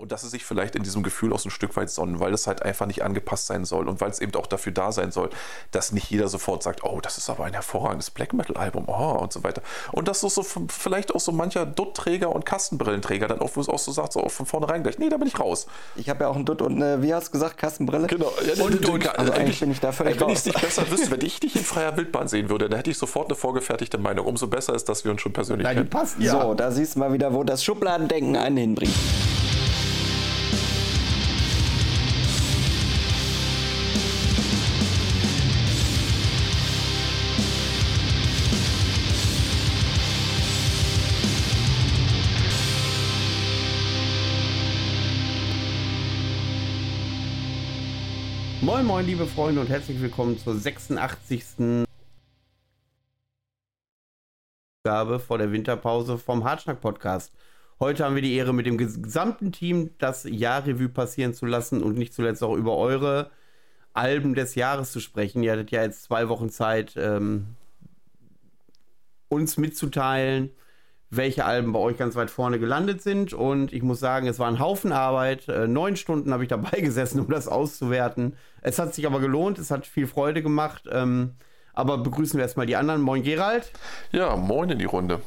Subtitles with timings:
[0.00, 2.32] Und dass sie sich vielleicht in diesem Gefühl auch so ein Stück weit sonnen, weil
[2.32, 5.12] es halt einfach nicht angepasst sein soll und weil es eben auch dafür da sein
[5.12, 5.28] soll,
[5.72, 9.18] dass nicht jeder sofort sagt, oh, das ist aber ein hervorragendes Black Metal Album, oh,
[9.20, 9.60] und so weiter.
[9.92, 13.92] Und dass so, so vielleicht auch so mancher Dutt-Träger und Kastenbrillenträger dann auch, auch so
[13.92, 15.66] sagt, so von vornherein gleich, nee, da bin ich raus.
[15.96, 18.06] Ich habe ja auch einen Dutt und eine, wie hast du gesagt, Kastenbrille?
[18.06, 18.32] Genau.
[18.46, 21.10] Ja, und, und, also eigentlich bin ich da völlig Wenn ich es nicht besser wüsste,
[21.10, 24.24] wenn ich dich in freier Wildbahn sehen würde, dann hätte ich sofort eine vorgefertigte Meinung.
[24.24, 25.90] Umso besser ist, dass wir uns schon persönlich Na, kennen.
[25.90, 26.40] Passt, ja.
[26.40, 28.94] So, da siehst du mal wieder, wo das Schubladendenken einen hinbringt.
[48.70, 51.76] Moin Moin liebe Freunde und herzlich willkommen zur 86.
[54.84, 57.32] Gabe vor der Winterpause vom Hartschnack Podcast.
[57.80, 61.98] Heute haben wir die Ehre, mit dem gesamten Team das Jahrrevue passieren zu lassen und
[61.98, 63.32] nicht zuletzt auch über eure
[63.92, 65.42] Alben des Jahres zu sprechen.
[65.42, 67.56] Ihr hattet ja jetzt zwei Wochen Zeit, ähm,
[69.28, 70.50] uns mitzuteilen,
[71.10, 73.32] welche Alben bei euch ganz weit vorne gelandet sind.
[73.32, 75.48] Und ich muss sagen, es war ein Haufen Arbeit.
[75.48, 78.36] Äh, neun Stunden habe ich dabei gesessen, um das auszuwerten.
[78.62, 80.84] Es hat sich aber gelohnt, es hat viel Freude gemacht.
[80.90, 81.32] Ähm,
[81.72, 83.02] aber begrüßen wir erstmal die anderen.
[83.02, 83.72] Moin Gerald.
[84.12, 85.20] Ja, moin in die Runde.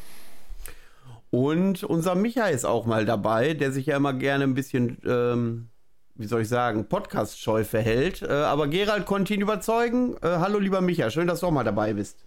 [1.30, 5.70] Und unser Micha ist auch mal dabei, der sich ja immer gerne ein bisschen, ähm,
[6.16, 8.22] wie soll ich sagen, Podcast-scheu verhält.
[8.22, 10.16] Äh, aber Gerald konnte ihn überzeugen.
[10.22, 12.23] Äh, hallo lieber Micha, schön, dass du auch mal dabei bist.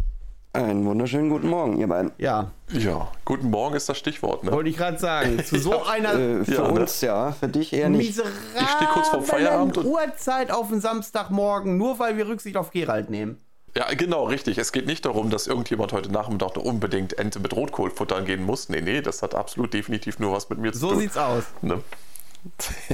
[0.56, 2.12] Einen wunderschönen guten Morgen, ihr beiden.
[2.16, 2.50] Ja.
[2.72, 4.52] Ja, guten Morgen ist das Stichwort, ne?
[4.52, 5.44] Wollte ich gerade sagen.
[5.44, 6.14] Zu so ja, einer.
[6.14, 6.80] Äh, für ja, ne?
[6.80, 7.08] uns ne?
[7.08, 8.08] ja, für dich eher nicht.
[8.08, 9.76] Ich stehe kurz vor Feierabend.
[9.76, 13.38] Und Uhrzeit auf den Samstagmorgen, nur weil wir Rücksicht auf Gerald nehmen.
[13.76, 14.56] Ja, genau, richtig.
[14.56, 18.70] Es geht nicht darum, dass irgendjemand heute Nachmittag unbedingt Ente mit Rotkohl futtern gehen muss.
[18.70, 20.94] Nee, nee, das hat absolut definitiv nur was mit mir zu so tun.
[20.94, 21.44] So sieht's aus.
[21.60, 21.82] Ne?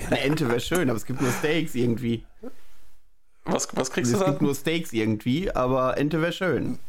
[0.07, 2.25] Eine Ente wäre schön, aber es gibt nur Steaks irgendwie.
[3.45, 4.25] Was, was kriegst also du da?
[4.25, 6.81] Es gibt nur Steaks irgendwie, aber Ente wäre schön.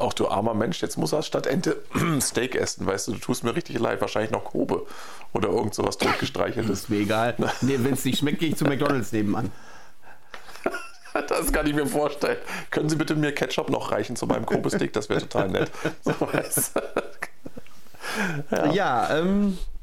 [0.00, 1.82] Ach du armer Mensch, jetzt muss er statt Ente
[2.20, 4.86] Steak essen, weißt du, du tust mir richtig leid, wahrscheinlich noch Kobe
[5.32, 6.82] oder irgend sowas totgestreicheltes.
[6.82, 7.34] ist mir egal.
[7.60, 9.50] nee, wenn es nicht schmeckt, gehe ich zu McDonalds nebenan.
[11.28, 12.38] Das kann ich mir vorstellen.
[12.70, 14.92] Können Sie bitte mir Ketchup noch reichen zu meinem Kobe-Steak?
[14.92, 15.68] Das wäre total nett.
[16.02, 16.12] So,
[18.52, 19.79] ja, ja ähm, äh,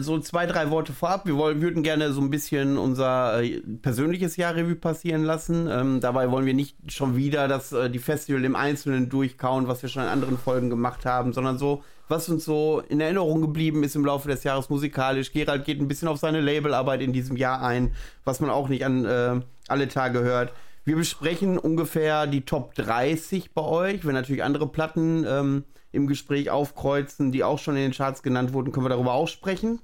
[0.00, 1.26] so zwei, drei Worte vorab.
[1.26, 5.68] Wir wollen, würden gerne so ein bisschen unser äh, persönliches Jahrrevue passieren lassen.
[5.70, 9.82] Ähm, dabei wollen wir nicht schon wieder das, äh, die Festival im Einzelnen durchkauen, was
[9.82, 13.82] wir schon in anderen Folgen gemacht haben, sondern so, was uns so in Erinnerung geblieben
[13.84, 15.32] ist im Laufe des Jahres musikalisch.
[15.32, 17.92] Gerald geht ein bisschen auf seine Labelarbeit in diesem Jahr ein,
[18.24, 20.52] was man auch nicht an äh, alle Tage hört.
[20.84, 24.04] Wir besprechen ungefähr die Top 30 bei euch.
[24.04, 25.64] Wenn natürlich andere Platten ähm,
[25.94, 29.28] im Gespräch aufkreuzen, die auch schon in den Charts genannt wurden, können wir darüber auch
[29.28, 29.80] sprechen.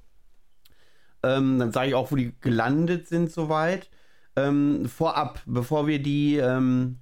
[1.22, 3.90] Ähm, dann sage ich auch, wo die gelandet sind soweit.
[4.36, 6.98] Ähm, vorab, bevor wir die ähm,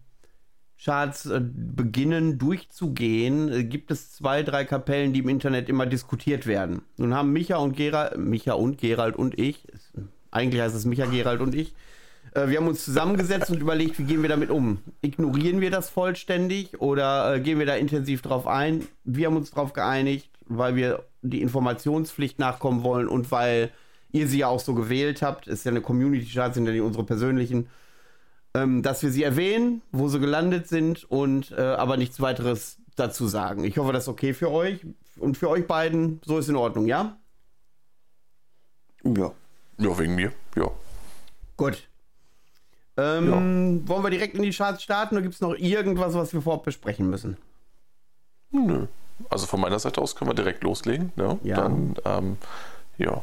[0.82, 6.46] Charts äh, beginnen durchzugehen, äh, gibt es zwei, drei Kapellen, die im Internet immer diskutiert
[6.46, 6.82] werden.
[6.96, 9.66] Nun haben Micha und Gerald, Micha und Gerald und ich,
[10.30, 11.74] eigentlich heißt es Micha, Gerald und ich,
[12.46, 14.78] wir haben uns zusammengesetzt und überlegt, wie gehen wir damit um?
[15.00, 18.86] Ignorieren wir das vollständig oder äh, gehen wir da intensiv drauf ein?
[19.04, 23.70] Wir haben uns darauf geeinigt, weil wir die Informationspflicht nachkommen wollen und weil
[24.12, 25.46] ihr sie ja auch so gewählt habt.
[25.46, 27.68] Ist ja eine Community-Chart, sind ja nicht unsere persönlichen.
[28.54, 33.26] Ähm, dass wir sie erwähnen, wo sie gelandet sind und äh, aber nichts weiteres dazu
[33.26, 33.64] sagen.
[33.64, 34.86] Ich hoffe, das ist okay für euch
[35.18, 36.20] und für euch beiden.
[36.24, 37.18] So ist in Ordnung, ja?
[39.04, 39.32] Ja.
[39.78, 40.70] Ja, wegen mir, ja.
[41.56, 41.87] Gut.
[42.98, 43.88] Ähm, ja.
[43.88, 46.64] Wollen wir direkt in die Charts starten oder gibt es noch irgendwas, was wir vorab
[46.64, 47.36] besprechen müssen?
[48.50, 48.86] Nö.
[49.30, 51.12] Also von meiner Seite aus können wir direkt loslegen.
[51.14, 51.38] Ne?
[51.44, 51.56] Ja.
[51.56, 52.36] Dann, ähm,
[52.98, 53.22] ja.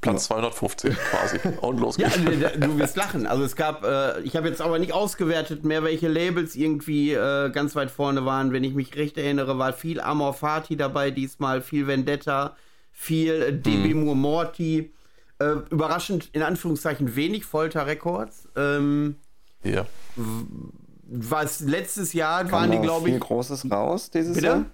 [0.00, 0.36] Platz ja.
[0.36, 1.40] 215 quasi.
[1.60, 2.16] Und los geht's.
[2.40, 3.26] Ja, du wirst lachen.
[3.26, 7.50] Also es gab, äh, ich habe jetzt aber nicht ausgewertet mehr, welche Labels irgendwie äh,
[7.50, 8.52] ganz weit vorne waren.
[8.52, 12.56] Wenn ich mich recht erinnere, war viel Amor Fati dabei diesmal, viel Vendetta,
[12.92, 14.04] viel äh, DB hm.
[14.04, 14.92] Moore Morty.
[15.40, 18.48] Äh, überraschend, in Anführungszeichen, wenig Folter Records.
[18.56, 19.16] Ähm,
[19.62, 19.86] ja.
[21.10, 23.14] Was letztes Jahr Kam waren die, glaube ich.
[23.14, 24.46] viel Großes raus dieses Bitte?
[24.46, 24.64] Jahr?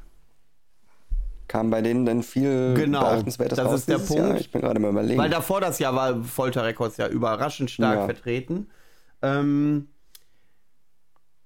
[1.48, 4.14] Kam bei denen denn viel genau, beachtenswertes das raus ist der Punkt.
[4.14, 4.36] Jahr?
[4.36, 5.20] Ich bin gerade mal überlegen.
[5.20, 8.04] Weil davor das Jahr war Folter Records ja überraschend stark ja.
[8.06, 8.68] vertreten.
[9.20, 9.88] Ähm,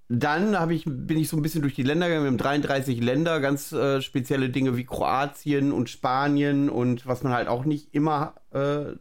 [0.09, 2.25] dann ich, bin ich so ein bisschen durch die Länder gegangen.
[2.25, 7.33] Wir haben 33 Länder, ganz äh, spezielle Dinge wie Kroatien und Spanien und was man
[7.35, 8.95] halt auch nicht immer äh,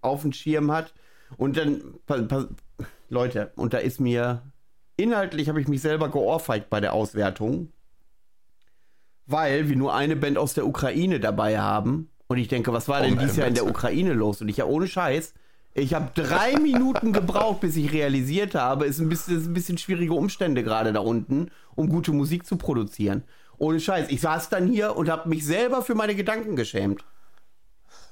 [0.00, 0.94] auf dem Schirm hat.
[1.36, 1.82] Und dann,
[3.08, 4.42] Leute, und da ist mir,
[4.96, 7.72] inhaltlich habe ich mich selber geohrfeigt bei der Auswertung,
[9.26, 13.02] weil wir nur eine Band aus der Ukraine dabei haben Und ich denke, was war
[13.02, 14.40] denn dieses Jahr in der Ukraine los?
[14.40, 15.34] Und ich ja ohne Scheiß,
[15.74, 19.08] ich habe drei Minuten gebraucht, bis ich realisiert habe, es ist ein
[19.46, 23.24] ein bisschen schwierige Umstände gerade da unten, um gute Musik zu produzieren.
[23.58, 24.08] Ohne Scheiß.
[24.10, 27.04] Ich saß dann hier und habe mich selber für meine Gedanken geschämt.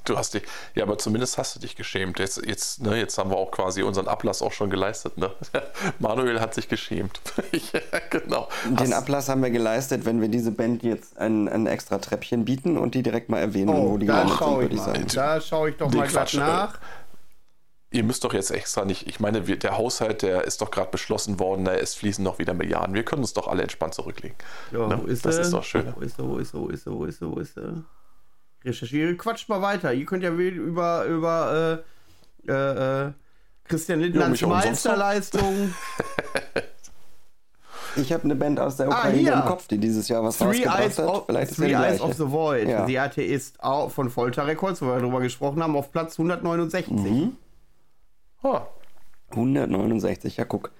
[0.08, 0.43] Du hast dich,
[0.75, 2.19] ja, aber zumindest hast du dich geschämt.
[2.19, 5.19] Jetzt, jetzt, ne, jetzt haben wir auch quasi unseren Ablass auch schon geleistet.
[5.19, 5.31] Ne?
[5.99, 7.20] Manuel hat sich geschämt.
[7.52, 8.49] ja, genau.
[8.64, 12.46] Den hast Ablass haben wir geleistet, wenn wir diese Band jetzt ein, ein extra Treppchen
[12.46, 15.05] bieten und die direkt mal erwähnen, oh, wo die da schaue ich, mal.
[15.05, 16.78] Da schaue ich doch die mal Quatsch, nach.
[17.90, 20.90] Ihr müsst doch jetzt extra nicht, ich meine, wir, der Haushalt, der ist doch gerade
[20.90, 22.94] beschlossen worden, da es fließen noch wieder Milliarden.
[22.94, 24.37] Wir können uns doch alle entspannt zurücklegen.
[24.72, 25.00] Ja, ne?
[25.02, 25.43] wo ist das er?
[25.43, 25.93] ist doch schön.
[25.94, 27.84] Wo ist er, wo ist er, wo ist er, wo ist er, wo ist er?
[28.64, 29.93] Recherchiere, quatscht mal weiter.
[29.93, 31.84] Ihr könnt ja über, über
[32.46, 33.12] äh, äh, äh
[33.64, 35.75] Christian Lindners Meisterleistung.
[37.96, 40.38] Ich habe eine Band aus der ah, Ukraine ah, im Kopf, die dieses Jahr was
[40.38, 41.22] Three rausgebracht Eyes hat.
[41.26, 42.69] Vielleicht Three Eyes of the Void.
[42.69, 42.87] Ja.
[42.87, 43.58] Die Atheist
[43.88, 46.90] von Folter Records, wo wir darüber gesprochen haben, auf Platz 169.
[46.90, 47.37] Mhm.
[48.43, 48.60] Oh.
[49.31, 50.70] 169, ja guck.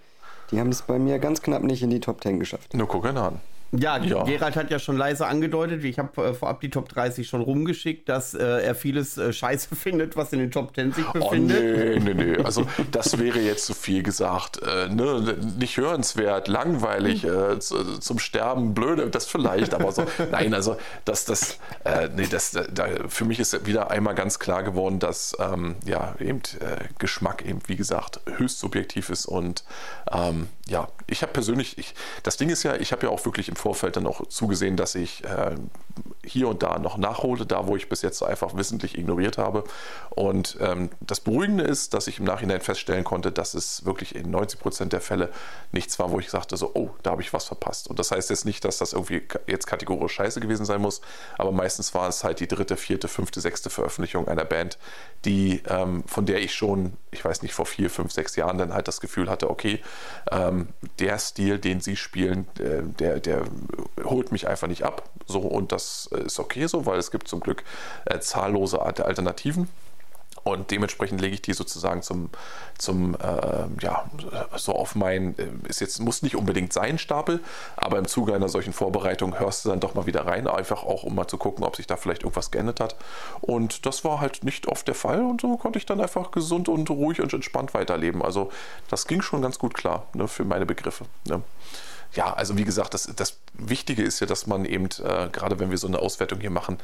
[0.51, 2.75] Die haben es bei mir ganz knapp nicht in die Top 10 geschafft.
[2.75, 3.41] Nur gucken an.
[3.73, 7.29] Ja, ja, Gerald hat ja schon leise angedeutet, ich habe äh, vorab die Top 30
[7.29, 11.05] schon rumgeschickt, dass äh, er vieles äh, scheiße findet, was in den Top 10 sich
[11.07, 11.59] oh, befindet.
[11.59, 12.43] Oh, nee, nee, nee.
[12.43, 14.63] Also das wäre jetzt zu viel gesagt.
[14.63, 15.37] Äh, ne?
[15.59, 20.07] Nicht hörenswert, langweilig, äh, zu, zum Sterben, blöde, das vielleicht, aber so.
[20.31, 24.63] Nein, also das, das, äh, nee, das, da, für mich ist wieder einmal ganz klar
[24.63, 26.41] geworden, dass ähm, ja, eben
[26.99, 29.65] Geschmack eben, wie gesagt, höchst subjektiv ist und
[30.11, 33.49] ähm, ja, ich habe persönlich, ich, das Ding ist ja, ich habe ja auch wirklich
[33.49, 35.57] im Vorfeld dann auch zugesehen, dass ich äh,
[36.25, 39.65] hier und da noch nachhole, da wo ich bis jetzt einfach wissentlich ignoriert habe.
[40.11, 44.31] Und ähm, das Beruhigende ist, dass ich im Nachhinein feststellen konnte, dass es wirklich in
[44.31, 45.31] 90 Prozent der Fälle
[45.73, 47.89] nichts war, wo ich sagte, so, oh, da habe ich was verpasst.
[47.89, 51.01] Und das heißt jetzt nicht, dass das irgendwie jetzt kategorisch scheiße gewesen sein muss,
[51.37, 54.79] aber meistens war es halt die dritte, vierte, fünfte, sechste Veröffentlichung einer Band,
[55.25, 58.73] die, ähm, von der ich schon, ich weiß nicht, vor vier, fünf, sechs Jahren dann
[58.73, 59.81] halt das Gefühl hatte, okay,
[60.31, 60.69] ähm,
[60.99, 63.45] der Stil, den sie spielen, äh, der, der
[64.05, 65.09] holt mich einfach nicht ab.
[65.27, 67.65] So, und das ist okay so, weil es gibt zum Glück
[68.07, 69.69] äh, zahllose Alternativen.
[70.45, 72.31] Und dementsprechend lege ich die sozusagen zum,
[72.79, 74.11] zum äh, ja,
[74.57, 77.41] so auf mein, äh, ist jetzt, muss nicht unbedingt sein Stapel,
[77.77, 81.03] aber im Zuge einer solchen Vorbereitung hörst du dann doch mal wieder rein, einfach auch
[81.03, 82.97] um mal zu gucken, ob sich da vielleicht irgendwas geändert hat.
[83.41, 86.69] Und das war halt nicht oft der Fall und so konnte ich dann einfach gesund
[86.69, 88.23] und ruhig und entspannt weiterleben.
[88.23, 88.51] Also
[88.89, 91.05] das ging schon ganz gut klar ne, für meine Begriffe.
[91.27, 91.43] Ne
[92.15, 95.71] ja, also wie gesagt, das, das Wichtige ist ja, dass man eben, äh, gerade wenn
[95.71, 96.79] wir so eine Auswertung hier machen,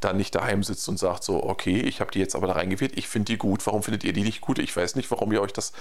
[0.00, 2.96] da nicht daheim sitzt und sagt so, okay, ich habe die jetzt aber da reingewählt,
[2.96, 4.58] ich finde die gut, warum findet ihr die nicht gut?
[4.58, 5.72] Ich weiß nicht, warum ihr euch das,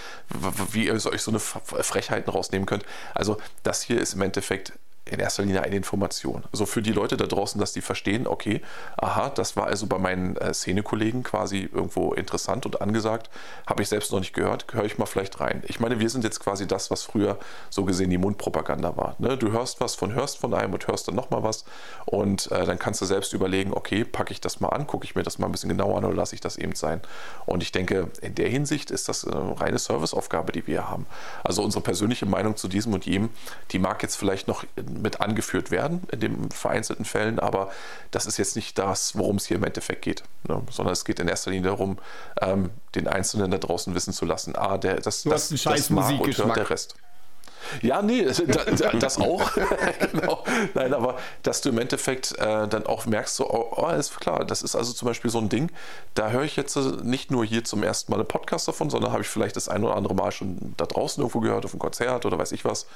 [0.72, 2.86] wie ihr euch so eine Frechheiten rausnehmen könnt.
[3.14, 4.74] Also das hier ist im Endeffekt
[5.12, 6.42] in erster Linie eine Information.
[6.44, 8.62] So also für die Leute da draußen, dass die verstehen, okay,
[8.98, 13.30] aha, das war also bei meinen äh, Szenekollegen quasi irgendwo interessant und angesagt,
[13.66, 15.64] habe ich selbst noch nicht gehört, höre ich mal vielleicht rein.
[15.68, 17.38] Ich meine, wir sind jetzt quasi das, was früher
[17.70, 19.16] so gesehen die Mundpropaganda war.
[19.20, 19.38] Ne?
[19.38, 21.66] Du hörst was von hörst von einem und hörst dann nochmal was
[22.06, 25.16] und äh, dann kannst du selbst überlegen, okay, packe ich das mal an, gucke ich
[25.16, 27.02] mir das mal ein bisschen genauer an oder lasse ich das eben sein.
[27.46, 31.06] Und ich denke, in der Hinsicht ist das eine reine Serviceaufgabe, die wir haben.
[31.44, 33.30] Also unsere persönliche Meinung zu diesem und jenem,
[33.72, 34.64] die mag jetzt vielleicht noch
[35.02, 37.72] mit angeführt werden, in den vereinzelten Fällen, aber
[38.12, 40.62] das ist jetzt nicht das, worum es hier im Endeffekt geht, ne?
[40.70, 41.98] sondern es geht in erster Linie darum,
[42.42, 45.90] ähm, den Einzelnen da draußen wissen zu lassen, ah, der, das, du das, das, das
[45.90, 46.96] mag und hört der Rest.
[47.82, 48.24] Ja, nee,
[49.00, 49.52] das auch.
[50.12, 50.44] genau.
[50.74, 54.46] Nein, aber dass du im Endeffekt äh, dann auch merkst, so, oh, oh, ist klar,
[54.46, 55.72] das ist also zum Beispiel so ein Ding,
[56.14, 59.12] da höre ich jetzt äh, nicht nur hier zum ersten Mal einen Podcast davon, sondern
[59.12, 61.80] habe ich vielleicht das ein oder andere Mal schon da draußen irgendwo gehört, auf einem
[61.80, 62.88] Konzert oder weiß ich was.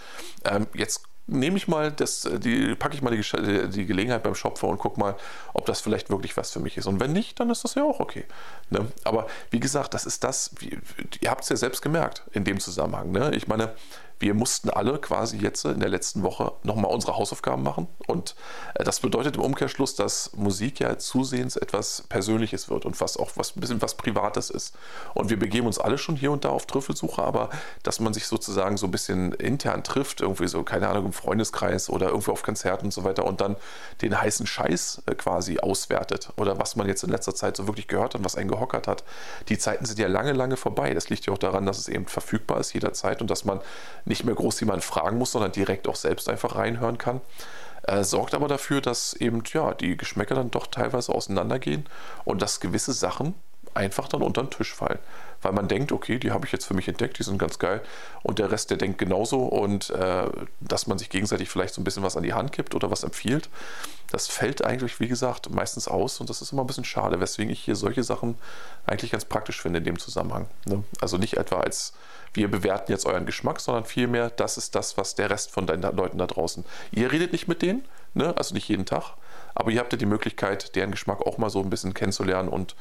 [0.45, 4.35] Ähm, jetzt nehme ich mal das, äh, die, packe ich mal die, die Gelegenheit beim
[4.35, 5.15] Shop vor und gucke mal,
[5.53, 6.85] ob das vielleicht wirklich was für mich ist.
[6.85, 8.25] Und wenn nicht, dann ist das ja auch okay.
[8.69, 8.87] Ne?
[9.03, 10.77] Aber wie gesagt, das ist das, wie,
[11.21, 13.11] ihr habt es ja selbst gemerkt in dem Zusammenhang.
[13.11, 13.31] Ne?
[13.33, 13.73] Ich meine,
[14.21, 17.87] wir mussten alle quasi jetzt in der letzten Woche nochmal unsere Hausaufgaben machen.
[18.07, 18.35] Und
[18.75, 23.31] äh, das bedeutet im Umkehrschluss, dass Musik ja zusehends etwas Persönliches wird und was auch
[23.35, 24.75] was, ein bisschen was Privates ist.
[25.13, 27.49] Und wir begeben uns alle schon hier und da auf Trüffelsuche, aber
[27.83, 31.89] dass man sich sozusagen so ein bisschen intern trifft, irgendwie so, keine Ahnung, im Freundeskreis
[31.89, 33.55] oder irgendwo auf Konzerten und so weiter und dann
[34.01, 37.87] den heißen Scheiß äh, quasi auswertet oder was man jetzt in letzter Zeit so wirklich
[37.87, 39.03] gehört hat, was einen gehockert hat.
[39.49, 40.93] Die Zeiten sind ja lange, lange vorbei.
[40.93, 43.61] Das liegt ja auch daran, dass es eben verfügbar ist jederzeit und dass man
[44.11, 47.21] nicht mehr groß jemand fragen muss, sondern direkt auch selbst einfach reinhören kann.
[47.83, 51.85] Äh, sorgt aber dafür, dass eben ja die Geschmäcker dann doch teilweise auseinandergehen
[52.25, 53.33] und dass gewisse Sachen
[53.73, 54.99] einfach dann unter den Tisch fallen.
[55.41, 57.81] Weil man denkt, okay, die habe ich jetzt für mich entdeckt, die sind ganz geil.
[58.23, 59.39] Und der Rest, der denkt genauso.
[59.39, 60.29] Und äh,
[60.59, 63.03] dass man sich gegenseitig vielleicht so ein bisschen was an die Hand gibt oder was
[63.03, 63.49] empfiehlt,
[64.11, 66.19] das fällt eigentlich, wie gesagt, meistens aus.
[66.19, 68.35] Und das ist immer ein bisschen schade, weswegen ich hier solche Sachen
[68.85, 70.47] eigentlich ganz praktisch finde in dem Zusammenhang.
[70.65, 70.83] Ne?
[70.99, 71.93] Also nicht etwa als
[72.33, 75.81] wir bewerten jetzt euren Geschmack, sondern vielmehr, das ist das, was der Rest von deinen
[75.95, 76.63] Leuten da draußen.
[76.91, 78.35] Ihr redet nicht mit denen, ne?
[78.37, 79.15] also nicht jeden Tag,
[79.53, 82.75] aber ihr habt ja die Möglichkeit, deren Geschmack auch mal so ein bisschen kennenzulernen und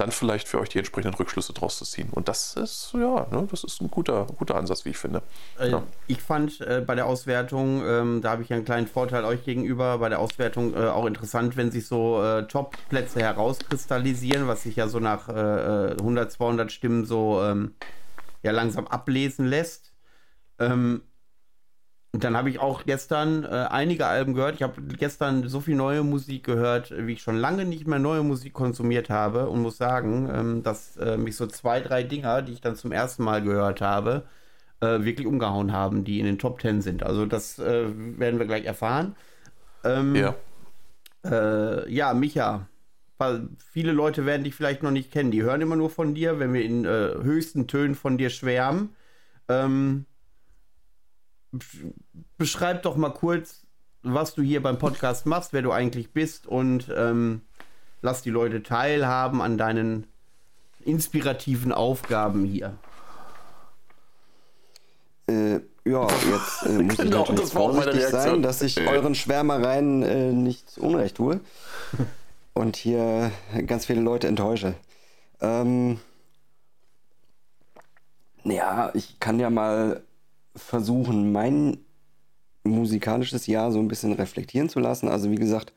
[0.00, 2.08] dann vielleicht für euch die entsprechenden Rückschlüsse draus zu ziehen.
[2.10, 5.22] Und das ist, ja, ne, das ist ein guter, guter Ansatz, wie ich finde.
[5.58, 5.82] Äh, ja.
[6.06, 9.98] Ich fand äh, bei der Auswertung, ähm, da habe ich einen kleinen Vorteil euch gegenüber,
[9.98, 14.88] bei der Auswertung äh, auch interessant, wenn sich so äh, Top-Plätze herauskristallisieren, was sich ja
[14.88, 17.74] so nach 100, äh, 200 äh, Stimmen so ähm,
[18.42, 19.92] ja langsam ablesen lässt.
[20.58, 21.02] Ähm,
[22.12, 24.56] und dann habe ich auch gestern äh, einige Alben gehört.
[24.56, 28.24] Ich habe gestern so viel neue Musik gehört, wie ich schon lange nicht mehr neue
[28.24, 32.52] Musik konsumiert habe und muss sagen, ähm, dass äh, mich so zwei, drei Dinger, die
[32.52, 34.24] ich dann zum ersten Mal gehört habe,
[34.80, 37.04] äh, wirklich umgehauen haben, die in den Top Ten sind.
[37.04, 37.86] Also das äh,
[38.18, 39.14] werden wir gleich erfahren.
[39.84, 40.34] Ähm, ja.
[41.24, 42.66] Äh, ja, Micha,
[43.70, 45.30] viele Leute werden dich vielleicht noch nicht kennen.
[45.30, 48.96] Die hören immer nur von dir, wenn wir in äh, höchsten Tönen von dir schwärmen.
[49.48, 50.06] Ähm,
[52.38, 53.62] beschreib doch mal kurz,
[54.02, 57.42] was du hier beim Podcast machst, wer du eigentlich bist und ähm,
[58.02, 60.06] lass die Leute teilhaben an deinen
[60.84, 62.78] inspirativen Aufgaben hier.
[65.26, 70.32] Äh, ja, jetzt äh, muss genau, ich natürlich vorsichtig sein, dass ich euren Schwärmereien äh,
[70.32, 71.40] nicht Unrecht tue
[72.54, 73.30] und hier
[73.66, 74.74] ganz viele Leute enttäusche.
[75.40, 76.00] Ähm,
[78.44, 80.02] ja, ich kann ja mal
[80.54, 81.78] versuchen, mein
[82.64, 85.08] musikalisches Jahr so ein bisschen reflektieren zu lassen.
[85.08, 85.72] Also wie gesagt,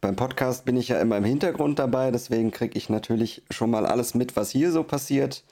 [0.00, 3.86] beim Podcast bin ich ja immer im Hintergrund dabei, deswegen kriege ich natürlich schon mal
[3.86, 5.44] alles mit, was hier so passiert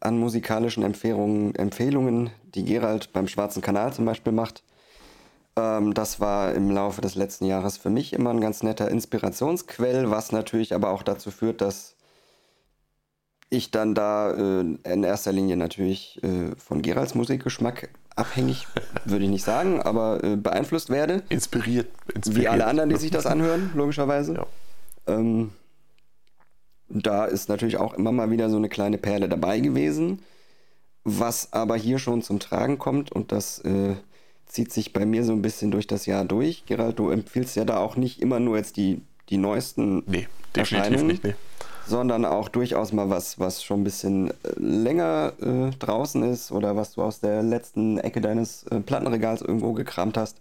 [0.00, 4.62] an musikalischen Empfehlungen, Empfehlungen die Gerald beim Schwarzen Kanal zum Beispiel macht.
[5.56, 10.10] Ähm, das war im Laufe des letzten Jahres für mich immer ein ganz netter Inspirationsquell,
[10.10, 11.96] was natürlich aber auch dazu führt, dass
[13.50, 18.66] ich dann da äh, in erster Linie natürlich äh, von Geralds Musikgeschmack abhängig,
[19.04, 21.22] würde ich nicht sagen, aber äh, beeinflusst werde.
[21.28, 22.44] Inspiriert, inspiriert.
[22.44, 24.34] Wie alle anderen, die sich das anhören, logischerweise.
[24.34, 24.46] Ja.
[25.06, 25.52] Ähm,
[26.88, 30.20] da ist natürlich auch immer mal wieder so eine kleine Perle dabei gewesen.
[31.02, 33.94] Was aber hier schon zum Tragen kommt, und das äh,
[34.46, 36.64] zieht sich bei mir so ein bisschen durch das Jahr durch.
[36.66, 41.02] Gerald, du empfiehlst ja da auch nicht immer nur jetzt die, die neuesten nee, definitiv
[41.02, 41.34] nicht, nee
[41.86, 46.76] sondern auch durchaus mal was, was schon ein bisschen äh, länger äh, draußen ist oder
[46.76, 50.40] was du aus der letzten Ecke deines äh, Plattenregals irgendwo gekramt hast.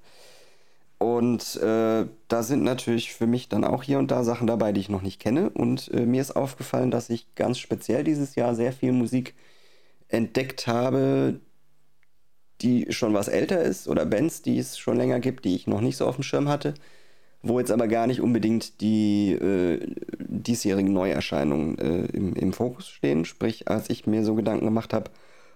[0.97, 4.79] Und äh, da sind natürlich für mich dann auch hier und da Sachen dabei, die
[4.79, 5.49] ich noch nicht kenne.
[5.49, 9.35] Und äh, mir ist aufgefallen, dass ich ganz speziell dieses Jahr sehr viel Musik
[10.07, 11.41] entdeckt habe,
[12.61, 15.81] die schon was älter ist oder Bands, die es schon länger gibt, die ich noch
[15.81, 16.73] nicht so auf dem Schirm hatte
[17.43, 19.79] wo jetzt aber gar nicht unbedingt die äh,
[20.17, 23.25] diesjährigen Neuerscheinungen äh, im, im Fokus stehen.
[23.25, 25.11] Sprich, als ich mir so Gedanken gemacht habe,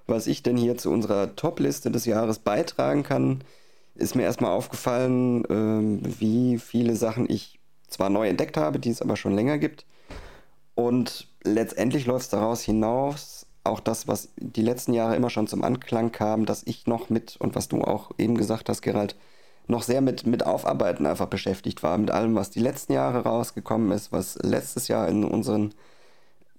[0.06, 3.42] was ich denn hier zu unserer Top-Liste des Jahres beitragen kann,
[3.96, 9.02] ist mir erstmal aufgefallen, äh, wie viele Sachen ich zwar neu entdeckt habe, die es
[9.02, 9.86] aber schon länger gibt.
[10.76, 15.64] Und letztendlich läuft es daraus hinaus, auch das, was die letzten Jahre immer schon zum
[15.64, 19.16] Anklang kam, dass ich noch mit, und was du auch eben gesagt hast, Gerald,
[19.68, 23.92] noch sehr mit, mit Aufarbeiten einfach beschäftigt war, mit allem, was die letzten Jahre rausgekommen
[23.92, 25.74] ist, was letztes Jahr in unseren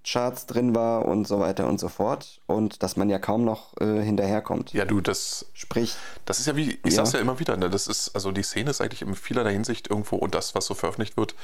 [0.04, 3.76] Charts drin war und so weiter und so fort und dass man ja kaum noch
[3.80, 4.72] äh, hinterherkommt.
[4.72, 6.90] Ja, du, das sprich, das ist ja wie ich ja.
[6.90, 9.90] sag's ja immer wieder, ne, das ist also die Szene ist eigentlich in vielerlei Hinsicht
[9.90, 11.34] irgendwo und das was so veröffentlicht wird,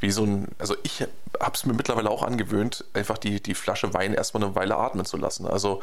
[0.00, 1.02] wie so ein also ich
[1.40, 5.04] habe es mir mittlerweile auch angewöhnt, einfach die die Flasche Wein erstmal eine Weile atmen
[5.04, 5.46] zu lassen.
[5.46, 5.80] Also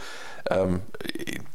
[0.50, 0.82] ähm,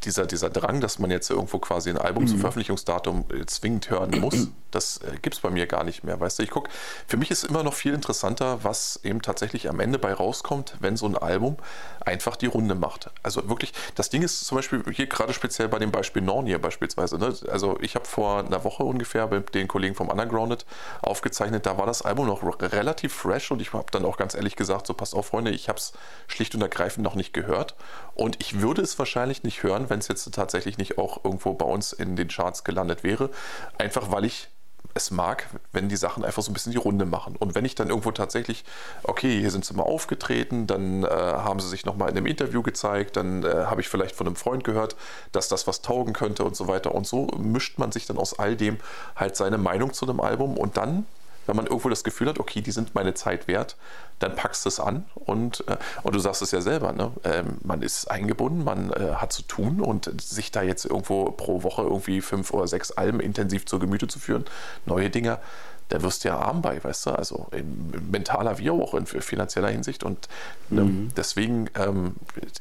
[0.04, 2.28] dieser dieser Drang, dass man jetzt irgendwo quasi ein Album mhm.
[2.28, 6.38] zum Veröffentlichungsdatum äh, zwingend hören muss, das äh, gibt's bei mir gar nicht mehr, weißt
[6.38, 6.42] du?
[6.42, 6.68] Ich guck,
[7.06, 10.74] für mich ist immer noch viel interessanter, was eben tatsächlich am Ende bei rauskommt kommt,
[10.78, 11.56] wenn so ein Album
[12.04, 13.10] einfach die Runde macht.
[13.22, 17.18] Also wirklich, das Ding ist zum Beispiel hier gerade speziell bei dem Beispiel Nornier beispielsweise.
[17.18, 17.34] Ne?
[17.48, 20.64] Also ich habe vor einer Woche ungefähr mit den Kollegen vom Undergrounded
[21.02, 24.54] aufgezeichnet, da war das Album noch relativ fresh und ich habe dann auch ganz ehrlich
[24.54, 25.92] gesagt, so passt auf Freunde, ich habe es
[26.28, 27.74] schlicht und ergreifend noch nicht gehört
[28.14, 31.66] und ich würde es wahrscheinlich nicht hören, wenn es jetzt tatsächlich nicht auch irgendwo bei
[31.66, 33.30] uns in den Charts gelandet wäre,
[33.78, 34.50] einfach weil ich
[34.94, 37.34] es mag, wenn die Sachen einfach so ein bisschen die Runde machen.
[37.36, 38.64] Und wenn ich dann irgendwo tatsächlich,
[39.02, 42.62] okay, hier sind sie mal aufgetreten, dann äh, haben sie sich nochmal in einem Interview
[42.62, 44.96] gezeigt, dann äh, habe ich vielleicht von einem Freund gehört,
[45.32, 46.94] dass das was taugen könnte und so weiter.
[46.94, 48.78] Und so mischt man sich dann aus all dem
[49.16, 51.06] halt seine Meinung zu einem Album und dann
[51.46, 53.76] wenn man irgendwo das Gefühl hat, okay, die sind meine Zeit wert,
[54.18, 57.12] dann packst du es an und, äh, und du sagst es ja selber, ne?
[57.24, 61.62] Ähm, man ist eingebunden, man äh, hat zu tun und sich da jetzt irgendwo pro
[61.62, 64.44] Woche irgendwie fünf oder sechs Alben intensiv zur Gemüte zu führen,
[64.86, 65.40] neue Dinger,
[65.88, 69.68] da wirst du ja arm bei, weißt du, also in mentaler wie auch in finanzieller
[69.68, 70.28] Hinsicht und
[70.70, 71.08] ne, mhm.
[71.16, 72.14] deswegen, ähm,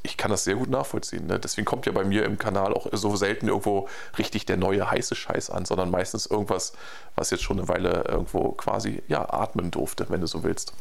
[0.04, 1.28] ich kann das sehr gut nachvollziehen.
[1.28, 1.40] Ne?
[1.40, 3.88] Deswegen kommt ja bei mir im Kanal auch so selten irgendwo
[4.18, 6.74] richtig der neue heiße Scheiß an, sondern meistens irgendwas,
[7.16, 10.74] was jetzt schon eine Weile irgendwo quasi, ja, atmen durfte, wenn du so willst.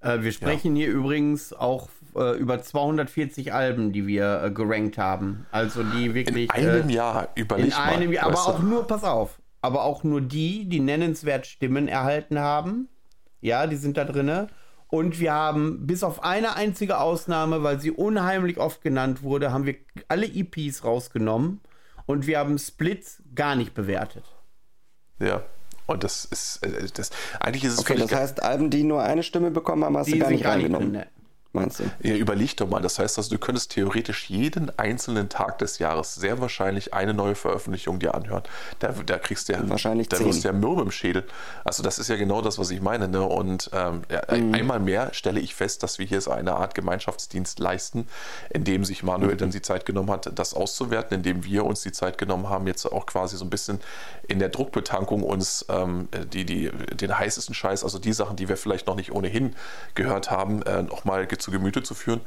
[0.00, 0.86] Äh, wir sprechen ja.
[0.86, 5.46] hier übrigens auch äh, über 240 Alben, die wir äh, gerankt haben.
[5.50, 6.44] Also die wirklich.
[6.44, 10.04] In einem äh, Jahr, überleg In einem Jahr, aber auch nur, pass auf, aber auch
[10.04, 12.88] nur die, die nennenswert Stimmen erhalten haben.
[13.40, 14.48] Ja, die sind da drinne.
[14.88, 19.64] Und wir haben bis auf eine einzige Ausnahme, weil sie unheimlich oft genannt wurde, haben
[19.64, 19.76] wir
[20.08, 21.62] alle EPs rausgenommen
[22.04, 24.24] und wir haben Splits gar nicht bewertet.
[25.18, 25.42] Ja.
[25.86, 29.22] Und das ist, äh, das, eigentlich ist es Okay, das heißt, Alben, die nur eine
[29.22, 30.92] Stimme bekommen haben, hast du gar nicht reingenommen.
[30.92, 31.06] Drin,
[31.52, 31.84] meinst du?
[32.02, 32.80] Ja, überleg doch mal.
[32.80, 37.34] Das heißt, also, du könntest theoretisch jeden einzelnen Tag des Jahres sehr wahrscheinlich eine neue
[37.34, 38.42] Veröffentlichung dir anhören.
[38.78, 41.24] Da, da kriegst du ja, wahrscheinlich da wirst du ja Mürbe im Schädel.
[41.64, 43.08] Also das ist ja genau das, was ich meine.
[43.08, 43.22] Ne?
[43.22, 44.54] Und ähm, mhm.
[44.54, 48.06] einmal mehr stelle ich fest, dass wir hier so eine Art Gemeinschaftsdienst leisten,
[48.50, 49.38] in dem sich Manuel mhm.
[49.38, 52.86] dann die Zeit genommen hat, das auszuwerten, indem wir uns die Zeit genommen haben, jetzt
[52.86, 53.80] auch quasi so ein bisschen
[54.28, 58.56] in der Druckbetankung uns ähm, die, die, den heißesten Scheiß, also die Sachen, die wir
[58.56, 59.54] vielleicht noch nicht ohnehin
[59.94, 62.20] gehört haben, äh, nochmal zu Gemüte zu führen.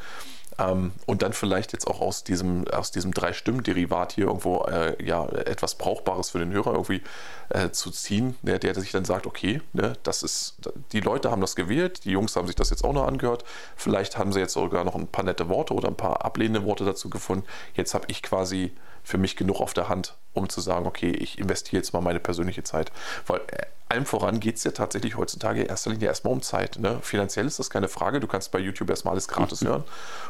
[0.57, 5.27] Ähm, und dann vielleicht jetzt auch aus diesem, aus diesem Drei-Stimmen-Derivat hier irgendwo äh, ja,
[5.27, 7.01] etwas Brauchbares für den Hörer irgendwie
[7.49, 10.55] äh, zu ziehen, der, der sich dann sagt, okay, ne, das ist,
[10.93, 13.43] die Leute haben das gewählt, die Jungs haben sich das jetzt auch noch angehört,
[13.75, 16.85] vielleicht haben sie jetzt sogar noch ein paar nette Worte oder ein paar ablehnende Worte
[16.85, 17.45] dazu gefunden.
[17.73, 18.71] Jetzt habe ich quasi
[19.05, 22.19] für mich genug auf der Hand, um zu sagen, okay, ich investiere jetzt mal meine
[22.19, 22.91] persönliche Zeit.
[23.27, 26.77] Weil äh, allem voran geht es ja tatsächlich heutzutage in erster Linie erstmal um Zeit.
[26.79, 26.97] Ne?
[27.01, 29.83] Finanziell ist das keine Frage, du kannst bei YouTube erstmal alles gratis hören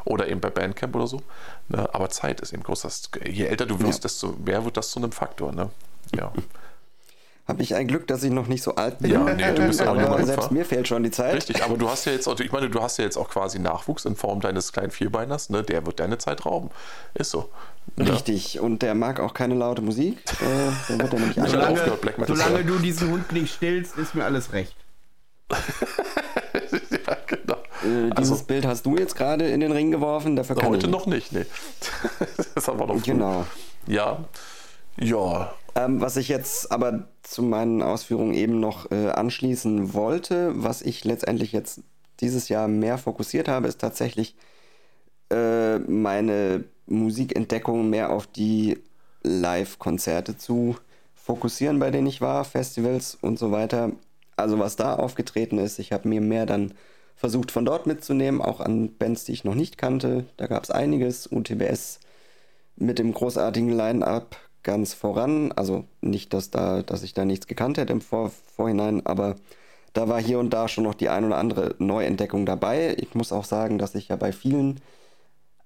[0.03, 1.21] oder eben bei Bandcamp oder so.
[1.69, 1.89] Ne?
[1.93, 3.09] Aber Zeit ist eben groß.
[3.23, 4.03] Je älter du wirst, ja.
[4.03, 5.53] desto mehr wird das zu einem Faktor.
[5.53, 5.69] Ne?
[6.13, 6.31] Ja.
[7.47, 9.11] habe ich ein Glück, dass ich noch nicht so alt bin.
[9.11, 11.35] Ja, nee, du bist ja auch aber selbst mir fehlt schon die Zeit.
[11.35, 14.05] Richtig, aber du hast ja jetzt, ich meine, du hast ja jetzt auch quasi Nachwuchs
[14.05, 15.61] in Form deines kleinen Vierbeiners, ne?
[15.61, 16.71] Der wird deine Zeit rauben.
[17.13, 17.49] Ist so.
[17.97, 18.11] Ne?
[18.11, 20.17] Richtig, und der mag auch keine laute Musik.
[20.41, 23.97] Äh, dann wird er nämlich solange, aufgehört, Black Metal solange du diesen Hund nicht stillst,
[23.97, 24.75] ist mir alles recht.
[25.51, 27.53] ja, genau.
[27.83, 30.87] Äh, dieses also, Bild hast du jetzt gerade in den Ring geworfen, dafür kann Heute
[30.87, 31.45] noch nicht, nee.
[32.37, 33.13] das ist aber noch früh.
[33.13, 33.45] Genau.
[33.87, 34.19] Ja,
[34.97, 35.53] ja.
[35.75, 41.03] Ähm, was ich jetzt aber zu meinen Ausführungen eben noch äh, anschließen wollte, was ich
[41.03, 41.81] letztendlich jetzt
[42.21, 44.35] dieses Jahr mehr fokussiert habe, ist tatsächlich
[45.29, 48.77] äh, meine Musikentdeckung mehr auf die
[49.23, 50.77] Live-Konzerte zu
[51.15, 53.91] fokussieren, bei denen ich war, Festivals und so weiter.
[54.37, 56.73] Also was da aufgetreten ist, ich habe mir mehr dann
[57.15, 60.25] versucht von dort mitzunehmen, auch an Bands, die ich noch nicht kannte.
[60.37, 61.99] Da gab es einiges, UTBS
[62.75, 65.53] mit dem großartigen Line-up ganz voran.
[65.53, 69.35] Also nicht, dass, da, dass ich da nichts gekannt hätte im Vor Vorhinein, aber
[69.93, 72.97] da war hier und da schon noch die ein oder andere Neuentdeckung dabei.
[72.99, 74.81] Ich muss auch sagen, dass ich ja bei vielen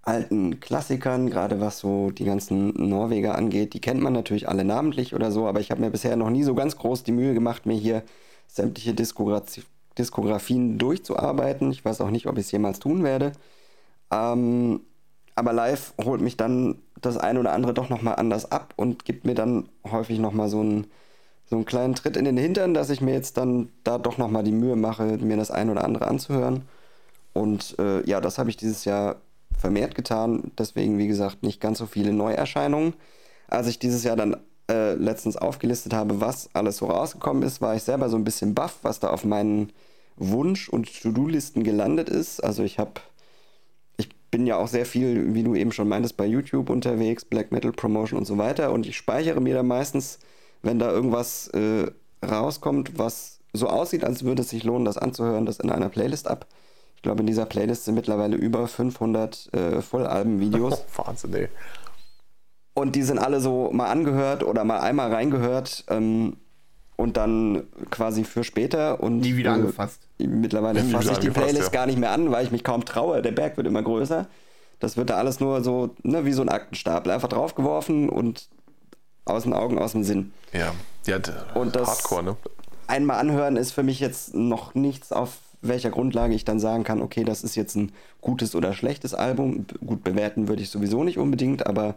[0.03, 5.15] alten Klassikern, gerade was so die ganzen Norweger angeht, die kennt man natürlich alle namentlich
[5.15, 7.65] oder so, aber ich habe mir bisher noch nie so ganz groß die Mühe gemacht,
[7.65, 8.03] mir hier
[8.47, 9.63] sämtliche Diskografie,
[9.97, 11.71] Diskografien durchzuarbeiten.
[11.71, 13.33] Ich weiß auch nicht, ob ich es jemals tun werde.
[14.11, 14.81] Ähm,
[15.35, 19.25] aber live holt mich dann das eine oder andere doch nochmal anders ab und gibt
[19.25, 20.87] mir dann häufig nochmal so einen,
[21.49, 24.43] so einen kleinen Tritt in den Hintern, dass ich mir jetzt dann da doch nochmal
[24.43, 26.63] die Mühe mache, mir das eine oder andere anzuhören.
[27.33, 29.17] Und äh, ja, das habe ich dieses Jahr
[29.57, 30.51] vermehrt getan.
[30.57, 32.93] Deswegen, wie gesagt, nicht ganz so viele Neuerscheinungen.
[33.47, 34.37] Als ich dieses Jahr dann
[34.69, 38.53] äh, letztens aufgelistet habe, was alles so rausgekommen ist, war ich selber so ein bisschen
[38.53, 39.71] baff, was da auf meinen
[40.15, 42.43] Wunsch- und To-Do-Listen gelandet ist.
[42.43, 43.01] Also ich habe
[44.31, 47.71] bin ja auch sehr viel, wie du eben schon meintest, bei YouTube unterwegs, Black Metal
[47.71, 48.71] Promotion und so weiter.
[48.71, 50.19] Und ich speichere mir da meistens,
[50.61, 51.91] wenn da irgendwas äh,
[52.25, 56.27] rauskommt, was so aussieht, als würde es sich lohnen, das anzuhören, das in einer Playlist
[56.27, 56.45] ab.
[56.95, 60.73] Ich glaube, in dieser Playlist sind mittlerweile über 500 äh, Vollalben-Videos.
[60.73, 61.47] Oh, Wahnsinn, ey.
[62.73, 65.85] Und die sind alle so mal angehört oder mal einmal reingehört.
[65.89, 66.37] Ähm,
[66.99, 70.01] und dann quasi für später und nie wieder äh, angefasst.
[70.17, 71.69] Mittlerweile fasse ich die Playlist ja.
[71.69, 73.21] gar nicht mehr an, weil ich mich kaum traue.
[73.21, 74.27] Der Berg wird immer größer.
[74.81, 78.49] Das wird da alles nur so, ne, wie so ein Aktenstapel, einfach draufgeworfen und
[79.23, 80.33] aus den Augen, aus dem Sinn.
[80.51, 80.73] Ja,
[81.05, 81.19] ja
[81.53, 82.37] und das Hardcore, ne?
[82.87, 87.01] Einmal anhören ist für mich jetzt noch nichts, auf welcher Grundlage ich dann sagen kann,
[87.01, 89.65] okay, das ist jetzt ein gutes oder schlechtes Album.
[89.85, 91.95] Gut bewerten würde ich sowieso nicht unbedingt, aber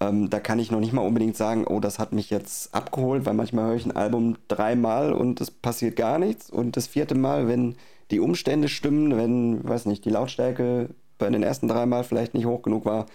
[0.00, 3.24] Ähm, da kann ich noch nicht mal unbedingt sagen, oh, das hat mich jetzt abgeholt,
[3.24, 6.50] weil manchmal höre ich ein Album dreimal und es passiert gar nichts.
[6.50, 7.76] Und das vierte Mal, wenn
[8.10, 12.62] die Umstände stimmen, wenn, weiß nicht, die Lautstärke bei den ersten dreimal vielleicht nicht hoch
[12.62, 13.06] genug war,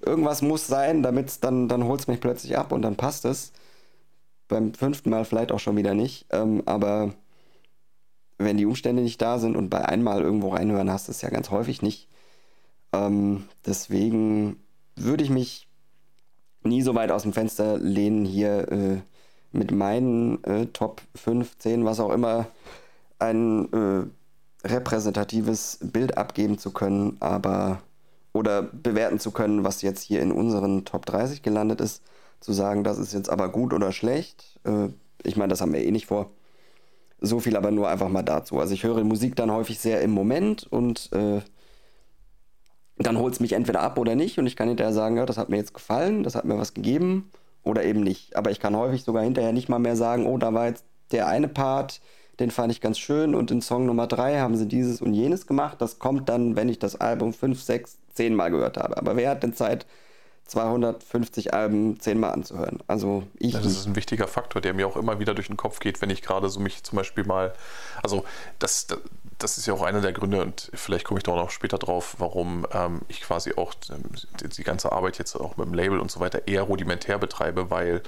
[0.00, 3.52] irgendwas muss sein, damit dann, dann holt es mich plötzlich ab und dann passt es.
[4.48, 6.26] Beim fünften Mal vielleicht auch schon wieder nicht.
[6.30, 7.14] Ähm, aber
[8.38, 11.30] wenn die Umstände nicht da sind und bei einmal irgendwo reinhören, hast du es ja
[11.30, 12.08] ganz häufig nicht.
[12.92, 14.56] Ähm, deswegen
[14.96, 15.67] würde ich mich
[16.62, 18.98] nie so weit aus dem Fenster lehnen, hier äh,
[19.52, 22.46] mit meinen äh, Top 5, 10, was auch immer,
[23.18, 27.80] ein äh, repräsentatives Bild abgeben zu können, aber
[28.32, 32.02] oder bewerten zu können, was jetzt hier in unseren Top 30 gelandet ist,
[32.40, 34.60] zu sagen, das ist jetzt aber gut oder schlecht.
[34.64, 34.88] Äh,
[35.22, 36.30] ich meine, das haben wir eh nicht vor.
[37.20, 38.60] So viel aber nur einfach mal dazu.
[38.60, 41.40] Also ich höre Musik dann häufig sehr im Moment und äh,
[43.06, 45.38] dann holt es mich entweder ab oder nicht und ich kann hinterher sagen, ja, das
[45.38, 47.30] hat mir jetzt gefallen, das hat mir was gegeben
[47.62, 48.36] oder eben nicht.
[48.36, 51.28] Aber ich kann häufig sogar hinterher nicht mal mehr sagen, oh, da war jetzt der
[51.28, 52.00] eine Part,
[52.40, 55.46] den fand ich ganz schön und in Song Nummer 3 haben sie dieses und jenes
[55.46, 55.80] gemacht.
[55.80, 58.96] Das kommt dann, wenn ich das Album 5, 6, 10 Mal gehört habe.
[58.96, 59.86] Aber wer hat denn Zeit,
[60.48, 62.78] 250 Alben zehnmal anzuhören.
[62.86, 63.52] Also ich.
[63.52, 66.10] Das ist ein wichtiger Faktor, der mir auch immer wieder durch den Kopf geht, wenn
[66.10, 67.52] ich gerade so mich zum Beispiel mal.
[68.02, 68.24] Also
[68.58, 68.86] das,
[69.38, 71.78] das ist ja auch einer der Gründe und vielleicht komme ich da auch noch später
[71.78, 74.02] drauf, warum ähm, ich quasi auch ähm,
[74.40, 77.70] die, die, ganze Arbeit jetzt auch mit dem Label und so weiter eher rudimentär betreibe,
[77.70, 78.02] weil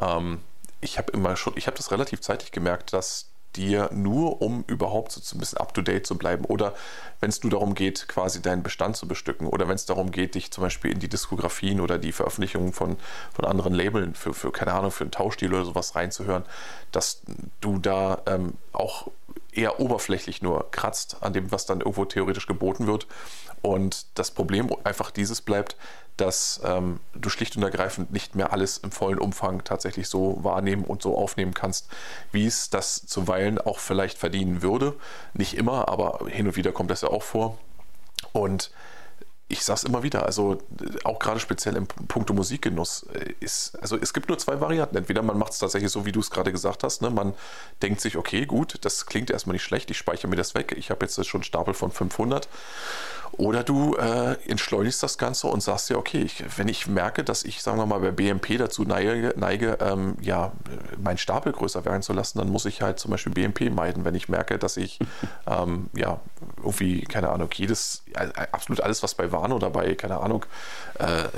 [0.00, 0.40] ähm,
[0.80, 5.12] ich habe immer schon, ich habe das relativ zeitig gemerkt, dass dir nur, um überhaupt
[5.12, 6.44] so ein bisschen up-to-date zu bleiben.
[6.44, 6.74] Oder
[7.20, 9.46] wenn es nur darum geht, quasi deinen Bestand zu bestücken.
[9.46, 12.96] Oder wenn es darum geht, dich zum Beispiel in die Diskografien oder die Veröffentlichungen von,
[13.32, 16.44] von anderen Labeln für, für, keine Ahnung, für einen Tauschstil oder sowas reinzuhören,
[16.92, 17.22] dass
[17.60, 19.08] du da ähm, auch
[19.56, 23.06] eher oberflächlich nur kratzt an dem, was dann irgendwo theoretisch geboten wird.
[23.62, 25.76] Und das Problem einfach dieses bleibt,
[26.16, 30.84] dass ähm, du schlicht und ergreifend nicht mehr alles im vollen Umfang tatsächlich so wahrnehmen
[30.84, 31.88] und so aufnehmen kannst,
[32.30, 34.94] wie es das zuweilen auch vielleicht verdienen würde.
[35.32, 37.58] Nicht immer, aber hin und wieder kommt das ja auch vor.
[38.32, 38.70] Und
[39.48, 40.58] ich sage es immer wieder, also
[41.04, 44.96] auch gerade speziell im Punkto Musikgenuss äh, ist, also es gibt nur zwei Varianten.
[44.96, 47.10] Entweder man macht es tatsächlich so, wie du es gerade gesagt hast, ne?
[47.10, 47.34] man
[47.82, 50.90] denkt sich, okay, gut, das klingt erstmal nicht schlecht, ich speichere mir das weg, ich
[50.90, 52.48] habe jetzt schon einen Stapel von 500
[53.38, 57.44] oder du äh, entschleunigst das Ganze und sagst ja, okay, ich, wenn ich merke, dass
[57.44, 60.52] ich, sagen wir mal, bei BMP dazu neige, neige ähm, ja,
[61.02, 64.04] meinen Stapel größer werden zu lassen, dann muss ich halt zum Beispiel BMP meiden.
[64.04, 64.98] Wenn ich merke, dass ich
[65.46, 66.20] ähm, ja
[66.58, 70.46] irgendwie, keine Ahnung, jedes, äh, absolut alles, was bei Warn oder bei, keine Ahnung,
[70.98, 71.28] äh, äh,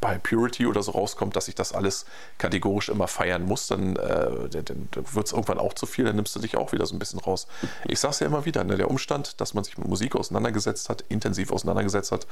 [0.00, 2.06] bei Purity oder so rauskommt, dass ich das alles
[2.38, 6.16] kategorisch immer feiern muss, dann, äh, dann, dann wird es irgendwann auch zu viel, dann
[6.16, 7.46] nimmst du dich auch wieder so ein bisschen raus.
[7.86, 10.75] Ich sage es ja immer wieder, ne, der Umstand, dass man sich mit Musik auseinandergesetzt
[10.76, 12.26] auseinandergesetzt hat, intensiv auseinandergesetzt hat,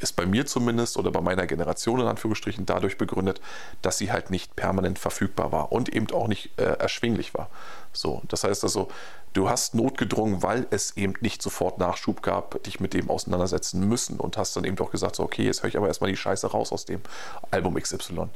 [0.00, 3.40] ist bei mir zumindest oder bei meiner Generation in Anführungsstrichen dadurch begründet,
[3.82, 7.48] dass sie halt nicht permanent verfügbar war und eben auch nicht äh, erschwinglich war.
[7.92, 8.88] So, das heißt also,
[9.32, 14.20] du hast notgedrungen, weil es eben nicht sofort Nachschub gab, dich mit dem auseinandersetzen müssen
[14.20, 16.46] und hast dann eben doch gesagt, so, okay, jetzt höre ich aber erstmal die Scheiße
[16.48, 17.00] raus aus dem
[17.50, 18.28] Album XY.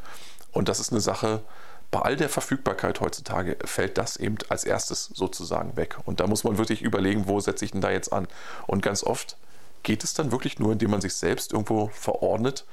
[0.52, 1.42] Und das ist eine Sache,
[1.90, 5.96] bei all der Verfügbarkeit heutzutage fällt das eben als erstes sozusagen weg.
[6.04, 8.28] Und da muss man wirklich überlegen, wo setze ich denn da jetzt an?
[8.68, 9.36] Und ganz oft
[9.82, 12.64] geht es dann wirklich nur, indem man sich selbst irgendwo verordnet,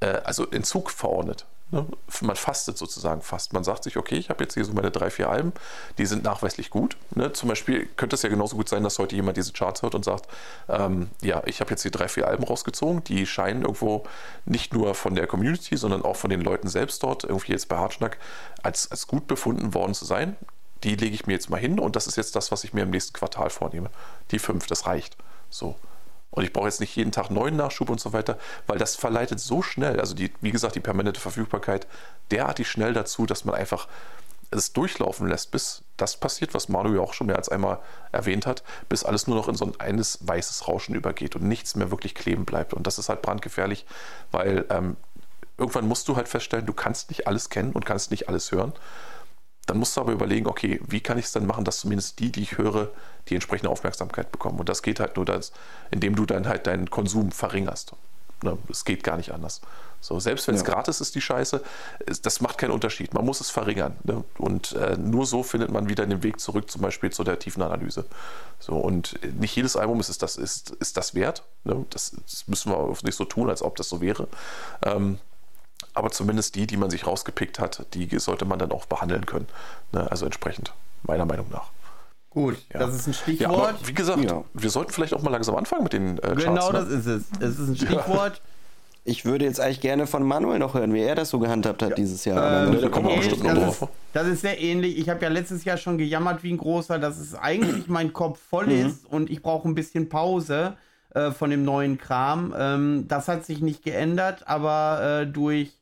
[0.00, 1.46] äh, also in Zug verordnet.
[1.70, 1.86] Ne?
[2.22, 3.52] Man fastet sozusagen fast.
[3.52, 5.52] Man sagt sich, okay, ich habe jetzt hier so meine drei, vier Alben,
[5.98, 6.96] die sind nachweislich gut.
[7.14, 7.32] Ne?
[7.32, 10.04] Zum Beispiel könnte es ja genauso gut sein, dass heute jemand diese Charts hört und
[10.04, 10.28] sagt,
[10.68, 14.04] ähm, ja, ich habe jetzt hier drei, vier Alben rausgezogen, die scheinen irgendwo
[14.46, 17.76] nicht nur von der Community, sondern auch von den Leuten selbst dort, irgendwie jetzt bei
[17.76, 18.18] Hartschnack,
[18.62, 20.36] als, als gut befunden worden zu sein.
[20.84, 22.82] Die lege ich mir jetzt mal hin und das ist jetzt das, was ich mir
[22.82, 23.90] im nächsten Quartal vornehme.
[24.30, 25.16] Die fünf, das reicht.
[25.50, 25.74] So.
[26.30, 29.40] Und ich brauche jetzt nicht jeden Tag neuen Nachschub und so weiter, weil das verleitet
[29.40, 31.86] so schnell, also die, wie gesagt, die permanente Verfügbarkeit
[32.30, 33.88] derartig schnell dazu, dass man einfach
[34.50, 37.80] es durchlaufen lässt, bis das passiert, was Manu ja auch schon mehr als einmal
[38.12, 41.74] erwähnt hat, bis alles nur noch in so ein eines weißes Rauschen übergeht und nichts
[41.74, 42.72] mehr wirklich kleben bleibt.
[42.72, 43.84] Und das ist halt brandgefährlich,
[44.30, 44.96] weil ähm,
[45.58, 48.72] irgendwann musst du halt feststellen, du kannst nicht alles kennen und kannst nicht alles hören.
[49.68, 52.32] Dann musst du aber überlegen, okay, wie kann ich es dann machen, dass zumindest die,
[52.32, 52.88] die ich höre,
[53.28, 54.58] die entsprechende Aufmerksamkeit bekommen.
[54.58, 55.52] Und das geht halt nur, das,
[55.90, 57.92] indem du dann halt deinen Konsum verringerst.
[58.42, 59.60] Ne, es geht gar nicht anders.
[60.00, 60.68] So, selbst wenn es ja.
[60.68, 61.62] gratis ist, die Scheiße,
[62.22, 63.12] das macht keinen Unterschied.
[63.12, 63.96] Man muss es verringern.
[64.04, 64.24] Ne?
[64.38, 67.62] Und äh, nur so findet man wieder den Weg zurück, zum Beispiel zu der tiefen
[67.62, 68.06] Analyse.
[68.60, 71.42] So, und nicht jedes Album ist, das, ist, ist das wert.
[71.64, 71.84] Ne?
[71.90, 74.28] Das, das, müssen wir nicht so tun, als ob das so wäre.
[74.82, 75.18] Ähm,
[75.98, 79.46] aber zumindest die, die man sich rausgepickt hat, die sollte man dann auch behandeln können.
[79.92, 80.10] Ne?
[80.10, 81.70] Also entsprechend, meiner Meinung nach.
[82.30, 82.78] Gut, ja.
[82.78, 83.80] das ist ein Stichwort.
[83.80, 84.44] Ja, wie gesagt, ja.
[84.54, 86.78] wir sollten vielleicht auch mal langsam anfangen mit den äh, Genau, ne?
[86.78, 87.24] das ist es.
[87.40, 88.40] Es ist ein Stichwort.
[89.04, 91.90] ich würde jetzt eigentlich gerne von Manuel noch hören, wie er das so gehandhabt hat
[91.90, 91.96] ja.
[91.96, 92.68] dieses Jahr.
[92.68, 93.88] Ähm, da kommen wir bestimmt noch drauf.
[94.12, 94.98] Das ist sehr ähnlich.
[94.98, 98.38] Ich habe ja letztes Jahr schon gejammert wie ein großer, dass es eigentlich mein Kopf
[98.38, 98.86] voll mhm.
[98.86, 100.76] ist und ich brauche ein bisschen Pause
[101.14, 102.54] äh, von dem neuen Kram.
[102.56, 105.77] Ähm, das hat sich nicht geändert, aber äh, durch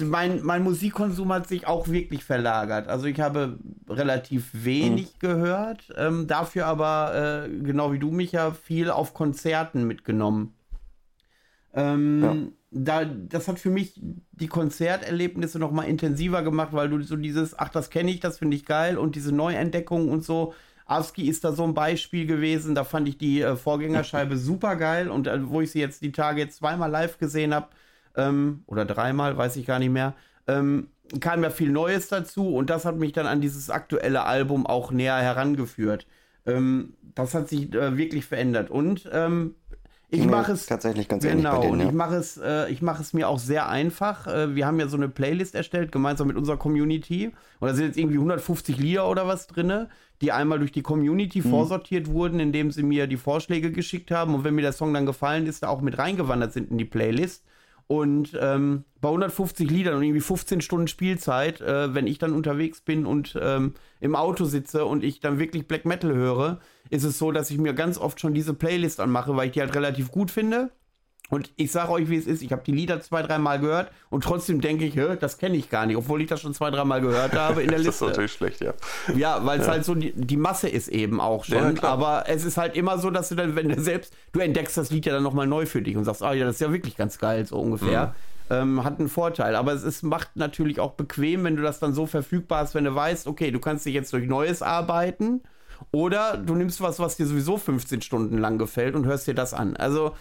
[0.00, 2.88] mein, mein Musikkonsum hat sich auch wirklich verlagert.
[2.88, 5.18] Also ich habe relativ wenig mhm.
[5.18, 10.54] gehört, ähm, dafür aber, äh, genau wie du, mich ja viel auf Konzerten mitgenommen.
[11.72, 12.36] Ähm, ja.
[12.70, 14.00] da, das hat für mich
[14.32, 18.38] die Konzerterlebnisse noch mal intensiver gemacht, weil du so dieses, ach, das kenne ich, das
[18.38, 20.54] finde ich geil und diese Neuentdeckung und so.
[20.86, 25.08] Avski ist da so ein Beispiel gewesen, da fand ich die äh, Vorgängerscheibe super geil
[25.08, 27.68] und äh, wo ich sie jetzt die Tage zweimal live gesehen habe,
[28.16, 30.14] ähm, oder dreimal, weiß ich gar nicht mehr,
[30.46, 30.88] ähm,
[31.20, 34.92] kam ja viel Neues dazu und das hat mich dann an dieses aktuelle Album auch
[34.92, 36.06] näher herangeführt.
[36.46, 39.56] Ähm, das hat sich äh, wirklich verändert und ähm,
[40.12, 41.60] ich mache es tatsächlich ganz genau.
[41.60, 41.86] Denen, ja.
[41.86, 44.26] ich mache es, äh, ich mache es mir auch sehr einfach.
[44.26, 47.86] Äh, wir haben ja so eine Playlist erstellt gemeinsam mit unserer Community und da sind
[47.86, 49.88] jetzt irgendwie 150 Lieder oder was drinne,
[50.20, 51.50] die einmal durch die Community mhm.
[51.50, 55.06] vorsortiert wurden, indem sie mir die Vorschläge geschickt haben und wenn mir der Song dann
[55.06, 57.44] gefallen ist, da auch mit reingewandert sind in die Playlist.
[57.90, 62.80] Und ähm, bei 150 Liedern und irgendwie 15 Stunden Spielzeit, äh, wenn ich dann unterwegs
[62.82, 67.18] bin und ähm, im Auto sitze und ich dann wirklich Black Metal höre, ist es
[67.18, 70.12] so, dass ich mir ganz oft schon diese Playlist anmache, weil ich die halt relativ
[70.12, 70.70] gut finde.
[71.30, 72.42] Und ich sage euch, wie es ist.
[72.42, 75.86] Ich habe die Lieder zwei, dreimal gehört und trotzdem denke ich, das kenne ich gar
[75.86, 77.90] nicht, obwohl ich das schon zwei, dreimal gehört habe in der Liste.
[77.90, 78.74] das ist natürlich schlecht, ja.
[79.14, 79.72] Ja, weil es ja.
[79.72, 81.76] halt so die, die, Masse ist eben auch schon.
[81.76, 84.76] Ja, aber es ist halt immer so, dass du dann, wenn du selbst, du entdeckst
[84.76, 86.72] das Lied ja dann nochmal neu für dich und sagst, ah ja, das ist ja
[86.72, 88.06] wirklich ganz geil, so ungefähr.
[88.06, 88.12] Mhm.
[88.52, 89.54] Ähm, hat einen Vorteil.
[89.54, 92.84] Aber es ist, macht natürlich auch bequem, wenn du das dann so verfügbar hast, wenn
[92.84, 95.42] du weißt, okay, du kannst dich jetzt durch Neues arbeiten.
[95.92, 99.54] Oder du nimmst was, was dir sowieso 15 Stunden lang gefällt und hörst dir das
[99.54, 99.76] an.
[99.76, 100.14] Also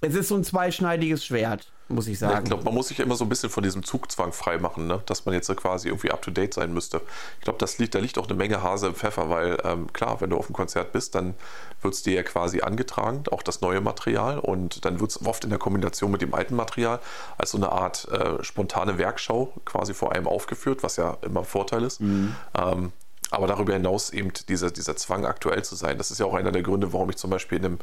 [0.00, 2.44] es ist so ein zweischneidiges Schwert, muss ich sagen.
[2.44, 5.02] ich glaube, man muss sich ja immer so ein bisschen von diesem Zugzwang freimachen, ne?
[5.06, 7.00] dass man jetzt quasi irgendwie up to date sein müsste.
[7.38, 10.20] Ich glaube, das liegt, da liegt auch eine Menge Hase im Pfeffer, weil ähm, klar,
[10.20, 11.34] wenn du auf einem Konzert bist, dann
[11.82, 14.38] wird es dir ja quasi angetragen, auch das neue Material.
[14.38, 17.00] Und dann wird es oft in der Kombination mit dem alten Material
[17.36, 21.46] als so eine Art äh, spontane Werkschau quasi vor einem aufgeführt, was ja immer ein
[21.46, 22.00] Vorteil ist.
[22.00, 22.36] Mhm.
[22.56, 22.92] Ähm,
[23.30, 25.98] aber darüber hinaus eben dieser, dieser Zwang aktuell zu sein.
[25.98, 27.78] Das ist ja auch einer der Gründe, warum ich zum Beispiel in einem,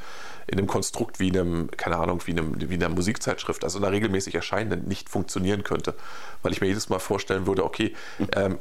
[0.47, 4.33] in einem Konstrukt wie einem, keine Ahnung, wie, einem, wie einer Musikzeitschrift, also einer regelmäßig
[4.33, 5.93] erscheinenden, nicht funktionieren könnte.
[6.41, 7.93] Weil ich mir jedes Mal vorstellen würde, okay,
[8.35, 8.57] ähm,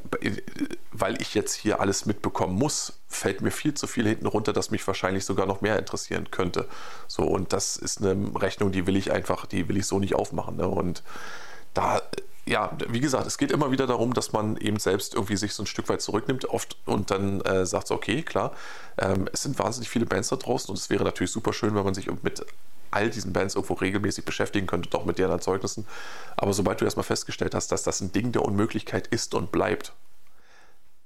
[0.91, 4.69] weil ich jetzt hier alles mitbekommen muss, fällt mir viel zu viel hinten runter, das
[4.69, 6.67] mich wahrscheinlich sogar noch mehr interessieren könnte.
[7.07, 10.15] So, und das ist eine Rechnung, die will ich einfach, die will ich so nicht
[10.15, 10.57] aufmachen.
[10.57, 10.67] Ne?
[10.67, 11.03] Und
[11.73, 12.01] da
[12.47, 15.63] ja, wie gesagt, es geht immer wieder darum, dass man eben selbst irgendwie sich so
[15.63, 18.53] ein Stück weit zurücknimmt oft und dann äh, sagt, okay, klar,
[18.99, 21.83] ähm, es sind wahnsinnig viele Bands da draußen und es wäre natürlich super schön, wenn
[21.83, 22.45] man sich mit
[22.91, 25.85] all diesen Bands irgendwo regelmäßig beschäftigen könnte, doch mit deren Erzeugnissen.
[26.37, 29.93] Aber sobald du erstmal festgestellt hast, dass das ein Ding der Unmöglichkeit ist und bleibt,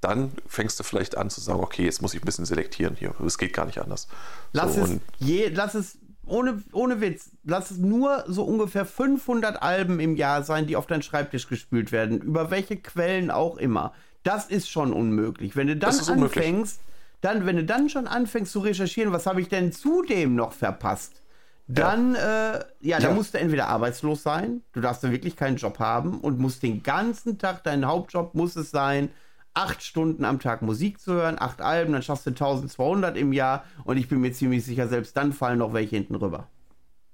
[0.00, 3.14] dann fängst du vielleicht an zu sagen, okay, jetzt muss ich ein bisschen selektieren hier.
[3.26, 4.08] Es geht gar nicht anders.
[4.52, 5.98] Lass, so, es, je, lass es
[6.30, 10.86] ohne, ohne Witz, lass es nur so ungefähr 500 Alben im Jahr sein, die auf
[10.86, 12.20] deinen Schreibtisch gespült werden.
[12.20, 13.92] Über welche Quellen auch immer.
[14.22, 15.56] Das ist schon unmöglich.
[15.56, 16.80] Wenn du dann anfängst,
[17.20, 21.22] dann, wenn du dann schon anfängst zu recherchieren, was habe ich denn zudem noch verpasst?
[21.66, 23.00] Dann, ja, äh, ja, ja.
[23.00, 26.62] dann musst du entweder arbeitslos sein, du darfst dann wirklich keinen Job haben und musst
[26.62, 29.10] den ganzen Tag, dein Hauptjob muss es sein,
[29.54, 33.64] acht Stunden am Tag Musik zu hören, acht Alben, dann schaffst du 1200 im Jahr
[33.84, 36.48] und ich bin mir ziemlich sicher, selbst dann fallen noch welche hinten rüber.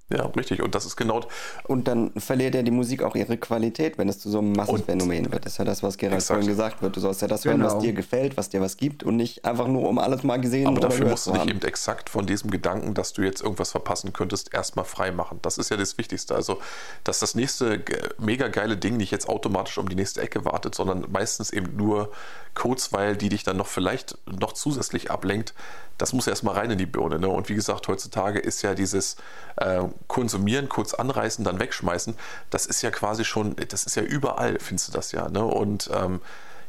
[0.08, 0.62] Ja, richtig.
[0.62, 1.22] Und das ist genau.
[1.64, 5.32] Und dann verliert ja die Musik auch ihre Qualität, wenn es zu so einem Massenphänomen
[5.32, 5.44] wird.
[5.44, 6.94] Das ist ja das, was Gerald vorhin gesagt wird.
[6.94, 7.54] Du sollst ja das genau.
[7.54, 7.82] hören, was genau.
[7.82, 10.78] dir gefällt, was dir was gibt und nicht einfach nur um alles mal gesehen Aber
[10.78, 14.54] dafür musst du dich eben exakt von diesem Gedanken, dass du jetzt irgendwas verpassen könntest,
[14.54, 15.40] erstmal frei machen.
[15.42, 16.36] Das ist ja das Wichtigste.
[16.36, 16.60] Also,
[17.02, 17.82] dass das nächste
[18.18, 22.12] mega geile Ding nicht jetzt automatisch um die nächste Ecke wartet, sondern meistens eben nur
[22.54, 25.52] Kurzweil, die dich dann noch vielleicht noch zusätzlich ablenkt,
[25.98, 27.18] das muss erstmal rein in die Birne.
[27.18, 27.28] Ne?
[27.28, 29.16] Und wie gesagt, heutzutage ist ja dieses
[29.56, 32.16] äh, Konsumieren, kurz anreißen, dann wegschmeißen,
[32.50, 35.28] das ist ja quasi schon, das ist ja überall, findest du das ja.
[35.28, 35.44] Ne?
[35.44, 36.20] Und ähm,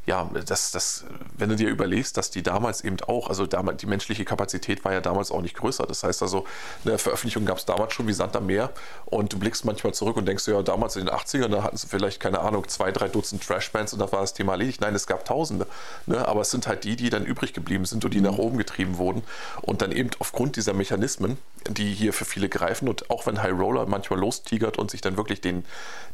[0.07, 1.03] ja, das, das,
[1.37, 4.93] wenn du dir überlegst, dass die damals eben auch, also damals, die menschliche Kapazität war
[4.93, 5.85] ja damals auch nicht größer.
[5.85, 6.45] Das heißt also,
[6.85, 8.71] eine Veröffentlichung gab es damals schon wie Sand am Meer
[9.05, 11.87] und du blickst manchmal zurück und denkst, ja, damals in den 80ern, da hatten sie
[11.87, 14.79] vielleicht, keine Ahnung, zwei, drei Dutzend Trashbands und da war das Thema erledigt.
[14.79, 15.67] Nein, es gab Tausende.
[16.05, 16.25] Ne?
[16.25, 18.97] Aber es sind halt die, die dann übrig geblieben sind und die nach oben getrieben
[18.97, 19.23] wurden
[19.61, 23.51] und dann eben aufgrund dieser Mechanismen, die hier für viele greifen und auch wenn High
[23.59, 25.65] Roller manchmal lostigert und sich dann wirklich den,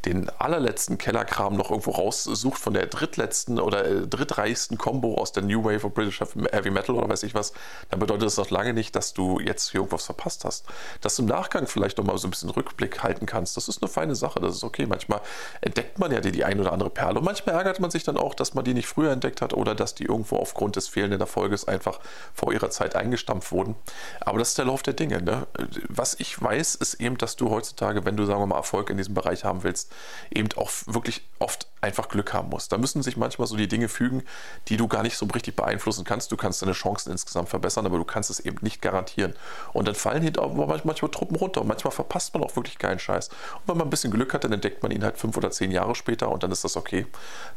[0.06, 5.44] den allerletzten Kellerkram noch irgendwo raussucht von der drittletzten oder äh, drittreichsten Combo aus der
[5.44, 7.54] New Wave of British Heavy Metal oder weiß ich was,
[7.90, 10.66] dann bedeutet das noch lange nicht, dass du jetzt irgendwas verpasst hast.
[11.02, 13.82] Dass du im Nachgang vielleicht noch mal so ein bisschen Rückblick halten kannst, das ist
[13.82, 14.86] eine feine Sache, das ist okay.
[14.86, 15.22] Manchmal
[15.62, 18.18] entdeckt man ja die, die ein oder andere Perle und manchmal ärgert man sich dann
[18.18, 21.22] auch, dass man die nicht früher entdeckt hat oder dass die irgendwo aufgrund des fehlenden
[21.22, 22.00] Erfolges einfach
[22.34, 23.76] vor ihrer Zeit eingestampft wurden.
[24.22, 25.22] Aber das ist der Lauf der Dinge.
[25.22, 25.48] Ne?
[25.90, 28.98] Was ich weiß, ist eben, dass du heutzutage, wenn du, sagen wir mal, Erfolg in
[28.98, 29.92] diesem Bereich haben willst,
[30.32, 32.72] eben auch wirklich oft einfach Glück haben musst.
[32.72, 34.24] Da müssen sich manchmal so die Dinge fügen,
[34.70, 36.32] die du gar nicht so richtig beeinflussen kannst.
[36.32, 39.36] Du kannst deine Chancen insgesamt verbessern, aber du kannst es eben nicht garantieren.
[39.74, 43.28] Und dann fallen hinter manchmal Truppen runter und manchmal verpasst man auch wirklich keinen Scheiß.
[43.30, 45.72] Und wenn man ein bisschen Glück hat, dann entdeckt man ihn halt fünf oder zehn
[45.72, 47.08] Jahre später und dann ist das okay.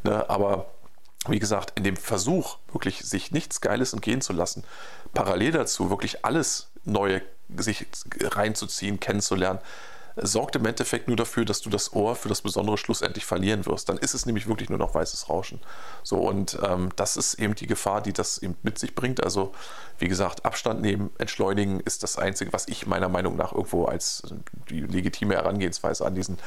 [0.02, 0.28] Ne?
[0.28, 0.66] Aber
[1.28, 4.64] wie gesagt, in dem Versuch, wirklich sich nichts Geiles entgehen zu lassen,
[5.14, 7.22] parallel dazu wirklich alles Neue
[7.56, 7.86] sich
[8.20, 9.58] reinzuziehen, kennenzulernen,
[10.16, 13.88] sorgt im Endeffekt nur dafür, dass du das Ohr für das Besondere schlussendlich verlieren wirst.
[13.88, 15.60] Dann ist es nämlich wirklich nur noch weißes Rauschen.
[16.02, 19.22] So, und ähm, das ist eben die Gefahr, die das eben mit sich bringt.
[19.22, 19.52] Also,
[19.98, 24.22] wie gesagt, Abstand nehmen, entschleunigen ist das Einzige, was ich meiner Meinung nach irgendwo als
[24.70, 26.38] die legitime Herangehensweise an, diesen,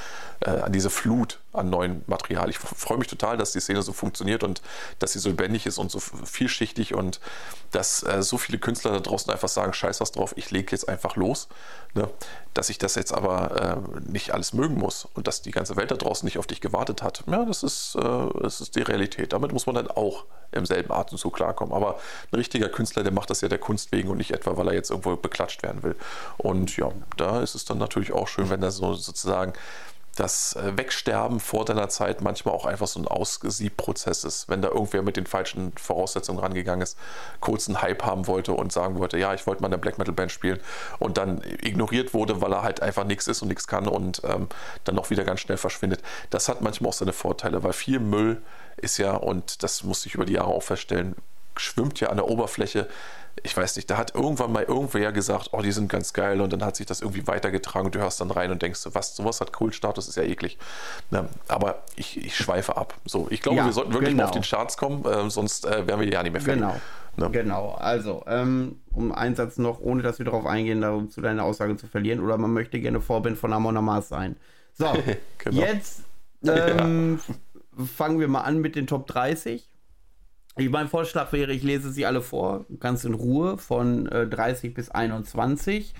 [0.41, 2.49] äh, an diese Flut an neuen Material.
[2.49, 4.61] Ich freue mich total, dass die Szene so funktioniert und
[4.99, 7.19] dass sie so lebendig ist und so vielschichtig und
[7.71, 10.87] dass äh, so viele Künstler da draußen einfach sagen, scheiß was drauf, ich lege jetzt
[10.87, 11.47] einfach los.
[11.95, 12.09] Ne?
[12.53, 15.91] Dass ich das jetzt aber äh, nicht alles mögen muss und dass die ganze Welt
[15.91, 17.23] da draußen nicht auf dich gewartet hat.
[17.27, 19.33] Ja, das ist, äh, das ist die Realität.
[19.33, 21.73] Damit muss man dann auch im selben Atemzug klarkommen.
[21.73, 21.99] Aber
[22.31, 24.73] ein richtiger Künstler, der macht das ja der Kunst wegen und nicht etwa, weil er
[24.73, 25.95] jetzt irgendwo beklatscht werden will.
[26.37, 29.53] Und ja, da ist es dann natürlich auch schön, wenn er so sozusagen
[30.19, 34.49] das äh, Wegsterben vor deiner Zeit manchmal auch einfach so ein Ausgesiebprozess ist.
[34.49, 36.97] Wenn da irgendwer mit den falschen Voraussetzungen rangegangen ist,
[37.39, 40.13] kurz einen Hype haben wollte und sagen wollte, ja, ich wollte mal eine Black Metal
[40.13, 40.59] Band spielen
[40.99, 44.49] und dann ignoriert wurde, weil er halt einfach nichts ist und nichts kann und ähm,
[44.83, 46.01] dann noch wieder ganz schnell verschwindet.
[46.29, 48.41] Das hat manchmal auch seine Vorteile, weil viel Müll
[48.77, 51.15] ist ja, und das musste ich über die Jahre auch feststellen,
[51.55, 52.87] schwimmt ja an der Oberfläche
[53.43, 56.53] ich weiß nicht, da hat irgendwann mal irgendwer gesagt, oh, die sind ganz geil und
[56.53, 59.41] dann hat sich das irgendwie weitergetragen und du hörst dann rein und denkst, was, sowas
[59.41, 60.57] hat Kultstatus, ist ja eklig.
[61.11, 62.95] Na, ne, aber ich, ich schweife ab.
[63.05, 64.23] So, ich glaube, ja, wir sollten wirklich genau.
[64.23, 64.43] mal auf genau.
[64.43, 66.61] den Charts kommen, äh, sonst äh, wären wir ja nicht mehr fertig.
[66.61, 66.75] Genau.
[67.17, 67.29] Ne?
[67.31, 71.43] Genau, also ähm, um einen Satz noch, ohne dass wir darauf eingehen, darum zu deiner
[71.43, 74.37] Aussage zu verlieren, oder man möchte gerne Vorband von Amon Amas sein.
[74.73, 74.85] So,
[75.37, 75.61] genau.
[75.61, 76.03] jetzt
[76.47, 77.85] ähm, ja.
[77.85, 79.67] fangen wir mal an mit den Top 30.
[80.59, 84.73] Ich, mein Vorschlag wäre, ich lese sie alle vor, ganz in Ruhe, von äh, 30
[84.73, 85.93] bis 21.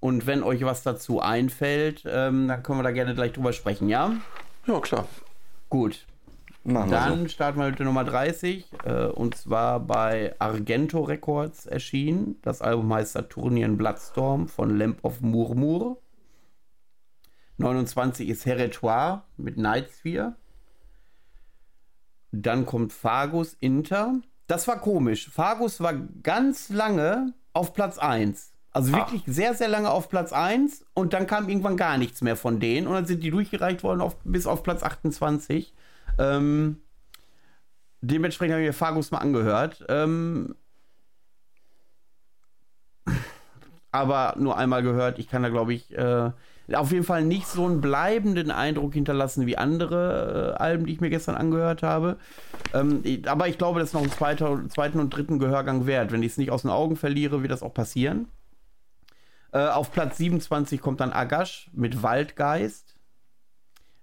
[0.00, 3.88] Und wenn euch was dazu einfällt, ähm, dann können wir da gerne gleich drüber sprechen,
[3.88, 4.12] ja?
[4.66, 5.06] Ja, klar.
[5.68, 6.06] Gut.
[6.64, 7.28] Machen dann so.
[7.28, 8.66] starten wir mit der Nummer 30.
[8.84, 12.36] Äh, und zwar bei Argento Records erschienen.
[12.42, 15.98] Das Album heißt Saturnian Bloodstorm von Lamp of Murmur.
[17.58, 20.34] 29 ist Heretoire mit Night Sphere.
[22.32, 24.14] Dann kommt Fagus Inter.
[24.46, 25.30] Das war komisch.
[25.30, 28.52] Fagus war ganz lange auf Platz 1.
[28.76, 29.32] Also wirklich Ach.
[29.32, 32.86] sehr, sehr lange auf Platz 1 und dann kam irgendwann gar nichts mehr von denen
[32.86, 35.72] und dann sind die durchgereicht worden auf, bis auf Platz 28.
[36.18, 36.82] Ähm,
[38.02, 39.82] dementsprechend habe ich mir Fagus mal angehört.
[39.88, 40.56] Ähm,
[43.92, 45.18] aber nur einmal gehört.
[45.18, 46.32] Ich kann da, glaube ich, äh,
[46.74, 51.00] auf jeden Fall nicht so einen bleibenden Eindruck hinterlassen wie andere äh, Alben, die ich
[51.00, 52.16] mir gestern angehört habe.
[52.74, 56.10] Ähm, aber ich glaube, das ist noch ein zweiter, zweiten und dritten Gehörgang wert.
[56.10, 58.28] Wenn ich es nicht aus den Augen verliere, wird das auch passieren.
[59.52, 62.96] Äh, auf Platz 27 kommt dann Agash mit Waldgeist.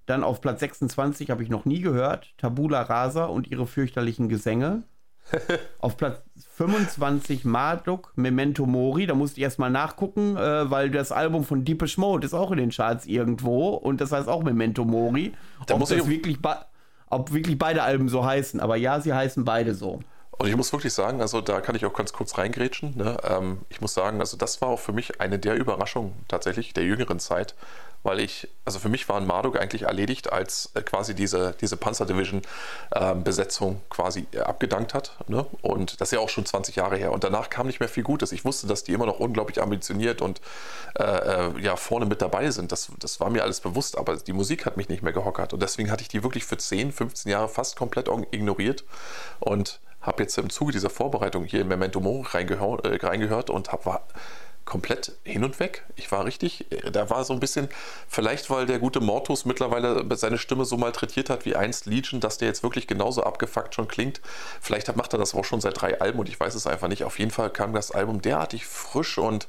[0.05, 4.83] Dann auf Platz 26 habe ich noch nie gehört, Tabula Rasa und ihre fürchterlichen Gesänge.
[5.79, 6.21] Auf Platz
[6.55, 9.07] 25 Marduk, Memento Mori.
[9.07, 12.57] Da musste ich erstmal nachgucken, äh, weil das Album von Deepish Mode ist auch in
[12.57, 15.33] den Charts irgendwo und das heißt auch Memento Mori.
[15.65, 16.37] Da ob, muss das wirklich
[17.09, 18.59] ob wirklich beide Alben so heißen.
[18.59, 19.99] Aber ja, sie heißen beide so.
[20.31, 22.97] Und ich muss wirklich sagen, also da kann ich auch ganz kurz reingrätschen.
[22.97, 23.17] Ne?
[23.23, 26.85] Ähm, ich muss sagen, also das war auch für mich eine der Überraschungen tatsächlich der
[26.85, 27.55] jüngeren Zeit,
[28.03, 31.77] weil ich, also für mich war ein Marduk eigentlich erledigt, als äh, quasi diese, diese
[31.77, 35.15] Panzer-Division-Besetzung ähm, äh, quasi abgedankt hat.
[35.27, 35.45] Ne?
[35.61, 37.11] Und das ist ja auch schon 20 Jahre her.
[37.13, 38.31] Und danach kam nicht mehr viel Gutes.
[38.33, 40.41] Ich wusste, dass die immer noch unglaublich ambitioniert und
[40.99, 42.71] äh, äh, ja, vorne mit dabei sind.
[42.71, 45.53] Das, das war mir alles bewusst, aber die Musik hat mich nicht mehr gehockert.
[45.53, 48.83] Und deswegen hatte ich die wirklich für 10, 15 Jahre fast komplett ignoriert.
[49.39, 53.71] Und habe jetzt im Zuge dieser Vorbereitung hier in Memento Mori reingehör, äh, reingehört und
[53.71, 54.01] habe
[54.65, 55.83] komplett hin und weg.
[55.95, 57.67] Ich war richtig, da war so ein bisschen,
[58.07, 62.37] vielleicht weil der gute Mortus mittlerweile seine Stimme so malträtiert hat wie einst Legion, dass
[62.37, 64.21] der jetzt wirklich genauso abgefuckt schon klingt.
[64.61, 67.03] Vielleicht macht er das auch schon seit drei Alben und ich weiß es einfach nicht.
[67.03, 69.47] Auf jeden Fall kam das Album derartig frisch und,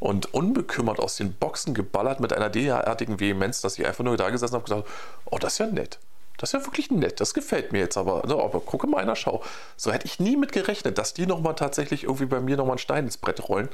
[0.00, 4.30] und unbekümmert aus den Boxen geballert mit einer derartigen Vehemenz, dass ich einfach nur da
[4.30, 4.88] gesessen habe und gesagt
[5.26, 5.98] oh, das ist ja nett
[6.38, 7.20] Das ist ja wirklich nett.
[7.20, 8.22] Das gefällt mir jetzt aber.
[8.22, 9.42] Also, aber gucke mal einer Schau.
[9.76, 12.78] So hätte ich nie mit gerechnet, dass die nochmal tatsächlich irgendwie bei mir nochmal einen
[12.78, 13.68] Stein ins Brett rollen.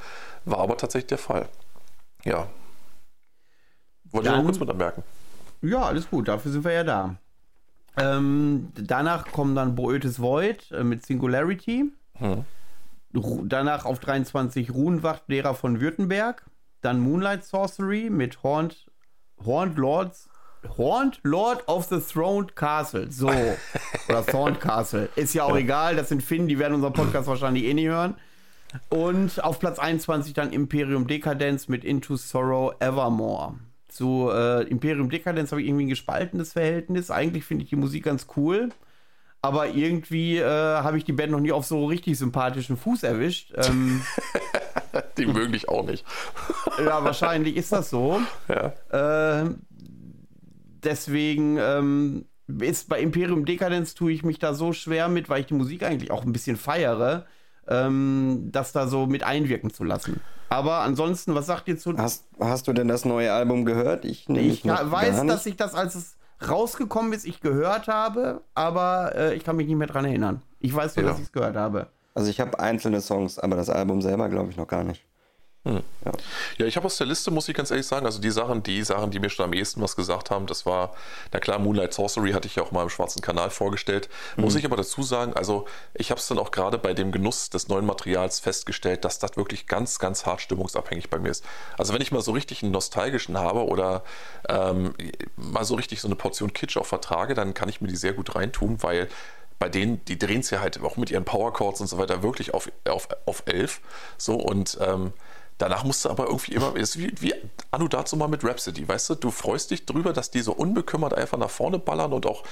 [0.45, 1.49] War aber tatsächlich der Fall.
[2.25, 2.49] Ja.
[4.11, 5.03] Wollte ich noch kurz mit anmerken.
[5.63, 6.29] Ja, alles gut.
[6.29, 7.17] Dafür sind wir ja da.
[7.97, 11.93] Ähm, danach kommen dann Boötes Void äh, mit Singularity.
[12.19, 12.45] Hm.
[13.13, 16.45] Danach auf 23 Runenwacht Lehrer von Württemberg.
[16.81, 18.87] Dann Moonlight Sorcery mit Horned,
[19.45, 20.29] Horned Lords
[20.77, 23.11] Horned Lord of the Throned Castle.
[23.11, 23.29] So.
[24.09, 25.09] Oder Thorned Castle.
[25.17, 28.15] Ist ja auch egal, das sind Finnen, die werden unseren Podcast wahrscheinlich eh nicht hören.
[28.89, 33.55] Und auf Platz 21 dann Imperium Decadence mit Into Sorrow Evermore.
[33.89, 37.11] Zu äh, Imperium Decadence habe ich irgendwie ein gespaltenes Verhältnis.
[37.11, 38.71] Eigentlich finde ich die Musik ganz cool.
[39.43, 43.53] Aber irgendwie äh, habe ich die Band noch nie auf so richtig sympathischen Fuß erwischt.
[43.57, 44.01] Ähm,
[45.19, 46.07] die mögen dich auch nicht.
[46.79, 48.21] ja, wahrscheinlich ist das so.
[48.49, 49.43] Ja.
[49.43, 49.51] Äh,
[50.85, 52.27] deswegen ähm,
[52.61, 55.83] ist bei Imperium Decadence tue ich mich da so schwer mit, weil ich die Musik
[55.83, 57.27] eigentlich auch ein bisschen feiere,
[57.69, 60.21] ähm, das da so mit einwirken zu lassen.
[60.49, 61.97] Aber ansonsten, was sagt ihr zu.
[61.97, 64.05] Hast, hast du denn das neue Album gehört?
[64.05, 66.17] Ich, ich weiß, dass ich das, als es
[66.47, 70.43] rausgekommen ist, ich gehört habe, aber äh, ich kann mich nicht mehr dran erinnern.
[70.61, 71.11] Ich weiß nur, ja.
[71.11, 71.87] dass ich es gehört habe.
[72.15, 75.05] Also ich habe einzelne Songs, aber das Album selber glaube ich noch gar nicht.
[75.65, 75.81] Hm.
[76.05, 76.13] Ja.
[76.59, 78.83] ja, ich habe aus der Liste, muss ich ganz ehrlich sagen, also die Sachen, die
[78.83, 80.93] Sachen, die mir schon am ehesten was gesagt haben, das war,
[81.33, 84.09] na klar, Moonlight Sorcery hatte ich ja auch mal im Schwarzen Kanal vorgestellt.
[84.37, 84.43] Mhm.
[84.43, 87.49] Muss ich aber dazu sagen, also ich habe es dann auch gerade bei dem Genuss
[87.49, 91.45] des neuen Materials festgestellt, dass das wirklich ganz, ganz hart stimmungsabhängig bei mir ist.
[91.79, 94.03] Also wenn ich mal so richtig einen nostalgischen habe oder
[94.49, 94.95] ähm,
[95.37, 98.15] mal so richtig so eine Portion Kitsch auch vertrage, dann kann ich mir die sehr
[98.15, 99.09] gut reintun, weil
[99.61, 102.25] bei denen, die drehen es ja halt auch mit ihren Power Chords und so weiter
[102.25, 103.81] wirklich auf, auf, auf 11.
[104.19, 105.13] So und ähm,
[105.63, 107.33] Danach musst du aber irgendwie immer, ist wie, wie
[107.71, 111.15] Anu dazu mal mit Rhapsody, weißt du, du freust dich drüber, dass die so unbekümmert
[111.15, 112.43] einfach nach vorne ballern und auch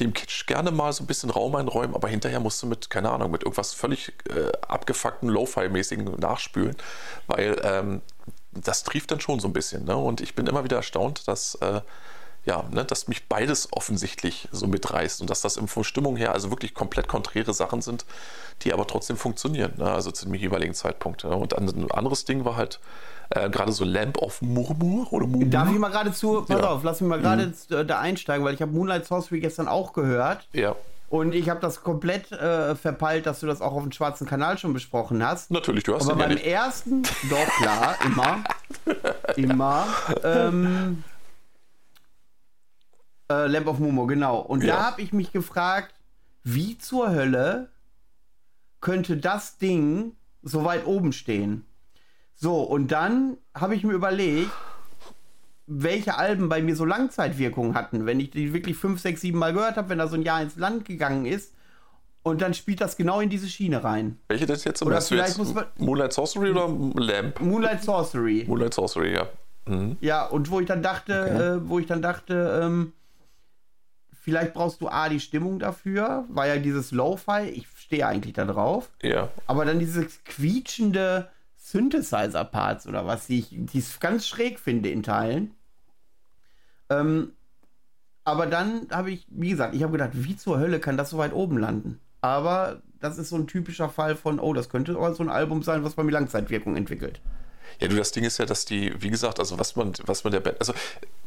[0.00, 3.10] dem Kitsch gerne mal so ein bisschen Raum einräumen, aber hinterher musst du mit, keine
[3.10, 6.76] Ahnung, mit irgendwas völlig äh, abgefuckten Lo-Fi-mäßigen nachspülen,
[7.26, 8.02] weil ähm,
[8.52, 9.86] das trieft dann schon so ein bisschen.
[9.86, 9.96] Ne?
[9.96, 11.80] Und ich bin immer wieder erstaunt, dass äh,
[12.48, 16.50] ja, ne, dass mich beides offensichtlich so mitreißt und dass das von Stimmung her also
[16.50, 18.06] wirklich komplett konträre Sachen sind,
[18.62, 21.24] die aber trotzdem funktionieren, ne, also zu dem jeweiligen Zeitpunkt.
[21.24, 21.36] Ne.
[21.36, 22.80] Und ein anderes Ding war halt
[23.28, 25.50] äh, gerade so Lamp of Murmur oder Murmur.
[25.50, 26.70] Darf ich mal gerade zu, pass ja.
[26.70, 27.86] auf, lass mich mal gerade mhm.
[27.86, 30.48] da einsteigen, weil ich habe Moonlight Sorcery gestern auch gehört.
[30.54, 30.74] Ja.
[31.10, 34.56] Und ich habe das komplett äh, verpeilt, dass du das auch auf dem schwarzen Kanal
[34.56, 35.50] schon besprochen hast.
[35.50, 38.44] Natürlich, du hast Aber beim ja ersten, doch klar, immer,
[39.36, 39.86] immer.
[40.22, 41.04] Ähm,
[43.30, 44.40] äh, Lamp of Mumo, genau.
[44.40, 44.76] Und ja.
[44.76, 45.94] da habe ich mich gefragt,
[46.44, 47.70] wie zur Hölle
[48.80, 50.12] könnte das Ding
[50.42, 51.64] so weit oben stehen?
[52.34, 54.50] So, und dann habe ich mir überlegt,
[55.66, 59.52] welche Alben bei mir so Langzeitwirkungen hatten, wenn ich die wirklich fünf, sechs, sieben Mal
[59.52, 61.54] gehört habe, wenn da so ein Jahr ins Land gegangen ist.
[62.22, 64.18] Und dann spielt das genau in diese Schiene rein.
[64.28, 65.22] Welche das jetzt zum Beispiel?
[65.78, 66.68] Moonlight Sorcery oder
[67.00, 67.40] Lamp?
[67.40, 68.44] Moonlight Sorcery.
[68.46, 69.26] Moonlight Sorcery, ja.
[69.66, 69.96] Mhm.
[70.00, 71.42] Ja, und wo ich dann dachte, okay.
[71.42, 72.92] äh, wo ich dann dachte, ähm,
[74.28, 78.44] Vielleicht brauchst du A, die Stimmung dafür, weil ja dieses Lo-Fi, ich stehe eigentlich da
[78.44, 78.90] drauf.
[79.00, 79.30] Ja.
[79.46, 85.02] Aber dann dieses quietschende Synthesizer-Parts oder was, die ich, die ich ganz schräg finde in
[85.02, 85.54] Teilen.
[86.90, 87.32] Ähm,
[88.22, 91.16] aber dann habe ich, wie gesagt, ich habe gedacht, wie zur Hölle kann das so
[91.16, 91.98] weit oben landen?
[92.20, 95.62] Aber das ist so ein typischer Fall von, oh, das könnte aber so ein Album
[95.62, 97.22] sein, was bei mir Langzeitwirkung entwickelt.
[97.80, 100.32] Ja, du, das Ding ist ja, dass die, wie gesagt, also was man, was man
[100.32, 100.72] der Band, also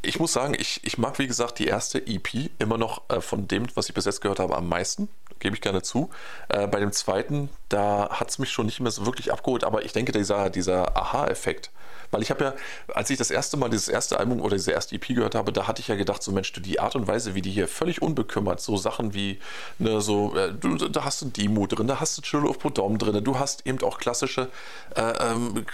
[0.01, 3.47] ich muss sagen, ich, ich mag, wie gesagt, die erste EP immer noch äh, von
[3.47, 6.09] dem, was ich bis jetzt gehört habe, am meisten, gebe ich gerne zu.
[6.49, 9.83] Äh, bei dem zweiten, da hat es mich schon nicht mehr so wirklich abgeholt, aber
[9.85, 11.71] ich denke, dieser, dieser Aha-Effekt,
[12.11, 12.53] weil ich habe ja,
[12.93, 15.67] als ich das erste Mal dieses erste Album oder diese erste EP gehört habe, da
[15.67, 18.61] hatte ich ja gedacht, so Mensch, die Art und Weise, wie die hier völlig unbekümmert,
[18.61, 19.39] so Sachen wie,
[19.79, 22.97] ne, so, äh, du, da hast du Demo drin, da hast du Chill of Podom
[22.97, 24.49] drin, du hast eben auch klassische,
[24.95, 25.65] äh, ähm,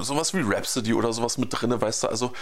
[0.00, 2.32] sowas wie Rhapsody oder sowas mit drin, weißt du, also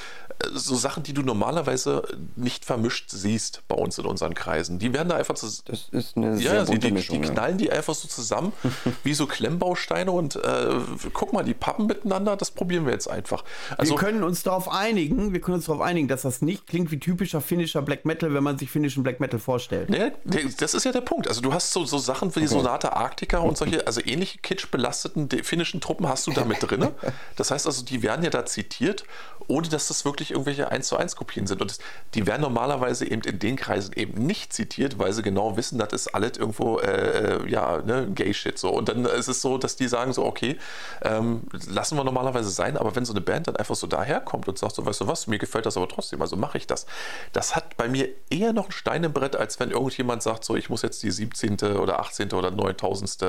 [0.40, 2.02] äh, so Sachen, die du normalerweise
[2.36, 4.78] nicht vermischt siehst bei uns in unseren Kreisen.
[4.78, 5.46] Die werden da einfach zu.
[5.66, 8.52] Das ist eine sehr ja, die, die, Mischung, die knallen die einfach so zusammen,
[9.04, 10.74] wie so Klemmbausteine und äh,
[11.12, 13.43] guck mal, die pappen miteinander, das probieren wir jetzt einfach.
[13.76, 16.90] Also, wir können uns darauf einigen, wir können uns darauf einigen, dass das nicht klingt
[16.90, 19.90] wie typischer finnischer Black Metal, wenn man sich finnischen Black Metal vorstellt.
[19.90, 20.12] Nee,
[20.58, 21.28] das ist ja der Punkt.
[21.28, 22.48] Also du hast so, so Sachen wie okay.
[22.48, 26.88] Sonata Arctica und solche, also ähnliche kitschbelasteten finnischen Truppen hast du da mit drin.
[27.36, 29.04] Das heißt also, die werden ja da zitiert,
[29.48, 31.60] ohne dass das wirklich irgendwelche 1 zu 1 Kopien sind.
[31.60, 31.78] Und
[32.14, 35.92] die werden normalerweise eben in den Kreisen eben nicht zitiert, weil sie genau wissen, das
[35.92, 38.70] ist alles irgendwo, äh, äh ja, ne, Gay-Shit so.
[38.70, 40.58] Und dann ist es so, dass die sagen so, okay,
[41.02, 44.48] ähm, lassen wir normalerweise sein, aber wenn so eine Band Band dann einfach so daherkommt
[44.48, 46.86] und sagt so, weißt du was, mir gefällt das aber trotzdem, also mache ich das.
[47.32, 50.54] Das hat bei mir eher noch ein Stein im Brett, als wenn irgendjemand sagt so,
[50.54, 51.56] ich muss jetzt die 17.
[51.76, 52.32] oder 18.
[52.32, 53.22] oder 9000.
[53.22, 53.24] Äh,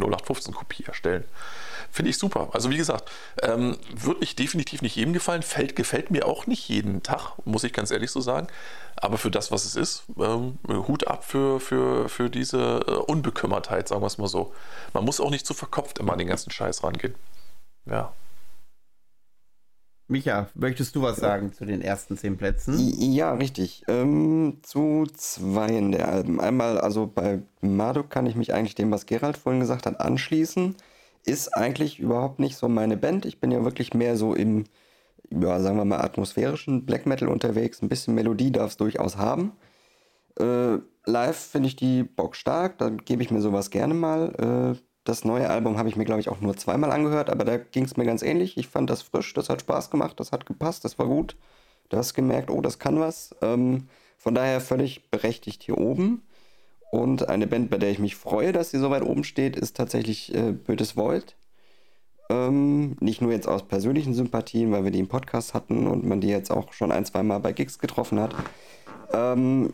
[0.00, 1.24] 0815 Kopie erstellen.
[1.92, 2.50] Finde ich super.
[2.52, 3.10] Also wie gesagt,
[3.42, 7.64] ähm, wird nicht definitiv nicht jedem gefallen, fällt, gefällt mir auch nicht jeden Tag, muss
[7.64, 8.46] ich ganz ehrlich so sagen.
[8.96, 13.88] Aber für das, was es ist, ähm, Hut ab für, für, für diese äh, Unbekümmertheit,
[13.88, 14.52] sagen wir es mal so.
[14.92, 17.14] Man muss auch nicht zu verkopft immer an den ganzen Scheiß rangehen.
[17.86, 18.12] Ja.
[20.10, 22.76] Micha, möchtest du was sagen zu den ersten zehn Plätzen?
[23.12, 23.84] Ja, richtig.
[23.86, 26.40] Ähm, zu zweien der Alben.
[26.40, 30.74] Einmal, also bei Marduk kann ich mich eigentlich dem, was Gerald vorhin gesagt hat, anschließen.
[31.24, 33.26] Ist eigentlich überhaupt nicht so meine Band.
[33.26, 34.64] Ich bin ja wirklich mehr so im,
[35.30, 37.82] ja, sagen wir mal, atmosphärischen Black Metal unterwegs.
[37.82, 39.52] Ein bisschen Melodie darf es durchaus haben.
[40.38, 44.74] Äh, live finde ich die Bock stark, da gebe ich mir sowas gerne mal.
[44.76, 47.56] Äh, das neue Album habe ich mir, glaube ich, auch nur zweimal angehört, aber da
[47.56, 48.56] ging es mir ganz ähnlich.
[48.58, 51.36] Ich fand das frisch, das hat Spaß gemacht, das hat gepasst, das war gut.
[51.88, 53.34] Du hast gemerkt, oh, das kann was.
[53.42, 56.22] Ähm, von daher völlig berechtigt hier oben.
[56.90, 59.76] Und eine Band, bei der ich mich freue, dass sie so weit oben steht, ist
[59.76, 61.36] tatsächlich äh, Bötes Void.
[62.28, 66.20] Ähm, nicht nur jetzt aus persönlichen Sympathien, weil wir die im Podcast hatten und man
[66.20, 68.34] die jetzt auch schon ein, zwei Mal bei Gigs getroffen hat.
[69.12, 69.72] Ähm,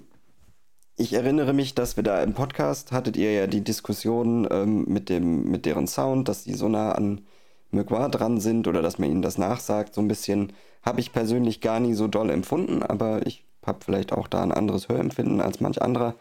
[0.97, 5.11] ich erinnere mich, dass wir da im Podcast hattet ihr ja die Diskussion ähm, mit,
[5.11, 7.23] dem, mit deren Sound, dass die so nah an
[7.71, 9.95] Mögwa dran sind oder dass man ihnen das nachsagt.
[9.95, 10.53] So ein bisschen
[10.83, 14.53] habe ich persönlich gar nie so doll empfunden, aber ich habe vielleicht auch da ein
[14.53, 16.15] anderes Hörempfinden als manch anderer.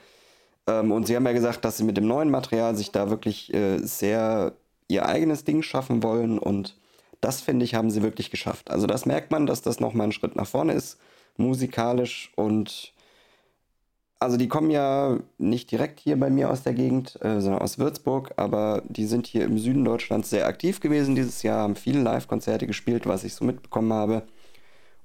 [0.67, 3.53] Ähm, und sie haben ja gesagt, dass sie mit dem neuen Material sich da wirklich
[3.53, 4.53] äh, sehr
[4.87, 6.77] ihr eigenes Ding schaffen wollen und
[7.21, 8.69] das finde ich, haben sie wirklich geschafft.
[8.69, 10.99] Also das merkt man, dass das nochmal ein Schritt nach vorne ist,
[11.37, 12.93] musikalisch und
[14.19, 17.77] also die kommen ja nicht direkt hier bei mir aus der Gegend, äh, sondern aus
[17.79, 22.01] Würzburg, aber die sind hier im Süden Deutschlands sehr aktiv gewesen dieses Jahr, haben viele
[22.01, 24.23] Live-Konzerte gespielt, was ich so mitbekommen habe.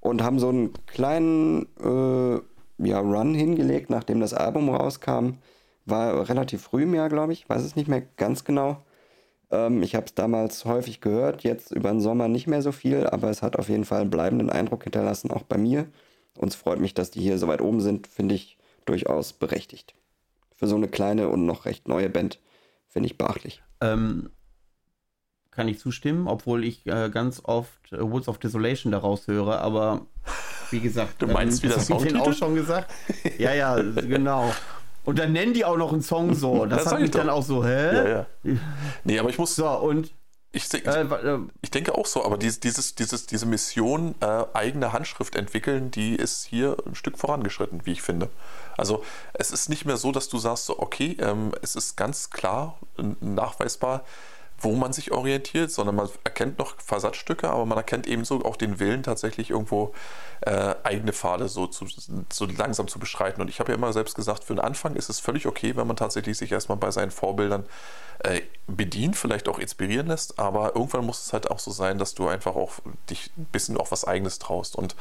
[0.00, 2.40] Und haben so einen kleinen äh,
[2.82, 5.38] ja, Run hingelegt, nachdem das Album rauskam.
[5.86, 8.82] War relativ früh im Jahr, glaube ich, weiß es nicht mehr ganz genau.
[9.50, 13.06] Ähm, ich habe es damals häufig gehört, jetzt über den Sommer nicht mehr so viel,
[13.06, 15.86] aber es hat auf jeden Fall einen bleibenden Eindruck hinterlassen, auch bei mir.
[16.38, 19.94] Uns freut mich, dass die hier so weit oben sind, finde ich durchaus berechtigt.
[20.54, 22.40] Für so eine kleine und noch recht neue Band
[22.88, 23.62] finde ich beachtlich.
[23.80, 24.30] Ähm,
[25.50, 30.06] kann ich zustimmen, obwohl ich äh, ganz oft äh, Woods of Desolation daraus höre, aber
[30.70, 32.90] wie gesagt, du meinst ähm, wie das ich auch schon gesagt.
[33.38, 34.52] Ja, ja, genau.
[35.04, 36.66] Und dann nennen die auch noch einen Song so.
[36.66, 37.94] Das, das hat mich dann auch so, hä?
[37.94, 38.26] Ja, ja.
[39.04, 39.56] Nee, aber ich muss.
[39.56, 40.12] So, und
[40.52, 44.44] ich, ich, äh, äh, ich, denke auch so, aber dieses, dieses, dieses, diese Mission, äh,
[44.52, 48.28] eigene Handschrift entwickeln, die ist hier ein Stück vorangeschritten, wie ich finde.
[48.76, 52.30] Also es ist nicht mehr so, dass du sagst, so, okay, ähm, es ist ganz
[52.30, 52.78] klar
[53.20, 54.04] nachweisbar,
[54.60, 58.78] wo man sich orientiert, sondern man erkennt noch Versatzstücke, aber man erkennt ebenso auch den
[58.78, 59.94] Willen, tatsächlich irgendwo
[60.42, 61.86] äh, eigene Pfade so, zu,
[62.30, 63.40] so langsam zu beschreiten.
[63.40, 65.86] Und ich habe ja immer selbst gesagt, für den Anfang ist es völlig okay, wenn
[65.86, 67.64] man tatsächlich sich erstmal bei seinen Vorbildern
[68.18, 72.14] äh, bedient, vielleicht auch inspirieren lässt, aber irgendwann muss es halt auch so sein, dass
[72.14, 72.74] du einfach auch
[73.08, 74.76] dich ein bisschen auch was Eigenes traust.
[74.76, 74.94] Und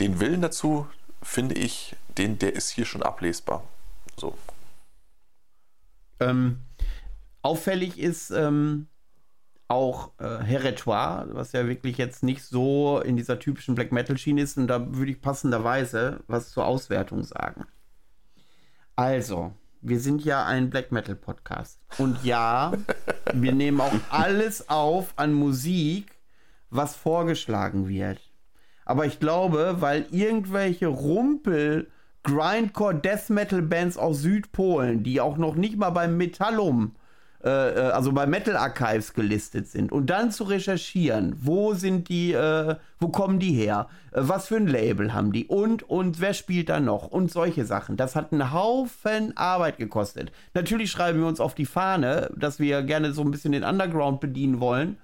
[0.00, 0.86] den Willen dazu,
[1.22, 3.62] finde ich, den, der ist hier schon ablesbar.
[4.16, 4.34] So.
[6.18, 6.60] Ähm,
[7.46, 8.88] auffällig ist ähm,
[9.68, 14.42] auch äh, Heretoire, was ja wirklich jetzt nicht so in dieser typischen Black Metal Schiene
[14.42, 14.58] ist.
[14.58, 17.66] Und da würde ich passenderweise was zur Auswertung sagen.
[18.96, 21.78] Also, wir sind ja ein Black Metal Podcast.
[21.98, 22.72] Und ja,
[23.32, 26.18] wir nehmen auch alles auf an Musik,
[26.70, 28.18] was vorgeschlagen wird.
[28.84, 31.90] Aber ich glaube, weil irgendwelche Rumpel
[32.24, 36.96] Grindcore Death Metal Bands aus Südpolen, die auch noch nicht mal beim Metallum
[37.46, 42.32] äh, äh, also bei Metal Archives gelistet sind und dann zu recherchieren, wo sind die,
[42.32, 46.34] äh, wo kommen die her, äh, was für ein Label haben die und und wer
[46.34, 47.96] spielt da noch und solche Sachen.
[47.96, 50.32] Das hat einen Haufen Arbeit gekostet.
[50.54, 54.18] Natürlich schreiben wir uns auf die Fahne, dass wir gerne so ein bisschen den Underground
[54.18, 54.98] bedienen wollen,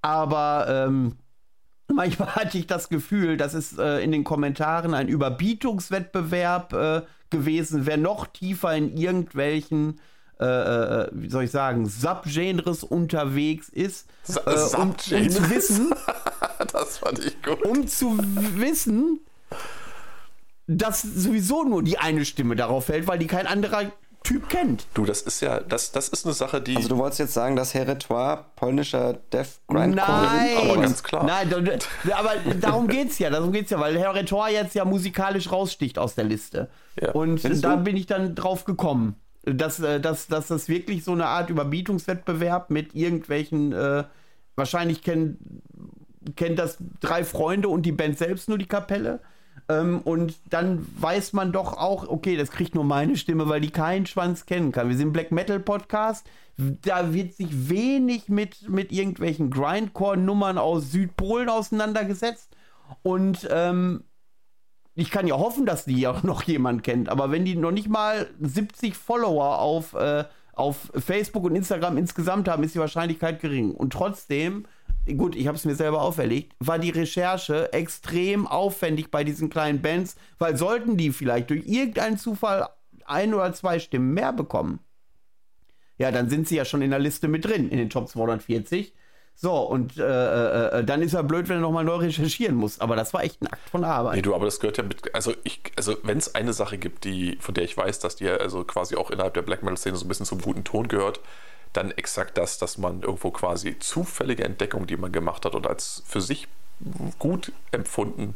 [0.00, 1.16] aber ähm,
[1.88, 7.86] manchmal hatte ich das Gefühl, das ist äh, in den Kommentaren ein Überbietungswettbewerb äh, gewesen,
[7.86, 9.98] wer noch tiefer in irgendwelchen
[10.40, 15.92] äh, äh, wie soll ich sagen, Subgenres unterwegs ist, äh, um, um, zu wissen,
[16.72, 17.62] das fand ich gut.
[17.64, 18.16] um zu
[18.54, 19.20] wissen,
[20.68, 23.90] dass sowieso nur die eine Stimme darauf fällt, weil die kein anderer
[24.22, 24.86] Typ kennt.
[24.94, 26.76] Du, das ist ja, das, das ist eine Sache, die.
[26.76, 31.24] Also du wolltest jetzt sagen, dass Heretoire polnischer Death Grindcore Nein, aber ganz klar.
[31.24, 31.52] Nein,
[32.12, 36.24] aber darum geht's ja, darum geht's ja, weil Heretoire jetzt ja musikalisch raussticht aus der
[36.24, 36.68] Liste.
[37.00, 37.12] Ja.
[37.12, 37.84] Und Findest da du?
[37.84, 39.16] bin ich dann drauf gekommen
[39.54, 44.04] dass, äh, dass, dass das wirklich so eine Art Überbietungswettbewerb mit irgendwelchen, äh,
[44.56, 45.62] wahrscheinlich kennen
[46.36, 49.20] kennt das drei Freunde und die Band selbst nur die Kapelle.
[49.68, 53.70] Ähm, und dann weiß man doch auch, okay, das kriegt nur meine Stimme, weil die
[53.70, 54.88] keinen Schwanz kennen kann.
[54.88, 56.26] Wir sind Black Metal Podcast.
[56.56, 62.56] Da wird sich wenig mit, mit irgendwelchen Grindcore-Nummern aus Südpolen auseinandergesetzt.
[63.02, 64.04] Und ähm,
[64.98, 67.08] ich kann ja hoffen, dass die auch noch jemand kennt.
[67.08, 72.48] Aber wenn die noch nicht mal 70 Follower auf, äh, auf Facebook und Instagram insgesamt
[72.48, 73.70] haben, ist die Wahrscheinlichkeit gering.
[73.70, 74.66] Und trotzdem
[75.16, 79.80] gut, ich habe es mir selber auferlegt, war die Recherche extrem aufwendig bei diesen kleinen
[79.80, 82.68] Bands, weil sollten die vielleicht durch irgendeinen Zufall
[83.06, 84.80] ein oder zwei Stimmen mehr bekommen,
[85.96, 88.92] ja, dann sind sie ja schon in der Liste mit drin, in den Top 240.
[89.40, 92.80] So, und äh, äh, äh, dann ist er blöd, wenn er nochmal neu recherchieren muss.
[92.80, 94.16] Aber das war echt ein Akt von Arbeit.
[94.16, 95.14] Nee, du, aber das gehört ja mit.
[95.14, 98.24] Also, ich, also wenn es eine Sache gibt, die, von der ich weiß, dass die
[98.24, 101.20] ja also quasi auch innerhalb der Black Metal-Szene so ein bisschen zum guten Ton gehört,
[101.72, 106.02] dann exakt das, dass man irgendwo quasi zufällige Entdeckung, die man gemacht hat und als
[106.04, 106.48] für sich
[107.20, 108.34] gut empfunden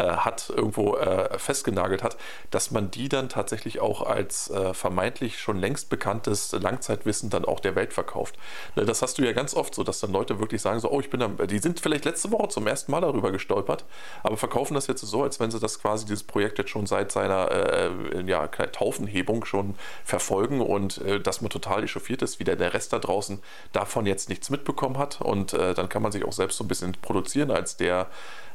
[0.00, 2.16] äh, hat, irgendwo äh, festgenagelt hat,
[2.50, 7.60] dass man die dann tatsächlich auch als äh, vermeintlich schon längst bekanntes Langzeitwissen dann auch
[7.60, 8.36] der Welt verkauft.
[8.76, 11.00] Ne, das hast du ja ganz oft so, dass dann Leute wirklich sagen so, oh,
[11.00, 13.84] ich bin da, die sind vielleicht letzte Woche zum ersten Mal darüber gestolpert,
[14.22, 17.12] aber verkaufen das jetzt so, als wenn sie das quasi dieses Projekt jetzt schon seit
[17.12, 17.90] seiner äh,
[18.26, 19.74] ja, Taufenhebung schon
[20.04, 23.40] verfolgen und äh, dass man total echauffiert ist, wie der, der Rest da draußen
[23.72, 26.68] davon jetzt nichts mitbekommen hat und äh, dann kann man sich auch selbst so ein
[26.68, 28.08] bisschen produzieren als der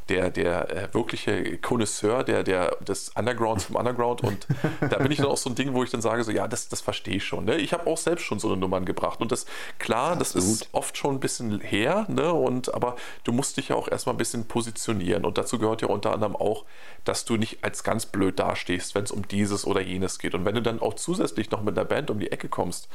[0.09, 4.21] der, der äh, wirkliche Connoisseur der, der, des Undergrounds vom Underground.
[4.21, 4.47] Und
[4.81, 6.67] da bin ich dann auch so ein Ding, wo ich dann sage, so ja, das,
[6.67, 7.45] das verstehe ich schon.
[7.45, 7.57] Ne?
[7.57, 9.21] Ich habe auch selbst schon so eine Nummern gebracht.
[9.21, 9.45] Und das,
[9.79, 10.19] klar, Absolut.
[10.19, 12.31] das ist oft schon ein bisschen her, ne?
[12.33, 15.25] Und aber du musst dich ja auch erstmal ein bisschen positionieren.
[15.25, 16.65] Und dazu gehört ja unter anderem auch,
[17.03, 20.35] dass du nicht als ganz blöd dastehst, wenn es um dieses oder jenes geht.
[20.35, 22.89] Und wenn du dann auch zusätzlich noch mit einer Band um die Ecke kommst,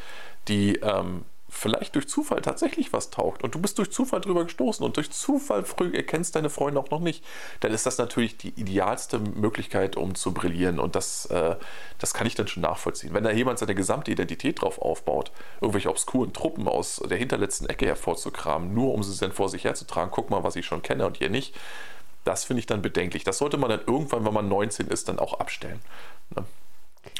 [0.48, 4.84] die ähm, vielleicht durch Zufall tatsächlich was taugt und du bist durch Zufall drüber gestoßen
[4.84, 7.24] und durch Zufall früh erkennst deine Freunde auch noch nicht,
[7.60, 11.56] dann ist das natürlich die idealste Möglichkeit, um zu brillieren und das, äh,
[11.98, 13.12] das kann ich dann schon nachvollziehen.
[13.12, 17.86] Wenn da jemand seine gesamte Identität drauf aufbaut, irgendwelche obskuren Truppen aus der hinterletzten Ecke
[17.86, 21.20] hervorzukramen, nur um sie dann vor sich herzutragen, guck mal, was ich schon kenne und
[21.20, 21.54] ihr nicht,
[22.24, 23.24] das finde ich dann bedenklich.
[23.24, 25.80] Das sollte man dann irgendwann, wenn man 19 ist, dann auch abstellen.
[26.36, 26.44] Ne?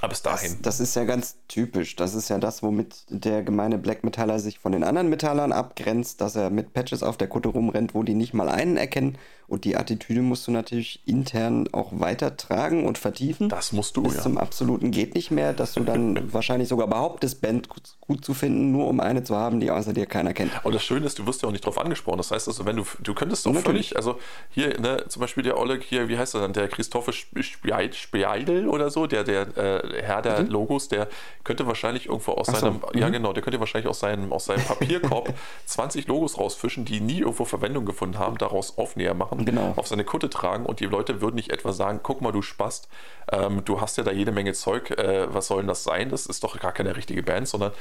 [0.01, 0.59] Aber bis dahin.
[0.63, 1.97] Das, das, ist ja ganz typisch.
[1.97, 6.21] Das ist ja das, womit der gemeine Black Metaller sich von den anderen Metallern abgrenzt,
[6.21, 9.19] dass er mit Patches auf der Kutte rumrennt, wo die nicht mal einen erkennen
[9.51, 13.49] und die Attitüde musst du natürlich intern auch weitertragen und vertiefen.
[13.49, 14.23] Das musst du, Bis ja.
[14.23, 17.69] zum absoluten geht nicht mehr, dass du dann wahrscheinlich sogar behauptest, Band
[18.01, 20.53] gut zu finden, nur um eine zu haben, die außer dir keiner kennt.
[20.63, 22.19] Und das Schöne ist, du wirst ja auch nicht drauf angesprochen.
[22.19, 24.21] Das heißt also, wenn du, du könntest doch völlig, also
[24.51, 28.91] hier, ne, zum Beispiel der Oleg hier, wie heißt er dann, der Christophe Speidel oder
[28.91, 30.49] so, der, der äh, Herr der mhm.
[30.49, 31.09] Logos, der
[31.45, 32.55] könnte wahrscheinlich irgendwo aus so.
[32.55, 32.99] seinem, mhm.
[32.99, 35.33] ja genau, der könnte wahrscheinlich aus seinem, aus seinem Papierkorb
[35.67, 39.75] 20 Logos rausfischen, die nie irgendwo Verwendung gefunden haben, daraus Aufnäher machen genau.
[39.77, 42.89] auf seine Kutte tragen und die Leute würden nicht etwa sagen, guck mal, du Spast,
[43.33, 46.11] ähm, du hast ja da jede Menge Zeug, äh, was soll denn das sein?
[46.11, 47.73] Das ist doch gar keine richtige Band, sondern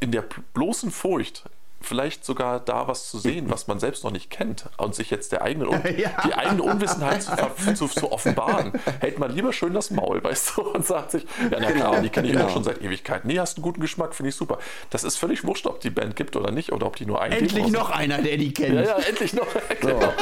[0.00, 1.44] in der bloßen Furcht,
[1.84, 5.32] vielleicht sogar da was zu sehen, was man selbst noch nicht kennt und sich jetzt
[5.32, 6.10] der eigenen ja.
[6.24, 10.62] die eigene Unwissenheit zu, zu, zu, offenbaren, hält man lieber schön das Maul, weißt du,
[10.62, 12.46] und sagt sich, ja, na klar, die kenne ich genau.
[12.46, 13.28] auch schon seit Ewigkeiten.
[13.28, 14.58] Nee, hast einen guten Geschmack, finde ich super.
[14.90, 17.32] Das ist völlig wurscht, ob die Band gibt oder nicht oder ob die nur einen
[17.32, 18.74] Endlich noch einer, der die kennt.
[18.74, 19.46] Ja, ja, endlich noch.
[19.84, 19.88] So.
[19.88, 20.12] Genau,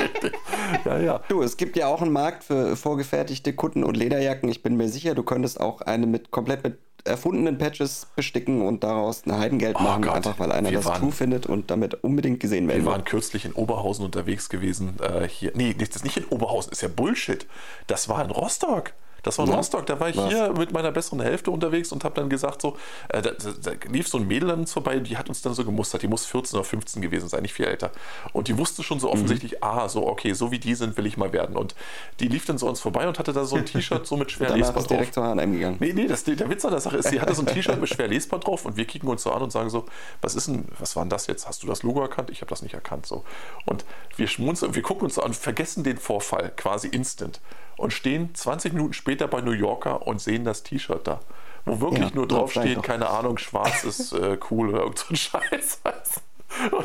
[0.84, 1.20] ja, ja.
[1.28, 4.48] Du, es gibt ja auch einen Markt für vorgefertigte Kutten und Lederjacken.
[4.48, 8.84] Ich bin mir sicher, du könntest auch eine mit komplett mit erfundenen Patches besticken und
[8.84, 10.14] daraus ein Heidengeld oh machen, Gott.
[10.14, 13.04] einfach weil einer wir das waren, cool findet und damit unbedingt gesehen werden Wir waren
[13.04, 14.96] kürzlich in Oberhausen unterwegs gewesen.
[15.00, 17.46] Äh, hier, nee, das ist nicht in Oberhausen, ist ja Bullshit.
[17.86, 18.92] Das war in Rostock.
[19.22, 19.56] Das war in ja.
[19.56, 20.28] Rostock, da war ich Was?
[20.28, 22.76] hier mit meiner besseren Hälfte unterwegs und habe dann gesagt, so,
[23.08, 25.64] äh, da, da, lief so ein Mädel an uns vorbei, die hat uns dann so
[25.64, 27.90] gemustert, die muss 14 oder 15 gewesen sein, nicht viel älter.
[28.32, 29.14] Und die wusste schon so mhm.
[29.14, 29.58] offensichtlich, mhm.
[29.60, 31.56] ah, so, okay, so wie die sind, will ich mal werden.
[31.56, 31.74] Und
[32.20, 34.56] die lief dann so uns vorbei und hatte da so ein T-Shirt so mit schwer
[34.56, 34.86] lesbar drauf.
[34.86, 35.76] direkt zur H&M gegangen.
[35.78, 37.88] Nee, nee, das, der Witz an der Sache ist, sie hatte so ein T-Shirt mit
[37.94, 39.86] schwer lesbar drauf und wir kicken uns so an und sagen so,
[40.20, 41.46] was ist denn, was war denn das jetzt?
[41.46, 42.30] Hast du das Logo erkannt?
[42.30, 43.06] Ich habe das nicht erkannt.
[43.06, 43.24] So.
[43.66, 43.84] Und
[44.16, 47.40] wir schmunzeln, wir gucken uns so an, vergessen den Vorfall quasi instant
[47.82, 51.20] und stehen 20 Minuten später bei New Yorker und sehen das T-Shirt da.
[51.64, 55.16] Wo wirklich ja, nur draufsteht, keine Ahnung, schwarz ist äh, cool oder irgend so ein
[55.16, 55.80] Scheiß.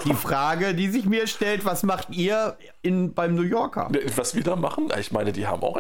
[0.06, 2.58] Die Frage, die sich mir stellt, was macht ihr
[2.88, 3.90] in, beim New Yorker?
[3.90, 4.90] Ne, was wir da machen?
[5.00, 5.78] Ich meine, die haben auch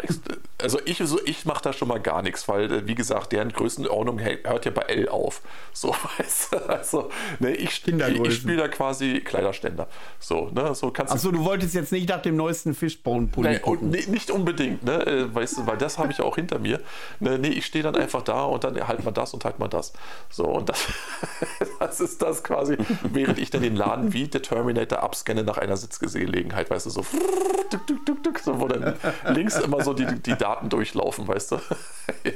[0.62, 3.51] also ich, so, ich mache da schon mal gar nichts, weil, äh, wie gesagt, deren
[3.51, 5.41] Größenordnung hört ja bei L auf.
[5.78, 9.88] So, weißt du, also, ne, ich, ich, ich spiele da quasi Kleiderständer.
[10.20, 13.91] So, ne, so kannst Achso, du wolltest jetzt nicht nach dem neuesten Fishbone-Pulli gucken.
[13.91, 16.82] Nee, nicht unbedingt, ne, äh, weißt du, weil das habe ich ja auch hinter mir.
[17.20, 19.68] Ne, nee, ich stehe dann einfach da und dann halt mal das und halt mal
[19.68, 19.93] das.
[20.32, 20.88] So, und das,
[21.80, 25.78] das ist das quasi, während ich dann den Laden wie der Terminator abscanne nach einer
[25.78, 27.06] Sitzgelegenheit, weißt du, so so,
[28.43, 28.95] so wo dann
[29.34, 31.56] links immer so die, die Daten durchlaufen, weißt du?
[32.24, 32.32] ja.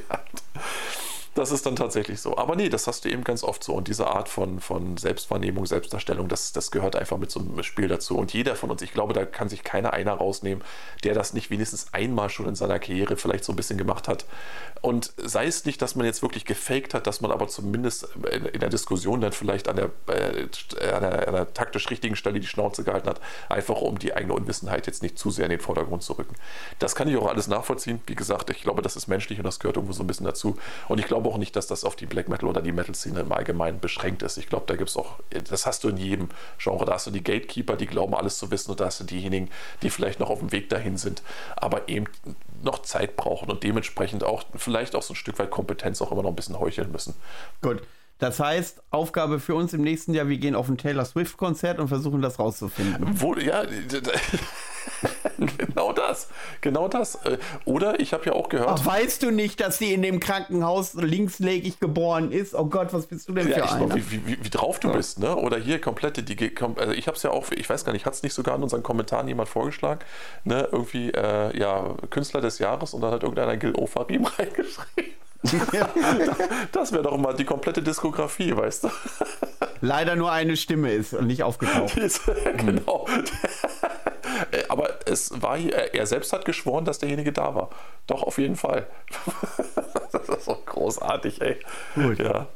[1.34, 2.36] Das ist dann tatsächlich so.
[2.36, 3.72] Aber nee, das hast du eben ganz oft so.
[3.72, 7.88] Und diese Art von, von Selbstwahrnehmung, Selbstdarstellung, das, das gehört einfach mit so einem Spiel
[7.88, 8.18] dazu.
[8.18, 10.62] Und jeder von uns, ich glaube, da kann sich keiner einer rausnehmen,
[11.04, 14.26] der das nicht wenigstens einmal schon in seiner Karriere vielleicht so ein bisschen gemacht hat.
[14.82, 18.46] Und sei es nicht, dass man jetzt wirklich gefaked hat, dass man aber zumindest in,
[18.46, 20.48] in der Diskussion dann vielleicht an der, äh,
[20.92, 24.34] an, der, an der taktisch richtigen Stelle die Schnauze gehalten hat, einfach um die eigene
[24.34, 26.34] Unwissenheit jetzt nicht zu sehr in den Vordergrund zu rücken.
[26.78, 28.02] Das kann ich auch alles nachvollziehen.
[28.06, 30.56] Wie gesagt, ich glaube, das ist menschlich und das gehört irgendwo so ein bisschen dazu.
[30.88, 33.20] Und ich glaube, glaube auch nicht, dass das auf die Black Metal oder die Metal-Szene
[33.20, 34.36] im Allgemeinen beschränkt ist.
[34.36, 36.84] Ich glaube, da gibt es auch, das hast du in jedem Genre.
[36.84, 39.48] Da hast du die Gatekeeper, die glauben, alles zu wissen, und da hast du diejenigen,
[39.82, 41.22] die vielleicht noch auf dem Weg dahin sind,
[41.56, 42.06] aber eben
[42.62, 46.22] noch Zeit brauchen und dementsprechend auch vielleicht auch so ein Stück weit Kompetenz auch immer
[46.22, 47.14] noch ein bisschen heucheln müssen.
[47.60, 47.82] Gut.
[48.22, 51.88] Das heißt, Aufgabe für uns im nächsten Jahr, wir gehen auf ein Taylor Swift-Konzert und
[51.88, 53.20] versuchen das rauszufinden.
[53.20, 53.64] Wo, ja,
[55.58, 56.28] genau das.
[56.60, 57.16] Genau das.
[57.24, 58.78] Äh, oder ich habe ja auch gehört.
[58.80, 62.54] Ach, weißt du nicht, dass sie in dem Krankenhaus linkslegig geboren ist?
[62.54, 63.96] Oh Gott, was bist du denn ja, für einer?
[63.96, 64.94] Wie, wie, wie, drauf du ja.
[64.94, 65.34] bist, ne?
[65.34, 68.14] Oder hier komplette, die, also ich habe es ja auch, ich weiß gar nicht, hat
[68.14, 69.98] es nicht sogar in unseren Kommentaren jemand vorgeschlagen,
[70.44, 70.68] ne?
[70.70, 75.12] Irgendwie, äh, ja, Künstler des Jahres und dann hat irgendeiner Gil Ofarim reingeschrieben.
[76.72, 78.90] das wäre doch mal die komplette Diskografie, weißt du?
[79.80, 81.96] Leider nur eine Stimme ist und nicht aufgetaucht.
[82.56, 83.06] genau.
[84.50, 87.68] Äh, aber es war hier, er selbst hat geschworen, dass derjenige da war.
[88.06, 88.86] Doch, auf jeden Fall.
[90.10, 91.60] das ist so großartig, ey.
[91.94, 92.18] Gut.
[92.18, 92.48] Ja.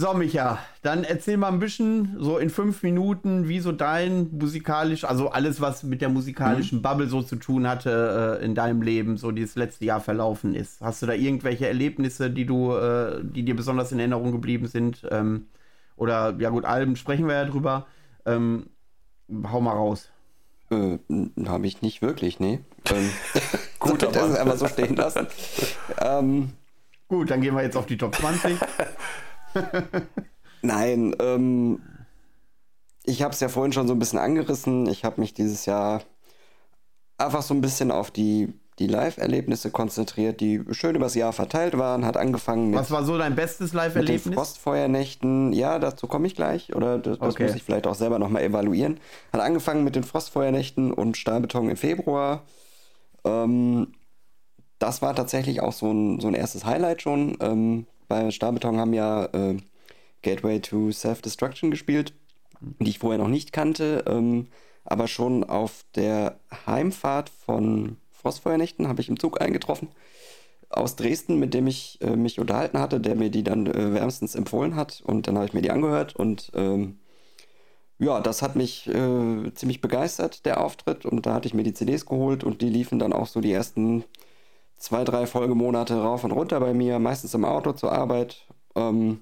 [0.00, 5.04] So, Micha, dann erzähl mal ein bisschen, so in fünf Minuten, wie so dein musikalisch,
[5.04, 6.82] also alles, was mit der musikalischen mhm.
[6.82, 10.80] Bubble so zu tun hatte äh, in deinem Leben, so dieses letzte Jahr verlaufen ist.
[10.80, 15.06] Hast du da irgendwelche Erlebnisse, die du, äh, die dir besonders in Erinnerung geblieben sind?
[15.10, 15.48] Ähm,
[15.96, 17.86] oder, ja gut, Alben sprechen wir ja drüber.
[18.24, 18.70] Ähm,
[19.52, 20.08] hau mal raus.
[20.70, 20.96] Äh,
[21.46, 22.60] Habe ich nicht wirklich, nee.
[22.90, 23.10] Ähm,
[23.78, 25.26] Gut, das einfach so stehen lassen.
[26.00, 26.52] ähm,
[27.06, 28.56] Gut, dann gehen wir jetzt auf die Top 20.
[30.62, 31.80] Nein, ähm,
[33.04, 34.86] ich habe es ja vorhin schon so ein bisschen angerissen.
[34.86, 36.02] Ich habe mich dieses Jahr
[37.18, 42.04] einfach so ein bisschen auf die, die Live-Erlebnisse konzentriert, die schön übers Jahr verteilt waren.
[42.04, 42.78] Hat angefangen mit.
[42.78, 44.26] Was war so dein bestes Live-Erlebnis?
[44.26, 45.52] Mit Frostfeuernächten.
[45.52, 46.74] Ja, dazu komme ich gleich.
[46.74, 47.44] Oder das, das okay.
[47.44, 49.00] muss ich vielleicht auch selber nochmal evaluieren.
[49.32, 52.42] Hat angefangen mit den Frostfeuernächten und Stahlbeton im Februar.
[53.24, 53.94] Ähm,
[54.78, 57.36] das war tatsächlich auch so ein, so ein erstes Highlight schon.
[57.40, 59.56] Ähm, bei Stahlbeton haben ja äh,
[60.22, 62.12] Gateway to Self-Destruction gespielt,
[62.60, 64.04] die ich vorher noch nicht kannte.
[64.06, 64.48] Ähm,
[64.84, 69.88] aber schon auf der Heimfahrt von Frostfeuernächten habe ich im Zug eingetroffen
[70.70, 74.34] aus Dresden, mit dem ich äh, mich unterhalten hatte, der mir die dann äh, wärmstens
[74.34, 75.02] empfohlen hat.
[75.04, 76.98] Und dann habe ich mir die angehört und ähm,
[77.98, 81.04] ja, das hat mich äh, ziemlich begeistert, der Auftritt.
[81.04, 83.52] Und da hatte ich mir die CDs geholt und die liefen dann auch so die
[83.52, 84.04] ersten
[84.80, 88.46] zwei, drei Folgemonate rauf und runter bei mir, meistens im Auto zur Arbeit.
[88.74, 89.20] Ähm,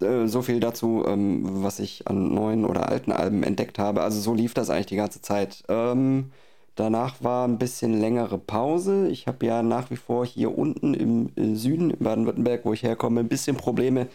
[0.00, 4.02] äh, so viel dazu, ähm, was ich an neuen oder alten Alben entdeckt habe.
[4.02, 5.62] Also so lief das eigentlich die ganze Zeit.
[5.68, 6.32] Ähm,
[6.74, 9.08] danach war ein bisschen längere Pause.
[9.08, 13.20] Ich habe ja nach wie vor hier unten im Süden, in Baden-Württemberg, wo ich herkomme,
[13.20, 14.08] ein bisschen Probleme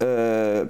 [0.00, 0.64] äh,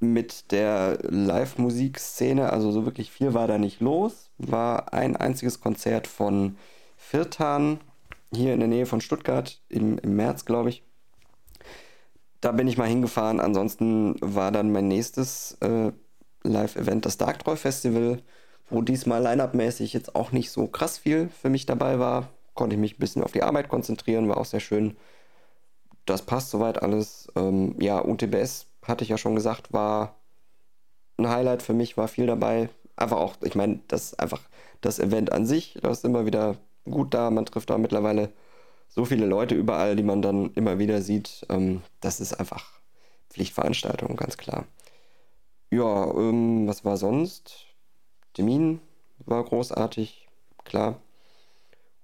[0.00, 2.50] mit der Live-Musikszene.
[2.50, 4.30] Also so wirklich viel war da nicht los.
[4.38, 6.56] War ein einziges Konzert von
[6.96, 7.80] Firtan
[8.34, 10.82] hier in der Nähe von Stuttgart im, im März, glaube ich.
[12.40, 13.40] Da bin ich mal hingefahren.
[13.40, 15.92] Ansonsten war dann mein nächstes äh,
[16.42, 18.22] Live-Event das Darktroy Festival,
[18.68, 22.28] wo diesmal line-up-mäßig jetzt auch nicht so krass viel für mich dabei war.
[22.54, 24.96] Konnte ich mich ein bisschen auf die Arbeit konzentrieren, war auch sehr schön.
[26.04, 27.28] Das passt soweit alles.
[27.36, 30.16] Ähm, ja, UTBS hatte ich ja schon gesagt, war
[31.18, 32.68] ein Highlight für mich, war viel dabei.
[32.96, 34.42] Einfach auch, ich meine, das ist einfach
[34.80, 36.56] das Event an sich, das ist immer wieder
[36.90, 37.30] gut da.
[37.30, 38.32] Man trifft da mittlerweile
[38.88, 41.46] so viele Leute überall, die man dann immer wieder sieht.
[41.48, 42.64] Ähm, das ist einfach
[43.30, 44.66] Pflichtveranstaltung, ganz klar.
[45.70, 47.66] Ja, ähm, was war sonst?
[48.34, 48.80] Termin
[49.18, 50.28] war großartig,
[50.64, 51.00] klar.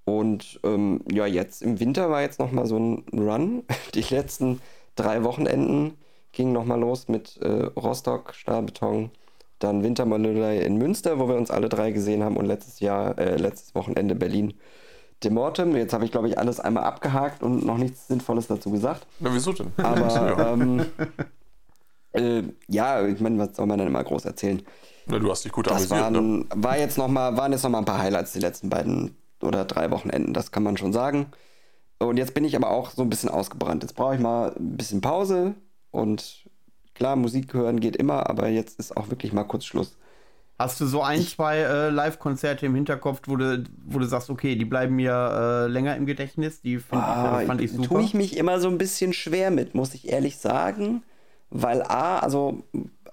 [0.05, 3.65] Und ähm, ja, jetzt im Winter war jetzt nochmal so ein Run.
[3.95, 4.61] Die letzten
[4.97, 5.97] drei Wochenenden
[6.33, 9.11] ging nochmal los mit äh, Rostock, Stahlbeton,
[9.63, 13.37] dann Wintermalölei in Münster, wo wir uns alle drei gesehen haben und letztes Jahr, äh,
[13.37, 14.55] letztes Wochenende Berlin.
[15.25, 15.77] Demortem.
[15.77, 19.07] Jetzt habe ich, glaube ich, alles einmal abgehakt und noch nichts Sinnvolles dazu gesagt.
[19.21, 19.73] Na, wieso denn?
[19.77, 20.87] Aber ähm,
[22.13, 24.63] äh, ja, ich meine, was soll man denn immer groß erzählen?
[25.07, 26.45] Na, du hast dich gut das amüsiert, waren, ne?
[26.55, 29.65] war jetzt noch mal, waren jetzt noch mal ein paar Highlights die letzten beiden oder
[29.65, 31.27] drei Wochenenden, das kann man schon sagen.
[31.99, 33.83] Und jetzt bin ich aber auch so ein bisschen ausgebrannt.
[33.83, 35.55] Jetzt brauche ich mal ein bisschen Pause
[35.91, 36.42] und
[37.03, 39.97] klar, Musik hören geht immer, aber jetzt ist auch wirklich mal kurz Schluss.
[40.57, 44.55] Hast du so ein, zwei äh, Live-Konzerte im Hinterkopf, wo du, wo du sagst, okay,
[44.55, 46.61] die bleiben mir äh, länger im Gedächtnis?
[46.61, 47.89] Die find ah, ich, fand ich super.
[47.89, 51.03] Tue ich mich immer so ein bisschen schwer mit, muss ich ehrlich sagen.
[51.51, 52.63] Weil A, also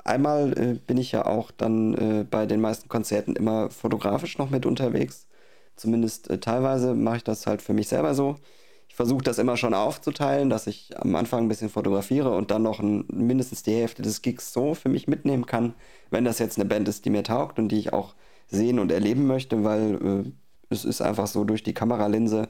[0.06, 4.52] einmal äh, bin ich ja auch dann äh, bei den meisten Konzerten immer fotografisch noch
[4.52, 5.28] mit unterwegs.
[5.76, 8.36] Zumindest äh, teilweise mache ich das halt für mich selber so.
[9.00, 12.82] Versuche das immer schon aufzuteilen, dass ich am Anfang ein bisschen fotografiere und dann noch
[12.82, 15.74] ein, mindestens die Hälfte des Gigs so für mich mitnehmen kann,
[16.10, 18.14] wenn das jetzt eine Band ist, die mir taugt und die ich auch
[18.50, 20.32] sehen und erleben möchte, weil äh,
[20.70, 22.50] es ist einfach so durch die Kameralinse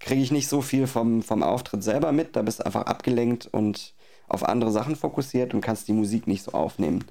[0.00, 2.34] kriege ich nicht so viel vom, vom Auftritt selber mit.
[2.34, 3.94] Da bist du einfach abgelenkt und
[4.26, 7.04] auf andere Sachen fokussiert und kannst die Musik nicht so aufnehmen.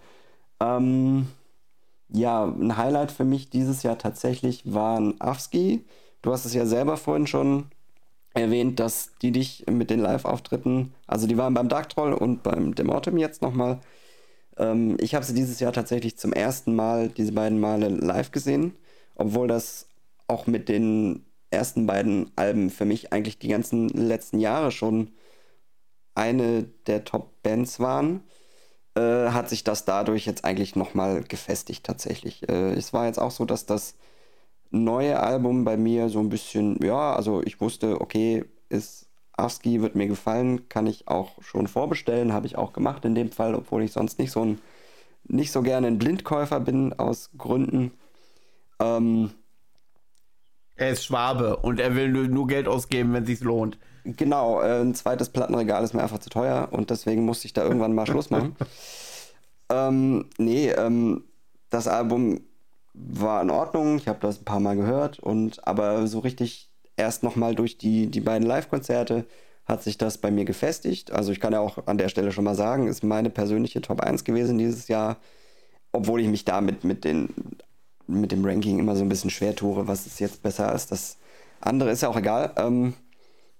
[0.59, 1.29] Ähm,
[2.09, 5.85] ja, ein Highlight für mich dieses Jahr tatsächlich war ein Afski.
[6.21, 7.67] Du hast es ja selber vorhin schon
[8.35, 12.75] erwähnt, dass die dich mit den Live-Auftritten, also die waren beim Dark Troll und beim
[12.75, 13.79] Demortem jetzt nochmal.
[14.57, 18.75] Ähm, ich habe sie dieses Jahr tatsächlich zum ersten Mal, diese beiden Male live gesehen,
[19.15, 19.87] obwohl das
[20.27, 25.11] auch mit den ersten beiden Alben für mich eigentlich die ganzen letzten Jahre schon
[26.15, 28.23] eine der Top-Bands waren.
[28.95, 32.47] Äh, hat sich das dadurch jetzt eigentlich nochmal gefestigt tatsächlich.
[32.49, 33.95] Äh, es war jetzt auch so, dass das
[34.71, 39.07] neue Album bei mir so ein bisschen, ja, also ich wusste, okay, ist
[39.37, 43.31] ASCII wird mir gefallen, kann ich auch schon vorbestellen, habe ich auch gemacht in dem
[43.31, 44.59] Fall, obwohl ich sonst nicht so ein,
[45.27, 47.91] nicht so gerne ein Blindkäufer bin aus Gründen.
[48.79, 49.31] Ähm,
[50.75, 53.77] er ist Schwabe und er will nur, Geld ausgeben, wenn es sich lohnt.
[54.03, 57.63] Genau, äh, ein zweites Plattenregal ist mir einfach zu teuer und deswegen musste ich da
[57.63, 58.55] irgendwann mal Schluss machen.
[59.69, 61.23] ähm, nee, ähm,
[61.69, 62.41] das Album
[62.97, 67.23] war in Ordnung, ich habe das ein paar Mal gehört und aber so richtig erst
[67.23, 69.25] nochmal durch die, die beiden Live-Konzerte
[69.65, 71.11] hat sich das bei mir gefestigt.
[71.11, 73.99] Also ich kann ja auch an der Stelle schon mal sagen, ist meine persönliche Top
[73.99, 75.17] 1 gewesen dieses Jahr,
[75.91, 77.33] obwohl ich mich damit mit, den,
[78.07, 80.91] mit dem Ranking immer so ein bisschen schwer tue, was ist jetzt besser ist.
[80.91, 81.17] Das
[81.61, 82.53] andere ist ja auch egal.
[82.57, 82.93] Ähm,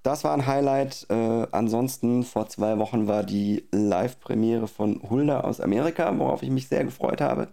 [0.04, 1.08] das war ein Highlight.
[1.10, 6.68] Äh, ansonsten vor zwei Wochen war die Live-Premiere von Hulda aus Amerika, worauf ich mich
[6.68, 7.48] sehr gefreut habe.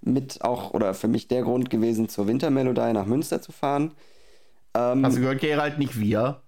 [0.00, 3.92] Mit auch, oder für mich der Grund gewesen, zur Wintermelodie nach Münster zu fahren.
[4.74, 6.42] Ähm, also gehört Gerald nicht wir?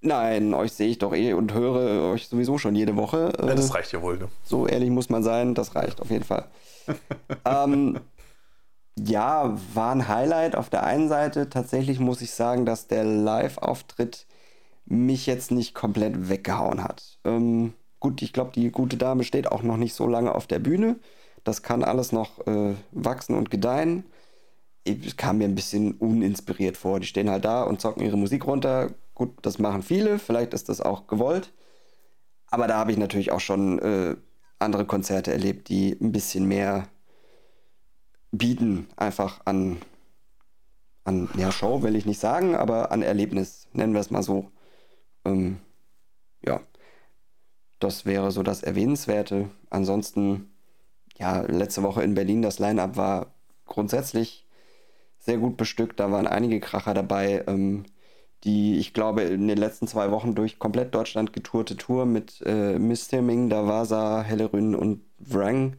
[0.00, 3.32] Nein, euch sehe ich doch eh und höre euch sowieso schon jede Woche.
[3.38, 4.28] Ja, das reicht ja wohl, ne?
[4.44, 6.46] So ehrlich muss man sein, das reicht auf jeden Fall.
[7.44, 7.98] ähm,
[8.98, 11.48] ja, war ein Highlight auf der einen Seite.
[11.48, 14.26] Tatsächlich muss ich sagen, dass der Live-Auftritt
[14.86, 17.18] mich jetzt nicht komplett weggehauen hat.
[17.24, 20.60] Ähm, gut, ich glaube, die gute Dame steht auch noch nicht so lange auf der
[20.60, 20.96] Bühne.
[21.46, 24.02] Das kann alles noch äh, wachsen und gedeihen.
[24.84, 26.98] Es kam mir ein bisschen uninspiriert vor.
[26.98, 28.90] Die stehen halt da und zocken ihre Musik runter.
[29.14, 30.18] Gut, das machen viele.
[30.18, 31.52] Vielleicht ist das auch gewollt.
[32.48, 34.16] Aber da habe ich natürlich auch schon äh,
[34.58, 36.88] andere Konzerte erlebt, die ein bisschen mehr
[38.32, 39.78] bieten einfach an,
[41.04, 44.50] an ja, Show will ich nicht sagen, aber an Erlebnis, nennen wir es mal so.
[45.24, 45.60] Ähm,
[46.44, 46.60] ja,
[47.78, 49.48] das wäre so das Erwähnenswerte.
[49.70, 50.50] Ansonsten,
[51.18, 53.34] ja, letzte Woche in Berlin, das Line-Up war
[53.66, 54.46] grundsätzlich
[55.18, 55.98] sehr gut bestückt.
[55.98, 57.84] Da waren einige Kracher dabei, ähm,
[58.44, 62.78] die, ich glaube, in den letzten zwei Wochen durch komplett Deutschland getourte Tour mit äh,
[62.78, 65.76] Miss Ming, Davasa, Hellerün und Wrang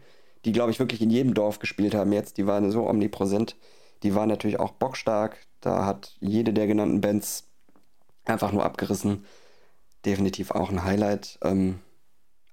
[0.47, 2.38] die, glaube ich, wirklich in jedem Dorf gespielt haben jetzt.
[2.38, 3.57] Die waren so omnipräsent.
[4.03, 5.38] Die waren natürlich auch bockstark.
[5.59, 7.43] Da hat jede der genannten Bands
[8.23, 9.25] einfach nur abgerissen.
[10.05, 11.38] Definitiv auch ein Highlight.
[11.43, 11.79] Ähm,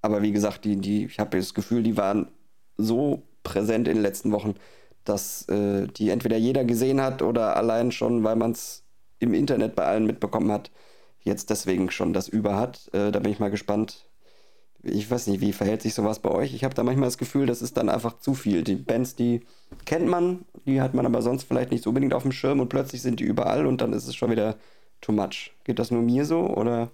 [0.02, 2.28] aber wie gesagt, die, die, ich habe das Gefühl, die waren
[2.76, 4.54] so präsent in den letzten Wochen,
[5.04, 8.82] dass äh, die entweder jeder gesehen hat oder allein schon, weil man es
[9.18, 10.70] im Internet bei allen mitbekommen hat,
[11.20, 12.88] jetzt deswegen schon das über hat.
[12.92, 14.08] Äh, da bin ich mal gespannt,
[14.82, 16.54] ich weiß nicht, wie verhält sich sowas bei euch?
[16.54, 18.62] Ich habe da manchmal das Gefühl, das ist dann einfach zu viel.
[18.62, 19.40] Die Bands, die
[19.86, 22.68] kennt man, die hat man aber sonst vielleicht nicht so unbedingt auf dem Schirm und
[22.68, 24.56] plötzlich sind die überall und dann ist es schon wieder
[25.00, 25.52] too much.
[25.64, 26.90] Geht das nur mir so oder?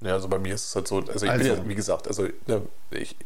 [0.00, 2.08] Ja, also bei mir ist es halt so, also ich also, bin ja, wie gesagt,
[2.08, 3.16] also ne, ich,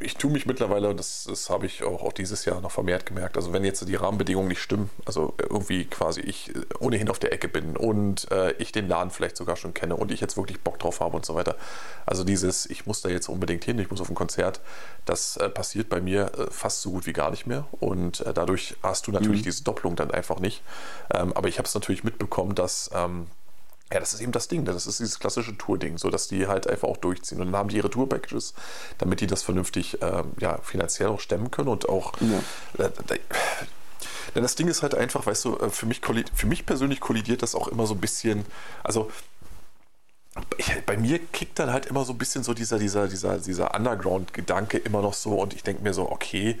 [0.00, 3.36] ich tue mich mittlerweile, das, das habe ich auch, auch, dieses Jahr noch vermehrt gemerkt,
[3.36, 7.48] also wenn jetzt die Rahmenbedingungen nicht stimmen, also irgendwie quasi ich ohnehin auf der Ecke
[7.48, 10.78] bin und äh, ich den Laden vielleicht sogar schon kenne und ich jetzt wirklich Bock
[10.78, 11.56] drauf habe und so weiter.
[12.06, 14.60] Also dieses, ich muss da jetzt unbedingt hin, ich muss auf ein Konzert,
[15.04, 18.32] das äh, passiert bei mir äh, fast so gut wie gar nicht mehr und äh,
[18.32, 19.44] dadurch hast du natürlich mhm.
[19.44, 20.62] diese Doppelung dann einfach nicht.
[21.12, 23.26] Ähm, aber ich habe es natürlich mitbekommen, dass ähm,
[23.92, 26.66] ja, das ist eben das Ding, das ist dieses klassische Tour-Ding, so dass die halt
[26.66, 27.40] einfach auch durchziehen.
[27.40, 28.54] Und dann haben die ihre Tour-Packages,
[28.98, 32.12] damit die das vernünftig ähm, ja, finanziell auch stemmen können und auch.
[32.20, 32.84] Ja.
[32.84, 32.90] Äh,
[34.34, 36.00] denn das Ding ist halt einfach, weißt du, äh, für mich,
[36.34, 38.46] für mich persönlich kollidiert das auch immer so ein bisschen.
[38.82, 39.10] Also,
[40.56, 43.74] ich, bei mir kickt dann halt immer so ein bisschen so dieser, dieser, dieser, dieser
[43.74, 46.58] Underground-Gedanke immer noch so und ich denke mir so, okay,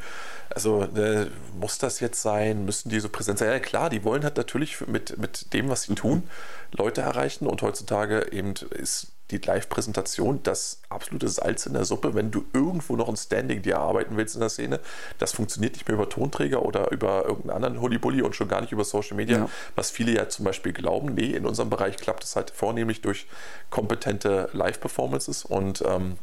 [0.50, 2.66] also ne, muss das jetzt sein?
[2.66, 3.48] Müssen die so präsent sein?
[3.48, 6.28] Ja, klar, die wollen halt natürlich mit, mit dem, was sie tun,
[6.72, 12.30] Leute erreichen und heutzutage eben ist die Live-Präsentation das absolute Salz in der Suppe, wenn
[12.30, 14.80] du irgendwo noch ein Standing dir erarbeiten willst in der Szene.
[15.18, 18.72] Das funktioniert nicht mehr über Tonträger oder über irgendeinen anderen Hullibulli und schon gar nicht
[18.72, 19.48] über Social Media, ja.
[19.74, 21.14] was viele ja zum Beispiel glauben.
[21.14, 23.26] Nee, in unserem Bereich klappt es halt vornehmlich durch
[23.70, 26.18] kompetente Live-Performances und ähm,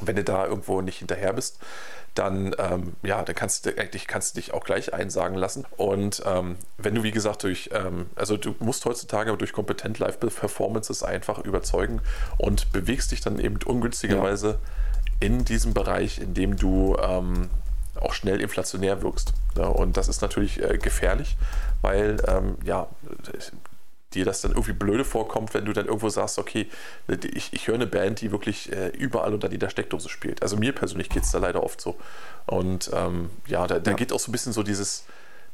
[0.00, 1.58] wenn du da irgendwo nicht hinterher bist,
[2.14, 5.64] dann, ähm, ja, dann kannst du eigentlich kannst du dich auch gleich einsagen lassen.
[5.76, 11.02] Und ähm, wenn du, wie gesagt, durch, ähm, also du musst heutzutage durch kompetent Live-Performances
[11.02, 12.00] einfach überzeugen
[12.38, 15.26] und bewegst dich dann eben ungünstigerweise ja.
[15.26, 17.50] in diesem Bereich, in dem du ähm,
[18.00, 19.32] auch schnell inflationär wirkst.
[19.56, 21.36] Ja, und das ist natürlich äh, gefährlich,
[21.82, 22.88] weil ähm, ja,
[24.14, 26.68] dir das dann irgendwie blöde vorkommt, wenn du dann irgendwo sagst, okay,
[27.34, 30.42] ich, ich höre eine Band, die wirklich äh, überall unter jeder Steckdose spielt.
[30.42, 31.96] Also mir persönlich geht es da leider oft so.
[32.46, 33.96] Und ähm, ja, da, da ja.
[33.96, 35.04] geht auch so ein bisschen so dieses,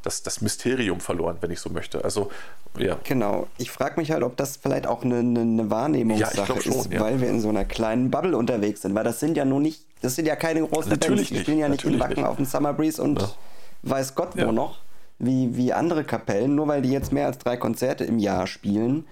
[0.03, 2.05] das, das Mysterium verloren, wenn ich so möchte.
[2.05, 2.31] Also,
[2.79, 2.99] ja.
[3.05, 3.49] Genau.
[3.59, 7.01] Ich frage mich halt, ob das vielleicht auch eine, eine Wahrnehmungssache ja, schon, ist, ja.
[7.01, 8.95] weil wir in so einer kleinen Bubble unterwegs sind.
[8.95, 11.31] Weil das sind ja nur nicht, das sind ja keine großen Natürlich Bands.
[11.31, 13.37] Die spielen ja nicht in Wacken auf dem Summer Breeze und
[13.83, 14.79] weiß Gott wo noch
[15.21, 19.07] wie, wie andere Kapellen, nur weil die jetzt mehr als drei Konzerte im Jahr spielen,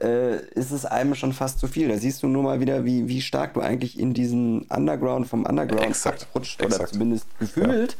[0.00, 1.88] äh, ist es einem schon fast zu viel.
[1.88, 5.46] Da siehst du nur mal wieder, wie, wie stark du eigentlich in diesen Underground vom
[5.46, 6.80] Underground exakt, rutscht exakt.
[6.80, 7.92] oder zumindest gefühlt.
[7.92, 7.98] Ja.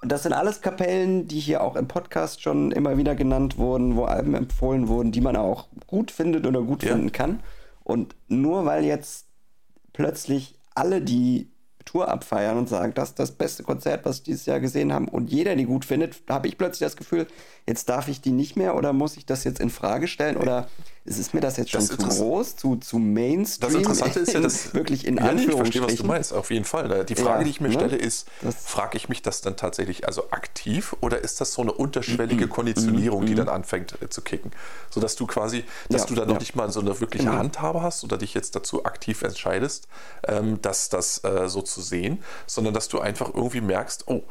[0.00, 3.96] Und das sind alles Kapellen, die hier auch im Podcast schon immer wieder genannt wurden,
[3.96, 6.92] wo Alben empfohlen wurden, die man auch gut findet oder gut ja.
[6.92, 7.40] finden kann.
[7.82, 9.26] Und nur weil jetzt
[9.92, 11.53] plötzlich alle die
[11.84, 15.08] Tour abfeiern und sagen, das ist das beste Konzert, was sie dieses Jahr gesehen haben.
[15.08, 17.26] Und jeder die gut findet, habe ich plötzlich das Gefühl,
[17.66, 20.68] jetzt darf ich die nicht mehr oder muss ich das jetzt in Frage stellen oder
[21.06, 23.72] ist mir das jetzt schon das zu groß, zu, zu Mainstream?
[23.72, 25.68] Das Interessante ist ja, dass wirklich in ja, Anführungsstrichen.
[25.68, 27.04] Ich verstehe, was du meinst, auf jeden Fall.
[27.04, 27.74] Die Frage, ja, die ich mir ne?
[27.74, 28.26] stelle, ist,
[28.58, 32.50] frage ich mich das dann tatsächlich also aktiv oder ist das so eine unterschwellige mhm.
[32.50, 33.36] Konditionierung, die mhm.
[33.36, 34.50] dann anfängt äh, zu kicken?
[34.88, 37.36] Sodass du quasi, dass ja, du da noch nicht mal so eine wirkliche genau.
[37.36, 39.88] Handhabe hast oder dich jetzt dazu aktiv entscheidest,
[40.26, 44.22] ähm, dass das äh, so zu sehen, sondern dass du einfach irgendwie merkst, oh,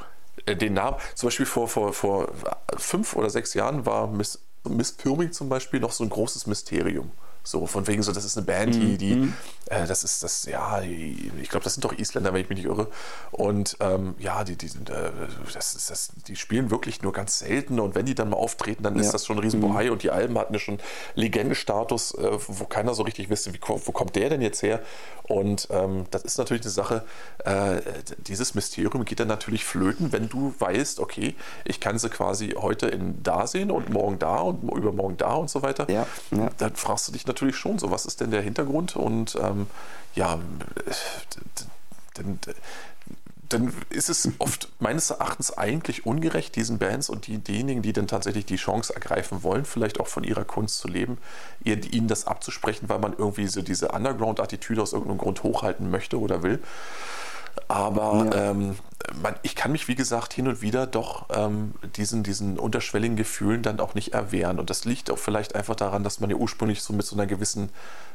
[0.48, 2.32] den Namen, zum Beispiel vor, vor, vor
[2.78, 4.40] fünf oder sechs Jahren war Miss
[4.70, 7.12] Miss Pyramid zum Beispiel noch so ein großes Mysterium.
[7.46, 9.34] So, von wegen so, das ist eine Band, die, die mhm.
[9.63, 12.68] äh, das ist das, ja, ich glaube, das sind doch Isländer, wenn ich mich nicht
[12.68, 12.88] irre.
[13.32, 15.12] Und ähm, ja, die, die sind, äh,
[15.54, 18.84] das ist das, die spielen wirklich nur ganz selten und wenn die dann mal auftreten,
[18.84, 19.02] dann ja.
[19.02, 19.92] ist das schon ein Riesenbohai mhm.
[19.92, 20.80] und die Alben hatten ja schon
[21.16, 24.82] Legendenstatus, äh, wo keiner so richtig wusste, wie, wo kommt der denn jetzt her?
[25.24, 27.06] Und ähm, das ist natürlich eine Sache,
[27.46, 27.82] äh,
[28.18, 32.88] dieses Mysterium geht dann natürlich flöten, wenn du weißt, okay, ich kann sie quasi heute
[32.88, 35.90] in da sehen und morgen da und übermorgen da und so weiter.
[35.90, 36.08] Ja.
[36.32, 36.50] Ja.
[36.58, 38.96] Dann fragst du dich natürlich, natürlich schon so, was ist denn der Hintergrund?
[38.96, 39.63] Und ähm,
[40.16, 40.40] ja,
[42.14, 42.40] dann,
[43.50, 48.08] dann ist es oft meines Erachtens eigentlich ungerecht, diesen Bands und die, diejenigen, die dann
[48.08, 51.18] tatsächlich die Chance ergreifen wollen, vielleicht auch von ihrer Kunst zu leben,
[51.64, 56.44] ihnen das abzusprechen, weil man irgendwie so diese Underground-Attitüde aus irgendeinem Grund hochhalten möchte oder
[56.44, 56.62] will.
[57.68, 58.52] Aber ja.
[58.52, 58.76] ähm,
[59.42, 63.80] ich kann mich, wie gesagt, hin und wieder doch ähm, diesen, diesen unterschwelligen Gefühlen dann
[63.80, 64.60] auch nicht erwehren.
[64.60, 67.26] Und das liegt auch vielleicht einfach daran, dass man ja ursprünglich so mit so einer
[67.26, 67.70] gewissen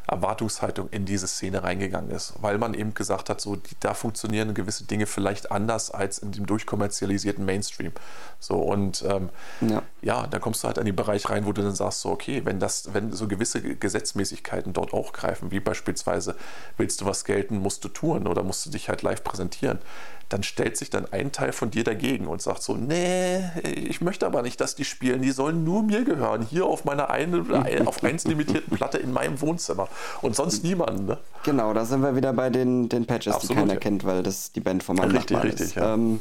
[0.09, 4.55] Erwartungshaltung in diese Szene reingegangen ist, weil man eben gesagt hat, so die, da funktionieren
[4.55, 7.93] gewisse Dinge vielleicht anders als in dem durchkommerzialisierten Mainstream.
[8.41, 9.29] So und ähm,
[9.61, 9.83] ja.
[10.01, 12.43] ja, da kommst du halt an den Bereich rein, wo du dann sagst, so okay,
[12.45, 16.37] wenn das, wenn so gewisse Gesetzmäßigkeiten dort auch greifen, wie beispielsweise
[16.79, 19.79] willst du was gelten, musst du touren oder musst du dich halt live präsentieren
[20.29, 23.43] dann stellt sich dann ein Teil von dir dagegen und sagt so, nee,
[23.75, 27.09] ich möchte aber nicht, dass die spielen, die sollen nur mir gehören, hier auf meiner
[27.11, 27.45] eine,
[27.87, 29.89] auf eins limitierten Platte in meinem Wohnzimmer
[30.21, 31.07] und sonst niemanden.
[31.07, 31.19] Ne?
[31.45, 33.81] Genau, da sind wir wieder bei den, den Patches, Absolut, die keiner ja.
[33.81, 35.75] kennt, weil das die Band von meinem richtig, Nachbarn richtig, ist.
[35.77, 35.95] Ja.
[35.95, 36.21] Ähm,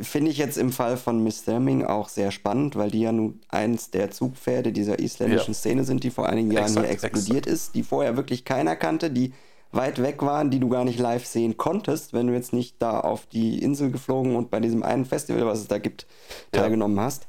[0.00, 3.40] Finde ich jetzt im Fall von Miss Therming auch sehr spannend, weil die ja nun
[3.48, 5.58] eins der Zugpferde dieser isländischen ja.
[5.58, 7.54] Szene sind, die vor einigen Jahren exakt, hier explodiert exakt.
[7.54, 9.34] ist, die vorher wirklich keiner kannte, die
[9.72, 13.00] weit weg waren, die du gar nicht live sehen konntest, wenn du jetzt nicht da
[13.00, 16.06] auf die Insel geflogen und bei diesem einen Festival, was es da gibt,
[16.52, 17.04] teilgenommen ja.
[17.04, 17.26] hast.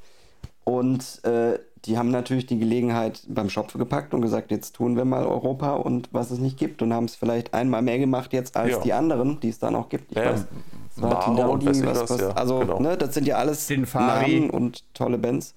[0.65, 5.03] Und äh, die haben natürlich die Gelegenheit beim Schopf gepackt und gesagt, jetzt tun wir
[5.03, 8.55] mal Europa und was es nicht gibt und haben es vielleicht einmal mehr gemacht jetzt
[8.55, 8.79] als ja.
[8.79, 10.11] die anderen, die es da noch gibt.
[10.11, 10.45] Ich ja, weiß,
[10.95, 12.79] Maro und was, was, was, ja, also genau.
[12.79, 15.55] ne, das sind ja alles Namen und tolle Bands.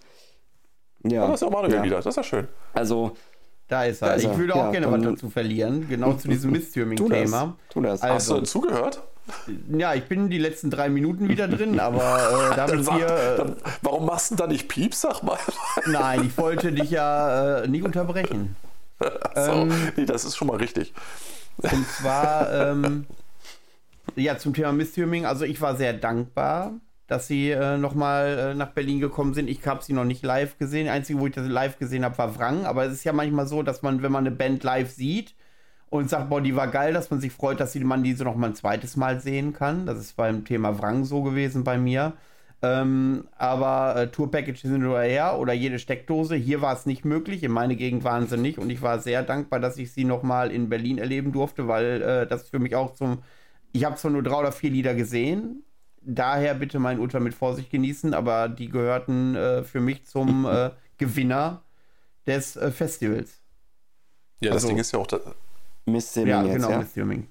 [1.05, 1.82] Ja, Aber das ist auch Manuel ja.
[1.84, 2.49] wieder, das ist ja schön.
[2.74, 3.12] Also
[3.69, 4.17] da ist er.
[4.17, 7.57] ich würde auch ja, gerne was dazu verlieren, genau zu diesem Mistürming-Thema.
[7.69, 8.03] Tu das.
[8.03, 9.03] Also, Hast du zugehört?
[9.77, 13.07] Ja, ich bin die letzten drei Minuten wieder drin, aber äh, damit wir.
[13.07, 13.53] Äh,
[13.83, 15.39] warum machst du da nicht Pieps, sag mal?
[15.87, 18.55] Nein, ich wollte dich ja äh, nicht unterbrechen.
[19.35, 20.95] so, ähm, nee, das ist schon mal richtig.
[21.59, 23.07] Und zwar, ähm,
[24.14, 25.27] ja, zum Thema Mistürming.
[25.27, 26.75] Also ich war sehr dankbar,
[27.07, 29.49] dass sie äh, nochmal äh, nach Berlin gekommen sind.
[29.49, 30.89] Ich habe sie noch nicht live gesehen.
[30.89, 32.67] Einzige, wo ich das live gesehen habe, war Wrang.
[32.67, 35.35] Aber es ist ja manchmal so, dass man, wenn man eine Band live sieht
[35.89, 38.49] und sagt, boah, die war geil, dass man sich freut, dass man diese noch mal
[38.49, 39.87] ein zweites Mal sehen kann.
[39.87, 42.15] Das ist beim Thema Wrang so gewesen bei mir.
[42.63, 46.35] Ähm, aber äh, Tour-Packages sind nur her oder jede Steckdose.
[46.37, 47.43] Hier war es nicht möglich.
[47.45, 48.59] In meiner Gegend waren sie nicht.
[48.59, 52.27] Und ich war sehr dankbar, dass ich sie nochmal in Berlin erleben durfte, weil äh,
[52.27, 53.23] das für mich auch zum.
[53.73, 55.66] Ich habe zwar nur drei oder vier Lieder gesehen.
[56.09, 60.71] Daher bitte mein Urteil mit Vorsicht genießen, aber die gehörten äh, für mich zum äh,
[60.99, 61.63] Gewinner
[62.27, 63.41] des äh, Festivals.
[64.41, 65.07] Ja, das also, Ding ist ja auch.
[65.07, 65.19] Da
[65.85, 66.79] Miss Simming ja, genau, ja.
[66.79, 67.29] Miss Simming.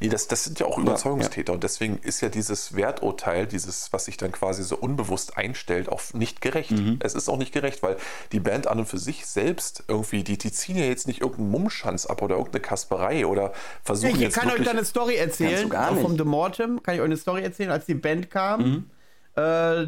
[0.00, 1.48] Nee, das, das sind ja auch Überzeugungstäter.
[1.48, 1.54] Ja, ja.
[1.54, 6.00] Und deswegen ist ja dieses Werturteil, dieses, was sich dann quasi so unbewusst einstellt, auch
[6.12, 6.72] nicht gerecht.
[6.72, 6.98] Mhm.
[7.00, 7.96] Es ist auch nicht gerecht, weil
[8.32, 11.50] die Band an und für sich selbst irgendwie, die, die ziehen ja jetzt nicht irgendeinen
[11.50, 13.52] Mummschanz ab oder irgendeine Kasperei oder
[13.82, 14.36] versuchen ich jetzt.
[14.36, 15.70] Ich kann euch da eine Story erzählen.
[16.00, 18.60] Vom The Mortem kann ich euch eine Story erzählen, als die Band kam.
[18.62, 18.90] Mhm.
[19.36, 19.86] Äh,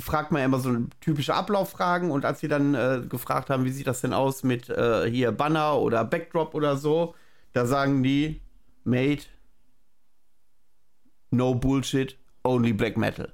[0.00, 3.70] fragt man ja immer so typische Ablauffragen und als sie dann äh, gefragt haben, wie
[3.70, 7.14] sieht das denn aus mit äh, hier Banner oder Backdrop oder so,
[7.52, 8.40] da sagen die,
[8.84, 9.26] Mate,
[11.30, 13.32] no bullshit, only black metal.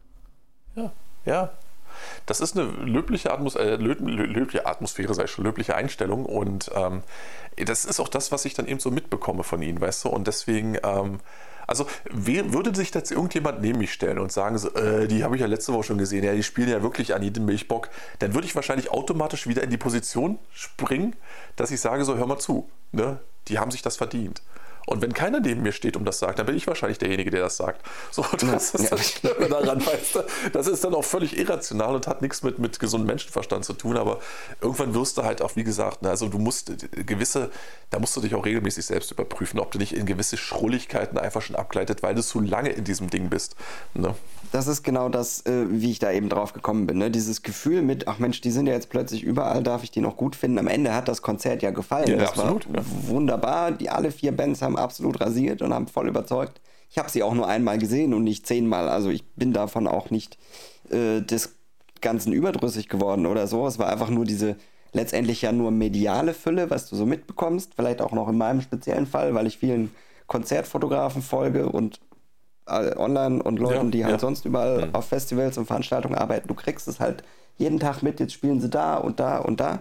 [0.75, 0.93] Ja,
[1.25, 1.53] ja.
[2.27, 6.27] Das ist eine löbliche, Atmos äh, löbliche Atmosphäre, sei schon, löbliche Einstellung.
[6.27, 7.03] Und ähm,
[7.57, 10.09] das ist auch das, was ich dann eben so mitbekomme von ihnen, weißt du?
[10.11, 11.21] Und deswegen, ähm,
[11.67, 15.41] also würde sich jetzt irgendjemand neben mich stellen und sagen, so, äh, die habe ich
[15.41, 17.89] ja letzte Woche schon gesehen, ja, die spielen ja wirklich an jedem Milchbock,
[18.21, 21.17] dann würde ich wahrscheinlich automatisch wieder in die Position springen,
[21.57, 23.19] dass ich sage, so hör mal zu, ne?
[23.49, 24.43] die haben sich das verdient.
[24.87, 27.43] Und wenn keiner neben mir steht und das sagt, dann bin ich wahrscheinlich derjenige, der
[27.43, 27.85] das sagt.
[28.13, 30.25] So, das ja, ist das Schlimme daran, weißt du?
[30.53, 33.97] Das ist dann auch völlig irrational und hat nichts mit, mit gesundem Menschenverstand zu tun.
[33.97, 34.21] Aber
[34.61, 36.73] irgendwann wirst du halt auch, wie gesagt, ne, also du musst
[37.05, 37.51] gewisse,
[37.91, 41.43] da musst du dich auch regelmäßig selbst überprüfen, ob du nicht in gewisse Schrulligkeiten einfach
[41.43, 43.57] schon abgleitet, weil du zu lange in diesem Ding bist.
[43.95, 44.15] Ne?
[44.57, 46.97] Das ist genau das, äh, wie ich da eben drauf gekommen bin.
[46.97, 47.11] Ne?
[47.11, 50.17] Dieses Gefühl mit, ach Mensch, die sind ja jetzt plötzlich überall, darf ich die noch
[50.17, 50.59] gut finden.
[50.59, 52.09] Am Ende hat das Konzert ja gefallen.
[52.09, 52.87] Ja, das absolut, war ja.
[53.07, 53.73] wunderbar.
[53.73, 56.63] Die alle vier Bands haben absolut rasiert und haben voll überzeugt.
[56.89, 58.89] Ich habe sie auch nur einmal gesehen und nicht zehnmal.
[58.89, 60.39] Also ich bin davon auch nicht
[60.89, 61.57] äh, des
[62.01, 63.67] Ganzen überdrüssig geworden oder so.
[63.67, 64.57] Es war einfach nur diese
[64.95, 67.75] letztendlich ja nur mediale Fülle, was du so mitbekommst.
[67.77, 69.95] Vielleicht auch noch in meinem speziellen Fall, weil ich vielen
[70.27, 72.01] Konzertfotografen folge und
[72.67, 74.19] online und Leuten, ja, die halt ja.
[74.19, 74.95] sonst überall mhm.
[74.95, 76.49] auf Festivals und Veranstaltungen arbeiten.
[76.49, 77.23] Du kriegst es halt
[77.59, 79.81] jeden Tag mit, jetzt spielen sie da und da und da.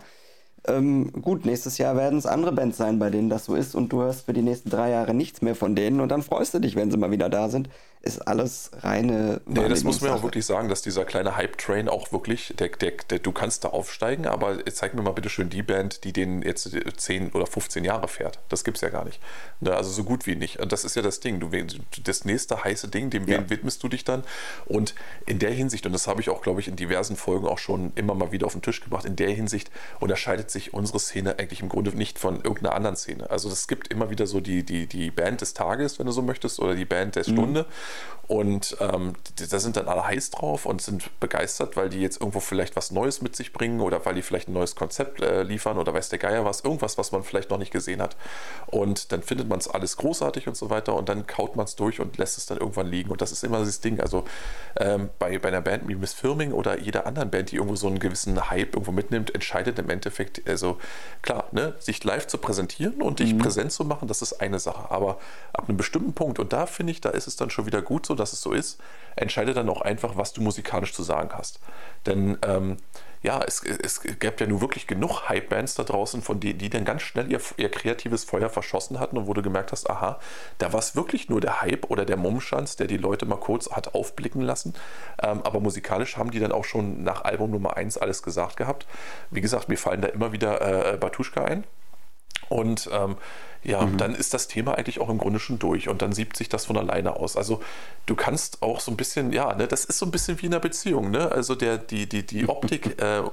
[0.67, 3.89] Ähm, gut, nächstes Jahr werden es andere Bands sein, bei denen das so ist und
[3.89, 6.59] du hörst für die nächsten drei Jahre nichts mehr von denen und dann freust du
[6.59, 7.69] dich, wenn sie mal wieder da sind.
[8.05, 9.41] Ist alles reine.
[9.47, 12.91] Nee, das muss man auch wirklich sagen, dass dieser kleine Hype-Train auch wirklich, der, der,
[13.09, 16.43] der, du kannst da aufsteigen, aber zeig mir mal bitte schön die Band, die den
[16.43, 18.37] jetzt 10 oder 15 Jahre fährt.
[18.49, 19.19] Das gibt es ja gar nicht.
[19.59, 20.59] Ne, also so gut wie nicht.
[20.59, 21.39] Und das ist ja das Ding.
[21.39, 21.49] Du,
[22.03, 23.49] das nächste heiße Ding, dem ja.
[23.49, 24.23] widmest du dich dann.
[24.67, 24.93] Und
[25.25, 27.91] in der Hinsicht, und das habe ich auch, glaube ich, in diversen Folgen auch schon
[27.95, 31.61] immer mal wieder auf den Tisch gebracht, in der Hinsicht unterscheidet sich unsere Szene eigentlich
[31.61, 33.31] im Grunde nicht von irgendeiner anderen Szene.
[33.31, 36.21] Also es gibt immer wieder so die, die, die Band des Tages, wenn du so
[36.21, 37.63] möchtest, oder die Band der Stunde.
[37.63, 37.94] Mhm.
[38.27, 39.13] Und ähm,
[39.49, 42.89] da sind dann alle heiß drauf und sind begeistert, weil die jetzt irgendwo vielleicht was
[42.89, 46.09] Neues mit sich bringen oder weil die vielleicht ein neues Konzept äh, liefern oder weiß
[46.09, 48.15] der Geier was, irgendwas, was man vielleicht noch nicht gesehen hat.
[48.67, 51.75] Und dann findet man es alles großartig und so weiter und dann kaut man es
[51.75, 53.11] durch und lässt es dann irgendwann liegen.
[53.11, 53.99] Und das ist immer das Ding.
[53.99, 54.25] Also
[54.77, 57.87] ähm, bei, bei einer Band wie Miss Firming oder jeder anderen Band, die irgendwo so
[57.87, 60.79] einen gewissen Hype irgendwo mitnimmt, entscheidet im Endeffekt, also
[61.21, 63.39] klar, ne, sich live zu präsentieren und dich mhm.
[63.39, 64.89] präsent zu machen, das ist eine Sache.
[64.89, 65.19] Aber
[65.53, 68.05] ab einem bestimmten Punkt, und da finde ich, da ist es dann schon wieder gut
[68.05, 68.79] so, dass es so ist,
[69.15, 71.59] entscheide dann auch einfach, was du musikalisch zu sagen hast.
[72.05, 72.77] Denn ähm,
[73.25, 76.85] ja, es, es gäbe ja nur wirklich genug Hype-Bands da draußen, von denen, die dann
[76.85, 80.19] ganz schnell ihr, ihr kreatives Feuer verschossen hatten und wo du gemerkt hast, aha,
[80.59, 83.71] da war es wirklich nur der Hype oder der Mummschanz, der die Leute mal kurz
[83.71, 84.75] hat aufblicken lassen.
[85.23, 88.85] Ähm, aber musikalisch haben die dann auch schon nach Album Nummer 1 alles gesagt gehabt.
[89.31, 91.63] Wie gesagt, mir fallen da immer wieder äh, Batuschka ein.
[92.49, 93.17] Und ähm,
[93.65, 93.97] ja, mhm.
[93.97, 96.65] dann ist das Thema eigentlich auch im Grunde schon durch und dann siebt sich das
[96.65, 97.35] von alleine aus.
[97.35, 97.63] Also
[98.05, 100.53] du kannst auch so ein bisschen, ja, ne, das ist so ein bisschen wie in
[100.53, 101.31] einer Beziehung, ne?
[101.31, 103.23] Also der, die, die, die Optik äh,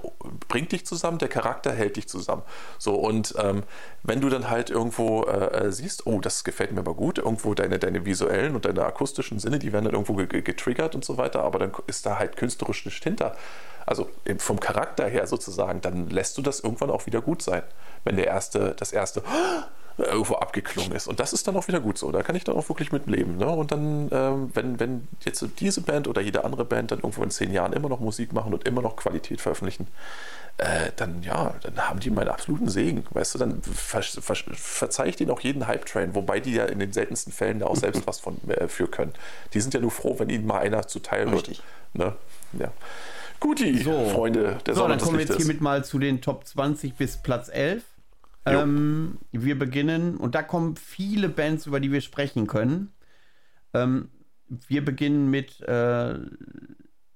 [0.49, 2.43] bringt dich zusammen, der Charakter hält dich zusammen.
[2.79, 3.63] So, und ähm,
[4.05, 7.53] wenn du dann halt irgendwo äh, äh siehst, oh, das gefällt mir aber gut, irgendwo
[7.53, 11.43] deine, deine visuellen und deine akustischen Sinne, die werden dann irgendwo getriggert und so weiter,
[11.43, 13.37] aber dann ist da halt künstlerisch nicht hinter
[13.87, 17.63] also vom Charakter her sozusagen, dann lässt du das irgendwann auch wieder gut sein.
[18.05, 19.23] Wenn der erste, das erste
[19.99, 21.07] irgendwo abgeklungen ist.
[21.07, 22.11] Und das ist dann auch wieder gut so.
[22.11, 23.37] Da kann ich dann auch wirklich mit leben.
[23.37, 23.47] Ne?
[23.47, 27.31] Und dann, ähm, wenn, wenn jetzt diese Band oder jede andere Band dann irgendwo in
[27.31, 29.87] zehn Jahren immer noch Musik machen und immer noch Qualität veröffentlichen,
[30.59, 33.05] äh, dann ja, dann haben die meinen absoluten Segen.
[33.11, 36.79] Weißt du, dann ver, ver, verzeih ich denen auch jeden Hype-Train, wobei die ja in
[36.79, 39.13] den seltensten Fällen da auch selbst was von äh, für können.
[39.55, 41.49] Die sind ja nur froh, wenn ihnen mal einer zuteil wird.
[41.49, 41.63] Richtig.
[41.95, 42.15] Ne?
[42.59, 42.69] Ja.
[43.43, 44.09] Guti, So.
[44.11, 47.49] Freunde der So, dann kommen wir jetzt hiermit mal zu den Top 20 bis Platz
[47.49, 47.83] 11.
[48.47, 48.61] Jo.
[48.61, 52.93] Ähm, wir beginnen, und da kommen viele Bands, über die wir sprechen können.
[53.75, 54.09] Ähm,
[54.69, 56.15] wir beginnen mit, äh,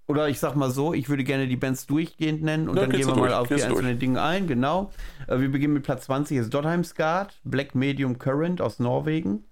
[0.08, 2.90] oder ich sag mal so, ich würde gerne die Bands durchgehend nennen und Ja, dann
[2.90, 4.46] gehen wir du mal durch, auf die einzelnen Dinge ein.
[4.46, 4.92] Genau.
[5.26, 9.44] Äh, wir beginnen mit Platz 20, ist Dottheim Skat, Black Medium Current aus Norwegen.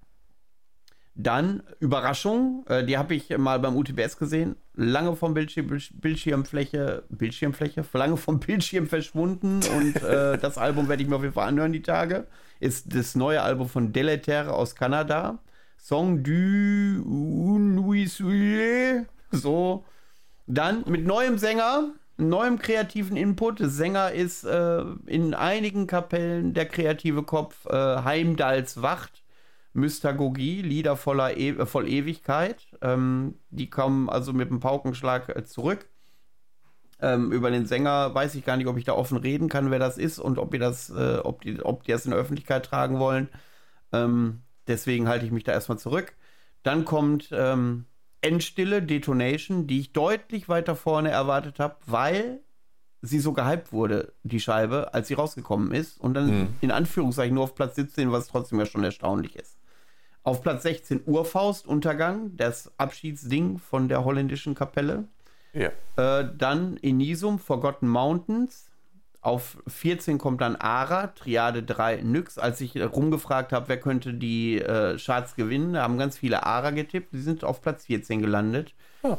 [1.17, 4.57] Dann Überraschung, äh, die habe ich mal beim UTBS gesehen.
[4.75, 11.09] Lange vom Bildschirm, Bildschirmfläche, Bildschirmfläche, lange vom Bildschirm verschwunden und äh, das Album werde ich
[11.09, 12.27] mir auf jeden Fall anhören die Tage.
[12.59, 15.39] Ist das neue Album von Deleterre aus Kanada.
[15.79, 16.33] Song du
[17.55, 19.05] Unuisuye.
[19.31, 19.85] So.
[20.47, 23.59] Dann mit neuem Sänger, neuem kreativen Input.
[23.61, 29.24] Sänger ist äh, in einigen Kapellen der kreative Kopf äh, Heimdalls Wacht.
[29.75, 32.67] Mystagogie, Lieder voller e äh, voll Ewigkeit.
[32.81, 35.87] Ähm, die kommen also mit dem Paukenschlag äh, zurück.
[37.01, 39.81] Ähm, über den Sänger weiß ich gar nicht, ob ich da offen reden kann, wer
[39.81, 42.65] das ist und ob, ihr das, äh, ob, die, ob die das in der Öffentlichkeit
[42.65, 43.29] tragen wollen.
[43.93, 46.15] Ähm, deswegen halte ich mich da erstmal zurück.
[46.63, 47.85] Dann kommt ähm,
[48.23, 52.41] Endstille, Detonation, die ich deutlich weiter vorne erwartet habe, weil
[53.03, 56.01] sie so gehypt wurde, die Scheibe, als sie rausgekommen ist.
[56.01, 56.49] Und dann Hm.
[56.63, 59.59] in Anführungszeichen nur auf Platz 17, was trotzdem ja schon erstaunlich ist.
[60.25, 65.05] Auf Platz 16 Urfaust, Untergang, das Abschiedsding von der holländischen Kapelle.
[65.53, 65.71] Ja.
[65.97, 68.71] Äh, dann Inisum, Forgotten Mountains.
[69.21, 72.39] Auf 14 kommt dann Ara, Triade 3 Nyx.
[72.39, 76.71] Als ich rumgefragt habe, wer könnte die äh, Charts gewinnen, da haben ganz viele Ara
[76.71, 77.13] getippt.
[77.13, 78.75] Die sind auf Platz 14 gelandet.
[79.03, 79.19] Ah.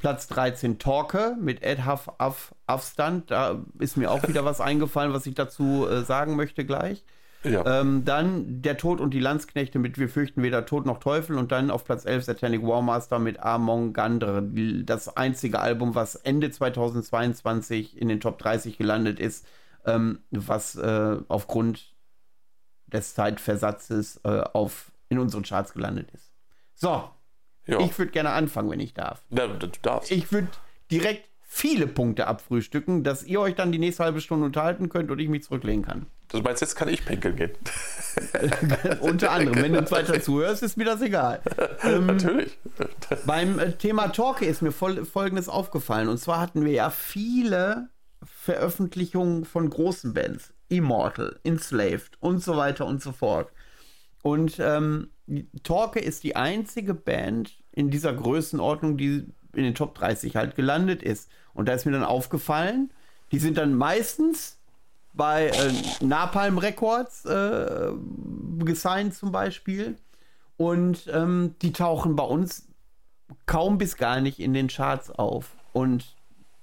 [0.00, 3.30] Platz 13 Torque mit Ed Huff Af Afstand.
[3.30, 7.04] Da ist mir auch wieder was eingefallen, was ich dazu äh, sagen möchte gleich.
[7.42, 7.80] Ja.
[7.80, 11.52] Ähm, dann Der Tod und die Landsknechte mit Wir fürchten weder Tod noch Teufel und
[11.52, 14.42] dann auf Platz 11 Satanic Warmaster mit Amon Gandre.
[14.84, 19.46] Das einzige Album, was Ende 2022 in den Top 30 gelandet ist,
[19.86, 21.94] ähm, was äh, aufgrund
[22.86, 26.32] des Zeitversatzes äh, auf, in unseren Charts gelandet ist.
[26.74, 27.08] So,
[27.66, 27.80] ja.
[27.80, 29.22] ich würde gerne anfangen, wenn ich darf.
[29.30, 30.10] Na, du darfst.
[30.10, 30.48] Ich würde
[30.90, 35.18] direkt viele Punkte abfrühstücken, dass ihr euch dann die nächste halbe Stunde unterhalten könnt und
[35.18, 36.06] ich mich zurücklehnen kann.
[36.28, 37.50] Du meinst, jetzt kann ich pinkeln gehen.
[39.00, 41.42] Unter anderem, wenn du uns weiter zuhörst, ist mir das egal.
[41.82, 42.56] Ähm, Natürlich.
[43.26, 46.08] beim äh, Thema Talke ist mir fol Folgendes aufgefallen.
[46.08, 47.88] Und zwar hatten wir ja viele
[48.22, 50.54] Veröffentlichungen von großen Bands.
[50.68, 53.50] Immortal, Enslaved und so weiter und so fort.
[54.22, 55.10] Und ähm,
[55.64, 61.02] Torque ist die einzige Band in dieser Größenordnung, die in den Top 30 halt gelandet
[61.02, 61.30] ist.
[61.54, 62.90] Und da ist mir dann aufgefallen,
[63.32, 64.58] die sind dann meistens
[65.12, 65.72] bei äh,
[66.04, 67.92] Napalm Records äh,
[68.58, 69.96] gesigned zum Beispiel.
[70.56, 72.66] Und ähm, die tauchen bei uns
[73.46, 75.52] kaum bis gar nicht in den Charts auf.
[75.72, 76.14] Und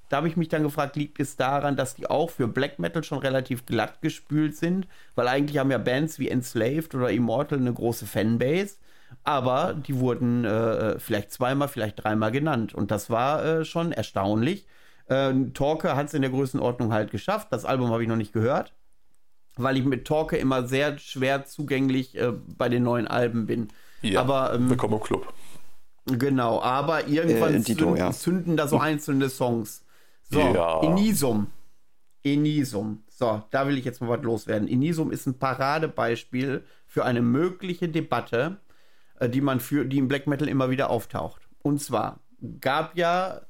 [0.09, 3.03] da habe ich mich dann gefragt, liegt es daran, dass die auch für Black Metal
[3.03, 4.87] schon relativ glatt gespült sind?
[5.15, 8.75] Weil eigentlich haben ja Bands wie Enslaved oder Immortal eine große Fanbase.
[9.23, 12.73] Aber die wurden äh, vielleicht zweimal, vielleicht dreimal genannt.
[12.73, 14.65] Und das war äh, schon erstaunlich.
[15.07, 17.47] Äh, Torque hat es in der Größenordnung halt geschafft.
[17.51, 18.73] Das Album habe ich noch nicht gehört,
[19.55, 23.69] weil ich mit Torque immer sehr schwer zugänglich äh, bei den neuen Alben bin.
[24.01, 24.21] Ja.
[24.21, 25.33] Aber ähm, Willkommen im Club.
[26.05, 28.11] Genau, aber irgendwann Äh, Dito, zünden, ja.
[28.11, 29.83] zünden da so einzelne Songs.
[30.29, 30.81] So, Ja.
[30.81, 31.47] Enisum.
[32.23, 33.03] Enisum.
[33.09, 34.67] So, da will ich jetzt mal was loswerden.
[34.67, 38.66] Enisum ist ein Paradebeispiel für eine mögliche Debatte, äh,
[39.21, 41.47] die man für, die im Black Metal immer wieder auftaucht.
[41.61, 42.19] Und zwar
[42.61, 43.41] gab ja,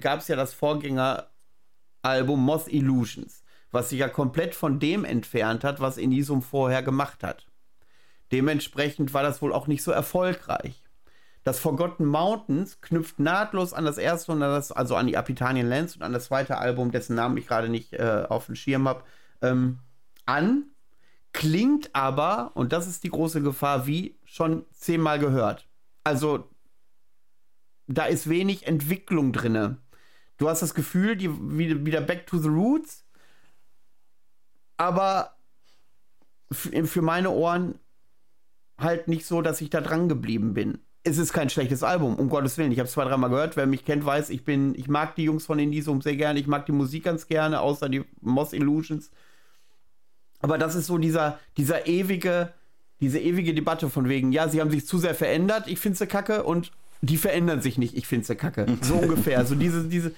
[0.00, 5.80] gab es ja das Vorgängeralbum Moth Illusions, was sich ja komplett von dem entfernt hat,
[5.80, 7.46] was Enisum vorher gemacht hat.
[8.32, 10.82] Dementsprechend war das wohl auch nicht so erfolgreich.
[11.44, 15.96] Das Forgotten Mountains knüpft nahtlos an das erste und das, also an die Apitanien Lands
[15.96, 19.02] und an das zweite Album, dessen Namen ich gerade nicht äh, auf dem Schirm habe,
[19.42, 19.80] ähm,
[20.24, 20.71] an.
[21.32, 25.66] Klingt aber, und das ist die große Gefahr, wie schon zehnmal gehört.
[26.04, 26.48] Also,
[27.86, 29.78] da ist wenig Entwicklung drinne.
[30.36, 33.04] Du hast das Gefühl, die wie- wieder back to the roots,
[34.76, 35.36] aber
[36.50, 37.78] für meine Ohren
[38.78, 40.80] halt nicht so, dass ich da dran geblieben bin.
[41.04, 42.72] Es ist kein schlechtes Album, um Gottes Willen.
[42.72, 43.56] Ich habe es zwei, dreimal gehört.
[43.56, 46.38] Wer mich kennt, weiß, ich bin, ich mag die Jungs von Indisum sehr gerne.
[46.38, 49.10] Ich mag die Musik ganz gerne, außer die Moss Illusions.
[50.42, 52.52] Aber das ist so dieser, dieser ewige
[53.02, 56.06] diese ewige Debatte von wegen, ja, sie haben sich zu sehr verändert, ich finde sie
[56.06, 56.70] kacke und
[57.00, 58.64] die verändern sich nicht, ich finde sie kacke.
[58.80, 59.38] So ungefähr.
[59.38, 60.12] Also diese, diese,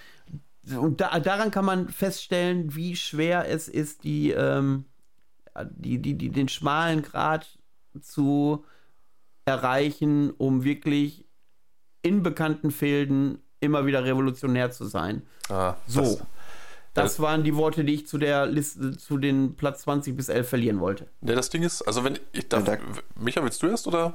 [0.79, 4.85] und da, daran kann man feststellen, wie schwer es ist, die, ähm,
[5.71, 7.59] die, die, die, den schmalen Grad
[8.03, 8.67] zu
[9.47, 11.25] erreichen, um wirklich
[12.03, 15.23] in bekannten Filden immer wieder revolutionär zu sein.
[15.49, 16.01] Ah, so.
[16.03, 16.23] das-
[16.95, 20.49] Das waren die Worte, die ich zu der Liste, zu den Platz 20 bis 11
[20.49, 21.09] verlieren wollte.
[21.23, 22.83] Ja, das Ding ist, also wenn ich darf, Ja, da-
[23.21, 24.15] Micha, willst du erst oder?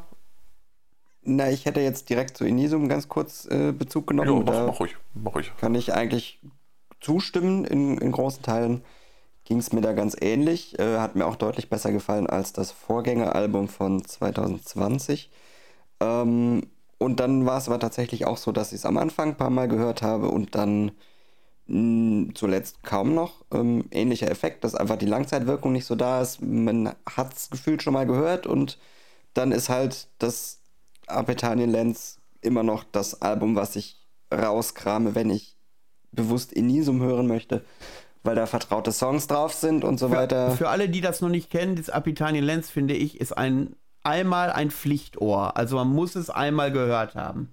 [1.22, 4.30] Na, ich hätte jetzt direkt zu Inisum ganz kurz äh, Bezug genommen.
[4.30, 5.52] Jo, mach, mach ruhig, mach ruhig.
[5.60, 6.40] kann ich eigentlich
[7.02, 7.66] zustimmen.
[7.66, 8.82] In, in großen Teilen
[9.44, 10.80] ging es mir da ganz ähnlich.
[10.80, 15.30] Äh, hat mir auch deutlich besser gefallen als das Vorgängeralbum von 2020.
[16.00, 16.62] Ähm,
[16.98, 19.50] und dann war es aber tatsächlich auch so, dass ich es am Anfang ein paar
[19.50, 20.92] Mal gehört habe und dann
[22.34, 23.46] zuletzt kaum noch.
[23.52, 26.42] Ähm, ähnlicher Effekt, dass einfach die Langzeitwirkung nicht so da ist.
[26.42, 28.80] Man hat es gefühlt schon mal gehört und
[29.34, 30.62] dann ist halt das
[31.08, 33.98] Apetanien Lens immer noch das Album, was ich
[34.34, 35.58] rauskrame, wenn ich
[36.12, 37.64] bewusst Inisum hören möchte,
[38.24, 40.52] weil da vertraute Songs drauf sind und so weiter.
[40.52, 44.52] Für alle, die das noch nicht kennen, das Apitanien Lenz, finde ich, ist ein einmal
[44.52, 45.56] ein Pflichtohr.
[45.58, 47.52] Also man muss es einmal gehört haben.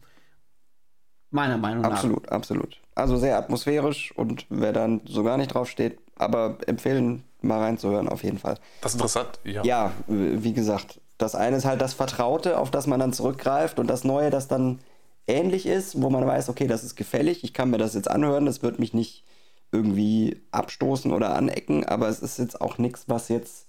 [1.31, 1.91] Meiner Meinung nach.
[1.91, 2.81] Absolut, absolut.
[2.97, 8.09] Also sehr atmosphärisch und wer dann so gar nicht drauf steht, aber empfehlen, mal reinzuhören
[8.09, 8.57] auf jeden Fall.
[8.81, 9.63] Das ist interessant, ja.
[9.63, 13.87] Ja, wie gesagt, das eine ist halt das Vertraute, auf das man dann zurückgreift und
[13.87, 14.81] das Neue, das dann
[15.27, 18.47] ähnlich ist, wo man weiß, okay, das ist gefällig, ich kann mir das jetzt anhören,
[18.47, 19.25] das wird mich nicht
[19.73, 23.67] irgendwie abstoßen oder anecken, aber es ist jetzt auch nichts, was jetzt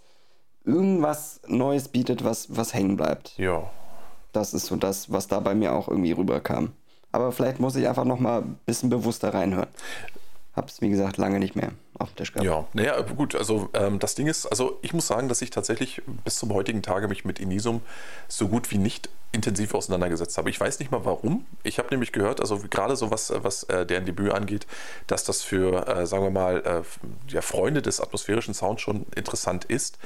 [0.64, 3.38] irgendwas Neues bietet, was, was hängen bleibt.
[3.38, 3.70] Ja.
[4.32, 6.74] Das ist so das, was da bei mir auch irgendwie rüberkam.
[7.12, 9.70] Aber vielleicht muss ich einfach noch mal ein bisschen bewusster reinhören.
[10.56, 12.46] Hab's, wie gesagt, lange nicht mehr auf dem Tisch gehabt.
[12.46, 16.02] Ja, naja, gut, also ähm, das Ding ist, also ich muss sagen, dass ich tatsächlich
[16.24, 17.82] bis zum heutigen Tage mich mit Inisum
[18.28, 20.50] so gut wie nicht intensiv auseinandergesetzt habe.
[20.50, 21.46] Ich weiß nicht mal warum.
[21.62, 24.66] Ich habe nämlich gehört, also gerade so was, was äh, deren Debüt angeht,
[25.06, 29.66] dass das für, äh, sagen wir mal, äh, ja, Freunde des atmosphärischen Sounds schon interessant
[29.66, 30.00] ist.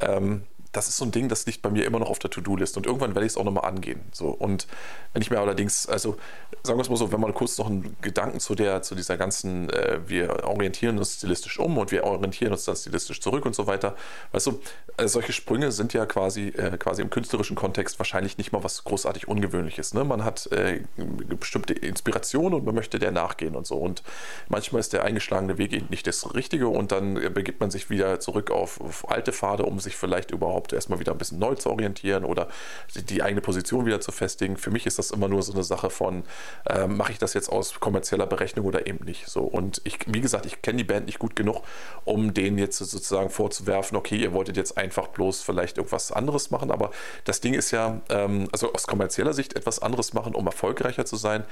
[0.00, 0.42] Ähm,
[0.74, 2.86] das ist so ein Ding, das liegt bei mir immer noch auf der To-Do-List und
[2.86, 4.00] irgendwann werde ich es auch nochmal angehen.
[4.12, 4.66] So, und
[5.12, 6.16] wenn ich mir allerdings, also
[6.62, 9.16] sagen wir es mal so, wenn man kurz noch einen Gedanken zu der, zu dieser
[9.16, 13.54] ganzen, äh, wir orientieren uns stilistisch um und wir orientieren uns dann stilistisch zurück und
[13.54, 13.96] so weiter.
[14.32, 14.60] Weißt du,
[14.96, 18.82] äh, solche Sprünge sind ja quasi, äh, quasi im künstlerischen Kontext wahrscheinlich nicht mal was
[18.84, 19.94] großartig Ungewöhnliches.
[19.94, 20.04] Ne?
[20.04, 20.82] Man hat äh,
[21.28, 23.76] bestimmte Inspiration und man möchte der nachgehen und so.
[23.76, 24.02] Und
[24.48, 27.90] manchmal ist der eingeschlagene Weg eben nicht das Richtige und dann äh, begibt man sich
[27.90, 31.54] wieder zurück auf, auf alte Pfade, um sich vielleicht überhaupt erstmal wieder ein bisschen neu
[31.54, 32.48] zu orientieren oder
[32.94, 34.56] die, die eigene Position wieder zu festigen.
[34.56, 36.24] Für mich ist das immer nur so eine Sache von,
[36.68, 39.28] äh, mache ich das jetzt aus kommerzieller Berechnung oder eben nicht.
[39.28, 39.42] So.
[39.42, 41.62] Und ich, wie gesagt, ich kenne die Band nicht gut genug,
[42.04, 46.70] um denen jetzt sozusagen vorzuwerfen, okay, ihr wolltet jetzt einfach bloß vielleicht irgendwas anderes machen,
[46.70, 46.90] aber
[47.24, 51.16] das Ding ist ja, ähm, also aus kommerzieller Sicht etwas anderes machen, um erfolgreicher zu
[51.16, 51.44] sein.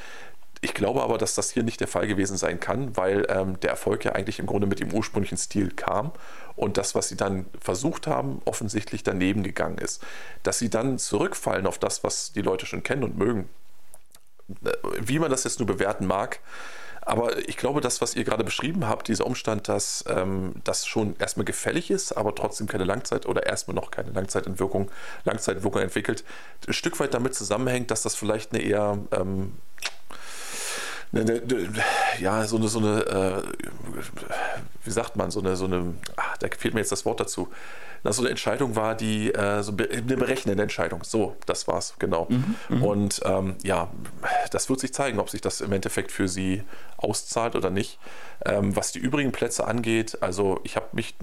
[0.64, 3.70] Ich glaube aber, dass das hier nicht der Fall gewesen sein kann, weil ähm, der
[3.70, 6.12] Erfolg ja eigentlich im Grunde mit dem ursprünglichen Stil kam
[6.57, 10.03] und das, was sie dann versucht haben, offensichtlich daneben gegangen ist.
[10.43, 13.49] Dass sie dann zurückfallen auf das, was die Leute schon kennen und mögen,
[14.65, 14.70] äh,
[15.01, 16.41] wie man das jetzt nur bewerten mag,
[17.05, 21.16] aber ich glaube, das, was ihr gerade beschrieben habt, dieser Umstand, dass ähm, das schon
[21.19, 24.89] erstmal gefällig ist, aber trotzdem keine Langzeit oder erstmal noch keine Langzeitwirkung,
[25.24, 26.24] Langzeitwirkung entwickelt,
[26.66, 29.55] ein Stück weit damit zusammenhängt, dass das vielleicht eine eher ähm,
[31.12, 31.68] eine, eine,
[32.18, 33.43] ja, so eine, so eine äh,
[34.84, 37.48] wie sagt man, so eine, so eine, ach, da fehlt mir jetzt das Wort dazu.
[38.02, 41.05] Das so eine Entscheidung war, die äh, so eine berechnende Entscheidung.
[41.05, 42.26] So, das war's, genau.
[42.68, 43.90] Mhm, Und ähm, ja,
[44.51, 46.64] das wird sich zeigen, ob sich das im Endeffekt für sie
[46.97, 48.01] auszahlt oder nicht.
[48.44, 51.14] Ähm, was die übrigen Plätze angeht, also ich habe mich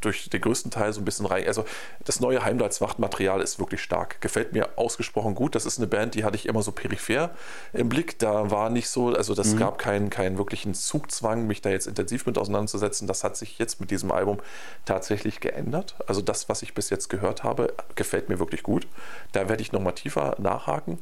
[0.00, 1.46] durch den größten Teil so ein bisschen rein.
[1.46, 1.64] Also
[2.04, 4.20] das neue Heimdallswacht-Material ist wirklich stark.
[4.20, 5.54] Gefällt mir ausgesprochen gut.
[5.54, 7.30] Das ist eine Band, die hatte ich immer so peripher
[7.72, 8.18] im Blick.
[8.18, 12.26] Da war nicht so, also das gab keinen, keinen wirklichen Zugzwang, mich da jetzt intensiv
[12.26, 13.06] mit auseinanderzusetzen.
[13.06, 14.38] Das hat sich jetzt mit diesem Album
[14.84, 15.94] tatsächlich geändert.
[16.06, 18.86] Also das, was ich bis jetzt gehört habe, gefällt mir wirklich gut.
[19.32, 20.98] Da werde ich nochmal tiefer nachhaken.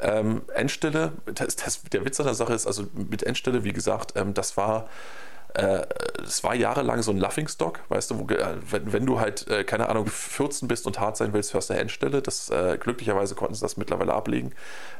[0.00, 4.12] Ähm, Endstelle, das, das, der Witz an der Sache ist, also mit Endstelle, wie gesagt,
[4.16, 4.88] ähm, das war
[5.54, 5.86] äh,
[6.24, 9.62] es war jahrelang so ein Laughingstock, weißt du, wo, äh, wenn, wenn, du halt, äh,
[9.62, 12.22] keine Ahnung, 14 bist und hart sein willst, hörst du Endstelle.
[12.22, 14.52] Das, äh, glücklicherweise konnten sie das mittlerweile ablegen.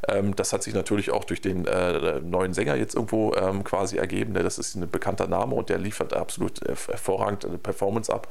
[0.09, 3.97] Ähm, das hat sich natürlich auch durch den äh, neuen Sänger jetzt irgendwo ähm, quasi
[3.97, 4.33] ergeben.
[4.33, 4.45] Ne?
[4.45, 8.29] Das ist ein bekannter Name und der liefert absolut hervorragend eine Performance ab.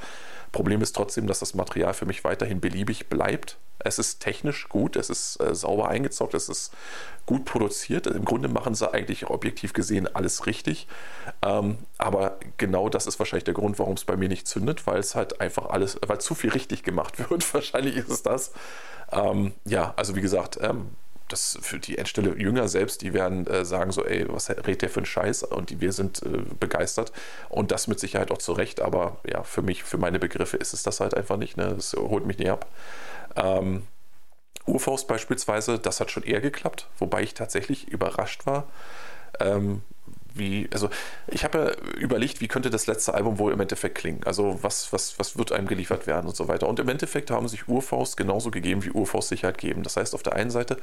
[0.54, 3.58] Problem ist trotzdem, dass das Material für mich weiterhin beliebig bleibt.
[3.80, 6.72] Es ist technisch gut, es ist äh, sauber eingezockt, es ist
[7.26, 8.08] gut produziert.
[8.08, 10.88] Im Grunde machen sie eigentlich objektiv gesehen alles richtig.
[11.42, 15.00] Ähm, aber genau das ist wahrscheinlich der Grund, warum es bei mir nicht zündet, weil
[15.00, 17.54] es halt einfach alles, weil zu viel richtig gemacht wird.
[17.54, 18.54] wahrscheinlich ist es das.
[19.12, 20.92] Ähm, ja, also wie gesagt, ähm,
[21.30, 24.90] das für die Endstelle Jünger selbst, die werden äh, sagen so, ey, was redet der
[24.90, 25.44] für ein Scheiß?
[25.44, 27.12] Und die, wir sind äh, begeistert
[27.50, 30.74] und das mit Sicherheit auch zu Recht, aber ja, für mich, für meine Begriffe ist
[30.74, 31.74] es das halt einfach nicht, ne?
[31.76, 32.68] das holt mich nicht ab.
[33.36, 33.84] Ähm,
[34.66, 38.68] Urfaust beispielsweise, das hat schon eher geklappt, wobei ich tatsächlich überrascht war,
[39.40, 39.82] ähm,
[40.34, 40.90] wie, also
[41.28, 44.22] ich habe ja überlegt, wie könnte das letzte Album wohl im Endeffekt klingen?
[44.26, 46.68] Also was, was, was wird einem geliefert werden und so weiter.
[46.68, 49.84] Und im Endeffekt haben sich Urfaust genauso gegeben, wie Urfaust sich halt geben.
[49.84, 50.78] Das heißt, auf der einen Seite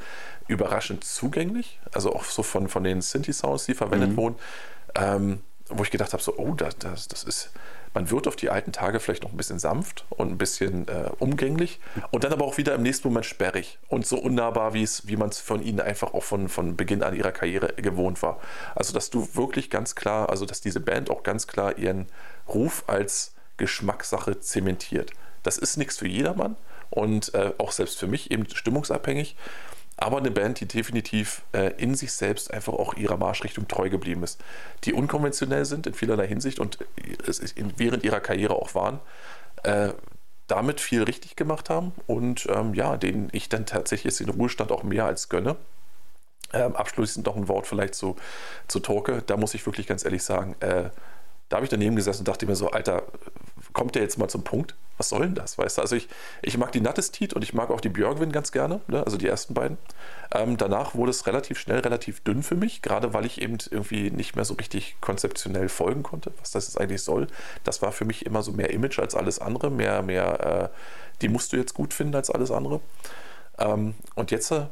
[0.48, 4.16] überraschend zugänglich, also auch so von, von den Synthi-Sounds, die verwendet mhm.
[4.16, 4.36] wurden,
[4.94, 7.50] ähm, wo ich gedacht habe, so, oh, das, das, das ist
[7.94, 11.10] man wird auf die alten Tage vielleicht noch ein bisschen sanft und ein bisschen äh,
[11.18, 11.80] umgänglich
[12.10, 15.16] und dann aber auch wieder im nächsten Moment sperrig und so unnahbar, wie es, wie
[15.16, 18.40] man es von ihnen einfach auch von, von Beginn an ihrer Karriere gewohnt war.
[18.74, 22.06] Also, dass du wirklich ganz klar, also dass diese Band auch ganz klar ihren
[22.48, 25.10] Ruf als Geschmackssache zementiert.
[25.42, 26.56] Das ist nichts für jedermann
[26.90, 29.36] und äh, auch selbst für mich eben stimmungsabhängig
[30.00, 34.22] aber eine Band, die definitiv äh, in sich selbst einfach auch ihrer Marschrichtung treu geblieben
[34.22, 34.42] ist,
[34.84, 36.78] die unkonventionell sind in vielerlei Hinsicht und
[37.26, 38.98] es in, während ihrer Karriere auch waren,
[39.62, 39.90] äh,
[40.46, 44.72] damit viel richtig gemacht haben und ähm, ja, denen ich dann tatsächlich jetzt den Ruhestand
[44.72, 45.56] auch mehr als gönne.
[46.52, 48.16] Ähm, abschließend noch ein Wort vielleicht zu,
[48.66, 49.22] zu Torke.
[49.24, 50.90] Da muss ich wirklich ganz ehrlich sagen, äh,
[51.48, 53.04] da habe ich daneben gesessen und dachte mir so, Alter,
[53.72, 54.74] kommt der jetzt mal zum Punkt?
[55.00, 55.56] Was soll denn das?
[55.56, 56.08] Weißt du, also ich,
[56.42, 59.02] ich mag die Nattestit und ich mag auch die Björgwin ganz gerne, ne?
[59.02, 59.78] also die ersten beiden.
[60.30, 64.10] Ähm, danach wurde es relativ schnell relativ dünn für mich, gerade weil ich eben irgendwie
[64.10, 67.28] nicht mehr so richtig konzeptionell folgen konnte, was das jetzt eigentlich soll.
[67.64, 70.76] Das war für mich immer so mehr Image als alles andere, mehr, mehr, äh,
[71.22, 72.80] die musst du jetzt gut finden als alles andere.
[73.58, 74.66] Ähm, und jetzt äh,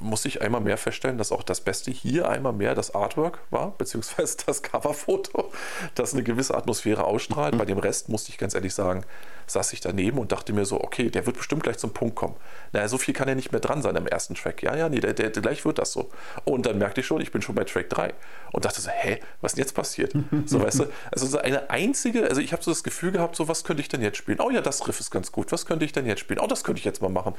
[0.00, 3.72] muss ich einmal mehr feststellen, dass auch das Beste hier einmal mehr das Artwork war,
[3.78, 5.52] beziehungsweise das Coverfoto,
[5.94, 7.54] das eine gewisse Atmosphäre ausstrahlt.
[7.54, 7.58] Mhm.
[7.58, 9.04] Bei dem Rest musste ich ganz ehrlich sagen,
[9.52, 12.34] saß ich daneben und dachte mir so, okay, der wird bestimmt gleich zum Punkt kommen.
[12.72, 14.62] Naja, so viel kann ja nicht mehr dran sein am ersten Track.
[14.62, 16.10] Ja, ja, nee, der, der, der, gleich wird das so.
[16.44, 18.14] Und dann merkte ich schon, ich bin schon bei Track 3
[18.52, 20.14] und dachte so, hä, was ist denn jetzt passiert?
[20.46, 23.48] So, weißt du, also so eine einzige, also ich habe so das Gefühl gehabt, so,
[23.48, 24.40] was könnte ich denn jetzt spielen?
[24.40, 26.40] Oh ja, das Riff ist ganz gut, was könnte ich denn jetzt spielen?
[26.40, 27.34] Oh, das könnte ich jetzt mal machen.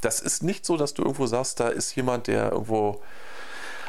[0.00, 3.02] Das ist nicht so, dass du irgendwo sagst, da ist jemand, der irgendwo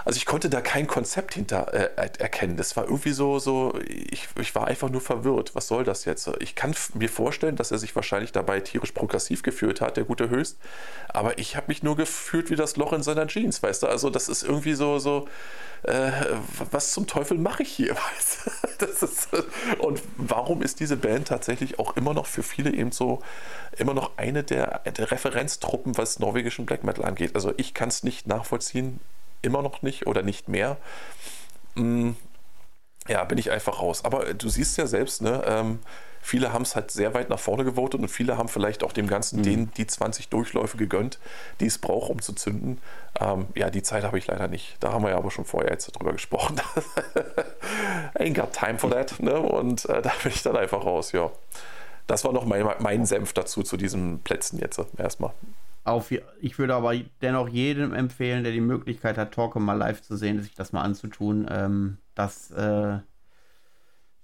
[0.05, 2.57] also ich konnte da kein Konzept hinter äh, erkennen.
[2.57, 5.55] Das war irgendwie so, so ich, ich war einfach nur verwirrt.
[5.55, 6.29] Was soll das jetzt?
[6.39, 10.29] Ich kann mir vorstellen, dass er sich wahrscheinlich dabei tierisch progressiv gefühlt hat, der gute
[10.29, 10.57] Höchst.
[11.07, 13.87] Aber ich habe mich nur gefühlt wie das Loch in seiner Jeans, weißt du?
[13.87, 15.27] Also das ist irgendwie so, so
[15.81, 16.11] äh,
[16.71, 17.95] was zum Teufel mache ich hier?
[18.15, 18.39] Weißt
[18.79, 18.85] du?
[18.85, 19.29] ist,
[19.79, 23.21] und warum ist diese Band tatsächlich auch immer noch für viele eben so
[23.77, 27.35] immer noch eine der, der Referenztruppen, was norwegischen Black Metal angeht?
[27.35, 28.99] Also ich kann es nicht nachvollziehen,
[29.45, 30.77] immer noch nicht oder nicht mehr.
[31.75, 32.15] Hm,
[33.07, 34.03] ja, bin ich einfach raus.
[34.03, 35.79] Aber du siehst ja selbst, ne, ähm,
[36.21, 39.07] viele haben es halt sehr weit nach vorne gewotet und viele haben vielleicht auch dem
[39.07, 39.43] Ganzen mhm.
[39.43, 41.19] den, die 20 Durchläufe gegönnt,
[41.59, 42.81] die es braucht, um zu zünden.
[43.19, 44.77] Ähm, ja, die Zeit habe ich leider nicht.
[44.79, 46.59] Da haben wir ja aber schon vorher jetzt drüber gesprochen.
[48.15, 49.19] Ain't got time for that.
[49.19, 49.39] Ne?
[49.39, 51.31] Und äh, da bin ich dann einfach raus, ja.
[52.07, 55.31] Das war noch mein, mein Senf dazu, zu diesen Plätzen jetzt erstmal.
[55.85, 60.17] Auf, ich würde aber dennoch jedem empfehlen, der die Möglichkeit hat, Talke mal live zu
[60.17, 61.47] sehen, sich das mal anzutun.
[61.49, 62.97] Ähm, das äh,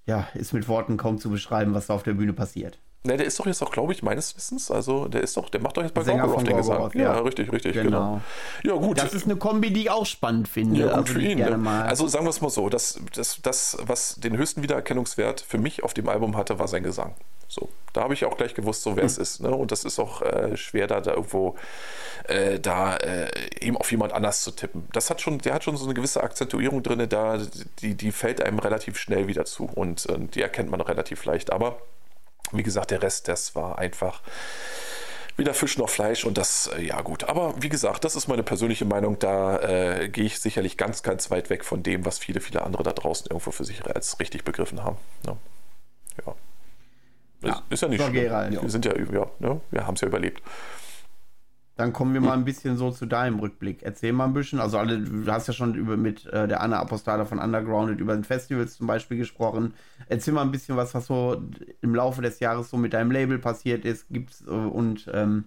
[0.06, 2.80] ja, ist mit Worten kaum zu beschreiben, was da auf der Bühne passiert.
[3.04, 5.60] Ne, der ist doch jetzt auch, glaube ich, meines Wissens, also der ist doch, der
[5.60, 6.92] macht doch jetzt bei Gorgoroth den Gesang.
[6.94, 7.90] Ja, ja, richtig, richtig, genau.
[7.90, 8.22] genau.
[8.64, 9.00] Ja, gut.
[9.00, 10.82] Das ist eine Kombi, die ich auch spannend finde.
[10.82, 11.40] Ja, gut also, für ihn.
[11.40, 11.84] Ne?
[11.84, 15.84] Also sagen wir es mal so, das, das, das, was den höchsten Wiedererkennungswert für mich
[15.84, 17.16] auf dem Album hatte, war sein Gesang.
[17.52, 19.24] So, da habe ich auch gleich gewusst, so wer es hm.
[19.24, 19.42] ist.
[19.42, 19.50] Ne?
[19.50, 21.58] Und das ist auch äh, schwer, da, da irgendwo
[22.30, 23.30] äh, da äh,
[23.60, 24.88] eben auf jemand anders zu tippen.
[24.94, 27.42] Das hat schon, der hat schon so eine gewisse Akzentuierung drin, da
[27.80, 31.52] die, die fällt einem relativ schnell wieder zu und die erkennt man relativ leicht.
[31.52, 31.82] Aber
[32.54, 34.22] wie gesagt, der Rest, das war einfach
[35.36, 37.26] weder Fisch noch Fleisch und das, äh, ja gut.
[37.26, 39.20] Aber wie gesagt, das ist meine persönliche Meinung.
[39.20, 42.84] Da äh, gehe ich sicherlich ganz, ganz weit weg von dem, was viele, viele andere
[42.84, 44.96] da draußen irgendwo für sich als richtig begriffen haben.
[45.26, 45.36] Ja.
[46.26, 46.36] ja.
[47.42, 48.14] Ja, ist ja nicht schlimm.
[48.14, 49.62] Wir sind ja, ja, ne?
[49.72, 50.42] wir haben es ja überlebt.
[51.78, 53.82] Dann kommen wir mal ein bisschen so zu deinem Rückblick.
[53.82, 54.60] Erzähl mal ein bisschen.
[54.60, 58.14] Also, alle, du hast ja schon über, mit äh, der Anna Apostala von Undergrounded über
[58.14, 59.74] den Festivals zum Beispiel gesprochen.
[60.08, 61.42] Erzähl mal ein bisschen was, was so
[61.82, 64.08] im Laufe des Jahres so mit deinem Label passiert ist.
[64.10, 65.46] Gibt's äh, und ähm,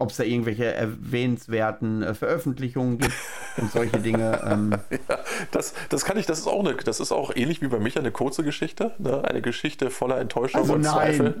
[0.00, 3.14] ob es da irgendwelche erwähnenswerten äh, Veröffentlichungen gibt
[3.58, 4.40] und solche Dinge.
[4.44, 4.74] Ähm.
[5.08, 5.18] Ja,
[5.50, 8.00] das, das kann ich, das ist auch eine, das ist auch ähnlich wie bei Micha
[8.00, 9.24] eine kurze Geschichte, ne?
[9.24, 10.92] eine Geschichte voller Enttäuschung also und nein.
[10.92, 11.40] Zweifel.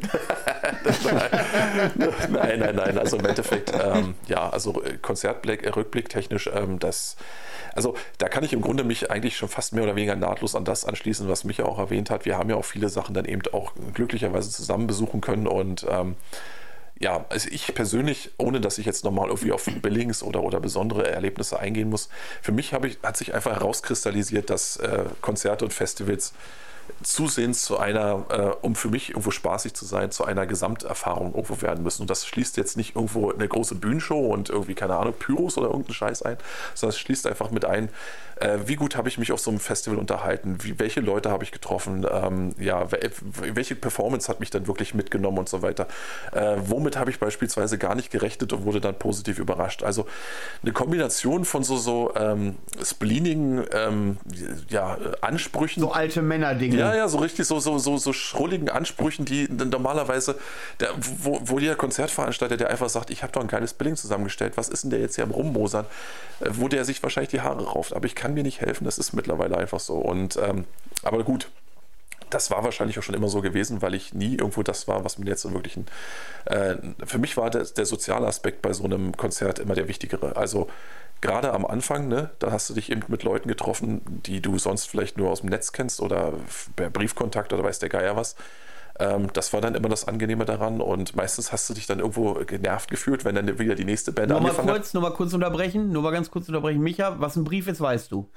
[2.30, 2.98] nein, nein, nein.
[2.98, 7.16] Also im Endeffekt, ähm, ja, also äh, Konzertrückblick äh, technisch, ähm, das,
[7.74, 10.64] also da kann ich im Grunde mich eigentlich schon fast mehr oder weniger nahtlos an
[10.64, 12.24] das anschließen, was Micha auch erwähnt hat.
[12.24, 16.16] Wir haben ja auch viele Sachen dann eben auch glücklicherweise zusammen besuchen können und ähm,
[17.00, 21.10] ja, also ich persönlich, ohne dass ich jetzt nochmal irgendwie auf Billings oder, oder besondere
[21.10, 22.10] Erlebnisse eingehen muss,
[22.42, 26.34] für mich ich, hat sich einfach herauskristallisiert, dass äh, Konzerte und Festivals
[27.02, 31.62] zusehends zu einer, äh, um für mich irgendwo spaßig zu sein, zu einer Gesamterfahrung irgendwo
[31.62, 32.02] werden müssen.
[32.02, 35.68] Und das schließt jetzt nicht irgendwo eine große Bühnenshow und irgendwie, keine Ahnung, Pyros oder
[35.68, 36.36] irgendeinen Scheiß ein,
[36.74, 37.88] sondern es schließt einfach mit ein,
[38.40, 41.44] äh, wie gut habe ich mich auf so einem Festival unterhalten, wie, welche Leute habe
[41.44, 45.86] ich getroffen, ähm, ja, welche Performance hat mich dann wirklich mitgenommen und so weiter.
[46.32, 49.82] Äh, womit habe ich beispielsweise gar nicht gerechnet und wurde dann positiv überrascht.
[49.82, 50.06] Also
[50.62, 54.18] eine Kombination von so, so ähm, spleenigen ähm,
[54.68, 55.80] ja, Ansprüchen.
[55.80, 56.78] So alte Männer-Dinge.
[56.78, 60.36] Ja, ja, so richtig so, so, so, so schrulligen Ansprüchen, die normalerweise,
[60.80, 64.56] der, wo, wo der Konzertveranstalter, der einfach sagt, ich habe doch ein geiles Billing zusammengestellt,
[64.56, 65.84] was ist denn der jetzt hier am Rummosern,
[66.40, 67.94] äh, wo der sich wahrscheinlich die Haare rauft.
[67.94, 69.96] Aber ich kann mir nicht helfen, das ist mittlerweile einfach so.
[69.96, 70.64] Und ähm,
[71.02, 71.50] aber gut,
[72.30, 75.18] das war wahrscheinlich auch schon immer so gewesen, weil ich nie irgendwo das war, was
[75.18, 75.86] mir jetzt so wirklich ein.
[76.46, 80.36] Äh, für mich war der, der soziale Aspekt bei so einem Konzert immer der wichtigere.
[80.36, 80.68] Also
[81.20, 84.86] gerade am Anfang, ne, da hast du dich eben mit Leuten getroffen, die du sonst
[84.86, 86.34] vielleicht nur aus dem Netz kennst oder
[86.76, 88.36] per Briefkontakt oder weiß der Geier was.
[88.98, 92.34] Ähm, das war dann immer das Angenehme daran und meistens hast du dich dann irgendwo
[92.34, 94.94] genervt gefühlt, wenn dann wieder die nächste Band nur angefangen mal kurz, hat.
[94.94, 96.80] Nur mal kurz unterbrechen, nur mal ganz kurz unterbrechen.
[96.80, 98.28] Micha, was ein Brief ist, weißt du.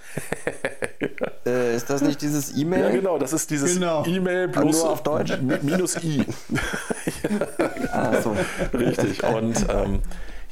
[1.46, 2.84] äh, ist das nicht dieses E-Mail?
[2.84, 4.06] Ja, genau, das ist dieses genau.
[4.06, 5.34] E-Mail plus nur auf Deutsch.
[5.62, 6.26] minus I.
[7.92, 8.36] ah, so.
[8.74, 9.24] Richtig.
[9.24, 10.00] Und ähm,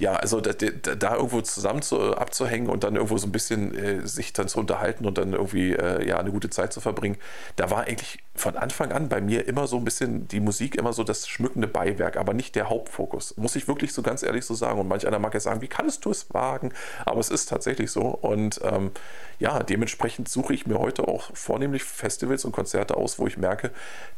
[0.02, 4.08] ja, also da, da, irgendwo zusammen zu, abzuhängen und dann irgendwo so ein bisschen äh,
[4.08, 7.18] sich dann zu unterhalten und dann irgendwie äh, ja eine gute Zeit zu verbringen,
[7.56, 10.92] da war eigentlich von Anfang an bei mir immer so ein bisschen die Musik immer
[10.94, 13.38] so das schmückende Beiwerk, aber nicht der Hauptfokus.
[13.38, 14.80] Muss ich wirklich so ganz ehrlich so sagen.
[14.80, 16.74] Und manch einer mag ja sagen, wie kannst du es wagen?
[17.06, 18.02] Aber es ist tatsächlich so.
[18.02, 18.90] Und ähm,
[19.38, 23.70] ja, dementsprechend suche ich mir heute auch vornehmlich Festivals und Konzerte aus, wo ich merke,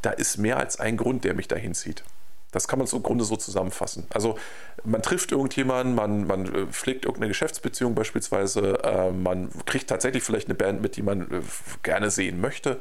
[0.02, 2.06] da ist mehr als ein Grund, der mich dahin zieht.
[2.54, 4.06] Das kann man im Grunde so zusammenfassen.
[4.14, 4.38] Also
[4.86, 10.48] man trifft irgendjemanden, man, man äh, pflegt irgendeine Geschäftsbeziehung beispielsweise, äh, man kriegt tatsächlich vielleicht
[10.48, 11.42] eine Band mit, die man äh,
[11.82, 12.80] gerne sehen möchte.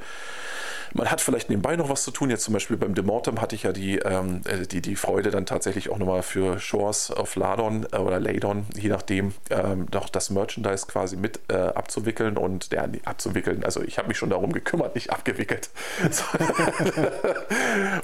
[0.94, 2.30] Man hat vielleicht nebenbei noch was zu tun.
[2.30, 5.46] Jetzt zum Beispiel beim Demortem hatte ich ja die, ähm, äh, die, die Freude, dann
[5.46, 10.30] tatsächlich auch nochmal für Shores of Ladon äh, oder Ladon, je nachdem, ähm, noch das
[10.30, 13.64] Merchandise quasi mit äh, abzuwickeln und der abzuwickeln.
[13.64, 15.70] Also ich habe mich schon darum gekümmert, nicht abgewickelt.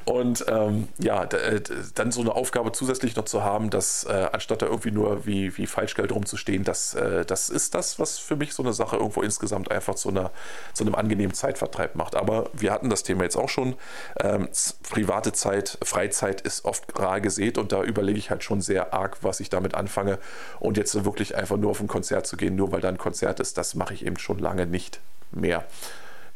[0.04, 1.60] und ähm, ja, äh,
[1.94, 5.56] dann so eine Aufgabe zusätzlich noch zu haben, dass äh, anstatt da irgendwie nur wie,
[5.56, 9.22] wie Falschgeld rumzustehen, das, äh, das ist das, was für mich so eine Sache irgendwo
[9.22, 10.30] insgesamt einfach zu, einer,
[10.72, 12.14] zu einem angenehmen Zeitvertreib macht.
[12.14, 13.74] Aber wir hatten das Thema jetzt auch schon.
[14.20, 14.48] Ähm,
[14.88, 19.18] private Zeit, Freizeit ist oft rar gesät und da überlege ich halt schon sehr arg,
[19.22, 20.18] was ich damit anfange.
[20.60, 23.40] Und jetzt wirklich einfach nur auf ein Konzert zu gehen, nur weil da ein Konzert
[23.40, 25.00] ist, das mache ich eben schon lange nicht
[25.32, 25.64] mehr.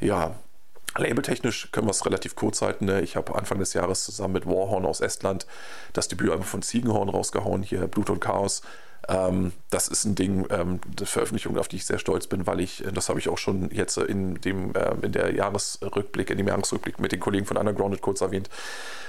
[0.01, 0.35] Ja,
[0.97, 2.85] Labeltechnisch können wir es relativ kurz halten.
[2.85, 3.01] Ne?
[3.01, 5.47] Ich habe Anfang des Jahres zusammen mit Warhorn aus Estland
[5.95, 8.61] das Debütalbum von Ziegenhorn rausgehauen, hier Blut und Chaos.
[9.09, 12.61] Ähm, das ist ein Ding, ähm, eine Veröffentlichung, auf die ich sehr stolz bin, weil
[12.61, 16.49] ich, das habe ich auch schon jetzt in dem, äh, in der Jahresrückblick, in dem
[16.49, 18.49] Jahresrückblick mit den Kollegen von Undergrounded kurz erwähnt.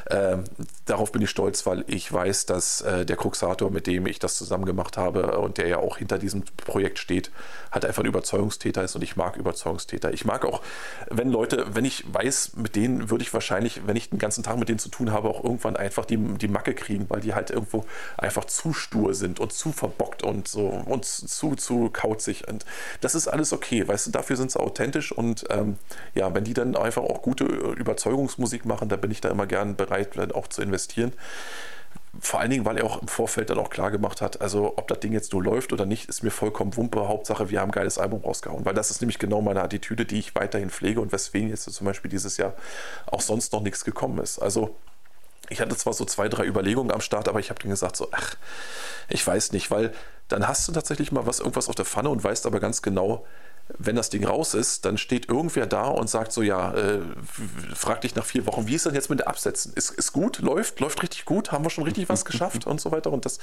[0.10, 0.44] Ähm,
[0.86, 4.36] darauf bin ich stolz, weil ich weiß, dass äh, der Cruxator, mit dem ich das
[4.36, 7.32] zusammen gemacht habe und der ja auch hinter diesem Projekt steht,
[7.72, 10.14] halt einfach ein Überzeugungstäter ist und ich mag Überzeugungstäter.
[10.14, 10.62] Ich mag auch,
[11.10, 14.58] wenn Leute, wenn ich weiß, mit denen würde ich wahrscheinlich, wenn ich den ganzen Tag
[14.58, 17.50] mit denen zu tun habe, auch irgendwann einfach die, die Macke kriegen, weil die halt
[17.50, 17.86] irgendwo
[18.18, 22.48] einfach zu stur sind und zu verbockt und so und zu, zu kauzig.
[22.48, 22.66] Und
[23.02, 25.78] das ist alles okay, weißt du, dafür sind sie authentisch und ähm,
[26.16, 29.76] ja, wenn die dann einfach auch gute Überzeugungsmusik machen, da bin ich da immer gern
[29.76, 31.12] bereit, auch zu investieren.
[32.20, 34.88] Vor allen Dingen, weil er auch im Vorfeld dann auch klar gemacht hat, also ob
[34.88, 37.08] das Ding jetzt nur läuft oder nicht, ist mir vollkommen Wumpe.
[37.08, 38.66] Hauptsache, wir haben ein geiles Album rausgehauen.
[38.66, 41.88] Weil das ist nämlich genau meine Attitüde, die ich weiterhin pflege und weswegen jetzt zum
[41.88, 42.54] Beispiel dieses Jahr
[43.08, 44.40] auch sonst noch nichts gekommen ist.
[44.40, 44.76] Also
[45.50, 48.08] ich hatte zwar so zwei, drei Überlegungen am Start, aber ich habe dann gesagt, so,
[48.12, 48.36] ach,
[49.10, 49.94] ich weiß nicht, weil
[50.28, 53.26] dann hast du tatsächlich mal was, irgendwas auf der Pfanne und weißt aber ganz genau,
[53.78, 57.00] wenn das Ding raus ist, dann steht irgendwer da und sagt so, ja, äh,
[57.74, 59.74] frag dich nach vier Wochen, wie ist denn jetzt mit den Absätzen?
[59.74, 62.92] Ist, ist gut, läuft, läuft richtig gut, haben wir schon richtig was geschafft und so
[62.92, 63.12] weiter.
[63.12, 63.40] Und das,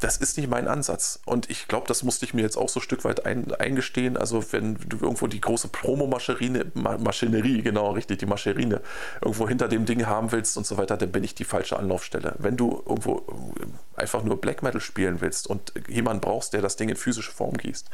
[0.00, 1.20] das ist nicht mein Ansatz.
[1.26, 4.16] Und ich glaube, das musste ich mir jetzt auch so ein Stück weit ein, eingestehen.
[4.16, 8.80] Also wenn du irgendwo die große Promo-Maschinerie, genau richtig, die Mascherine,
[9.20, 12.34] irgendwo hinter dem Ding haben willst und so weiter, dann bin ich die falsche Anlaufstelle.
[12.38, 13.26] Wenn du irgendwo
[13.94, 17.56] einfach nur Black Metal spielen willst und jemanden brauchst, der das Ding in physische Form
[17.58, 17.90] gießt,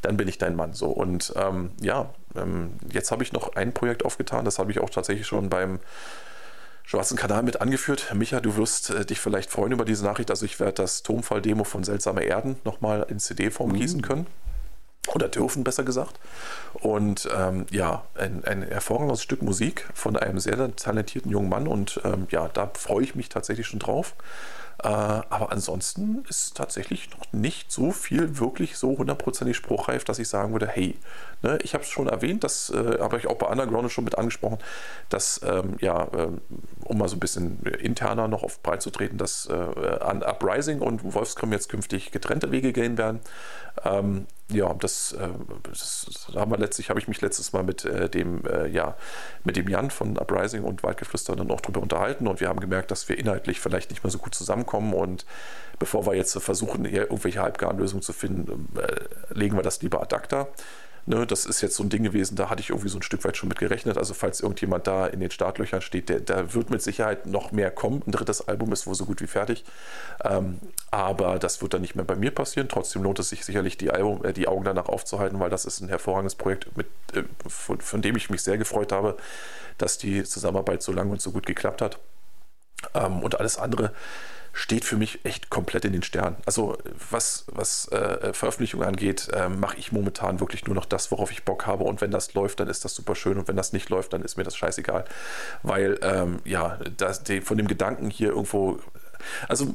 [0.00, 0.88] dann bin ich dein Mann so.
[0.88, 4.90] Und ähm, ja, ähm, jetzt habe ich noch ein Projekt aufgetan, das habe ich auch
[4.90, 5.80] tatsächlich schon beim
[6.84, 8.12] schwarzen Kanal mit angeführt.
[8.14, 10.30] Micha, du wirst äh, dich vielleicht freuen über diese Nachricht.
[10.30, 13.76] Also ich werde das Tonfall-Demo von Seltsame Erden nochmal in CD-Form mhm.
[13.76, 14.26] gießen können.
[15.08, 16.20] Oder dürfen, besser gesagt.
[16.74, 21.66] Und ähm, ja, ein, ein hervorragendes Stück Musik von einem sehr talentierten jungen Mann.
[21.66, 24.14] Und ähm, ja, da freue ich mich tatsächlich schon drauf.
[24.82, 30.28] Äh, aber ansonsten ist tatsächlich noch nicht so viel wirklich so hundertprozentig spruchreif, dass ich
[30.28, 30.96] sagen würde, hey,
[31.42, 34.18] ne, ich habe es schon erwähnt, das äh, habe ich auch bei Underground schon mit
[34.18, 34.58] angesprochen,
[35.08, 36.28] dass, ähm, ja, äh,
[36.84, 40.80] um mal so ein bisschen interner noch auf breit zu treten, dass äh, an Uprising
[40.80, 43.20] und Wolfskrim jetzt künftig getrennte Wege gehen werden.
[43.84, 45.28] Ähm, ja, das, äh,
[45.62, 48.96] das, haben wir letztlich, habe ich mich letztes Mal mit äh, dem, äh, ja,
[49.44, 52.90] mit dem Jan von Uprising und Waldgeflüster dann auch drüber unterhalten und wir haben gemerkt,
[52.90, 55.26] dass wir inhaltlich vielleicht nicht mehr so gut zusammenkommen und
[55.78, 58.68] bevor wir jetzt versuchen, hier irgendwelche halbgaren Lösungen zu finden,
[59.30, 60.46] legen wir das lieber ad acta.
[61.04, 63.24] Ne, das ist jetzt so ein Ding gewesen, da hatte ich irgendwie so ein Stück
[63.24, 63.98] weit schon mit gerechnet.
[63.98, 67.72] Also falls irgendjemand da in den Startlöchern steht, der, da wird mit Sicherheit noch mehr
[67.72, 68.04] kommen.
[68.06, 69.64] Ein drittes Album ist wohl so gut wie fertig.
[70.22, 70.60] Ähm,
[70.92, 72.68] aber das wird dann nicht mehr bei mir passieren.
[72.68, 75.80] Trotzdem lohnt es sich sicherlich, die, Album, äh, die Augen danach aufzuhalten, weil das ist
[75.80, 79.16] ein hervorragendes Projekt, mit, äh, von, von, dem ich mich sehr gefreut habe,
[79.78, 81.98] dass die Zusammenarbeit so lang und so gut geklappt hat.
[82.94, 83.92] Ähm, und alles andere
[84.52, 86.36] steht für mich echt komplett in den Sternen.
[86.44, 86.76] Also
[87.10, 91.44] was, was äh, Veröffentlichung angeht, äh, mache ich momentan wirklich nur noch das, worauf ich
[91.44, 91.84] Bock habe.
[91.84, 93.38] Und wenn das läuft, dann ist das super schön.
[93.38, 95.04] Und wenn das nicht läuft, dann ist mir das scheißegal.
[95.62, 98.78] Weil, ähm, ja, das, die, von dem Gedanken hier irgendwo,
[99.48, 99.74] also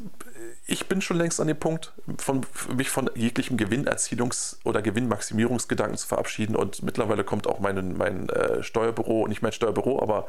[0.70, 2.46] ich bin schon längst an dem Punkt, von,
[2.76, 6.58] mich von jeglichem Gewinnerzielungs- oder Gewinnmaximierungsgedanken zu verabschieden.
[6.58, 10.28] Und mittlerweile kommt auch mein, mein äh, Steuerbüro, nicht mein Steuerbüro, aber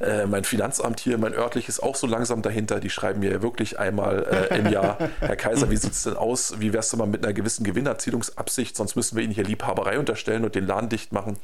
[0.00, 2.78] äh, mein Finanzamt hier, mein örtliches, auch so langsam dahinter.
[2.78, 6.60] Die schreiben mir wirklich einmal äh, im Jahr, Herr Kaiser, wie sieht es denn aus?
[6.60, 8.76] Wie wärst du mal mit einer gewissen Gewinnerzielungsabsicht?
[8.76, 11.36] Sonst müssen wir Ihnen hier Liebhaberei unterstellen und den Laden dicht machen.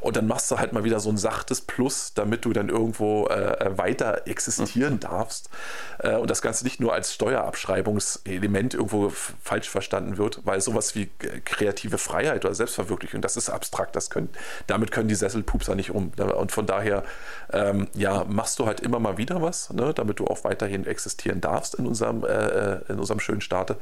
[0.00, 3.26] Und dann machst du halt mal wieder so ein sachtes Plus, damit du dann irgendwo
[3.26, 5.50] äh, weiter existieren darfst.
[5.98, 10.94] Äh, und das Ganze nicht nur als Steuerabschreibung Abschreibungselement irgendwo falsch verstanden wird, weil sowas
[10.94, 11.10] wie
[11.44, 14.28] kreative Freiheit oder Selbstverwirklichung, das ist abstrakt, das können,
[14.66, 16.12] damit können die Sesselpupser nicht um.
[16.36, 17.04] Und von daher,
[17.52, 21.40] ähm, ja, machst du halt immer mal wieder was, ne, damit du auch weiterhin existieren
[21.40, 23.76] darfst in unserem, äh, äh in unserem schönen Staate.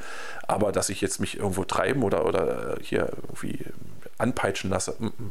[0.47, 3.67] Aber dass ich jetzt mich irgendwo treiben oder, oder hier irgendwie
[4.19, 5.31] anpeitschen lasse, m -m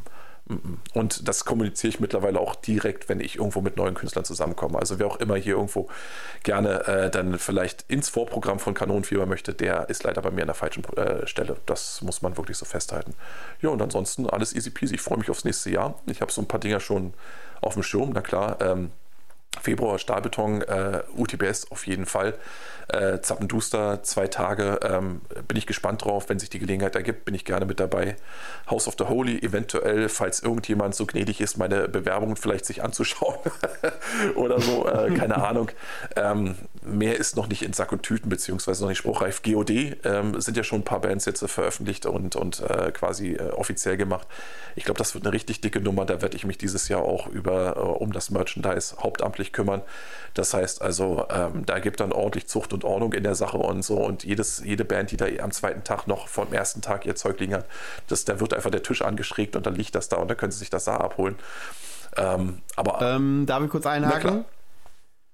[0.93, 4.77] und das kommuniziere ich mittlerweile auch direkt, wenn ich irgendwo mit neuen Künstlern zusammenkomme.
[4.77, 5.87] Also wer auch immer hier irgendwo
[6.43, 10.47] gerne äh, dann vielleicht ins Vorprogramm von Kanonenfieber möchte, der ist leider bei mir an
[10.47, 11.57] der falschen äh, Stelle.
[11.65, 13.13] Das muss man wirklich so festhalten.
[13.61, 14.95] Ja, und ansonsten alles easy peasy.
[14.95, 15.99] Ich freue mich aufs nächste Jahr.
[16.07, 17.13] Ich habe so ein paar Dinger schon
[17.61, 18.11] auf dem Schirm.
[18.13, 18.91] Na klar, ähm,
[19.59, 22.35] Februar Stahlbeton, äh, UTBS auf jeden Fall.
[22.87, 24.79] Äh, Zappenduster, zwei Tage.
[24.83, 26.27] Ähm, bin ich gespannt drauf.
[26.27, 28.15] Wenn sich die Gelegenheit ergibt, bin ich gerne mit dabei.
[28.69, 33.37] House of the Holy, eventuell, falls irgendjemand so gnädig ist, meine Bewerbungen vielleicht sich anzuschauen
[34.35, 35.69] oder so, äh, keine Ahnung.
[36.15, 39.41] Ähm, mehr ist noch nicht in Sack und Tüten, beziehungsweise noch nicht spruchreif.
[39.41, 39.69] GOD
[40.03, 43.95] ähm, sind ja schon ein paar Bands jetzt veröffentlicht und, und äh, quasi äh, offiziell
[43.95, 44.27] gemacht.
[44.75, 46.05] Ich glaube, das wird eine richtig dicke Nummer.
[46.05, 49.81] Da werde ich mich dieses Jahr auch über, äh, um das Merchandise hauptamtlich kümmern.
[50.33, 53.83] Das heißt also, ähm, da gibt dann ordentlich Zucht und Ordnung in der Sache und
[53.83, 53.97] so.
[53.97, 57.39] Und jedes, jede Band, die da am zweiten Tag noch vom ersten Tag ihr Zeug
[57.39, 57.65] liegen hat,
[58.07, 60.51] das, da wird einfach der Tisch angeschrägt und dann liegt das da und dann können
[60.51, 61.35] sie sich das da abholen.
[62.15, 63.01] Ähm, aber.
[63.01, 64.45] Ähm, darf ich kurz einhaken?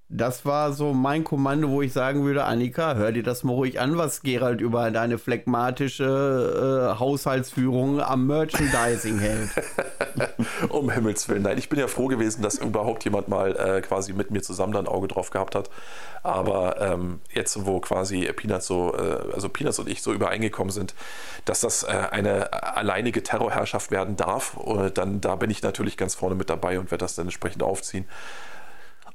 [0.09, 3.81] Das war so mein Kommando, wo ich sagen würde, Annika, hör dir das mal ruhig
[3.81, 9.49] an, was Gerald über deine phlegmatische äh, Haushaltsführung am Merchandising hält.
[10.69, 11.41] um Himmels Willen.
[11.41, 14.71] Nein, ich bin ja froh gewesen, dass überhaupt jemand mal äh, quasi mit mir zusammen
[14.71, 15.69] da ein Auge drauf gehabt hat.
[16.23, 20.95] Aber ähm, jetzt, wo quasi Peanuts so, äh, also Peanuts und ich so übereingekommen sind,
[21.43, 26.15] dass das äh, eine alleinige Terrorherrschaft werden darf, äh, dann da bin ich natürlich ganz
[26.15, 28.05] vorne mit dabei und werde das dann entsprechend aufziehen.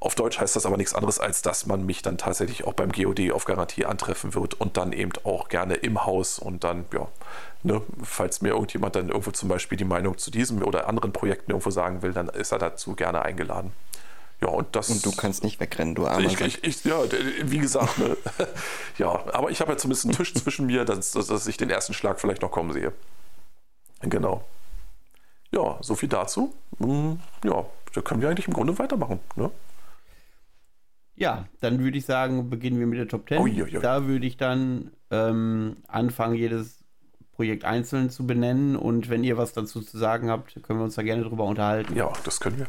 [0.03, 2.91] Auf Deutsch heißt das aber nichts anderes, als dass man mich dann tatsächlich auch beim
[2.91, 7.07] GOD auf Garantie antreffen wird und dann eben auch gerne im Haus und dann, ja,
[7.62, 11.53] ne, falls mir irgendjemand dann irgendwo zum Beispiel die Meinung zu diesem oder anderen Projekten
[11.53, 13.70] irgendwo sagen will, dann ist er dazu gerne eingeladen.
[14.41, 14.91] Ja, und das.
[14.91, 17.05] Und du kannst nicht wegrennen, du armer ich, ich, ich, Ja,
[17.45, 18.16] wie gesagt, ne,
[18.99, 21.95] ja, aber ich habe ja zumindest einen Tisch zwischen mir, dass, dass ich den ersten
[21.95, 22.93] Schlag vielleicht noch kommen sehe.
[24.01, 24.43] Genau.
[25.53, 26.53] Ja, so viel dazu.
[26.81, 27.65] Hm, ja,
[27.95, 29.20] da können wir eigentlich im Grunde weitermachen.
[29.37, 29.53] Ne?
[31.23, 33.39] Ja, dann würde ich sagen, beginnen wir mit der Top 10.
[33.39, 33.78] Oh, ja, ja.
[33.78, 36.85] Da würde ich dann ähm, anfangen, jedes
[37.31, 38.74] Projekt einzeln zu benennen.
[38.74, 41.94] Und wenn ihr was dazu zu sagen habt, können wir uns da gerne drüber unterhalten.
[41.94, 42.66] Ja, das können wir.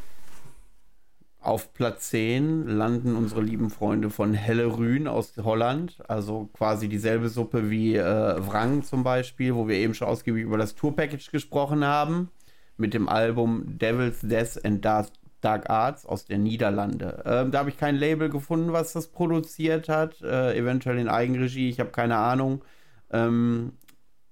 [1.40, 5.98] Auf Platz 10 landen unsere lieben Freunde von Helle Rühn aus Holland.
[6.08, 10.60] Also quasi dieselbe Suppe wie äh, Wrang zum Beispiel, wo wir eben schon ausgiebig über
[10.60, 12.30] das Tour-Package gesprochen haben.
[12.78, 15.08] Mit dem Album Devil's Death and Dark
[15.44, 17.24] Dark Arts aus der Niederlande.
[17.26, 20.22] Ähm, da habe ich kein Label gefunden, was das produziert hat.
[20.22, 22.64] Äh, eventuell in Eigenregie, ich habe keine Ahnung.
[23.12, 23.74] Ähm,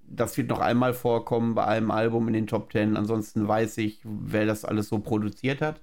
[0.04, 2.98] das wird noch einmal vorkommen bei einem Album in den Top Ten.
[2.98, 5.82] Ansonsten weiß ich, wer das alles so produziert hat.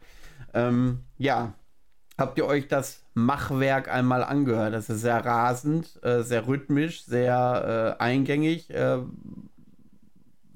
[0.54, 1.54] Ähm, ja,
[2.16, 4.74] habt ihr euch das Machwerk einmal angehört?
[4.74, 8.70] Das ist sehr rasend, äh, sehr rhythmisch, sehr äh, eingängig.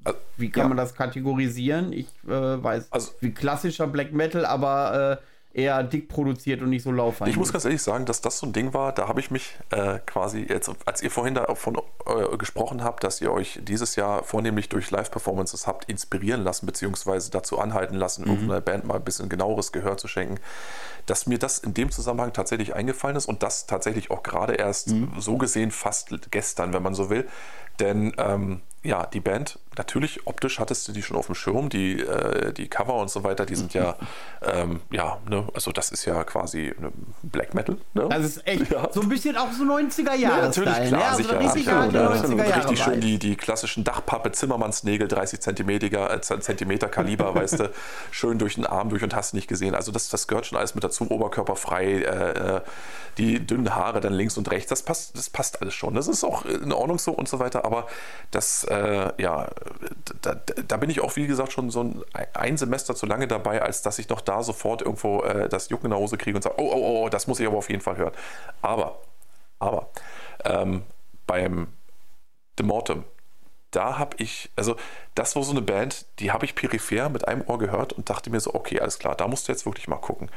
[0.05, 0.67] Äh, wie kann ja.
[0.69, 1.93] man das kategorisieren?
[1.93, 2.29] Ich äh,
[2.63, 7.29] weiß, also, wie klassischer Black Metal, aber äh, eher dick produziert und nicht so laufend.
[7.29, 9.55] Ich muss ganz ehrlich sagen, dass das so ein Ding war, da habe ich mich
[9.69, 11.77] äh, quasi jetzt, als ihr vorhin davon
[12.07, 17.29] äh, gesprochen habt, dass ihr euch dieses Jahr vornehmlich durch Live-Performances habt inspirieren lassen, beziehungsweise
[17.29, 18.31] dazu anhalten lassen, mhm.
[18.31, 20.39] irgendeiner Band mal ein bisschen genaueres Gehör zu schenken,
[21.05, 24.89] dass mir das in dem Zusammenhang tatsächlich eingefallen ist und das tatsächlich auch gerade erst
[24.89, 25.13] mhm.
[25.19, 27.27] so gesehen fast gestern, wenn man so will.
[27.79, 32.01] Denn ähm, ja, die Band, natürlich optisch hattest du die schon auf dem Schirm, die,
[32.01, 33.95] äh, die Cover und so weiter, die sind ja,
[34.41, 36.91] ähm, ja, ne, also das ist ja quasi ne,
[37.23, 37.77] Black Metal.
[37.93, 38.09] Ne?
[38.09, 38.89] Das ist echt ja.
[38.91, 40.37] so ein bisschen auch so 90er Jahre.
[40.37, 41.39] Ja, natürlich, klar, ja, also sicher.
[41.39, 47.33] Richtig, sicher, ja, richtig schön die, die klassischen Dachpappe, Zimmermannsnägel, 30 Zentimeter, äh, Zentimeter Kaliber,
[47.35, 47.71] weißt du,
[48.11, 49.75] schön durch den Arm durch und hast nicht gesehen.
[49.75, 52.61] Also das, das gehört schon alles mit dazu, oberkörperfrei, äh, äh,
[53.17, 55.93] die dünnen Haare dann links und rechts, das passt, das passt alles schon.
[55.93, 57.87] Das ist auch in Ordnung so und so weiter, aber
[58.31, 59.49] das äh, ja,
[60.21, 62.01] da, da, bin ich auch, wie gesagt, schon so ein,
[62.33, 65.87] ein, Semester zu lange dabei, als dass ich noch da sofort irgendwo äh, das Jucken
[65.87, 67.81] in der Hose kriege und sage, oh, oh, oh, das muss ich aber auf jeden
[67.81, 68.13] Fall hören.
[68.61, 68.99] Aber,
[69.59, 69.89] aber,
[70.45, 70.83] ähm,
[71.27, 71.67] beim
[72.57, 73.03] The Mortem,
[73.71, 74.75] da habe ich, also
[75.15, 78.29] das war so eine Band, die habe ich peripher mit einem Ohr gehört und dachte
[78.29, 80.29] mir so, okay, alles klar, da musst du jetzt wirklich mal gucken.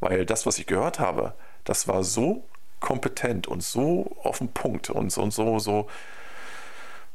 [0.00, 1.34] Weil das, was ich gehört habe,
[1.64, 2.44] das war so
[2.80, 5.86] kompetent und so auf den Punkt und so, und so, so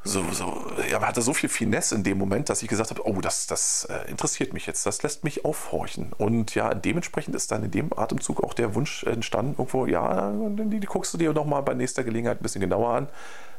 [0.06, 3.22] so, so, ja, hatte so viel Finesse in dem Moment, dass ich gesagt habe, oh,
[3.22, 6.14] das, das äh, interessiert mich jetzt, das lässt mich aufhorchen.
[6.18, 10.80] Und ja, dementsprechend ist dann in dem Atemzug auch der Wunsch entstanden, irgendwo, ja, die,
[10.80, 13.08] die guckst du dir nochmal bei nächster Gelegenheit ein bisschen genauer an.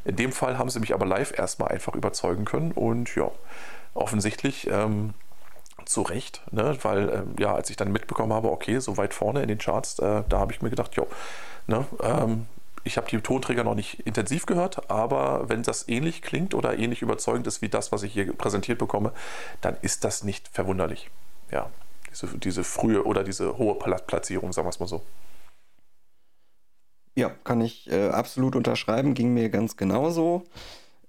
[0.05, 3.29] In dem Fall haben sie mich aber live erstmal einfach überzeugen können und ja,
[3.95, 5.15] offensichtlich ähm,
[5.85, 6.79] zu Recht, ne?
[6.83, 9.99] weil ähm, ja, als ich dann mitbekommen habe, okay, so weit vorne in den Charts,
[9.99, 11.09] äh, da habe ich mir gedacht, jo,
[11.67, 12.47] ne, ähm,
[12.87, 17.03] ich habe die Tonträger noch nicht intensiv gehört, aber wenn das ähnlich klingt oder ähnlich
[17.03, 19.13] überzeugend ist wie das, was ich hier präsentiert bekomme,
[19.61, 21.11] dann ist das nicht verwunderlich.
[21.51, 21.69] Ja,
[22.11, 25.03] diese, diese frühe oder diese hohe Platzierung, sagen wir es mal so.
[27.17, 30.45] Ja, kann ich äh, absolut unterschreiben, ging mir ganz genauso.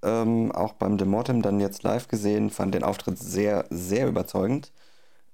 [0.02, 4.72] Ähm, auch beim Demortem dann jetzt live gesehen, fand den Auftritt sehr, sehr überzeugend.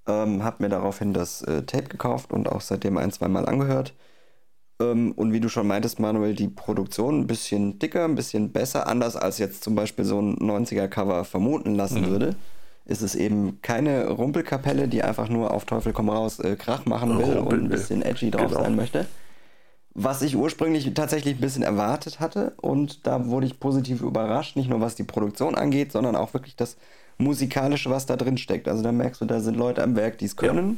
[0.06, 3.94] Ähm, hab mir daraufhin das äh, Tape gekauft und auch seitdem ein, zwei Mal angehört.
[4.80, 8.86] Ähm, und wie du schon meintest, Manuel, die Produktion ein bisschen dicker, ein bisschen besser,
[8.86, 12.06] anders als jetzt zum Beispiel so ein 90er-Cover vermuten lassen mhm.
[12.06, 12.36] würde.
[12.86, 17.16] Ist es eben keine Rumpelkapelle, die einfach nur auf Teufel komm raus äh, Krach machen
[17.18, 18.62] will Rumpel, und ein bisschen edgy drauf genau.
[18.62, 19.06] sein möchte.
[19.94, 24.68] Was ich ursprünglich tatsächlich ein bisschen erwartet hatte und da wurde ich positiv überrascht, nicht
[24.68, 26.76] nur was die Produktion angeht, sondern auch wirklich das
[27.16, 28.66] Musikalische, was da drin steckt.
[28.66, 30.76] Also da merkst du, da sind Leute am Werk, die es können, ja.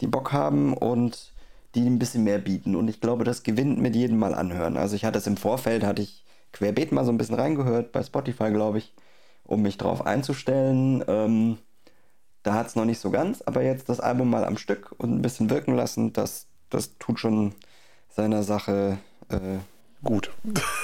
[0.00, 1.32] die Bock haben und
[1.76, 2.74] die ein bisschen mehr bieten.
[2.74, 4.76] Und ich glaube, das gewinnt mit jedem Mal anhören.
[4.76, 8.02] Also ich hatte es im Vorfeld, hatte ich querbeet mal so ein bisschen reingehört, bei
[8.02, 8.94] Spotify, glaube ich,
[9.44, 11.04] um mich drauf einzustellen.
[11.06, 11.58] Ähm,
[12.42, 15.12] da hat es noch nicht so ganz, aber jetzt das Album mal am Stück und
[15.12, 17.54] ein bisschen wirken lassen, das, das tut schon
[18.08, 18.98] seiner Sache
[19.28, 19.58] äh,
[20.02, 20.30] gut.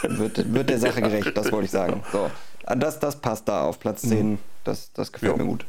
[0.02, 2.02] Wird, wird der Sache gerecht, das wollte ich sagen.
[2.12, 2.30] So.
[2.66, 4.32] Das, das passt da auf Platz 10.
[4.32, 4.38] Mhm.
[4.64, 5.38] Das, das gefällt jo.
[5.38, 5.66] mir gut.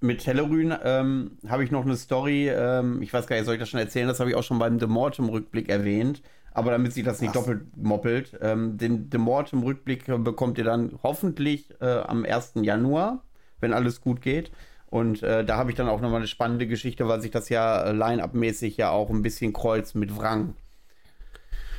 [0.00, 3.60] Mit Tellerün ähm, habe ich noch eine Story, ähm, ich weiß gar nicht, soll ich
[3.60, 4.08] das schon erzählen?
[4.08, 6.22] Das habe ich auch schon beim The Mortem-Rückblick erwähnt.
[6.52, 7.44] Aber damit sich das nicht Was?
[7.44, 12.52] doppelt moppelt, ähm, den The Mortem-Rückblick bekommt ihr dann hoffentlich äh, am 1.
[12.62, 13.22] Januar,
[13.60, 14.50] wenn alles gut geht.
[14.88, 17.82] Und äh, da habe ich dann auch nochmal eine spannende Geschichte, weil sich das ja
[17.82, 20.54] äh, line-up-mäßig ja auch ein bisschen kreuzt mit Wrang.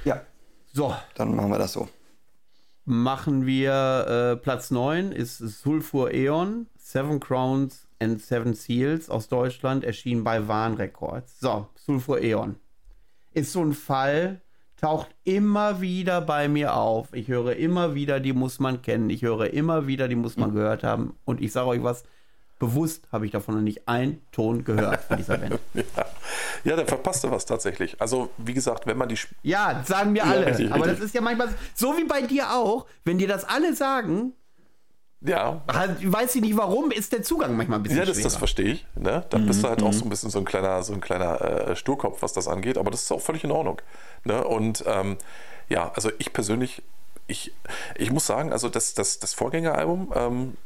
[0.05, 0.21] Ja.
[0.71, 0.93] So.
[1.15, 1.89] Dann machen wir das so.
[2.85, 9.83] Machen wir äh, Platz 9 ist Sulfur Eon, Seven Crowns and Seven Seals aus Deutschland
[9.83, 11.39] erschienen bei Warn Records.
[11.39, 12.55] So, Sulfur Eon.
[13.33, 14.41] Ist so ein Fall,
[14.77, 17.13] taucht immer wieder bei mir auf.
[17.13, 19.09] Ich höre immer wieder, die muss man kennen.
[19.09, 21.15] Ich höre immer wieder, die muss man gehört haben.
[21.25, 22.03] Und ich sage euch was,
[22.59, 25.59] bewusst habe ich davon noch nicht einen Ton gehört von dieser Band.
[25.73, 25.83] ja.
[26.63, 27.99] ja, da verpasst du was tatsächlich.
[28.01, 29.17] Also, wie gesagt, wenn man die.
[29.43, 30.41] Ja, sagen mir alle.
[30.41, 30.99] Ja, richtig, Aber richtig.
[30.99, 32.85] das ist ja manchmal so wie bei dir auch.
[33.03, 34.33] Wenn dir das alle sagen,
[35.21, 35.61] ja.
[36.03, 38.85] Weiß ich nicht warum, ist der Zugang manchmal ein bisschen Ja, das, das verstehe ich.
[38.95, 39.25] Ne?
[39.29, 39.47] Dann mhm.
[39.47, 39.93] bist du halt auch mhm.
[39.93, 42.91] so ein bisschen so ein kleiner, so ein kleiner äh, Sturkopf, was das angeht, aber
[42.91, 43.81] das ist auch völlig in Ordnung.
[44.23, 44.43] Ne?
[44.43, 45.17] Und ähm,
[45.69, 46.83] ja, also ich persönlich,
[47.27, 47.53] ich,
[47.95, 50.57] ich muss sagen, also das, das, das Vorgängeralbum, ähm,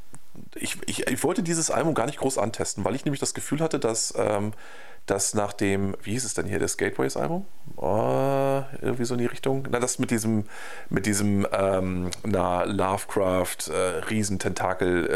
[0.56, 3.60] ich, ich, ich, wollte dieses Album gar nicht groß antesten, weil ich nämlich das Gefühl
[3.60, 4.54] hatte, dass ähm,
[5.06, 7.46] dass nach dem, wie hieß es denn hier, das Gateways-Album?
[7.78, 9.68] Oh, irgendwie so in die Richtung.
[9.72, 10.46] Na, das mit diesem,
[10.90, 15.10] mit diesem, ähm, na, Lovecraft, äh, Riesententakel,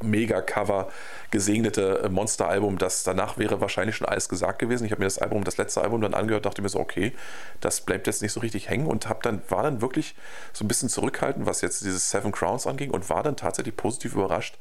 [0.00, 0.88] äh, Mega-Cover,
[1.30, 4.84] gesegnete Monster-Album, das danach wäre wahrscheinlich schon alles gesagt gewesen.
[4.84, 7.12] Ich habe mir das Album, das letzte Album dann angehört, dachte mir so, okay,
[7.60, 10.14] das bleibt jetzt nicht so richtig hängen und hab dann, war dann wirklich
[10.52, 14.14] so ein bisschen zurückhaltend, was jetzt dieses Seven Crowns anging und war dann tatsächlich positiv
[14.14, 14.58] überrascht,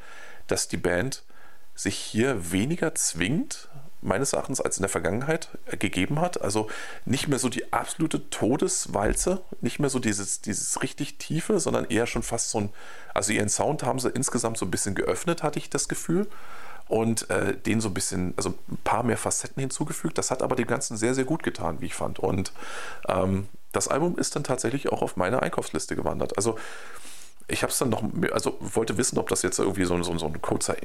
[0.47, 1.23] dass die Band
[1.75, 3.69] sich hier weniger zwingt,
[4.01, 5.49] meines Erachtens als in der Vergangenheit
[5.79, 6.41] gegeben hat.
[6.41, 6.69] Also
[7.05, 12.07] nicht mehr so die absolute Todeswalze, nicht mehr so dieses, dieses richtig tiefe, sondern eher
[12.07, 12.69] schon fast so ein,
[13.13, 16.27] also ihren Sound haben sie insgesamt so ein bisschen geöffnet, hatte ich das Gefühl.
[16.87, 20.17] Und äh, den so ein bisschen, also ein paar mehr Facetten hinzugefügt.
[20.17, 22.19] Das hat aber dem Ganzen sehr, sehr gut getan, wie ich fand.
[22.19, 22.51] Und
[23.07, 26.35] ähm, das Album ist dann tatsächlich auch auf meine Einkaufsliste gewandert.
[26.35, 26.57] Also
[27.51, 30.25] ich habe es dann noch, also wollte wissen, ob das jetzt irgendwie so, so, so
[30.25, 30.75] ein kurzer,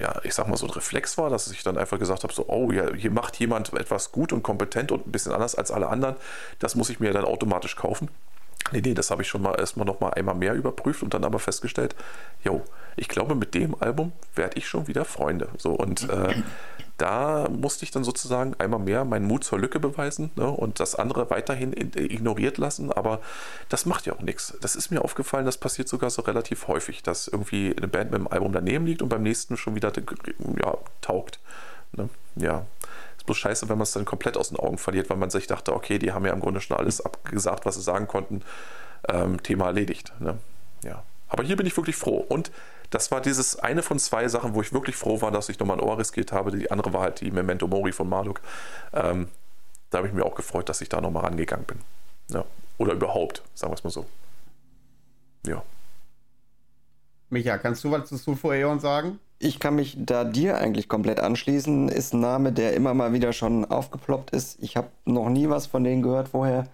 [0.00, 2.44] ja, ich sag mal so ein Reflex war, dass ich dann einfach gesagt habe, so,
[2.48, 5.88] oh ja, hier macht jemand etwas gut und kompetent und ein bisschen anders als alle
[5.88, 6.16] anderen,
[6.58, 8.08] das muss ich mir dann automatisch kaufen.
[8.70, 11.24] Nee, nee, das habe ich schon mal erstmal noch mal einmal mehr überprüft und dann
[11.24, 11.96] aber festgestellt,
[12.44, 12.62] jo,
[12.96, 15.48] ich glaube, mit dem Album werde ich schon wieder Freunde.
[15.58, 16.34] So und äh,
[16.98, 20.94] da musste ich dann sozusagen einmal mehr meinen Mut zur Lücke beweisen ne, und das
[20.94, 22.92] andere weiterhin ignoriert lassen.
[22.92, 23.20] Aber
[23.68, 24.56] das macht ja auch nichts.
[24.60, 28.20] Das ist mir aufgefallen, das passiert sogar so relativ häufig, dass irgendwie eine Band mit
[28.20, 29.92] dem Album daneben liegt und beim nächsten schon wieder
[30.62, 31.40] ja, taugt.
[31.92, 32.08] Ne?
[32.36, 32.66] Ja.
[33.16, 35.46] Ist bloß scheiße, wenn man es dann komplett aus den Augen verliert, weil man sich
[35.46, 38.42] dachte, okay, die haben ja im Grunde schon alles abgesagt, was sie sagen konnten.
[39.08, 40.12] Ähm, Thema erledigt.
[40.20, 40.38] Ne?
[40.84, 41.02] Ja.
[41.28, 42.24] Aber hier bin ich wirklich froh.
[42.28, 42.52] Und
[42.92, 45.78] das war dieses eine von zwei Sachen, wo ich wirklich froh war, dass ich nochmal
[45.78, 46.50] ein Ohr riskiert habe.
[46.50, 48.42] Die andere war halt die Memento Mori von Marduk.
[48.92, 49.28] Ähm,
[49.90, 51.78] da habe ich mir auch gefreut, dass ich da nochmal rangegangen bin.
[52.28, 52.44] Ja.
[52.76, 54.04] Oder überhaupt, sagen wir es mal so.
[55.46, 55.62] Ja.
[57.30, 59.18] Micha, kannst du was zu Sulfur Aeon sagen?
[59.38, 61.88] Ich kann mich da dir eigentlich komplett anschließen.
[61.88, 64.62] Ist ein Name, der immer mal wieder schon aufgeploppt ist.
[64.62, 66.68] Ich habe noch nie was von denen gehört vorher.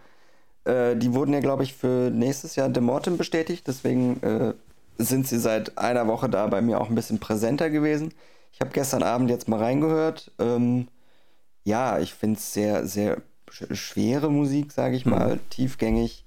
[0.64, 3.68] Äh, die wurden ja, glaube ich, für nächstes Jahr The Mortem bestätigt.
[3.68, 4.54] Deswegen äh,
[4.98, 8.12] sind sie seit einer Woche da bei mir auch ein bisschen präsenter gewesen.
[8.52, 10.32] Ich habe gestern Abend jetzt mal reingehört.
[10.38, 10.88] Ähm,
[11.64, 13.18] ja, ich finde es sehr, sehr
[13.50, 15.12] schwere Musik, sage ich mhm.
[15.12, 15.50] mal, mhm.
[15.50, 16.24] tiefgängig.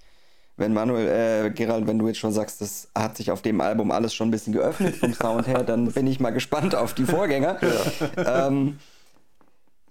[0.58, 3.92] Wenn Manuel, äh, Gerald, wenn du jetzt schon sagst, das hat sich auf dem Album
[3.92, 7.06] alles schon ein bisschen geöffnet vom Sound her, dann bin ich mal gespannt auf die
[7.06, 7.58] Vorgänger.
[8.16, 8.48] Ja.
[8.48, 8.80] Ähm,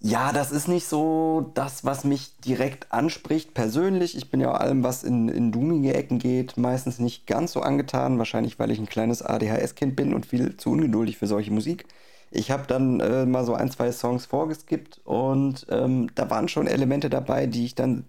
[0.02, 4.16] ja, das ist nicht so das, was mich direkt anspricht persönlich.
[4.16, 8.18] Ich bin ja allem, was in, in doomige Ecken geht, meistens nicht ganz so angetan.
[8.18, 11.84] Wahrscheinlich, weil ich ein kleines ADHS-Kind bin und viel zu ungeduldig für solche Musik.
[12.30, 16.66] Ich habe dann äh, mal so ein, zwei Songs vorgeskippt und ähm, da waren schon
[16.66, 18.04] Elemente dabei, die ich dann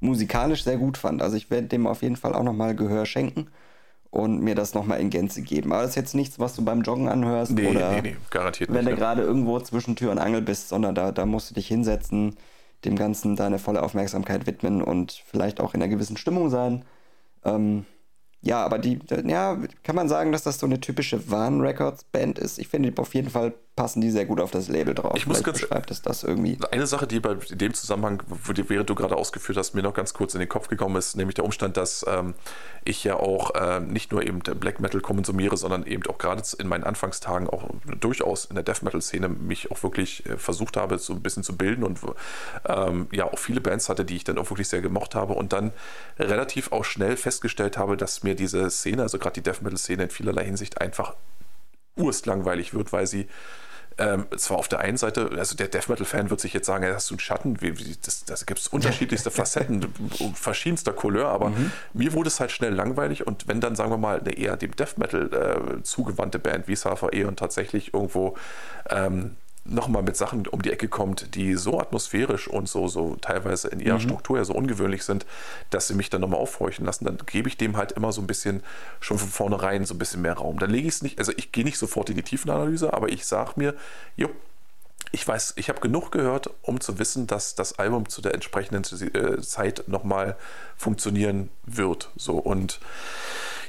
[0.00, 1.20] musikalisch sehr gut fand.
[1.22, 3.48] Also ich werde dem auf jeden Fall auch nochmal Gehör schenken
[4.16, 5.72] und mir das nochmal in Gänze geben.
[5.72, 8.72] Aber das ist jetzt nichts, was du beim Joggen anhörst nee, oder nee, nee, garantiert
[8.72, 11.54] wenn nicht, du gerade irgendwo zwischen Tür und Angel bist, sondern da, da musst du
[11.54, 12.36] dich hinsetzen,
[12.84, 16.84] dem Ganzen deine volle Aufmerksamkeit widmen und vielleicht auch in einer gewissen Stimmung sein.
[17.44, 17.84] Ähm,
[18.42, 22.38] ja, aber die, ja, kann man sagen, dass das so eine typische Warn Records Band
[22.38, 22.58] ist?
[22.58, 25.12] Ich finde auf jeden Fall passen die sehr gut auf das Label drauf.
[25.16, 26.58] Ich muss ganz, beschreibt es das irgendwie.
[26.70, 30.32] Eine Sache, die bei dem Zusammenhang, während du gerade ausgeführt hast, mir noch ganz kurz
[30.32, 32.34] in den Kopf gekommen ist, nämlich der Umstand, dass ähm,
[32.84, 36.68] ich ja auch äh, nicht nur eben Black Metal konsumiere, sondern eben auch gerade in
[36.68, 37.68] meinen Anfangstagen auch
[38.00, 41.42] durchaus in der Death Metal Szene mich auch wirklich äh, versucht habe, so ein bisschen
[41.42, 42.00] zu bilden und
[42.66, 45.52] ähm, ja auch viele Bands hatte, die ich dann auch wirklich sehr gemocht habe und
[45.52, 45.72] dann
[46.18, 50.04] relativ auch schnell festgestellt habe, dass mir diese Szene, also gerade die Death Metal Szene
[50.04, 51.14] in vielerlei Hinsicht einfach
[51.96, 53.28] urstlangweilig wird, weil sie
[53.98, 56.92] ähm, zwar auf der einen Seite, also der Death Metal-Fan wird sich jetzt sagen, ja,
[56.92, 59.86] hast du einen Schatten, wie, wie, das, das gibt es unterschiedlichste Facetten,
[60.34, 61.72] verschiedenster Couleur, aber mhm.
[61.94, 64.76] mir wurde es halt schnell langweilig und wenn dann, sagen wir mal, eine eher dem
[64.76, 68.36] Death Metal äh, zugewandte Band wie SAVE und tatsächlich irgendwo
[68.90, 69.36] ähm,
[69.68, 73.80] nochmal mit Sachen um die Ecke kommt, die so atmosphärisch und so, so teilweise in
[73.80, 74.02] ihrer mhm.
[74.02, 75.26] Struktur ja so ungewöhnlich sind,
[75.70, 78.26] dass sie mich dann nochmal aufhorchen lassen, dann gebe ich dem halt immer so ein
[78.26, 78.62] bisschen
[79.00, 80.58] schon von vornherein so ein bisschen mehr Raum.
[80.58, 83.26] Dann lege ich es nicht, also ich gehe nicht sofort in die Tiefenanalyse, aber ich
[83.26, 83.74] sage mir,
[84.16, 84.28] jo,
[85.16, 88.84] ich weiß, ich habe genug gehört, um zu wissen, dass das Album zu der entsprechenden
[89.14, 90.36] äh, Zeit nochmal
[90.76, 92.10] funktionieren wird.
[92.16, 92.80] So und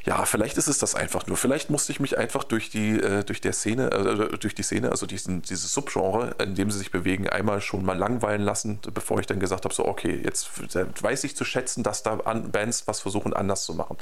[0.03, 1.38] ja, vielleicht ist es das einfach nur.
[1.38, 4.91] Vielleicht musste ich mich einfach durch die, äh, durch der Szene, äh, durch die Szene,
[4.91, 9.22] also diesen, dieses Subgenre, in dem sie sich bewegen, einmal schon mal langweilen lassen, bevor
[9.22, 10.49] ich dann gesagt habe, so, okay, jetzt
[11.02, 13.95] weiß ich zu schätzen, dass da Bands was versuchen anders zu machen.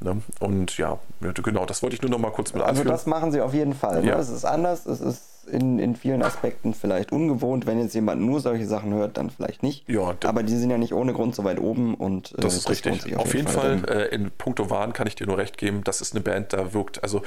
[0.00, 0.22] Ne?
[0.40, 2.88] Und ja, genau, das wollte ich nur noch mal kurz mit anführen.
[2.88, 4.02] Also das machen sie auf jeden Fall.
[4.02, 4.12] Ne?
[4.14, 7.66] Es ist anders, es ist in, in vielen Aspekten vielleicht ungewohnt.
[7.66, 9.88] Wenn jetzt jemand nur solche Sachen hört, dann vielleicht nicht.
[9.88, 12.68] Ja, Aber die sind ja nicht ohne Grund so weit oben und äh, das ist
[12.68, 13.16] das richtig.
[13.16, 15.82] Auf, auf, jeden Fall, Fall äh, in puncto Wahn kann ich dir nur recht geben,
[15.84, 17.22] das ist eine Band, da wirkt, also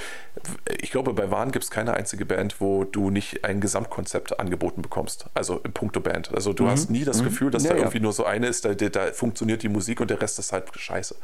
[0.80, 4.81] ich glaube, bei Wahn gibt es keine einzige Band, wo du nicht ein Gesamtkonzept angeboten
[4.81, 5.26] bekommst.
[5.34, 6.34] Also in puncto Band.
[6.34, 6.69] Also du mhm.
[6.69, 7.26] hast nie das mhm.
[7.26, 8.03] Gefühl, dass ja, da irgendwie ja.
[8.03, 11.15] nur so eine ist, da, da, funktioniert die Musik und der Rest ist halt scheiße.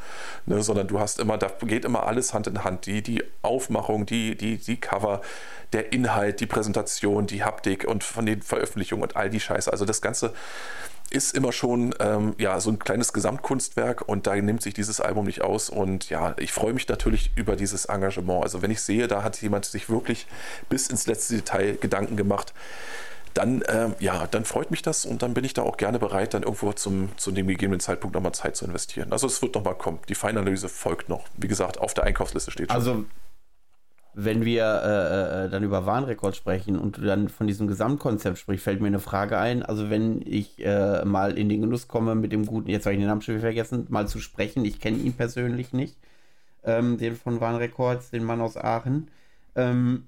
[0.45, 0.61] Ne?
[0.61, 2.86] Sondern du hast immer, da geht immer alles Hand in Hand.
[2.86, 5.22] Die, die Aufmachung, die, die, die Cover,
[5.73, 9.72] der Inhalt, die Präsentation, die Haptik und von den Veröffentlichungen und all die Scheiße.
[9.72, 10.34] Also das Ganze
[11.10, 15.26] ist immer schon ähm, ja, so ein kleines Gesamtkunstwerk und da nimmt sich dieses Album
[15.26, 15.69] nicht aus.
[15.69, 18.44] Und ja, ich freue mich natürlich über dieses Engagement.
[18.44, 20.27] Also wenn ich sehe, da hat jemand sich wirklich
[20.69, 22.53] bis ins letzte Detail Gedanken gemacht,
[23.34, 26.34] dann, ähm, ja, dann freut mich das und dann bin ich da auch gerne bereit,
[26.34, 29.11] dann irgendwo zum, zu dem gegebenen Zeitpunkt nochmal Zeit zu investieren.
[29.11, 29.99] Also es wird nochmal kommen.
[30.10, 31.26] Die Feinanalyse folgt noch.
[31.38, 32.76] Wie gesagt, auf der Einkaufsliste steht schon.
[32.76, 33.06] Also
[34.19, 38.64] wenn wir äh, äh, dann über Warnrekord sprechen und du dann von diesem Gesamtkonzept sprichst,
[38.64, 39.61] fällt mir eine Frage ein.
[39.61, 42.99] Also wenn ich äh, mal in den Genuss komme, mit dem guten, jetzt habe ich
[42.99, 45.99] den Namen schon vergessen, mal zu sprechen, ich kenne ihn persönlich nicht,
[46.64, 49.11] ähm, den von Warnrekords, den Mann aus Aachen.
[49.53, 50.07] Ähm,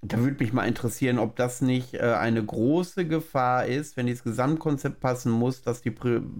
[0.00, 4.24] da würde mich mal interessieren, ob das nicht äh, eine große Gefahr ist, wenn dieses
[4.24, 5.92] Gesamtkonzept passen muss, dass die,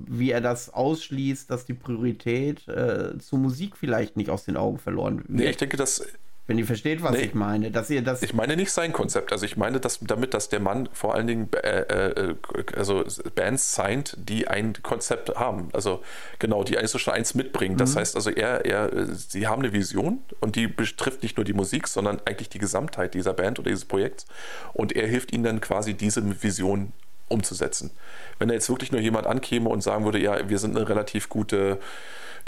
[0.07, 4.79] wie er das ausschließt, dass die Priorität äh, zur Musik vielleicht nicht aus den Augen
[4.79, 5.29] verloren wird.
[5.29, 6.03] Nee, ich denke, dass
[6.49, 7.71] wenn ihr versteht, was nee, ich meine.
[7.71, 9.33] Dass ihr das ich meine nicht sein Konzept.
[9.33, 12.35] Also ich meine dass, damit, dass der Mann vor allen Dingen äh, äh,
[12.75, 13.05] also
[13.35, 15.69] Bands signed, die ein Konzept haben.
[15.75, 16.03] Also
[16.39, 17.77] genau, die eigentlich so schon eins mitbringen.
[17.77, 17.99] Das mhm.
[17.99, 21.87] heißt also, er, er, sie haben eine Vision und die betrifft nicht nur die Musik,
[21.87, 24.25] sondern eigentlich die Gesamtheit dieser Band oder dieses Projekts.
[24.73, 26.95] Und er hilft ihnen dann quasi diese Vision
[27.29, 27.91] umzusetzen.
[28.39, 31.29] Wenn da jetzt wirklich nur jemand ankäme und sagen würde, ja, wir sind eine relativ
[31.29, 31.79] gute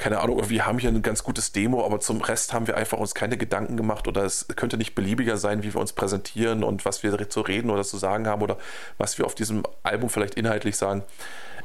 [0.00, 2.96] keine Ahnung, wir haben hier ein ganz gutes Demo, aber zum Rest haben wir einfach
[2.96, 6.86] uns keine Gedanken gemacht oder es könnte nicht beliebiger sein, wie wir uns präsentieren und
[6.86, 8.56] was wir zu reden oder zu sagen haben oder
[8.96, 11.02] was wir auf diesem Album vielleicht inhaltlich sagen.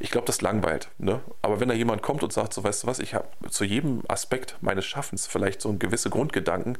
[0.01, 0.89] Ich glaube, das langweilt.
[0.97, 1.21] Ne?
[1.41, 4.03] Aber wenn da jemand kommt und sagt, so weißt du was, ich habe zu jedem
[4.09, 6.77] Aspekt meines Schaffens vielleicht so ein gewisse Grundgedanken,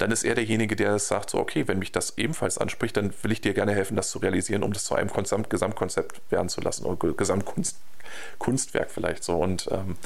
[0.00, 3.32] dann ist er derjenige, der sagt, so okay, wenn mich das ebenfalls anspricht, dann will
[3.32, 6.86] ich dir gerne helfen, das zu realisieren, um das zu einem Gesamtkonzept werden zu lassen
[6.86, 9.36] oder Gesamtkunstwerk vielleicht so.
[9.36, 9.96] Und ähm,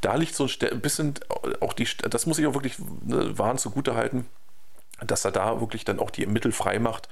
[0.00, 1.14] da liegt so ein bisschen
[1.60, 4.26] auch die, das muss ich auch wirklich ne, wahren zugute halten,
[5.06, 7.08] dass er da wirklich dann auch die Mittel frei macht,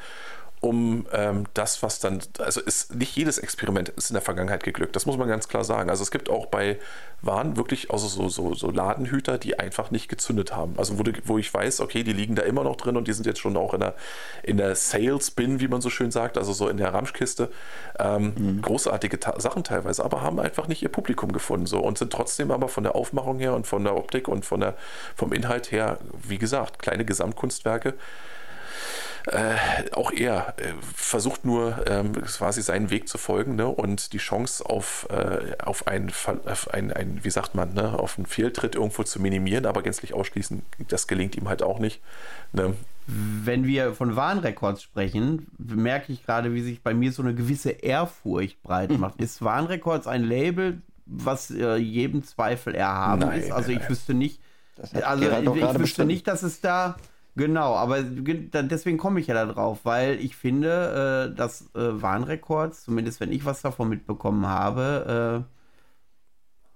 [0.60, 4.97] um ähm, das, was dann, also ist nicht jedes Experiment ist in der Vergangenheit geglückt.
[4.97, 5.90] Das muss man ganz klar sagen.
[5.90, 6.78] Also es gibt auch bei
[7.20, 10.74] Waren wirklich also so, so, so Ladenhüter, die einfach nicht gezündet haben.
[10.76, 13.26] Also wo, wo ich weiß, okay, die liegen da immer noch drin und die sind
[13.26, 13.94] jetzt schon auch in der,
[14.43, 17.51] in der Sales Bin, wie man so schön sagt, also so in der Ramschkiste.
[17.98, 18.62] Ähm, mhm.
[18.62, 22.68] Großartige Sachen teilweise, aber haben einfach nicht ihr Publikum gefunden so und sind trotzdem aber
[22.68, 24.74] von der Aufmachung her und von der Optik und von der,
[25.16, 27.94] vom Inhalt her, wie gesagt, kleine Gesamtkunstwerke
[29.26, 29.56] äh,
[29.92, 33.66] auch er äh, versucht nur ähm, quasi seinen Weg zu folgen ne?
[33.66, 36.12] und die Chance auf, äh, auf, einen,
[36.44, 37.98] auf ein, ein, wie sagt man, ne?
[37.98, 42.02] auf einen Fehltritt irgendwo zu minimieren, aber gänzlich ausschließen, das gelingt ihm halt auch nicht.
[42.52, 42.74] Ne?
[43.06, 47.70] Wenn wir von Warnrekords sprechen, merke ich gerade, wie sich bei mir so eine gewisse
[47.70, 49.01] Ehrfurcht breit hm.
[49.01, 49.20] macht.
[49.20, 53.52] Ist Warnrekords ein Label, was äh, jedem Zweifel erhaben nein, ist?
[53.52, 54.40] Also ich wüsste nicht,
[54.92, 56.09] also ich, ich wüsste bestimmt.
[56.09, 56.96] nicht, dass es da
[57.36, 62.85] Genau, aber deswegen komme ich ja da drauf, weil ich finde, äh, dass äh, Warnrekords,
[62.85, 65.44] zumindest wenn ich was davon mitbekommen habe,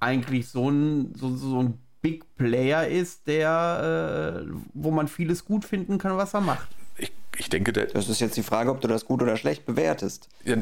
[0.00, 5.44] äh, eigentlich so ein, so, so ein Big Player ist, der, äh, wo man vieles
[5.44, 6.77] gut finden kann, was er macht
[7.38, 7.86] ich denke, der.
[7.86, 10.28] Das ist jetzt die Frage, ob du das gut oder schlecht bewertest.
[10.44, 10.56] Ja,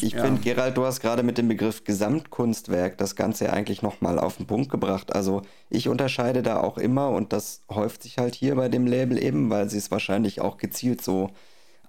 [0.00, 0.24] ich ja.
[0.24, 4.46] finde, Gerald, du hast gerade mit dem Begriff Gesamtkunstwerk das Ganze eigentlich nochmal auf den
[4.46, 5.14] Punkt gebracht.
[5.14, 9.22] Also ich unterscheide da auch immer und das häuft sich halt hier bei dem Label
[9.22, 11.30] eben, weil sie es wahrscheinlich auch gezielt so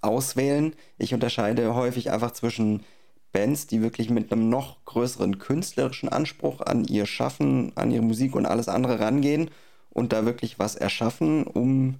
[0.01, 0.75] auswählen.
[0.97, 2.83] Ich unterscheide häufig einfach zwischen
[3.31, 8.35] Bands, die wirklich mit einem noch größeren künstlerischen Anspruch an ihr Schaffen, an ihre Musik
[8.35, 9.49] und alles andere rangehen
[9.89, 11.95] und da wirklich was erschaffen, um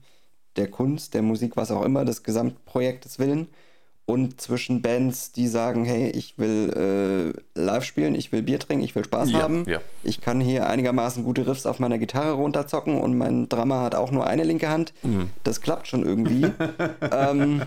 [0.55, 3.47] der Kunst, der Musik, was auch immer, des Gesamtprojektes willen
[4.05, 8.83] und zwischen Bands, die sagen, hey, ich will äh, live spielen, ich will Bier trinken,
[8.83, 9.63] ich will Spaß ja, haben.
[9.65, 9.79] Ja.
[10.03, 14.11] Ich kann hier einigermaßen gute Riffs auf meiner Gitarre runterzocken und mein Drummer hat auch
[14.11, 14.93] nur eine linke Hand.
[15.03, 15.29] Mhm.
[15.45, 16.51] Das klappt schon irgendwie.
[17.11, 17.61] ähm,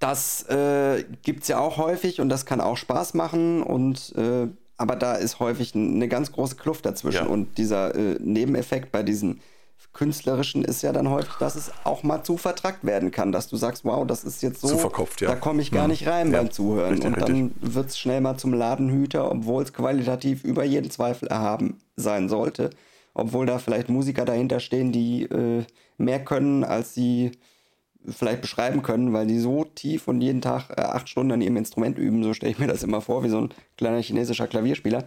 [0.00, 4.48] das äh, gibt es ja auch häufig und das kann auch Spaß machen und äh,
[4.78, 7.30] aber da ist häufig eine ganz große Kluft dazwischen ja.
[7.30, 9.40] und dieser äh, Nebeneffekt bei diesen
[9.96, 13.56] Künstlerischen ist ja dann häufig, dass es auch mal zu vertrackt werden kann, dass du
[13.56, 15.28] sagst, wow, das ist jetzt so, zu verkopft, ja.
[15.28, 15.88] da komme ich gar ja.
[15.88, 16.38] nicht rein ja.
[16.38, 16.92] beim Zuhören.
[16.92, 21.28] Richtig, und dann wird es schnell mal zum Ladenhüter, obwohl es qualitativ über jeden Zweifel
[21.28, 22.70] erhaben sein sollte.
[23.14, 25.64] Obwohl da vielleicht Musiker dahinter stehen, die äh,
[25.96, 27.32] mehr können, als sie
[28.06, 31.56] vielleicht beschreiben können, weil die so tief und jeden Tag äh, acht Stunden an ihrem
[31.56, 35.04] Instrument üben, so stelle ich mir das immer vor, wie so ein kleiner chinesischer Klavierspieler.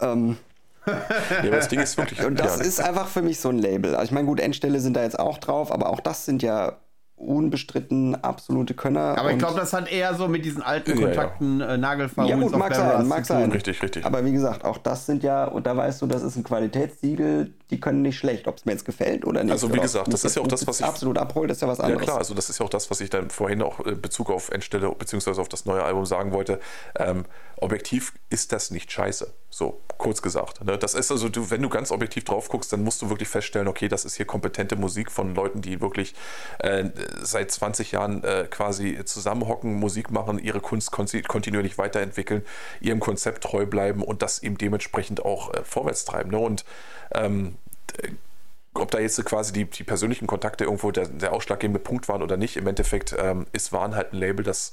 [0.00, 0.36] Ähm,
[0.86, 2.24] ja, das Ding ist wirklich.
[2.24, 3.94] und das ja, ist einfach für mich so ein Label.
[3.94, 6.76] Also ich meine, gut, Endstelle sind da jetzt auch drauf, aber auch das sind ja
[7.16, 9.14] unbestritten absolute Könner.
[9.16, 11.06] Aber ich glaube, das hat eher so mit diesen alten Ja, ja.
[11.06, 13.50] Kontakten, äh, Nagelfar, Ja, gut, mag sein, mag sein.
[13.52, 14.04] Richtig, richtig.
[14.04, 17.54] Aber wie gesagt, auch das sind ja, und da weißt du, das ist ein Qualitätssiegel,
[17.70, 19.52] die können nicht schlecht, ob es mir jetzt gefällt oder nicht.
[19.52, 21.78] Also, wie gesagt, das ist ja auch das, was ich- absolut abholt, ist ja was
[21.78, 22.02] Ja anderes.
[22.02, 24.50] klar, also das ist ja auch das, was ich dann vorhin auch in Bezug auf
[24.50, 25.40] Endstelle bzw.
[25.40, 26.58] auf das neue Album sagen wollte.
[26.98, 27.24] Ähm,
[27.56, 29.32] objektiv ist das nicht scheiße.
[29.50, 30.64] So, kurz gesagt.
[30.64, 30.76] Ne?
[30.76, 33.68] Das ist also, du, wenn du ganz objektiv drauf guckst, dann musst du wirklich feststellen,
[33.68, 36.14] okay, das ist hier kompetente Musik von Leuten, die wirklich
[36.58, 36.84] äh,
[37.22, 42.44] seit 20 Jahren äh, quasi zusammenhocken, Musik machen, ihre Kunst konti- kontinuierlich weiterentwickeln,
[42.80, 46.30] ihrem Konzept treu bleiben und das eben dementsprechend auch äh, vorwärts treiben.
[46.30, 46.38] Ne?
[46.38, 46.64] Und
[47.12, 47.56] ähm,
[48.74, 52.36] ob da jetzt quasi die, die persönlichen Kontakte irgendwo der, der ausschlaggebende Punkt waren oder
[52.36, 54.72] nicht, im Endeffekt ähm, ist Waren halt ein Label, das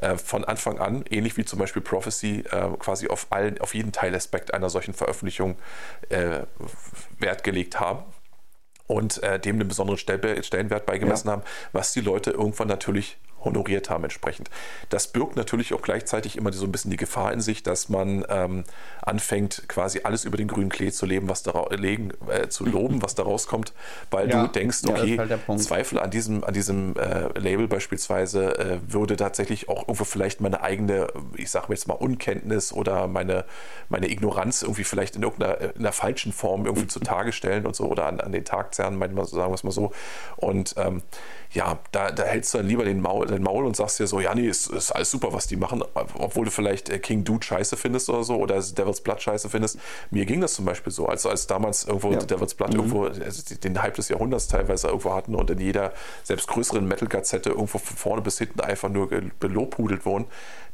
[0.00, 3.92] äh, von Anfang an, ähnlich wie zum Beispiel Prophecy, äh, quasi auf, allen, auf jeden
[3.92, 5.56] Teilaspekt einer solchen Veröffentlichung
[6.08, 6.40] äh,
[7.18, 8.04] Wert gelegt haben
[8.86, 11.32] und äh, dem einen besonderen Stellenwert beigemessen Ja.
[11.34, 11.42] haben,
[11.72, 14.50] was die Leute irgendwann natürlich honoriert haben entsprechend.
[14.90, 18.24] Das birgt natürlich auch gleichzeitig immer so ein bisschen die Gefahr in sich, dass man
[18.28, 18.64] ähm,
[19.02, 23.02] anfängt, quasi alles über den grünen Klee zu leben, was da legen, äh, zu loben,
[23.02, 23.72] was da rauskommt,
[24.10, 24.42] weil Ja.
[24.46, 25.60] du denkst, Ja, okay, ist halt.
[25.60, 30.60] Zweifel an diesem, an diesem äh, Label beispielsweise äh, würde tatsächlich auch irgendwo vielleicht meine
[30.62, 31.06] eigene,
[31.36, 33.44] ich sage jetzt mal, Unkenntnis oder meine,
[33.88, 37.84] meine Ignoranz irgendwie vielleicht in irgendeiner in einer falschen Form irgendwie zutage stellen und so
[37.84, 39.92] oder an, an den Tag zerren, manchmal so, sagen wir es mal so.
[40.36, 41.02] Und ähm,
[41.52, 44.20] ja, da, da hältst du dann lieber den Maul, den Maul und sagst dir so,
[44.20, 47.44] ja, nee, ist, ist alles super, was die machen, obwohl du vielleicht äh, King Dude
[47.44, 49.78] scheiße findest oder so oder Devil's Blood scheiße findest.
[50.10, 52.18] Mir ging das zum Beispiel so, als, als damals irgendwo Ja.
[52.18, 55.92] Devil's Blood irgendwo also den Hype des Jahrhunderts teilweise irgendwo hatten und in jeder
[56.22, 59.08] selbst größeren Metal-Gazette irgendwo von vorne bis hinten einfach nur
[59.38, 60.26] belobhudelt wurden,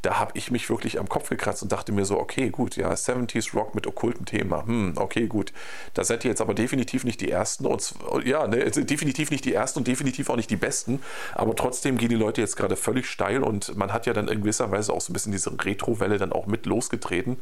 [0.03, 2.91] da habe ich mich wirklich am Kopf gekratzt und dachte mir so, okay, gut, ja,
[2.91, 5.53] 70s Rock mit okkultem Thema, hm, okay, gut.
[5.95, 9.55] Da seid ihr jetzt aber definitiv nicht die Ersten und ja, ne, definitiv nicht die
[9.55, 11.01] Ersten und definitiv auch nicht die Besten,
[11.35, 14.41] aber trotzdem gehen die Leute jetzt gerade völlig steil und man hat ja dann in
[14.41, 17.41] gewisser Weise auch so ein bisschen diese Retro-Welle dann auch mit losgetreten.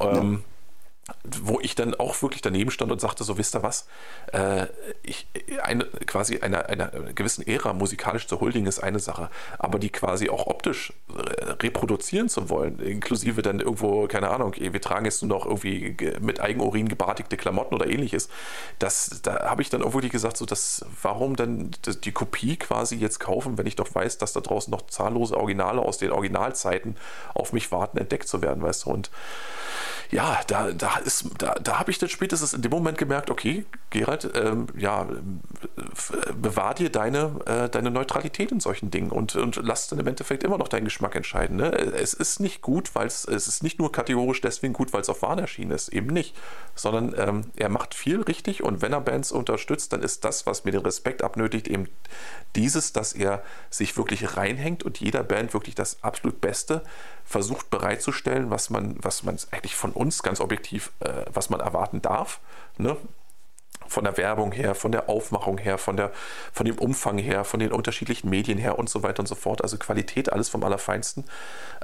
[0.00, 0.44] Ähm,
[1.24, 3.86] wo ich dann auch wirklich daneben stand und sagte, so wisst ihr was,
[4.32, 4.66] äh,
[5.02, 5.28] ich,
[5.62, 10.28] eine, quasi einer, einer gewissen Ära musikalisch zu huldigen ist eine Sache, aber die quasi
[10.30, 10.92] auch optisch
[11.62, 16.18] reproduzieren zu wollen, inklusive dann irgendwo, keine Ahnung, wir tragen jetzt nur noch irgendwie ge-
[16.20, 18.28] mit Eigenurin gebartigte Klamotten oder ähnliches,
[18.80, 21.70] das, da habe ich dann auch wirklich gesagt, so, das, warum dann
[22.04, 25.80] die Kopie quasi jetzt kaufen, wenn ich doch weiß, dass da draußen noch zahllose Originale
[25.80, 26.96] aus den Originalzeiten
[27.34, 29.10] auf mich warten, entdeckt zu werden, weißt du, und
[30.10, 33.64] ja, da, da ist, da, da habe ich dann spätestens in dem Moment gemerkt, okay,
[33.90, 35.06] Gerald, ähm, ja,
[35.92, 40.06] f- bewahr dir deine, äh, deine Neutralität in solchen Dingen und, und lass dann im
[40.06, 41.56] Endeffekt immer noch deinen Geschmack entscheiden.
[41.56, 41.72] Ne?
[41.72, 45.22] Es ist nicht gut, weil es, ist nicht nur kategorisch deswegen gut, weil es auf
[45.22, 46.36] Wahn erschienen ist, eben nicht,
[46.74, 50.64] sondern ähm, er macht viel richtig und wenn er Bands unterstützt, dann ist das, was
[50.64, 51.88] mir den Respekt abnötigt, eben
[52.54, 56.82] dieses, dass er sich wirklich reinhängt und jeder Band wirklich das absolut Beste
[57.24, 60.85] versucht bereitzustellen, was man, was man eigentlich von uns ganz objektiv, äh,
[61.32, 62.40] was man erwarten darf.
[62.78, 62.96] Ne?
[63.88, 66.10] Von der Werbung her, von der Aufmachung her, von, der,
[66.52, 69.62] von dem Umfang her, von den unterschiedlichen Medien her und so weiter und so fort.
[69.62, 71.24] Also Qualität, alles vom Allerfeinsten.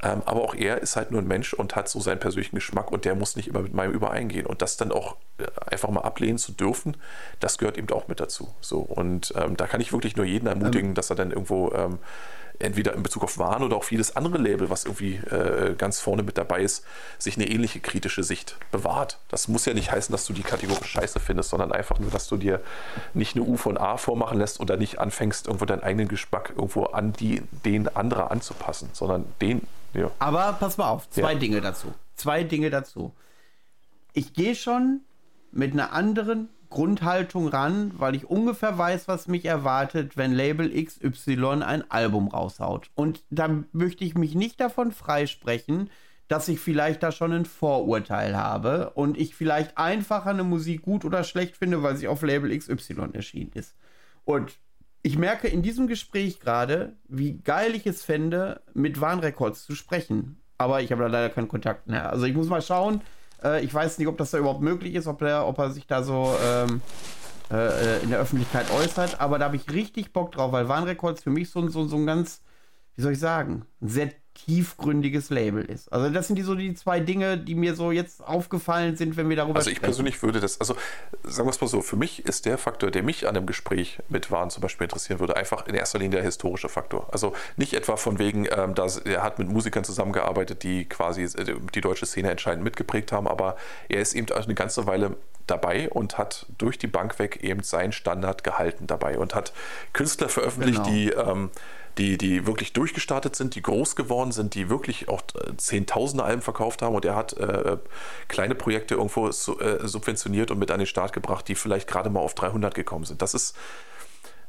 [0.03, 2.91] Ähm, aber auch er ist halt nur ein Mensch und hat so seinen persönlichen Geschmack
[2.91, 4.47] und der muss nicht immer mit meinem übereingehen.
[4.47, 6.97] Und das dann auch äh, einfach mal ablehnen zu dürfen,
[7.39, 8.53] das gehört eben auch mit dazu.
[8.61, 11.99] So, und ähm, da kann ich wirklich nur jeden ermutigen, dass er dann irgendwo ähm,
[12.63, 16.23] entweder in Bezug auf Waren oder auch vieles andere Label, was irgendwie äh, ganz vorne
[16.23, 16.85] mit dabei ist,
[17.19, 19.19] sich eine ähnliche kritische Sicht bewahrt.
[19.29, 22.29] Das muss ja nicht heißen, dass du die Kategorie scheiße findest, sondern einfach nur, dass
[22.29, 22.61] du dir
[23.15, 26.85] nicht eine U von A vormachen lässt oder nicht anfängst, irgendwo deinen eigenen Geschmack irgendwo
[26.85, 29.63] an die, den anderer anzupassen, sondern den,
[29.95, 30.11] ja.
[30.19, 31.39] Aber pass mal auf, zwei Ja.
[31.39, 31.93] Dinge dazu.
[32.17, 33.13] Zwei Dinge dazu.
[34.13, 35.01] Ich gehe schon
[35.51, 41.63] mit einer anderen Grundhaltung ran, weil ich ungefähr weiß, was mich erwartet, wenn Label XY
[41.63, 42.91] ein Album raushaut.
[42.95, 45.91] Und da möchte ich mich nicht davon freisprechen,
[46.29, 51.05] dass ich vielleicht da schon ein Vorurteil habe und ich vielleicht einfach eine Musik gut
[51.05, 53.77] oder schlecht finde, weil sie auf Label XY erschienen ist.
[54.25, 54.59] Und
[55.03, 60.41] ich merke in diesem Gespräch gerade, wie geil ich es fände, mit Warnrecords zu sprechen.
[60.59, 62.11] Aber ich habe da leider keinen Kontakt mehr.
[62.11, 63.03] Also ich muss mal schauen.
[63.43, 65.87] Äh, ich weiß nicht, ob das da überhaupt möglich ist, ob, der, ob er sich
[65.87, 66.83] da so ähm,
[67.51, 69.21] äh, in der Öffentlichkeit äußert.
[69.21, 72.07] Aber da habe ich richtig Bock drauf, weil Warnrecords für mich so, so, so ein
[72.07, 72.43] ganz,
[72.97, 74.13] wie soll ich sagen, ein sehr
[74.45, 75.93] tiefgründiges Label ist.
[75.93, 79.29] Also das sind die so die zwei Dinge, die mir so jetzt aufgefallen sind, wenn
[79.29, 79.91] wir darüber Also ich sprechen.
[79.91, 80.75] persönlich würde das, also
[81.23, 83.99] sagen wir es mal so, für mich ist der Faktor, der mich an einem Gespräch
[84.09, 87.09] mit Waren zum Beispiel interessieren würde, einfach in erster Linie der historische Faktor.
[87.13, 91.55] Also nicht etwa von wegen, ähm, dass er hat mit Musikern zusammengearbeitet, die quasi äh,
[91.75, 93.57] die deutsche Szene entscheidend mitgeprägt haben, aber
[93.89, 95.17] er ist eben eine ganze Weile
[95.47, 99.53] dabei und hat durch die Bank weg eben seinen Standard gehalten dabei und hat
[99.93, 100.91] Künstler veröffentlicht, genau.
[100.91, 101.51] die ähm,
[101.99, 106.43] die, die wirklich durchgestartet sind, die groß geworden sind, die wirklich auch äh, Zehntausende Alben
[106.43, 107.77] verkauft haben und er hat äh,
[108.29, 112.21] kleine Projekte irgendwo äh, subventioniert und mit an den Start gebracht, die vielleicht gerade mal
[112.21, 113.23] auf 300 gekommen sind.
[113.23, 113.57] Das ist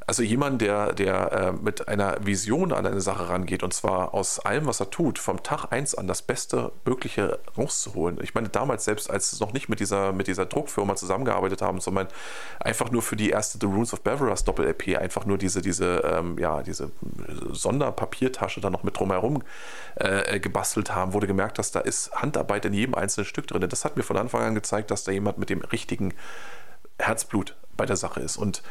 [0.06, 4.40] also jemand, der, der äh, mit einer Vision an eine Sache rangeht und zwar aus
[4.40, 8.20] allem, was er tut, vom Tag 1 an das Beste Mögliche rauszuholen.
[8.22, 11.80] Ich meine, damals selbst, als sie noch nicht mit dieser, mit dieser Druckfirma zusammengearbeitet haben,
[11.80, 12.08] sondern
[12.60, 16.38] einfach nur für die erste The Runes of Beverus Doppel-LP einfach nur diese, diese, ähm,
[16.38, 16.92] ja, diese
[17.52, 19.44] Sonderpapiertasche da noch mit drumherum
[19.96, 23.68] äh, gebastelt haben, wurde gemerkt, dass da ist Handarbeit in jedem einzelnen Stück drin.
[23.70, 26.14] Das hat mir von Anfang an gezeigt, dass da jemand mit dem richtigen
[27.00, 28.38] Herzblut bei der Sache ist.
[28.38, 28.62] Und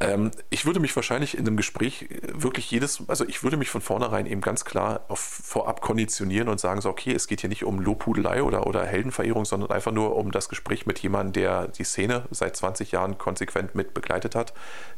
[0.00, 3.70] ähm, ich würde mich wahrscheinlich in einem Gespräch äh, wirklich jedes, also ich würde mich
[3.70, 7.48] von vornherein eben ganz klar auf, vorab konditionieren und sagen so, okay, es geht hier
[7.48, 11.68] nicht um Lobhudelei oder, oder Heldenverehrung, sondern einfach nur um das Gespräch mit jemandem, der
[11.68, 14.52] die Szene seit 20 Jahren konsequent mit begleitet hat,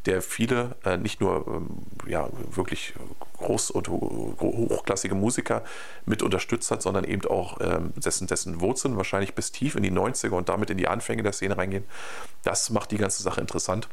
[0.06, 1.68] der viele, äh, nicht nur ähm,
[2.06, 2.94] ja, wirklich
[3.38, 5.62] groß- und hochklassige Musiker
[6.06, 9.92] mit unterstützt hat, sondern eben auch ähm, dessen, dessen Wurzeln wahrscheinlich bis tief in die
[9.92, 11.84] 90er und damit in die Anfänge der Szene reingehen.
[12.44, 13.88] Das macht die ganze Sache interessant.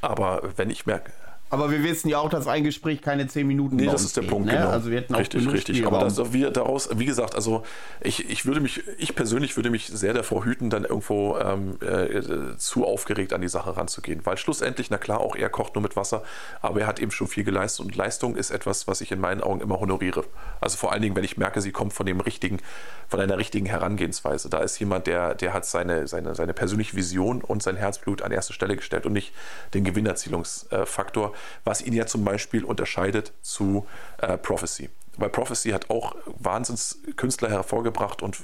[0.00, 1.12] Aber wenn ich merke,
[1.52, 4.22] aber wir wissen ja auch, dass ein Gespräch keine zehn Minuten Nee, das ist der
[4.22, 4.54] geht, Punkt, ne?
[4.54, 4.70] genau.
[4.70, 5.86] Also wir hätten auch richtig, richtig.
[5.86, 7.62] Aber das, wir daraus, wie gesagt, also
[8.00, 12.56] ich, ich würde mich, ich persönlich würde mich sehr davor hüten, dann irgendwo ähm, äh,
[12.56, 14.24] zu aufgeregt an die Sache ranzugehen.
[14.24, 16.22] Weil schlussendlich, na klar, auch er kocht nur mit Wasser,
[16.62, 19.42] aber er hat eben schon viel geleistet und Leistung ist etwas, was ich in meinen
[19.42, 20.24] Augen immer honoriere.
[20.62, 22.60] Also vor allen Dingen, wenn ich merke, sie kommt von dem richtigen,
[23.08, 24.48] von einer richtigen Herangehensweise.
[24.48, 28.32] Da ist jemand, der, der hat seine, seine, seine persönliche Vision und sein Herzblut an
[28.32, 29.34] erste Stelle gestellt und nicht
[29.74, 33.86] den Gewinnerzielungsfaktor, was ihn ja zum Beispiel unterscheidet zu
[34.18, 34.90] äh, Prophecy.
[35.16, 38.38] Weil Prophecy hat auch Wahnsinnskünstler hervorgebracht und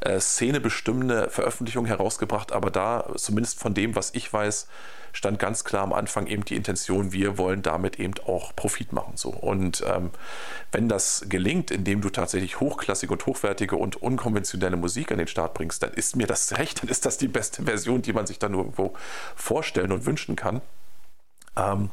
[0.00, 4.68] äh, szenebestimmende Veröffentlichungen herausgebracht, aber da, zumindest von dem, was ich weiß,
[5.12, 9.16] stand ganz klar am Anfang eben die Intention, wir wollen damit eben auch Profit machen.
[9.16, 9.30] So.
[9.30, 10.10] Und ähm,
[10.72, 15.54] wenn das gelingt, indem du tatsächlich hochklassige und hochwertige und unkonventionelle Musik an den Start
[15.54, 18.38] bringst, dann ist mir das recht, dann ist das die beste Version, die man sich
[18.38, 18.94] da nur irgendwo
[19.36, 20.62] vorstellen und wünschen kann.
[21.56, 21.90] Ähm,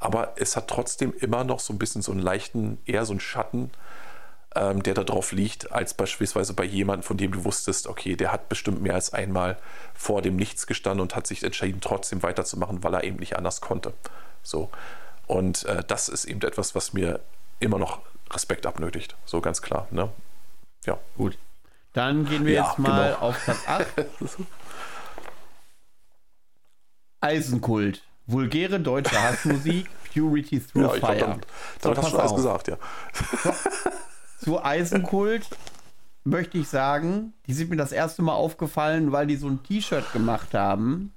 [0.00, 3.20] aber es hat trotzdem immer noch so ein bisschen so einen leichten, eher so einen
[3.20, 3.70] Schatten,
[4.54, 8.32] ähm, der da drauf liegt, als beispielsweise bei jemandem, von dem du wusstest, okay, der
[8.32, 9.58] hat bestimmt mehr als einmal
[9.94, 13.60] vor dem Nichts gestanden und hat sich entschieden, trotzdem weiterzumachen, weil er eben nicht anders
[13.60, 13.94] konnte.
[14.42, 14.70] So.
[15.26, 17.20] Und äh, das ist eben etwas, was mir
[17.60, 18.00] immer noch
[18.30, 19.16] Respekt abnötigt.
[19.24, 19.86] So ganz klar.
[19.90, 20.10] Ne?
[20.84, 20.98] Ja.
[21.16, 21.38] Gut.
[21.92, 23.28] Dann gehen wir ja, jetzt mal genau.
[23.28, 23.86] auf Platz 8.
[27.20, 28.02] Eisenkult.
[28.26, 31.16] Vulgäre deutsche Hassmusik, Purity Through ja, Fire.
[31.16, 31.46] Glaub,
[31.80, 32.76] dann, so, hast du alles gesagt, ja.
[34.38, 35.48] Zu Eisenkult
[36.24, 40.12] möchte ich sagen, die sind mir das erste Mal aufgefallen, weil die so ein T-Shirt
[40.12, 41.12] gemacht haben,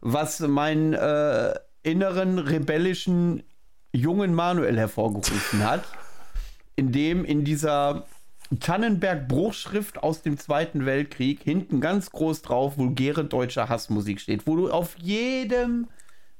[0.00, 3.42] was meinen äh, inneren rebellischen
[3.92, 5.84] jungen Manuel hervorgerufen hat,
[6.76, 8.06] in dem in dieser
[8.58, 14.70] Tannenberg-Bruchschrift aus dem Zweiten Weltkrieg hinten ganz groß drauf vulgäre deutsche Hassmusik steht, wo du
[14.70, 15.88] auf jedem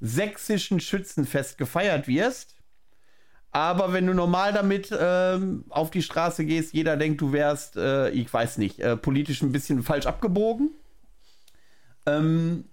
[0.02, 2.56] sächsischen Schützenfest gefeiert wirst.
[3.52, 8.10] Aber wenn du normal damit ähm, auf die Straße gehst, jeder denkt, du wärst, äh,
[8.10, 10.70] ich weiß nicht, äh, politisch ein bisschen falsch abgebogen.
[12.06, 12.64] Ähm,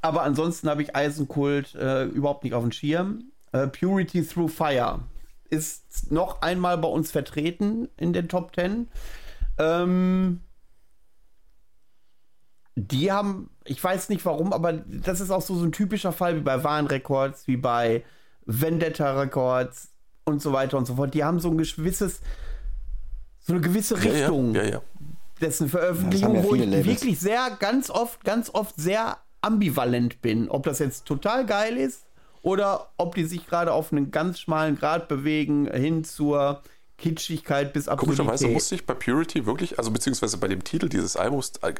[0.00, 3.32] aber ansonsten habe ich Eisenkult äh, überhaupt nicht auf dem Schirm.
[3.52, 5.00] Äh, Purity Through Fire
[5.50, 8.88] ist noch einmal bei uns vertreten in den Top 10.
[9.58, 10.40] Ähm,
[12.78, 16.36] die haben, ich weiß nicht warum, aber das ist auch so, so ein typischer Fall
[16.36, 18.04] wie bei Waren Records, wie bei
[18.46, 19.90] Vendetta Records
[20.24, 21.14] und so weiter und so fort.
[21.14, 22.20] Die haben so ein gewisses,
[23.40, 24.82] so eine gewisse Richtung ja, ja, ja,
[25.40, 26.86] dessen Veröffentlichung, wo ich Labels.
[26.86, 30.48] wirklich sehr, ganz oft, ganz oft sehr ambivalent bin.
[30.48, 32.04] Ob das jetzt total geil ist
[32.42, 36.62] oder ob die sich gerade auf einen ganz schmalen Grad bewegen hin zur
[36.98, 38.18] Kitschigkeit bis Absurdität.
[38.18, 41.72] Komischerweise musste ich bei Purity wirklich, also beziehungsweise bei dem Titel dieses Albums äh,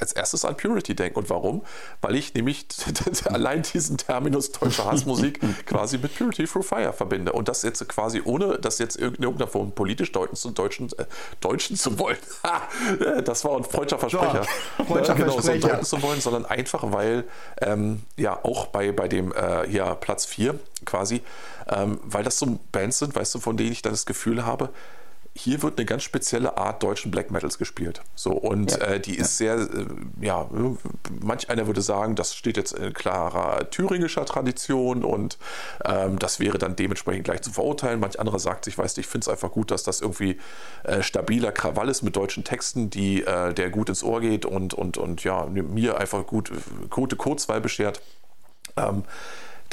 [0.00, 1.16] als erstes an Purity denken.
[1.20, 1.62] Und warum?
[2.00, 2.66] Weil ich nämlich
[3.26, 7.32] allein diesen Terminus deutsche Hassmusik quasi mit Purity Through Fire verbinde.
[7.32, 11.04] Und das jetzt quasi ohne das jetzt in irgendeiner Form politisch deuten zu deutschen, äh,
[11.40, 12.18] deutschen zu wollen.
[13.24, 14.44] das war ein freudscher Versprecher.
[14.78, 15.84] Ja, freudscher genau, Versprecher.
[15.84, 17.24] So zu wollen, sondern einfach, weil
[17.60, 21.22] ähm, ja auch bei, bei dem äh, hier Platz 4 quasi,
[21.68, 24.70] ähm, weil das so Bands sind, weißt du, von denen ich dann das Gefühl habe,
[25.36, 28.02] hier wird eine ganz spezielle Art deutschen Black Metals gespielt.
[28.14, 29.86] So, und ja, äh, die ist sehr, äh,
[30.20, 30.48] ja,
[31.22, 35.36] manch einer würde sagen, das steht jetzt in klarer thüringischer Tradition und
[35.84, 37.98] ähm, das wäre dann dementsprechend gleich zu verurteilen.
[37.98, 40.38] Manch anderer sagt sich, weißt du, ich finde es einfach gut, dass das irgendwie
[40.84, 44.72] äh, stabiler Krawall ist mit deutschen Texten, die, äh, der gut ins Ohr geht und,
[44.72, 46.52] und, und ja, mir einfach gut,
[46.90, 48.00] gute Kurzweil beschert.
[48.76, 49.02] Ähm,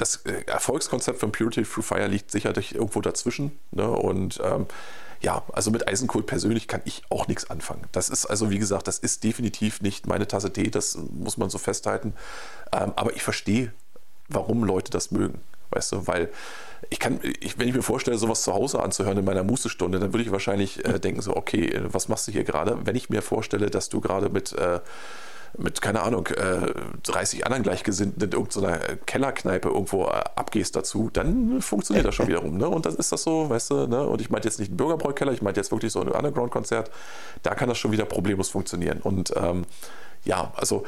[0.01, 3.59] das äh, Erfolgskonzept von Purity Through Fire liegt sicherlich irgendwo dazwischen.
[3.71, 3.89] Ne?
[3.89, 4.65] Und ähm,
[5.21, 7.83] ja, also mit Eisenkult persönlich kann ich auch nichts anfangen.
[7.91, 11.51] Das ist also, wie gesagt, das ist definitiv nicht meine Tasse Tee, das muss man
[11.51, 12.13] so festhalten.
[12.73, 13.71] Ähm, aber ich verstehe,
[14.27, 15.41] warum Leute das mögen.
[15.69, 16.29] Weißt du, weil
[16.89, 20.11] ich kann, ich, wenn ich mir vorstelle, sowas zu Hause anzuhören in meiner Mußestunde, dann
[20.11, 22.79] würde ich wahrscheinlich äh, denken, so, okay, was machst du hier gerade?
[22.85, 24.79] Wenn ich mir vorstelle, dass du gerade mit äh,
[25.57, 26.73] mit, keine Ahnung, äh,
[27.03, 32.57] 30 anderen Gleichgesinnten in irgendeiner Kellerkneipe irgendwo äh, abgehst dazu, dann funktioniert das schon wiederum.
[32.57, 32.67] Ne?
[32.67, 34.05] Und dann ist das so, weißt du, ne?
[34.07, 36.91] und ich meine jetzt nicht einen Bürgerbräukeller, ich meine jetzt wirklich so ein Underground-Konzert,
[37.43, 38.99] da kann das schon wieder problemlos funktionieren.
[39.01, 39.65] Und ähm,
[40.23, 40.83] ja, also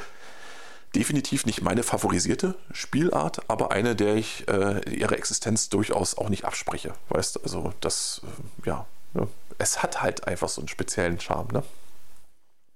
[0.95, 6.45] definitiv nicht meine favorisierte Spielart, aber eine, der ich äh, ihre Existenz durchaus auch nicht
[6.45, 6.93] abspreche.
[7.09, 9.27] Weißt also das, äh, ja, ne?
[9.57, 11.63] es hat halt einfach so einen speziellen Charme, ne?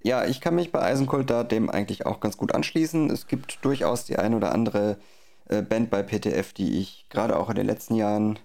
[0.03, 3.09] Ja, ich kann mich bei Eisenkult da dem eigentlich auch ganz gut anschließen.
[3.09, 4.97] Es gibt durchaus die ein oder andere
[5.49, 8.39] äh, Band bei PTF, die ich gerade auch in den letzten Jahren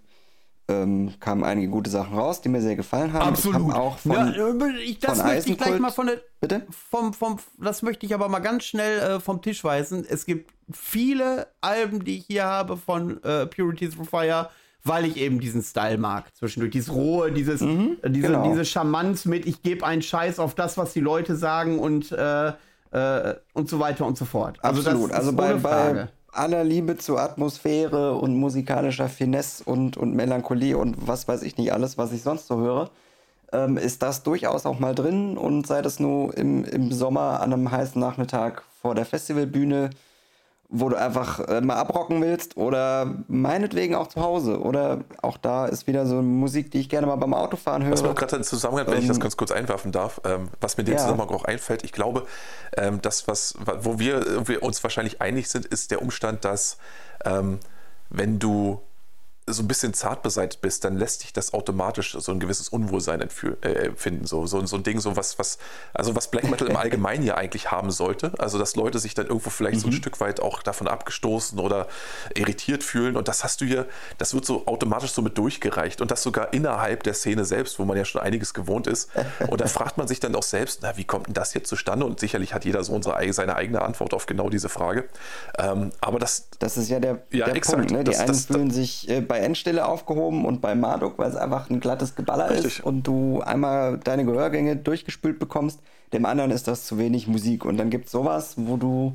[0.68, 3.28] ähm, kamen einige gute Sachen raus, die mir sehr gefallen haben.
[3.28, 3.68] Absolut.
[3.68, 6.20] Ich auch von, ja, ich, das von möchte ich gleich mal von der.
[6.40, 6.66] Bitte?
[6.70, 10.06] Vom, vom, das möchte ich aber mal ganz schnell äh, vom Tisch weisen.
[10.08, 14.50] Es gibt viele Alben, die ich hier habe von äh, Purity Through Fire
[14.84, 16.34] weil ich eben diesen Style mag.
[16.34, 18.48] Zwischendurch dieses Rohe, dieses, mhm, diese, genau.
[18.48, 22.48] diese Charmanz mit, ich gebe einen Scheiß auf das, was die Leute sagen und, äh,
[22.90, 24.58] äh, und so weiter und so fort.
[24.62, 25.12] Also Absolut.
[25.12, 31.28] also bei, bei aller Liebe zur Atmosphäre und musikalischer Finesse und, und Melancholie und was
[31.28, 32.90] weiß ich nicht alles, was ich sonst so höre,
[33.52, 37.52] ähm, ist das durchaus auch mal drin und sei das nur im, im Sommer an
[37.52, 39.90] einem heißen Nachmittag vor der Festivalbühne
[40.74, 44.58] wo du einfach äh, mal abrocken willst oder meinetwegen auch zu Hause.
[44.58, 47.92] Oder auch da ist wieder so Musik, die ich gerne mal beim Autofahren höre.
[47.92, 50.48] Was mir gerade in Zusammenhang, wenn ähm, ich das ähm, ganz kurz einwerfen darf, ähm,
[50.62, 51.00] was mir in dem ja.
[51.00, 52.26] Zusammenhang auch einfällt, ich glaube,
[52.74, 56.78] ähm, das, was, wo wir, wir, uns wahrscheinlich einig sind, ist der Umstand, dass
[57.26, 57.58] ähm,
[58.08, 58.80] wenn du
[59.46, 63.20] so ein bisschen zart beseitigt bist, dann lässt dich das automatisch so ein gewisses Unwohlsein
[63.20, 64.24] äh, empfinden.
[64.24, 65.58] So, so, so ein Ding, so was, was,
[65.92, 68.32] also was Black Metal im Allgemeinen ja eigentlich haben sollte.
[68.38, 69.80] Also, dass Leute sich dann irgendwo vielleicht mhm.
[69.80, 69.96] so ein mhm.
[69.96, 71.88] Stück weit auch davon abgestoßen oder
[72.36, 73.16] irritiert fühlen.
[73.16, 73.88] Und das hast du hier,
[74.18, 76.00] das wird so automatisch so mit durchgereicht.
[76.00, 79.10] Und das sogar innerhalb der Szene selbst, wo man ja schon einiges gewohnt ist.
[79.48, 82.06] Und da fragt man sich dann auch selbst, na, wie kommt denn das jetzt zustande?
[82.06, 85.08] Und sicherlich hat jeder so unsere, seine eigene Antwort auf genau diese Frage.
[85.58, 86.48] Ähm, aber das.
[86.60, 87.90] Das ist ja der, ja, der exakt, Punkt.
[87.90, 88.04] Ne?
[88.04, 91.36] Die das, einen das, fühlen sich äh, bei Endstille aufgehoben und bei Marduk, weil es
[91.36, 92.80] einfach ein glattes Geballer Richtig.
[92.80, 95.80] ist und du einmal deine Gehörgänge durchgespült bekommst.
[96.12, 97.64] Dem anderen ist das zu wenig Musik.
[97.64, 99.12] Und dann gibt es sowas, wo du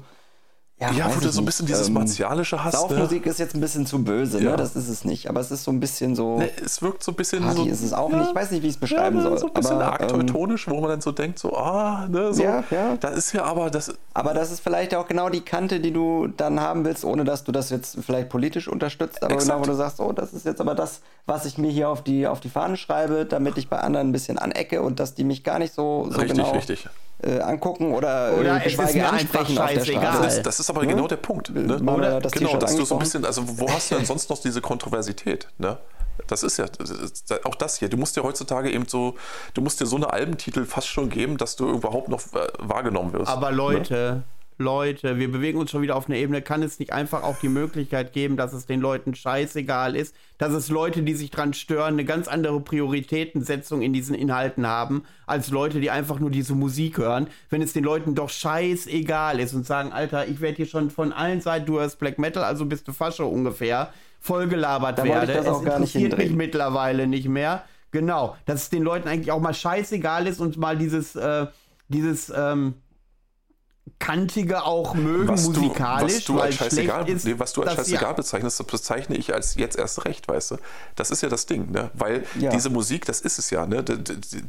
[0.79, 2.73] ja, ja wo du so ein bisschen dieses ähm, Martialische hast.
[2.73, 3.31] Saufmusik ne?
[3.31, 4.43] ist jetzt ein bisschen zu böse, ne?
[4.43, 4.51] ja.
[4.51, 4.57] ne?
[4.57, 5.27] Das ist es nicht.
[5.27, 6.37] Aber es ist so ein bisschen so.
[6.37, 7.65] Ne, es wirkt so ein bisschen Party so.
[7.65, 8.29] ist es auch ja, nicht.
[8.29, 9.39] Ich weiß nicht, wie ich es beschreiben soll.
[9.39, 12.31] So ein bisschen aber, arg teutonisch, ähm, wo man dann so denkt, so, ah, ne,
[12.31, 12.43] so.
[12.43, 12.95] Ja, ja.
[12.95, 13.91] Da ist ja aber das.
[14.13, 17.43] Aber das ist vielleicht auch genau die Kante, die du dann haben willst, ohne dass
[17.43, 19.23] du das jetzt vielleicht politisch unterstützt.
[19.23, 19.51] Aber Exakt.
[19.51, 22.03] genau, wo du sagst, oh, das ist jetzt aber das, was ich mir hier auf
[22.03, 25.23] die, auf die Fahne schreibe, damit ich bei anderen ein bisschen anecke und dass die
[25.23, 26.51] mich gar nicht so, so richtig, genau.
[26.51, 26.87] Richtig
[27.23, 30.21] äh, angucken oder, äh, oder äh, geschweige ansprechen auf der Straße.
[30.21, 30.89] Das, das ist aber hm?
[30.89, 31.49] genau der Punkt.
[31.49, 31.79] Ne?
[31.79, 34.39] Oder, das genau, dass du so ein bisschen, also wo hast du denn sonst noch
[34.39, 35.47] diese Kontroversität?
[35.57, 35.77] Ne?
[36.27, 37.89] Das ist ja das ist auch das hier.
[37.89, 39.15] Du musst dir heutzutage eben so,
[39.53, 43.13] du musst dir so eine Albentitel fast schon geben, dass du überhaupt noch äh, wahrgenommen
[43.13, 43.31] wirst.
[43.31, 44.23] Aber Leute, ne?
[44.59, 47.49] Leute, wir bewegen uns schon wieder auf eine Ebene, kann es nicht einfach auch die
[47.49, 51.93] Möglichkeit geben, dass es den Leuten scheißegal ist, dass es Leute, die sich dran stören,
[51.93, 56.97] eine ganz andere Prioritätensetzung in diesen Inhalten haben, als Leute, die einfach nur diese Musik
[56.97, 60.89] hören, wenn es den Leuten doch scheißegal ist und sagen, Alter, ich werde hier schon
[60.89, 65.33] von allen Seiten, du hörst Black Metal, also bist du Fasche ungefähr, vollgelabert da werde.
[65.33, 67.63] Ich das auch es gar interessiert nicht mich mittlerweile nicht mehr.
[67.91, 71.45] Genau, dass es den Leuten eigentlich auch mal scheißegal ist und mal dieses, äh,
[71.89, 72.73] dieses, ähm,
[73.99, 77.73] kantige auch mögen was musikalisch, du, was du als scheißegal, ist, nee, was du als
[77.75, 78.13] scheißegal ja.
[78.13, 80.57] bezeichnest, das bezeichne ich als jetzt erst recht, weißt du.
[80.95, 81.89] Das ist ja das Ding, ne?
[81.93, 82.51] Weil ja.
[82.51, 83.83] diese Musik, das ist es ja, ne?
[83.83, 83.97] Du,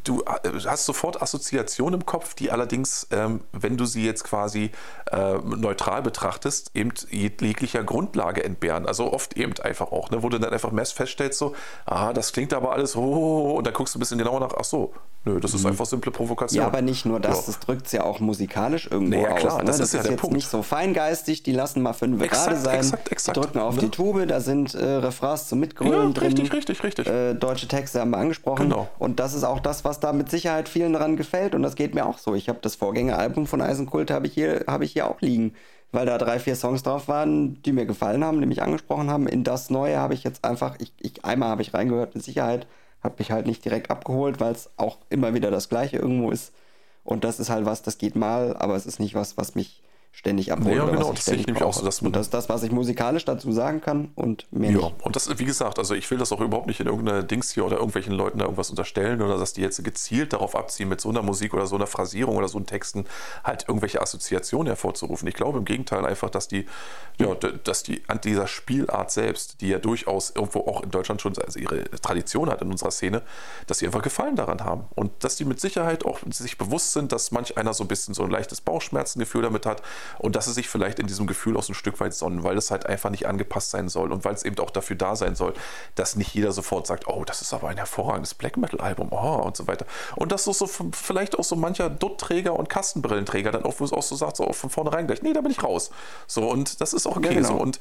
[0.05, 0.25] du,
[0.67, 4.71] hast sofort Assoziationen im Kopf, die allerdings, ähm, wenn du sie jetzt quasi
[5.11, 8.87] äh, neutral betrachtest, eben jeglicher Grundlage entbehren.
[8.87, 10.23] Also oft eben einfach auch, ne?
[10.23, 11.55] Wo du dann einfach feststellst, so,
[11.87, 14.65] ah, das klingt aber alles, oh, und dann guckst du ein bisschen genauer nach, ach
[14.65, 14.93] so,
[15.29, 16.61] nö, das ist einfach simple Provokation.
[16.61, 17.43] Ja, aber nicht nur das, Ja.
[17.47, 19.59] das drückt es ja auch musikalisch irgendwo Naja, klar, aus.
[19.61, 19.65] Ne?
[19.67, 20.37] das Das, ist ja ist der jetzt Punkt.
[20.37, 23.37] nicht so feingeistig, die lassen mal fünf Exakt, gerade sein, exakt, exakt.
[23.37, 23.81] die drücken auf Ne?
[23.83, 26.29] die Tube, da sind äh, Refrains zum ja, Mitgrölen drin.
[26.29, 27.07] richtig, richtig, richtig.
[27.07, 28.69] Äh, deutsche Texte haben wir angesprochen.
[28.69, 28.89] Genau.
[28.99, 31.55] Und das ist auch das, was da mit Sicherheit vielen daran gefällt.
[31.55, 32.35] Und das geht mir auch so.
[32.35, 35.53] Ich habe das Vorgängeralbum von Eisenkult habe ich hier habe ich hier auch liegen,
[35.93, 39.27] weil da drei vier Songs drauf waren, die mir gefallen haben, die mich angesprochen haben.
[39.27, 42.67] In das Neue habe ich jetzt einfach, ich, ich einmal habe ich reingehört mit Sicherheit,
[43.01, 46.53] hat mich halt nicht direkt abgeholt, weil es auch immer wieder das Gleiche irgendwo ist.
[47.05, 49.83] Und das ist halt was, das geht mal, aber es ist nicht was, was mich
[50.19, 50.75] ständig abholt.
[50.75, 52.73] Ja, genau, das sehe ich nämlich auch so, dass Und das ist das, was ich
[52.73, 55.03] musikalisch dazu sagen kann und mehr Ja, nicht.
[55.03, 57.65] und das, wie gesagt, also ich will das auch überhaupt nicht in irgendeiner Dings hier
[57.65, 61.11] oder irgendwelchen Leuten da irgendwas unterstellen oder dass die jetzt gezielt darauf abziehen, mit so
[61.11, 63.05] einer Musik oder so einer Phrasierung oder so einem Texten
[63.45, 65.29] halt irgendwelche Assoziationen hervorzurufen.
[65.29, 66.67] Ich glaube im Gegenteil einfach, dass die,
[67.21, 71.39] ja, dass die an dieser Spielart selbst, die ja durchaus irgendwo auch in Deutschland schon
[71.39, 73.23] also ihre Tradition hat in unserer Szene,
[73.69, 74.87] dass sie einfach Gefallen daran haben.
[74.97, 78.15] Und dass die mit Sicherheit auch sich bewusst sind, dass manch einer so ein bisschen
[78.15, 79.81] so ein leichtes Bauchschmerzengefühl damit hat
[80.19, 82.57] und dass sie sich vielleicht in diesem Gefühl auch so ein Stück weit sonnen, weil
[82.57, 85.35] es halt einfach nicht angepasst sein soll und weil es eben auch dafür da sein
[85.35, 85.55] soll,
[85.95, 89.43] dass nicht jeder sofort sagt, oh, das ist aber ein hervorragendes Black Metal Album, oh,
[89.45, 89.87] und so weiter.
[90.17, 93.93] Und dass so, so vielleicht auch so mancher Duttträger und Kastenbrillenträger dann auch, wo es
[93.93, 95.91] auch so sagt, so von vornherein gleich, nee, da bin ich raus.
[96.27, 97.49] So, und das ist auch okay Ja, genau.
[97.49, 97.55] so.
[97.55, 97.81] Und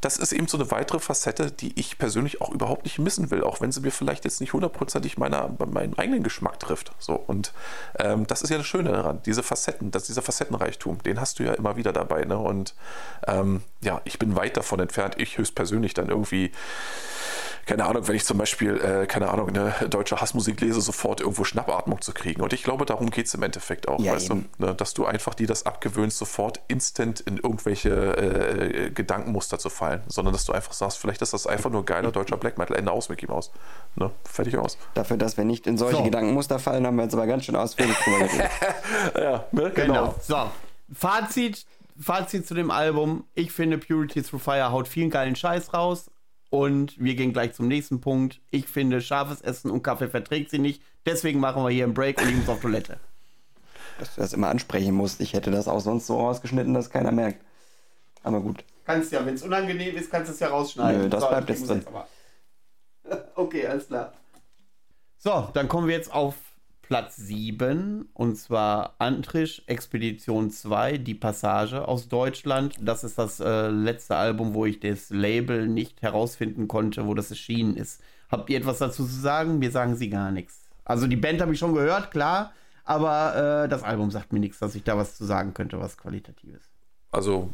[0.00, 3.42] das ist eben so eine weitere Facette, die ich persönlich auch überhaupt nicht missen will,
[3.42, 6.92] auch wenn sie mir vielleicht jetzt nicht hundertprozentig meiner, meinen eigenen Geschmack trifft.
[6.98, 7.52] So, und
[7.98, 11.44] ähm, das ist ja das Schöne daran, diese Facetten, dass dieser Facettenreichtum, den hast du
[11.44, 12.24] ja immer wieder dabei.
[12.24, 12.38] Ne?
[12.38, 12.74] Und
[13.26, 16.52] ähm, ja, ich bin weit davon entfernt, ich höchstpersönlich dann irgendwie
[17.68, 21.44] keine Ahnung, wenn ich zum Beispiel, äh, keine Ahnung, eine deutsche Hassmusik lese, sofort irgendwo
[21.44, 22.40] Schnappatmung zu kriegen.
[22.40, 24.48] Und ich glaube, darum geht es im Endeffekt auch, Ja, weißt eben.
[24.58, 24.66] du?
[24.68, 24.74] Ne?
[24.74, 30.32] Dass du einfach dir das abgewöhnst, sofort instant in irgendwelche äh, Gedankenmuster zu fallen, sondern
[30.32, 32.74] dass du einfach sagst, vielleicht ist das einfach nur geiler deutscher Black Metal.
[32.74, 33.50] Ende aus, Mickey Mouse.
[33.96, 34.10] Ne?
[34.24, 34.78] Fertig aus.
[34.94, 36.04] Dafür, dass wir nicht in solche So.
[36.04, 38.50] Gedankenmuster fallen, haben wir jetzt aber ganz schön ausführlich drüber geredet.
[39.14, 39.70] Ja, ne?
[39.74, 40.14] Genau.
[40.26, 40.50] So,
[40.92, 41.66] Fazit,
[41.98, 43.24] Fazit zu dem Album.
[43.34, 46.10] Ich finde, Purity Through Fire haut vielen geilen Scheiß raus.
[46.50, 48.40] Und wir gehen gleich zum nächsten Punkt.
[48.50, 50.82] Ich finde, scharfes Essen und Kaffee verträgt sie nicht.
[51.04, 52.98] Deswegen machen wir hier einen Break und ich muss auf Toilette.
[53.98, 55.20] dass du das immer ansprechen musst.
[55.20, 57.44] Ich hätte das auch sonst so ausgeschnitten, dass keiner merkt.
[58.22, 58.64] Aber gut.
[58.86, 61.02] Kannst ja, wenn es unangenehm ist, kannst du es ja rausschneiden.
[61.02, 61.84] Nö, das bleibt ich jetzt drin.
[61.86, 62.08] aber-
[63.34, 64.14] okay, alles klar.
[65.18, 66.34] So, dann kommen wir jetzt auf
[66.88, 72.76] Platz 7 und zwar Antrisch Expedition 2, die Passage aus Deutschland.
[72.80, 77.28] Das ist das äh, letzte Album, wo ich das Label nicht herausfinden konnte, wo das
[77.28, 78.00] erschienen ist.
[78.30, 79.58] Habt ihr etwas dazu zu sagen?
[79.58, 80.62] Mir sagen sie gar nichts.
[80.86, 82.52] Also die Band habe ich schon gehört, klar,
[82.86, 85.98] aber äh, das Album sagt mir nichts, dass ich da was zu sagen könnte, was
[85.98, 86.62] qualitatives.
[87.12, 87.50] Also,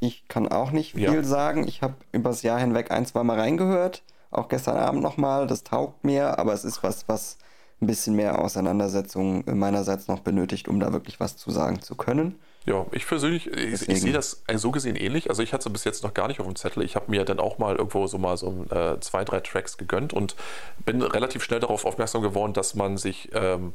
[0.00, 1.22] Ich kann auch nicht viel Ja.
[1.24, 1.68] sagen.
[1.68, 4.02] Ich habe übers Jahr hinweg ein, zwei Mal reingehört.
[4.30, 5.46] Auch gestern Abend nochmal.
[5.46, 7.36] Das taugt mir, aber es ist was, was
[7.80, 12.38] ein bisschen mehr Auseinandersetzung meinerseits noch benötigt, um da wirklich was zu sagen zu können.
[12.68, 15.30] Ja, ich persönlich, ich, ich sehe das äh, so gesehen ähnlich.
[15.30, 16.82] Also ich hatte es bis jetzt noch gar nicht auf dem Zettel.
[16.82, 20.12] Ich habe mir dann auch mal irgendwo so mal so äh, zwei, drei Tracks gegönnt
[20.12, 20.36] und
[20.84, 23.72] bin relativ schnell darauf aufmerksam geworden, dass man sich ähm,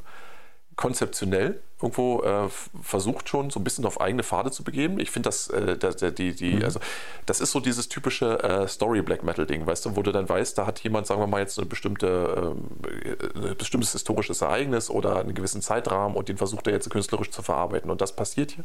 [0.76, 2.48] konzeptionell irgendwo äh,
[2.82, 5.00] versucht schon so ein bisschen auf eigene Pfade zu begeben.
[5.00, 6.80] Ich finde das, äh, der- die, die, also
[7.26, 10.30] das ist so dieses typische äh, Story Black Metal Ding, weißt du, wo du dann
[10.30, 12.70] weißt, da hat jemand, sagen wir mal jetzt eine bestimmte, ähm,
[13.36, 17.42] ein bestimmtes historisches Ereignis oder einen gewissen Zeitrahmen und den versucht er jetzt künstlerisch zu
[17.44, 17.92] verarbeiten.
[17.92, 18.64] Und das passiert hier.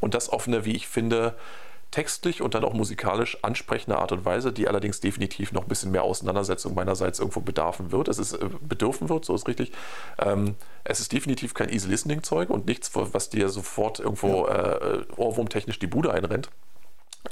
[0.00, 1.34] Und das auf eine, wie ich finde,
[1.90, 5.90] textlich und dann auch musikalisch ansprechende Art und Weise, die allerdings definitiv noch ein bisschen
[5.90, 8.08] mehr Auseinandersetzung meinerseits irgendwo bedarfen wird.
[8.08, 9.72] Es ist äh, bedürfen wird, so ist richtig.
[10.18, 10.54] Ähm,
[10.84, 15.78] es ist definitiv kein Easy Listening Zeug und nichts, was dir sofort irgendwo äh, Ohrwurmtechnisch
[15.78, 16.50] die Bude einrennt.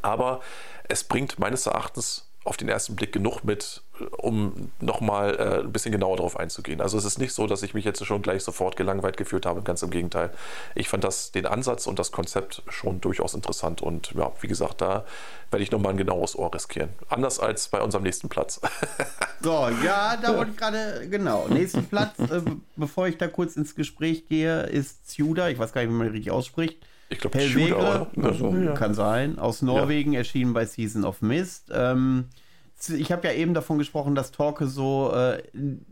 [0.02, 0.40] Aber
[0.89, 3.83] es bringt meines Erachtens auf den ersten Blick genug mit,
[4.16, 6.81] um nochmal äh, ein bisschen genauer darauf einzugehen.
[6.81, 9.61] Also es ist nicht so, dass ich mich jetzt schon gleich sofort gelangweilt gefühlt habe,
[9.61, 10.31] ganz im Gegenteil.
[10.75, 14.81] Ich fand das, den Ansatz und das Konzept schon durchaus interessant und ja, wie gesagt,
[14.81, 15.05] da
[15.51, 16.89] werde ich nochmal ein genaues Ohr riskieren.
[17.11, 18.61] Anders als bei unserem nächsten Platz.
[19.41, 21.47] So, ja, da wollte ich gerade, genau.
[21.49, 22.43] Nächsten Platz, äh,
[22.75, 25.49] bevor ich da kurz ins Gespräch gehe, ist Ciuda.
[25.49, 26.79] Ich weiß gar nicht, wie man richtig ausspricht.
[27.10, 28.10] Ich glaube, Shooter, oder?
[28.22, 28.74] also, Ja.
[28.74, 31.70] kann sein, aus Norwegen, erschienen bei Season of Mist.
[31.72, 32.26] Ähm,
[32.86, 35.43] ich habe ja eben davon gesprochen, dass Torque so äh,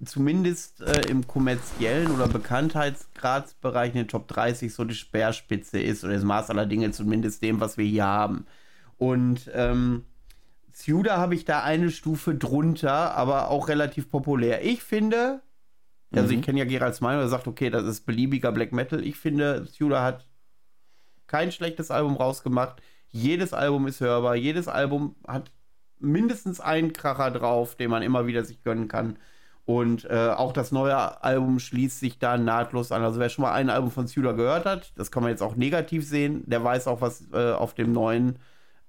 [0.05, 6.15] zumindest äh, im kommerziellen oder Bekanntheitsgradsbereich in den Top 30 so die Speerspitze ist oder
[6.15, 8.47] das Maß aller Dinge, zumindest dem, was wir hier haben.
[8.99, 10.05] Und ähm,
[10.73, 14.65] Ciuda habe ich da eine Stufe drunter, aber auch relativ populär.
[14.65, 15.41] Ich finde,
[16.15, 19.05] also ich kenne ja Geralds Meinung, er sagt, okay, das ist beliebiger Black Metal.
[19.05, 20.26] Ich finde, Ciuda hat
[21.27, 22.83] kein schlechtes Album rausgemacht.
[23.09, 24.37] Jedes Album ist hörbar.
[24.37, 25.51] Jedes Album hat
[25.99, 29.19] mindestens einen Kracher drauf, den man immer wieder sich gönnen kann.
[29.65, 33.03] Und äh, auch das neue Album schließt sich da nahtlos an.
[33.03, 35.57] Also wer schon mal ein Album von Suda gehört hat, das kann man jetzt auch
[35.57, 38.39] negativ sehen, der weiß auch, was äh, auf dem neuen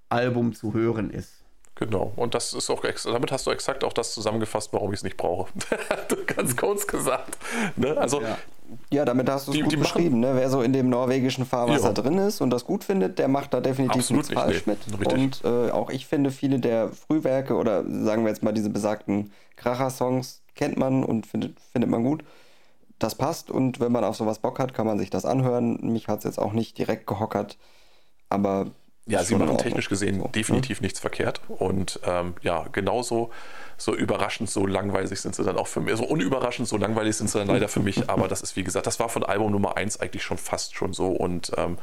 [0.09, 1.46] Album zu hören ist.
[1.79, 5.03] Genau, und das ist auch damit hast du exakt auch das zusammengefasst, warum ich es
[5.03, 5.51] nicht brauche.
[6.25, 7.37] Ganz kurz gesagt.
[7.75, 7.95] Ne?
[7.95, 8.37] Also, ja.
[8.89, 9.05] ja.
[9.05, 10.19] damit hast du es gut die beschrieben.
[10.19, 10.31] Ne?
[10.33, 11.93] Wer so in dem norwegischen Fahrwasser ja.
[11.93, 14.73] drin ist und das gut findet, der macht da definitiv Absolut nichts falsch nee.
[14.73, 14.99] mit.
[14.99, 15.45] Richtig.
[15.45, 19.31] Und äh, auch ich finde, viele der Frühwerke oder sagen wir jetzt mal diese besagten
[19.55, 22.23] Kracher-Songs kennt man und findet, findet man gut.
[22.97, 25.77] Das passt und wenn man auf sowas Bock hat, kann man sich das anhören.
[25.81, 27.59] Mich hat es jetzt auch nicht direkt gehockert,
[28.29, 28.71] aber
[29.07, 30.85] ja, sie machen technisch gesehen so, definitiv ne?
[30.85, 31.41] nichts verkehrt.
[31.47, 33.31] Und ähm, ja, genauso
[33.77, 35.95] so überraschend, so langweilig sind sie dann auch für mich.
[35.95, 38.09] So also unüberraschend, so langweilig sind sie dann leider für mich.
[38.09, 40.93] Aber das ist, wie gesagt, das war von Album Nummer 1 eigentlich schon fast schon
[40.93, 41.07] so.
[41.07, 41.77] Und ähm,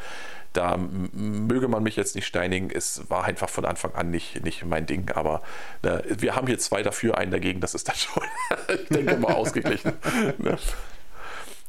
[0.52, 2.70] da möge man mich jetzt nicht steinigen.
[2.70, 5.10] Es war einfach von Anfang an nicht, nicht mein Ding.
[5.12, 5.42] Aber
[5.82, 7.60] äh, wir haben hier zwei dafür, einen dagegen.
[7.60, 8.22] Das ist dann schon,
[8.82, 9.92] ich denke mal, ausgeglichen.
[10.38, 10.58] ne?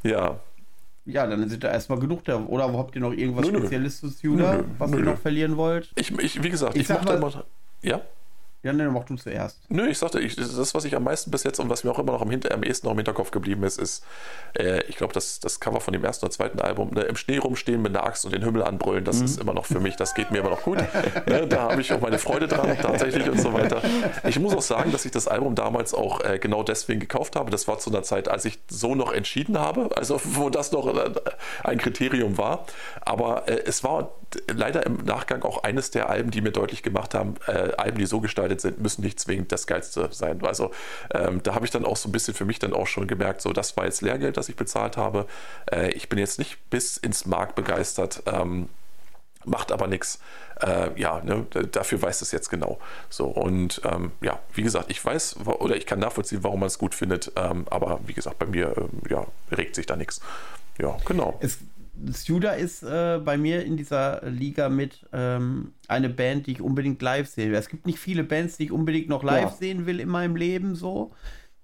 [0.04, 0.40] Ja,
[1.06, 2.38] ja, dann sind da erstmal genug da.
[2.46, 4.98] Oder habt ihr noch irgendwas nö, Spezielles zu Suda, was nö.
[4.98, 5.92] ihr noch verlieren wollt?
[5.96, 7.46] Ich, ich wie gesagt, ich, ich mochte immer.
[7.84, 8.02] Ja?
[8.66, 9.60] Ja, ne, mach du zuerst.
[9.70, 12.00] Nö, ich sagte, ich, das, was ich am meisten bis jetzt und was mir auch
[12.00, 14.04] immer noch am, Hinter, am ehesten noch im Hinterkopf geblieben ist, ist,
[14.58, 17.38] äh, ich glaube, das, das Cover von dem ersten oder zweiten Album, ne, im Schnee
[17.38, 19.26] rumstehen mit einer Axt und den Himmel anbrüllen, das mhm.
[19.26, 20.80] ist immer noch für mich, das geht mir immer noch gut.
[21.28, 23.84] ne, da habe ich auch meine Freude dran, tatsächlich und so weiter.
[24.24, 27.52] Ich muss auch sagen, dass ich das Album damals auch äh, genau deswegen gekauft habe.
[27.52, 30.88] Das war zu einer Zeit, als ich so noch entschieden habe, also wo das noch
[30.88, 31.12] äh,
[31.64, 32.66] ein Kriterium war.
[33.02, 34.10] Aber äh, es war
[34.52, 38.06] leider im Nachgang auch eines der Alben, die mir deutlich gemacht haben, äh, Alben, die
[38.06, 40.44] so gestaltet gekleidet sind, müssen nicht zwingend das Geilste sein.
[40.46, 40.72] Also
[41.14, 43.42] ähm, da habe ich dann auch so ein bisschen für mich dann auch schon gemerkt,
[43.42, 45.28] so das war jetzt Lehrgeld, das ich bezahlt habe.
[45.72, 48.24] Äh, ich bin jetzt nicht bis ins Mark begeistert.
[48.26, 48.70] Ähm,
[49.46, 50.20] macht aber nichts.
[50.60, 52.80] Äh, ja, ne, dafür weiß es jetzt genau.
[53.10, 56.80] So und ähm, ja, wie gesagt, ich weiß oder ich kann nachvollziehen, warum man es
[56.80, 60.22] gut findet, ähm, aber wie gesagt, bei mir ähm, ja, regt sich da nichts.
[60.80, 61.38] Ja, genau.
[61.42, 61.60] Es
[62.12, 67.02] Suda ist äh, bei mir in dieser Liga mit ähm, eine Band, die ich unbedingt
[67.02, 67.58] live sehen will.
[67.58, 69.52] Es gibt nicht viele Bands, die ich unbedingt noch live ja.
[69.52, 71.12] sehen will in meinem Leben, so.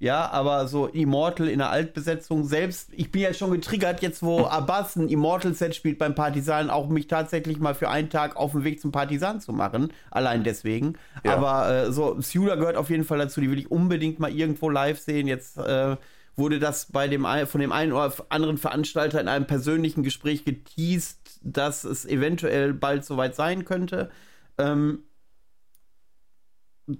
[0.01, 4.45] Ja, aber so Immortal in der Altbesetzung, selbst, ich bin ja schon getriggert, jetzt wo
[4.47, 8.63] Abbas ein Immortal-Set spielt beim Partisan, auch mich tatsächlich mal für einen Tag auf den
[8.63, 9.93] Weg zum Partisan zu machen.
[10.09, 10.95] Allein deswegen.
[11.23, 11.35] Ja.
[11.35, 14.71] Aber äh, so, Suda gehört auf jeden Fall dazu, die will ich unbedingt mal irgendwo
[14.71, 15.27] live sehen.
[15.27, 15.97] Jetzt, äh,
[16.35, 21.39] wurde das bei dem von dem einen oder anderen Veranstalter in einem persönlichen Gespräch geteased,
[21.43, 24.09] dass es eventuell bald soweit sein könnte.
[24.57, 25.03] Ähm,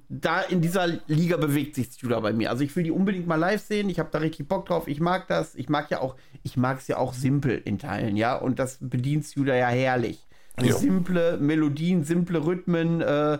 [0.08, 2.50] da in dieser Liga bewegt sich Judah bei mir.
[2.50, 3.90] Also ich will die unbedingt mal live sehen.
[3.90, 4.88] Ich habe da richtig Bock drauf.
[4.88, 5.56] Ich mag das.
[5.56, 8.36] Ich mag ja auch, ich mag es ja auch simpel in Teilen, ja.
[8.36, 10.28] Und das bedient Judah ja herrlich.
[10.56, 13.40] Also simple Melodien, simple Rhythmen, äh,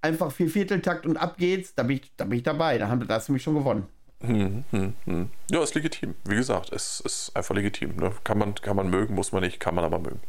[0.00, 1.74] einfach vier Vierteltakt und ab geht's.
[1.74, 2.78] Da bin ich, da bin ich dabei.
[2.78, 3.86] Da, haben, da hast du mich schon gewonnen.
[4.22, 5.30] Hm, hm, hm.
[5.50, 6.14] Ja, ist legitim.
[6.24, 7.96] Wie gesagt, es ist einfach legitim.
[7.96, 8.12] Ne?
[8.24, 10.20] Kann, man, kann man mögen, muss man nicht, kann man aber mögen.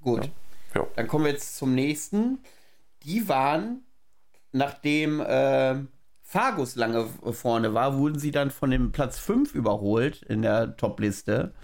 [0.00, 0.26] Gut.
[0.26, 0.30] Ja.
[0.76, 0.86] Ja.
[0.96, 2.38] Dann kommen wir jetzt zum nächsten.
[3.02, 3.84] Die waren,
[4.52, 5.76] nachdem äh,
[6.22, 11.54] Fargus lange vorne war, wurden sie dann von dem Platz 5 überholt in der Top-Liste.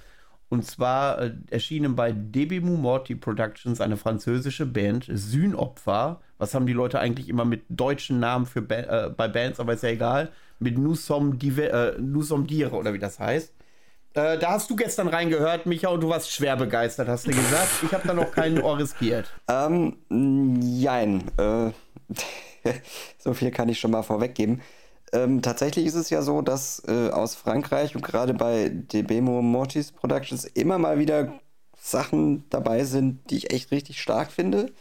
[0.53, 6.20] Und zwar äh, erschienen bei Debimu Morty Productions eine französische Band, Sühnopfer.
[6.37, 9.73] Was haben die Leute eigentlich immer mit deutschen Namen für ba äh, bei Bands, aber
[9.73, 13.55] ist ja egal mit Nous sommes, äh, Nous sommes dire oder wie das heißt.
[14.12, 17.70] Äh, da hast du gestern reingehört, Micha, und du warst schwer begeistert, hast du gesagt.
[17.83, 19.33] Ich habe da noch keinen Ohr riskiert.
[19.49, 19.97] Ähm,
[20.61, 21.31] jein.
[21.39, 21.70] Äh,
[23.16, 24.61] so viel kann ich schon mal vorweggeben.
[25.12, 29.93] Ähm, tatsächlich ist es ja so, dass äh, aus Frankreich und gerade bei Debemo Mortis
[29.93, 31.34] Productions immer mal wieder
[31.78, 34.72] Sachen dabei sind, die ich echt richtig stark finde.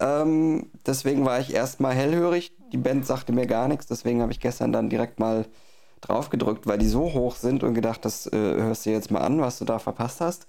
[0.00, 2.52] Ähm, deswegen war ich erstmal hellhörig.
[2.72, 5.46] Die Band sagte mir gar nichts, deswegen habe ich gestern dann direkt mal
[6.00, 9.20] drauf gedrückt, weil die so hoch sind und gedacht, das äh, hörst du jetzt mal
[9.20, 10.46] an, was du da verpasst hast.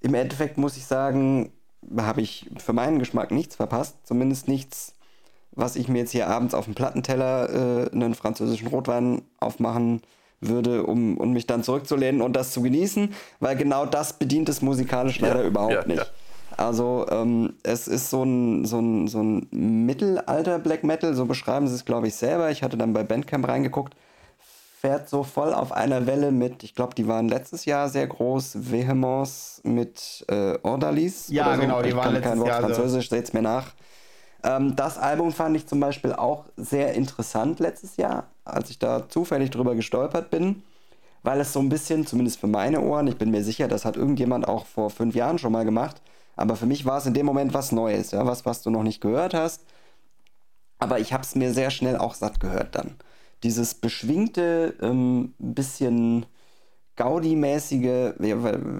[0.00, 1.52] Im Endeffekt muss ich sagen,
[1.96, 4.93] habe ich für meinen Geschmack nichts verpasst, zumindest nichts,
[5.54, 10.02] was ich mir jetzt hier abends auf dem Plattenteller äh, einen französischen Rotwein aufmachen
[10.40, 14.62] würde, um, um mich dann zurückzulehnen und das zu genießen, weil genau das bedient es
[14.62, 15.98] musikalisch leider ja, überhaupt ja, nicht.
[15.98, 16.06] Ja.
[16.56, 21.66] Also ähm, es ist so ein, so, ein, so ein Mittelalter Black Metal, so beschreiben
[21.66, 22.50] sie es, glaube ich, selber.
[22.50, 23.94] Ich hatte dann bei Bandcamp reingeguckt.
[24.80, 28.70] Fährt so voll auf einer Welle mit, ich glaube, die waren letztes Jahr sehr groß,
[28.70, 31.28] Vehemence mit äh, Ordalis.
[31.28, 31.60] Ja, so.
[31.60, 33.72] genau, die ich waren letztes kein Wort Jahr Französisch, seht's mir nach.
[34.44, 39.08] Ähm, das Album fand ich zum Beispiel auch sehr interessant letztes Jahr, als ich da
[39.08, 40.62] zufällig drüber gestolpert bin
[41.24, 43.96] weil es so ein bisschen, zumindest für meine Ohren, ich bin mir sicher, das hat
[43.96, 46.00] irgendjemand auch vor fünf Jahren schon mal gemacht,
[46.36, 48.82] aber für mich war es in dem Moment was Neues, ja, was, was du noch
[48.82, 49.62] nicht gehört hast.
[50.78, 52.96] Aber ich habe es mir sehr schnell auch satt gehört dann.
[53.42, 56.26] dieses beschwingte, ähm, bisschen
[56.96, 58.14] Gaudi-mäßige,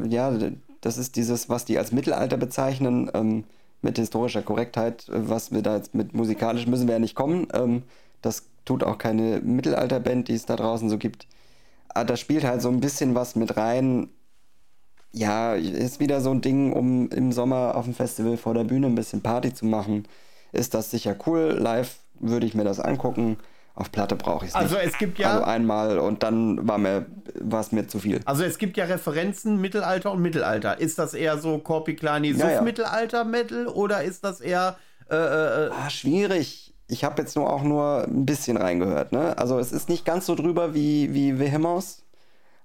[0.09, 0.33] ja,
[0.81, 3.45] das ist dieses, was die als Mittelalter bezeichnen, ähm,
[3.85, 7.47] mit historischer Korrektheit, was wir da jetzt mit musikalisch müssen wir ja nicht kommen.
[7.53, 7.83] Ähm,
[8.23, 11.27] das tut auch keine Mittelalterband, die es da draußen so gibt.
[11.91, 14.09] Aber ah, da spielt halt so ein bisschen was mit rein.
[15.13, 18.89] Ja, ist wieder so ein Ding, um im Sommer auf dem Festival vor der Bühne
[18.89, 20.09] ein bisschen Party zu machen.
[20.51, 21.57] Ist das sicher cool.
[21.61, 23.37] Live würde ich mir das angucken.
[23.77, 24.85] Auf Platte brauche ich es also nicht.
[24.85, 25.33] Also es gibt ja.
[25.33, 27.07] Also einmal und dann war mir
[27.51, 28.21] es mir zu viel.
[28.25, 30.79] Also es gibt ja Referenzen Mittelalter und Mittelalter.
[30.79, 34.77] Ist das eher so Korpiklani Suff ja, Mittelalter Metal oder ist das eher
[35.11, 36.73] äh, äh, äh, ah, schwierig.
[36.87, 39.11] Ich habe jetzt nur auch nur ein bisschen reingehört.
[39.11, 39.37] Ne?
[39.39, 42.05] Also es ist nicht ganz so drüber wie wie Vehemos,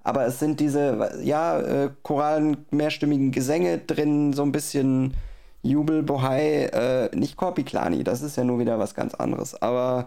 [0.03, 5.15] aber es sind diese ja äh, choralen mehrstimmigen Gesänge drin, so ein bisschen
[5.63, 8.03] Jubel, Bohai, äh, nicht Korpiklani.
[8.03, 9.59] Das ist ja nur wieder was ganz anderes.
[9.61, 10.05] Aber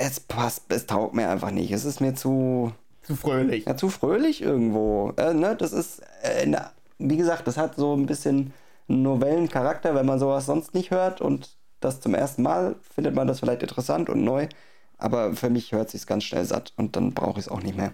[0.00, 1.70] es passt, es taugt mir einfach nicht.
[1.72, 2.72] Es ist mir zu.
[3.02, 3.66] Zu fröhlich.
[3.66, 5.12] Ja, zu fröhlich irgendwo.
[5.18, 5.54] Äh, ne?
[5.56, 8.54] Das ist, äh, na, wie gesagt, das hat so ein bisschen
[8.88, 11.50] Novellencharakter, wenn man sowas sonst nicht hört und
[11.80, 14.48] das zum ersten Mal findet man das vielleicht interessant und neu.
[14.96, 17.76] Aber für mich hört sich ganz schnell satt und dann brauche ich es auch nicht
[17.76, 17.92] mehr.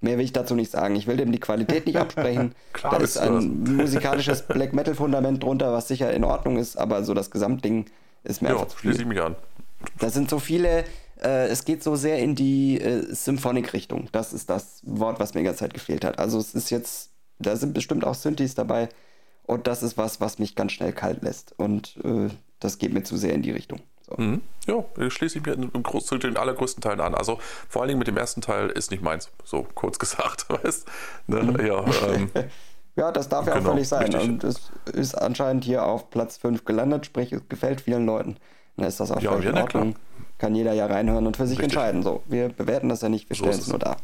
[0.00, 0.96] Mehr will ich dazu nicht sagen.
[0.96, 2.54] Ich will dem die Qualität nicht absprechen.
[2.72, 7.04] Klar, da ist ein musikalisches Black Metal Fundament drunter, was sicher in Ordnung ist, aber
[7.04, 7.86] so das Gesamtding
[8.24, 9.36] ist mir ja, einfach zu schließe ich mich an.
[9.98, 10.84] Da sind so viele
[11.22, 14.08] äh, es geht so sehr in die äh, Symphonic-Richtung.
[14.12, 16.18] Das ist das Wort, was mir die ganze Zeit gefehlt hat.
[16.18, 18.88] Also es ist jetzt, da sind bestimmt auch Synthes dabei
[19.44, 22.28] und das ist was, was mich ganz schnell kalt lässt und äh,
[22.60, 23.80] das geht mir zu sehr in die Richtung.
[24.02, 24.14] So.
[24.20, 24.42] Mhm.
[24.66, 27.14] Ja, schließe ich mir im Groß zu den allergrößten Teilen an.
[27.14, 27.38] Also
[27.68, 30.86] vor allen Dingen mit dem ersten Teil ist nicht meins, so kurz gesagt, weißt
[31.26, 31.42] ne?
[31.42, 31.66] mhm.
[31.66, 32.30] ja, ähm,
[32.96, 34.12] ja, das darf ja genau, auch völlig sein.
[34.12, 34.22] Richtig.
[34.22, 38.36] Und es ist anscheinend hier auf Platz 5 gelandet, sprich, es gefällt vielen Leuten.
[38.76, 39.92] Dann ist das auch ja, völlig ja, in Ordnung.
[39.92, 40.02] Klar
[40.42, 41.76] kann jeder ja reinhören und für sich Richtig.
[41.76, 42.02] entscheiden.
[42.02, 43.96] So, wir bewerten das ja nicht, wir so stellen es nur da.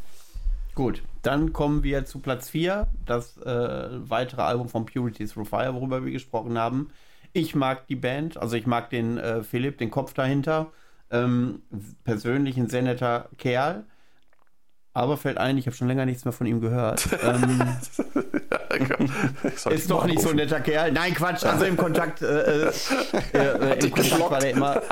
[0.77, 5.75] Gut, dann kommen wir zu Platz 4, das äh, weitere Album von Purity Through Fire,
[5.75, 6.91] worüber wir gesprochen haben.
[7.33, 10.71] Ich mag die Band, also ich mag den äh, Philipp, den Kopf dahinter.
[11.11, 11.63] Ähm,
[12.05, 13.85] persönlich ein sehr netter Kerl.
[14.93, 17.09] Aber fällt ein, ich habe schon länger nichts mehr von ihm gehört.
[17.25, 17.63] ähm,
[19.71, 20.93] ist doch nicht so ein netter Kerl.
[20.93, 21.45] Nein, Quatsch.
[21.45, 22.73] Also im Kontakt, äh, äh,
[23.33, 24.75] äh im Kontakt war der immer.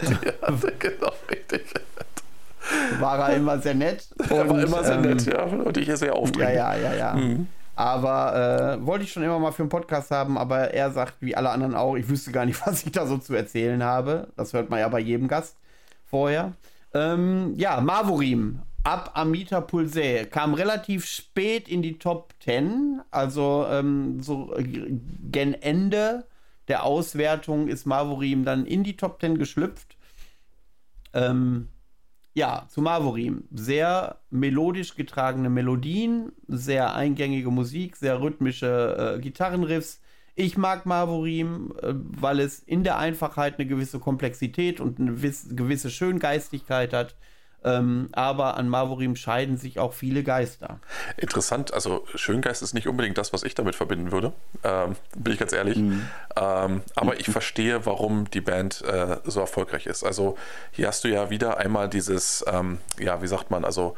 [0.00, 1.62] ja, genau, richtig.
[2.98, 4.08] War er immer sehr nett.
[4.18, 5.42] Und, er war immer sehr ähm, nett, ja.
[5.44, 6.56] Und ich sehr aufdringlich.
[6.56, 7.14] Ja, ja, ja, ja.
[7.14, 7.48] Mhm.
[7.76, 11.36] Aber äh, wollte ich schon immer mal für einen Podcast haben, aber er sagt, wie
[11.36, 14.28] alle anderen auch, ich wüsste gar nicht, was ich da so zu erzählen habe.
[14.36, 15.56] Das hört man ja bei jedem Gast
[16.08, 16.52] vorher.
[16.92, 24.22] Ähm, ja, Mavorim ab Amita Pulse kam relativ spät in die Top 10, also ähm,
[24.22, 26.26] so gen Ende
[26.68, 29.96] der Auswertung ist Mavorim dann in die Top 10 geschlüpft.
[31.12, 31.68] Ähm,
[32.34, 33.44] ja, zu Mavorim.
[33.52, 40.00] Sehr melodisch getragene Melodien, sehr eingängige Musik, sehr rhythmische äh, Gitarrenriffs.
[40.34, 45.90] Ich mag Mavorim, äh, weil es in der Einfachheit eine gewisse Komplexität und eine gewisse
[45.90, 47.14] Schöngeistigkeit hat.
[47.64, 50.78] Ähm, aber an Mavorim scheiden sich auch viele Geister.
[51.16, 54.32] Interessant, also Schöngeist ist nicht unbedingt das, was ich damit verbinden würde,
[54.62, 55.78] ähm, bin ich ganz ehrlich.
[55.78, 56.06] Mhm.
[56.36, 60.04] Ähm, aber ich verstehe, warum die Band äh, so erfolgreich ist.
[60.04, 60.36] Also
[60.72, 63.96] hier hast du ja wieder einmal dieses, ähm, ja, wie sagt man, also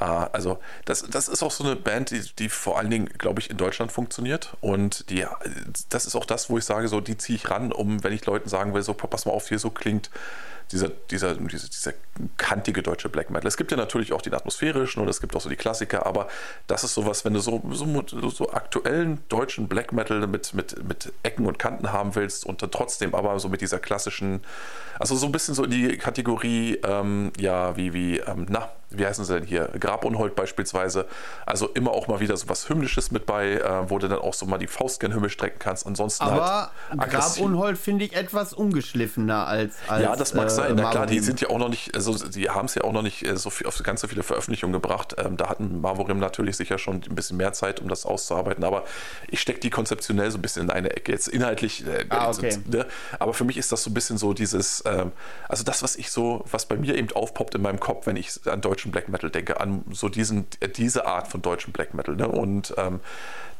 [0.00, 3.40] äh, also das, das ist auch so eine Band, die, die vor allen Dingen, glaube
[3.40, 4.56] ich, in Deutschland funktioniert.
[4.60, 5.26] Und die,
[5.88, 8.24] das ist auch das, wo ich sage, so, die ziehe ich ran, um, wenn ich
[8.26, 10.10] Leuten sagen will, so, pass mal auf, hier so klingt
[10.72, 11.92] dieser, dieser, dieser, dieser
[12.36, 13.46] kantige deutsche Black Metal.
[13.46, 16.28] Es gibt ja natürlich auch den atmosphärischen und es gibt auch so die Klassiker, aber
[16.66, 21.12] das ist sowas, wenn du so, so, so aktuellen deutschen Black Metal mit, mit, mit
[21.22, 24.40] Ecken und Kanten haben willst und dann trotzdem aber so mit dieser klassischen,
[24.98, 29.06] also so ein bisschen so in die Kategorie, ähm, ja, wie, wie, ähm, na, wie
[29.06, 29.70] heißen sie denn hier?
[29.78, 31.06] Grabunhold beispielsweise.
[31.44, 34.32] Also immer auch mal wieder so was Hymnisches mit bei, äh, wo du dann auch
[34.32, 35.86] so mal die Faust gern Himmel strecken kannst.
[35.86, 40.74] Ansonsten Aber halt Grabunhold finde ich etwas ungeschliffener als, als Ja, das mag sein.
[40.76, 43.02] Na klar, die sind ja auch noch nicht, also die haben es ja auch noch
[43.02, 45.14] nicht äh, so viel, auf ganz so viele Veröffentlichungen gebracht.
[45.18, 48.64] Ähm, da hatten Marvorim natürlich sicher schon ein bisschen mehr Zeit, um das auszuarbeiten.
[48.64, 48.84] Aber
[49.28, 51.12] ich stecke die konzeptionell so ein bisschen in eine Ecke.
[51.12, 52.50] Jetzt inhaltlich, äh, ah, okay.
[52.50, 52.86] sind, ne?
[53.18, 55.12] aber für mich ist das so ein bisschen so dieses, ähm,
[55.48, 58.40] also das, was ich so, was bei mir eben aufpoppt in meinem Kopf, wenn ich
[58.46, 61.94] an Deutsch deutschen Black Metal denke, an so diesen, äh, diese Art von deutschen Black
[61.94, 62.14] Metal.
[62.14, 62.28] Ne?
[62.28, 63.00] Und ähm,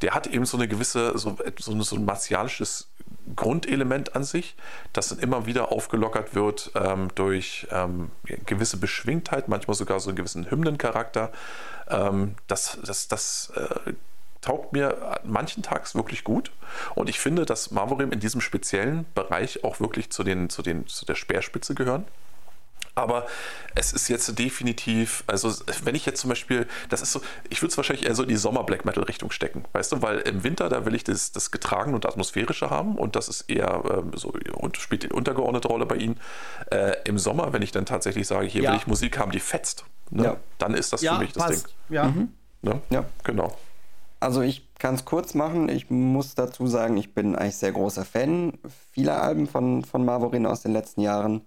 [0.02, 2.89] der hat eben so eine gewisse, so, so, so ein martialisches
[3.36, 4.57] Grundelement an sich,
[4.93, 8.10] das dann immer wieder aufgelockert wird ähm, durch ähm,
[8.47, 11.31] gewisse Beschwingtheit, manchmal sogar so einen gewissen Hymnencharakter.
[11.89, 13.93] Ähm, das das, das äh,
[14.41, 16.52] taugt mir manchen Tags wirklich gut.
[16.94, 20.86] Und ich finde, dass Marvorim in diesem speziellen Bereich auch wirklich zu, den, zu, den,
[20.86, 22.05] zu der Speerspitze gehören.
[22.99, 23.27] Aber
[23.75, 25.52] es ist jetzt definitiv, also
[25.85, 28.28] wenn ich jetzt zum Beispiel, das ist so, ich würde es wahrscheinlich eher so in
[28.28, 31.94] die Sommer-Black Metal-Richtung stecken, weißt du, weil im Winter, da will ich das, das Getragen
[31.94, 35.97] und Atmosphärische haben und das ist eher ähm, so und spielt die untergeordnete Rolle bei
[35.97, 36.18] ihnen.
[36.70, 38.70] Äh, Im Sommer, wenn ich dann tatsächlich sage, hier Ja.
[38.73, 40.36] will ich Musik haben, die fetzt, ne, Ja.
[40.59, 41.67] dann ist das ja, für mich das passt.
[41.67, 41.75] Ding.
[41.97, 42.12] Ja.
[42.62, 42.81] Ne?
[42.91, 43.05] Ja.
[43.25, 43.57] Genau.
[44.20, 45.68] Also ich kann es kurz machen.
[45.68, 48.55] Ich muss dazu sagen, ich bin eigentlich sehr großer Fan
[48.93, 51.47] vieler Alben von, von Marvorin aus den letzten Jahren.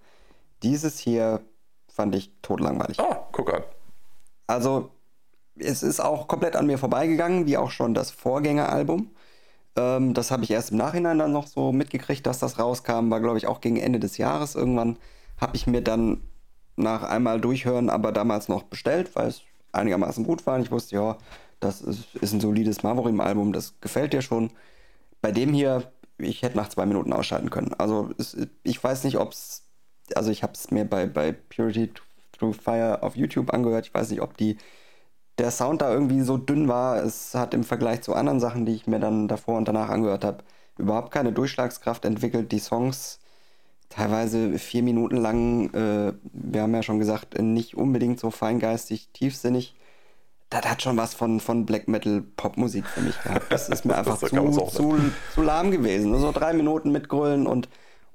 [0.62, 1.40] Dieses hier
[1.88, 2.98] fand ich totlangweilig.
[3.00, 3.62] Ah, guck an.
[4.46, 4.90] Also
[5.56, 9.10] es ist auch komplett an mir vorbeigegangen, wie auch schon das Vorgängeralbum.
[9.76, 13.10] Ähm, das habe ich erst im Nachhinein dann noch so mitgekriegt, dass das rauskam.
[13.10, 14.98] War, glaube ich, auch gegen Ende des Jahres irgendwann.
[15.40, 16.22] Habe ich mir dann
[16.76, 19.42] nach einmal durchhören, aber damals noch bestellt, weil es
[19.72, 20.56] einigermaßen gut war.
[20.56, 21.18] Und ich wusste, ja,
[21.60, 24.50] das ist, ist ein solides Marvorim-Album, das gefällt dir schon.
[25.20, 27.74] Bei dem hier, ich hätte nach zwei Minuten ausschalten können.
[27.74, 29.62] Also es, ich weiß nicht, ob es,
[30.14, 31.90] also ich habe es mir bei, bei Purity
[32.32, 33.86] Through Fire auf YouTube angehört.
[33.86, 34.56] Ich weiß nicht, ob die
[35.38, 37.02] der Sound da irgendwie so dünn war.
[37.02, 40.24] Es hat im Vergleich zu anderen Sachen, die ich mir dann davor und danach angehört
[40.24, 40.44] habe,
[40.78, 42.52] überhaupt keine Durchschlagskraft entwickelt.
[42.52, 43.18] Die Songs
[43.88, 49.74] teilweise vier Minuten lang, äh, wir haben ja schon gesagt, nicht unbedingt so feingeistig, tiefsinnig.
[50.50, 53.50] Das hat schon was von, von Black Metal Popmusik für mich gehabt.
[53.50, 54.98] Das ist mir einfach zu, zu,
[55.34, 56.18] zu lahm gewesen.
[56.18, 57.68] So drei Minuten mitgrölen und,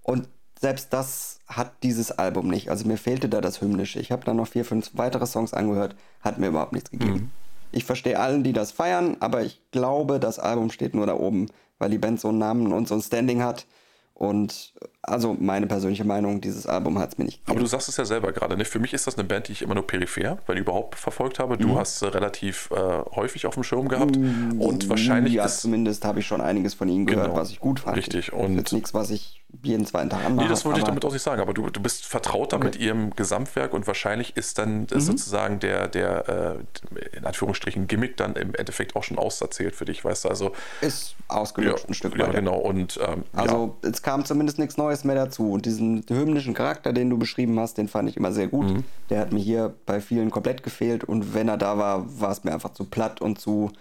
[0.04, 2.70] und selbst das hat dieses Album nicht.
[2.70, 4.00] Also mir fehlte da das Hymnische.
[4.00, 7.32] Ich habe dann noch vier, fünf weitere Songs angehört, hat mir überhaupt nichts gegeben.
[7.72, 11.48] Ich verstehe allen, die das feiern, aber ich glaube, das Album steht nur da oben,
[11.80, 13.66] weil die Band so einen Namen und so ein Standing hat.
[14.14, 17.66] Und also meine persönliche Meinung, dieses Album hat es mir nicht Aber gegeben.
[17.66, 18.66] du sagst es ja selber gerade, ne?
[18.66, 21.54] Für mich ist das eine Band, die ich immer nur peripher, weil überhaupt verfolgt habe.
[21.54, 21.60] Mhm.
[21.60, 22.76] Du hast sie relativ äh,
[23.16, 24.18] häufig auf dem Schirm gehabt.
[24.18, 25.62] Und wahrscheinlich ja, ist.
[25.62, 27.38] zumindest habe ich schon einiges von ihnen gehört, Genau.
[27.40, 27.96] was ich gut fand.
[27.96, 30.46] Richtig, und- nichts, was ich jeden zweiten Tag anmache.
[30.46, 33.16] Nee, das wollte ich damit auch nicht sagen, aber du, du bist vertrauter mit ihrem
[33.16, 34.88] Gesamtwerk und wahrscheinlich ist dann Mhm.
[34.92, 39.86] äh, sozusagen der, der äh, in Anführungsstrichen Gimmick dann im Endeffekt auch schon auserzählt für
[39.86, 42.36] dich, weißt du, also ist ja, ausgelutscht ein Stück ja weit.
[42.36, 45.52] genau und ähm, ja, Also es kam zumindest nichts Neues mehr dazu.
[45.52, 48.66] Und diesen hymnischen Charakter, den du beschrieben hast, den fand ich immer sehr gut.
[48.68, 48.84] Mhm.
[49.10, 51.04] Der hat mir hier bei vielen komplett gefehlt.
[51.04, 53.72] Und wenn er da war, war es mir einfach zu platt und zu,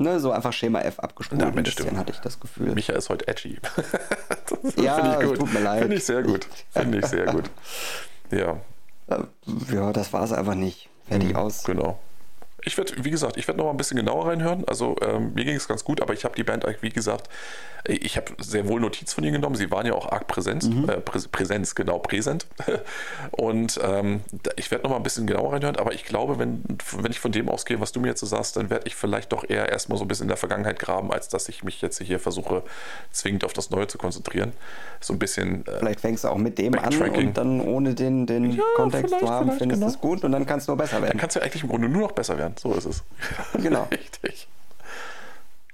[0.00, 1.42] ne, so einfach Schema F abgespult.
[1.42, 2.74] Ein Mensch, hatte ich das Gefühl.
[2.74, 3.58] Micha ist heute edgy.
[4.62, 5.38] das Ja, finde ich gut.
[5.38, 5.82] tut mir leid.
[5.82, 6.46] Finde ich sehr gut.
[6.70, 7.50] Finde ich sehr gut.
[8.32, 8.58] Ja,
[9.08, 9.24] Äh,
[9.74, 10.88] ja, das war es einfach nicht.
[11.08, 11.64] Fertig aus.
[11.64, 11.98] genau.
[12.64, 14.64] Ich werde, wie gesagt, ich werde noch mal ein bisschen genauer reinhören.
[14.66, 17.28] Also ähm, mir ging es ganz gut, aber ich habe die Band, eigentlich, wie gesagt,
[17.88, 19.54] ich habe sehr wohl Notiz von ihnen genommen.
[19.56, 22.46] Sie waren ja auch arg Präsenz, äh, Prä Präsenz, genau, präsent.
[23.30, 24.20] Und ähm,
[24.56, 26.62] ich werde noch mal ein bisschen genauer reinhören, aber ich glaube, wenn,
[26.98, 29.32] wenn ich von dem ausgehe, was du mir jetzt so sagst, dann werde ich vielleicht
[29.32, 32.00] doch eher erstmal so ein bisschen in der Vergangenheit graben, als dass ich mich jetzt
[32.02, 32.62] hier versuche,
[33.12, 34.52] zwingend auf das Neue zu konzentrieren.
[35.00, 38.26] So ein bisschen äh, Vielleicht fängst du auch mit dem an und dann ohne den,
[38.26, 39.86] den Ja, Kontext zu haben, findest du genau.
[39.86, 41.18] es gut und dann kannst du nur besser Dann werden.
[41.18, 42.49] kannst du eigentlich im Grunde nur noch besser werden.
[42.58, 43.02] So ist es.
[43.62, 43.86] Genau.
[43.90, 44.48] Richtig.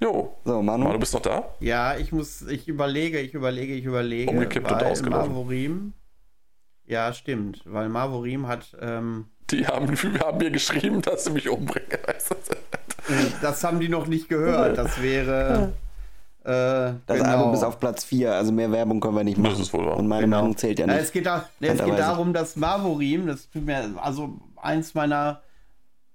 [0.01, 0.37] Jo.
[0.45, 0.85] So, Manu.
[0.85, 1.45] Manu, bist du noch da?
[1.61, 4.31] Ja, ich muss, ich überlege, ich überlege, ich überlege.
[4.31, 5.33] Umgekippt und ausgelaufen.
[5.33, 5.93] Marvorim,
[6.87, 11.89] ja, stimmt, weil Marvorim hat, ähm, Die haben, haben mir geschrieben, dass sie mich umbringen.
[13.41, 14.77] Das haben die noch nicht gehört.
[14.79, 15.73] Das wäre,
[16.43, 17.29] äh, Das genau.
[17.39, 19.53] Album ist auf Platz 4, also mehr Werbung können wir nicht machen.
[19.53, 19.97] Das ist wohl wahr.
[19.97, 20.39] Und meine Genau.
[20.39, 21.05] Meinung zählt ja Na, nicht.
[21.05, 25.41] es geht, da, ne, es geht darum, dass Marvorim, das tut mir, also eins meiner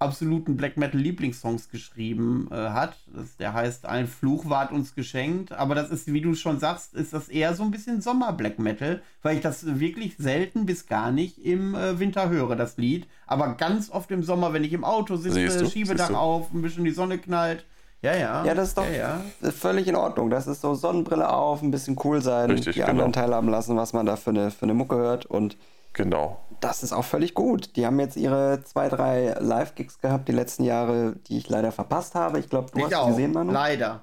[0.01, 2.97] absoluten Black Metal Lieblingssongs geschrieben äh, hat.
[3.07, 5.51] Das, der heißt Ein Fluch ward uns geschenkt.
[5.51, 9.01] Aber das ist, wie du schon sagst, ist das eher so ein bisschen Sommer-Black Metal,
[9.21, 13.07] weil ich das wirklich selten bis gar nicht im äh, Winter höre, das Lied.
[13.27, 16.83] Aber ganz oft im Sommer, wenn ich im Auto sitze, du, Schiebedach auf, ein bisschen
[16.83, 17.65] die Sonne knallt.
[18.01, 18.43] Ja, ja.
[18.45, 19.51] Ja, das ist doch Ja, ja.
[19.51, 20.31] völlig in Ordnung.
[20.31, 22.89] Das ist so Sonnenbrille auf, ein bisschen cool sein, Richtig, die genau.
[22.91, 25.27] anderen teilhaben lassen, was man da für eine, für eine Mucke hört.
[25.27, 25.55] Und
[25.93, 26.39] Genau.
[26.61, 27.75] das ist auch völlig gut.
[27.75, 32.15] Die haben jetzt ihre zwei, drei Live-Gigs gehabt die letzten Jahre, die ich leider verpasst
[32.15, 32.39] habe.
[32.39, 33.05] Ich glaube, du Ich hast auch.
[33.05, 33.51] die gesehen, Manu.
[33.51, 34.01] Leider.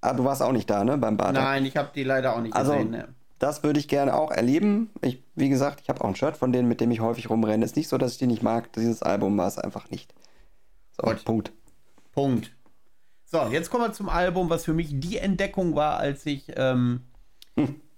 [0.00, 1.32] Ah, du warst auch nicht da, ne, beim Bad.
[1.34, 2.90] Nein, ich habe die leider auch nicht Also, gesehen.
[2.90, 3.08] Ne.
[3.38, 4.90] das würde ich gerne auch erleben.
[5.00, 7.64] Ich, wie gesagt, ich habe auch ein Shirt von denen, mit dem ich häufig rumrenne.
[7.64, 8.72] Ist nicht so, dass ich die nicht mag.
[8.72, 10.12] Dieses Album war es einfach nicht.
[10.96, 11.24] So, Gut.
[11.24, 11.52] Punkt.
[12.12, 12.50] Punkt.
[13.24, 17.02] So, jetzt kommen wir zum Album, was für mich die Entdeckung war, als ich ähm,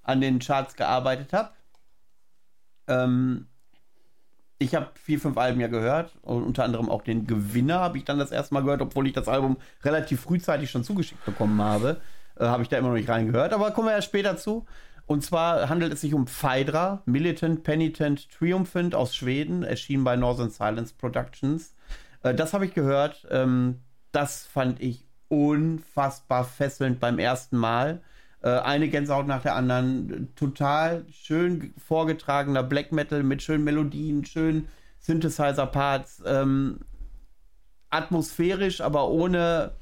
[0.03, 1.51] an den Charts gearbeitet habe.
[2.89, 3.47] Ähm,
[4.59, 8.05] ich habe vier, fünf Alben ja gehört und unter anderem auch den Gewinner habe ich
[8.05, 12.01] dann das erste Mal gehört, obwohl ich das Album relativ frühzeitig schon zugeschickt bekommen habe.
[12.39, 14.67] Äh, habe ich da immer noch nicht reingehört, aber kommen wir ja später zu.
[15.07, 20.51] Und zwar handelt es sich um Phaedra, Militant, Penitent, Triumphant aus Schweden, erschienen bei Northern
[20.51, 21.75] Silence Productions.
[22.23, 23.27] Äh, das habe ich gehört.
[23.31, 23.81] Ähm,
[24.13, 28.01] das fand ich unfassbar fesselnd beim ersten Mal.
[28.45, 30.29] Äh, eine Gänsehaut nach der anderen.
[30.37, 36.23] Total schön vorgetragener Black Metal mit schönen Melodien, schönen Synthesizer-Parts.
[36.27, 36.81] Ähm,
[37.89, 39.73] atmosphärisch, aber ohne,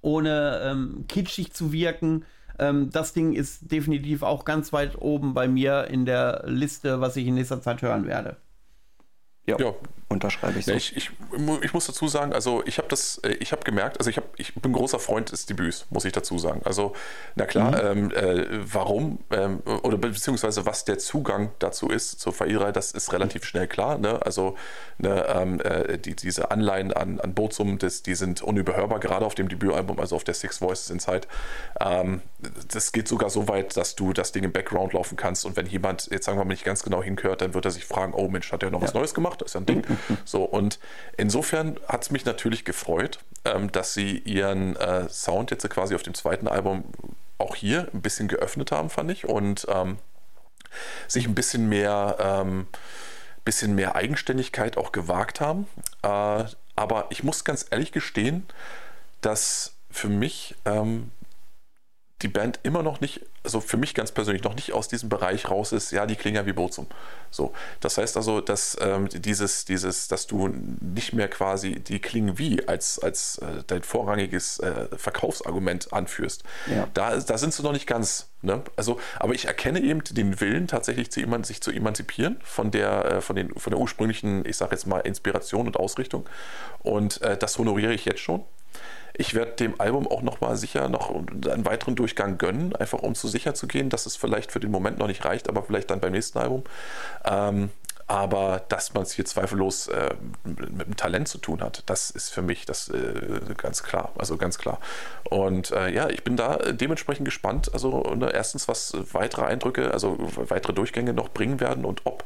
[0.00, 2.24] ohne ähm, kitschig zu wirken.
[2.60, 7.16] Ähm, das Ding ist definitiv auch ganz weit oben bei mir in der Liste, was
[7.16, 8.36] ich in nächster Zeit hören werde.
[9.44, 9.74] Ja, ja.
[10.12, 10.70] Unterschreibe ich so.
[10.70, 11.10] Ja, ich, ich,
[11.62, 14.38] ich, muss dazu sagen, also ich habe das, äh, ich habe gemerkt, also ich, hab,
[14.38, 16.60] ich bin großer Freund des Debüts, muss ich dazu sagen.
[16.64, 16.94] Also,
[17.34, 18.12] na klar, mhm.
[18.12, 23.12] ähm, äh, warum ähm, oder beziehungsweise was der Zugang dazu ist zur Faira, das ist
[23.12, 23.98] relativ schnell klar.
[23.98, 24.20] Ne?
[24.24, 24.56] Also
[24.98, 29.34] ne, ähm, äh, die, diese Anleihen an, an Bozum, das, die sind unüberhörbar, gerade auf
[29.34, 31.22] dem Debütalbum, also auf der Six Voices Inside.
[31.80, 32.20] Ähm,
[32.68, 35.66] das geht sogar so weit, dass du das Ding im Background laufen kannst und wenn
[35.66, 38.28] jemand, jetzt sagen wir mal nicht ganz genau hinhört, dann wird er sich fragen, oh
[38.28, 38.86] Mensch, hat er noch ja.
[38.86, 39.22] was Neues gemacht?
[39.22, 39.84] gemacht, das ist ja ein Ding.
[40.24, 40.78] so, und
[41.16, 46.02] insofern hat es mich natürlich gefreut, ähm, dass sie ihren äh, Sound jetzt quasi auf
[46.02, 46.84] dem zweiten Album
[47.38, 49.98] auch hier ein bisschen geöffnet haben, fand ich, und ähm,
[51.08, 52.66] sich ein bisschen mehr, ähm,
[53.44, 55.66] bisschen mehr Eigenständigkeit auch gewagt haben.
[56.02, 56.44] Äh,
[56.76, 58.46] aber ich muss ganz ehrlich gestehen,
[59.20, 61.10] dass für mich ähm,
[62.22, 65.50] die Band immer noch nicht, also für mich ganz persönlich noch nicht aus diesem Bereich
[65.50, 66.86] raus ist, ja, die klingen ja wie Bozum.
[67.30, 72.38] So, das heißt also, dass ähm, dieses, dieses, dass du nicht mehr quasi die klingen
[72.38, 76.44] wie als, als äh, dein vorrangiges äh, Verkaufsargument anführst.
[76.70, 76.88] Ja.
[76.94, 78.28] Da, da sind sie noch nicht ganz.
[78.42, 78.62] Ne?
[78.76, 83.04] Also, aber ich erkenne eben den Willen, tatsächlich zu eman sich zu emanzipieren von der,
[83.04, 86.28] äh, von, den, von der ursprünglichen, ich sage jetzt mal, Inspiration und Ausrichtung.
[86.80, 88.44] Und äh, das honoriere ich jetzt schon.
[89.14, 93.14] Ich werde dem Album auch noch mal sicher noch einen weiteren Durchgang gönnen, einfach um
[93.14, 95.90] zu sicher zu gehen, dass es vielleicht für den Moment noch nicht reicht, aber vielleicht
[95.90, 96.64] dann beim nächsten Album.
[97.24, 97.70] Ähm,
[98.06, 102.30] aber dass man es hier zweifellos äh, mit dem Talent zu tun hat, das ist
[102.30, 104.12] für mich das äh, ganz klar.
[104.18, 104.80] Also ganz klar.
[105.30, 107.70] Und äh, ja, ich bin da dementsprechend gespannt.
[107.72, 112.24] Also ne, erstens, was weitere Eindrücke, also weitere Durchgänge noch bringen werden und ob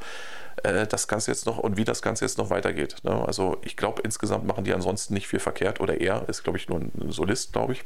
[0.63, 2.97] äh, das Ganze jetzt noch und wie das Ganze jetzt noch weitergeht.
[3.03, 3.25] Ne?
[3.27, 6.69] Also ich glaube, insgesamt machen die ansonsten nicht viel verkehrt oder er ist, glaube ich,
[6.69, 7.85] nur ein Solist, glaube ich.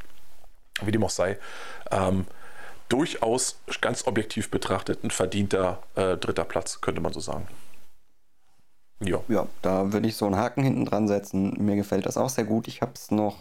[0.82, 1.38] Wie dem auch sei.
[1.90, 2.26] Ähm,
[2.88, 7.46] durchaus ganz objektiv betrachtet ein verdienter äh, dritter Platz, könnte man so sagen.
[9.02, 9.20] Ja.
[9.28, 11.54] Ja, da würde ich so einen Haken hinten dran setzen.
[11.64, 12.68] Mir gefällt das auch sehr gut.
[12.68, 13.36] Ich habe es noch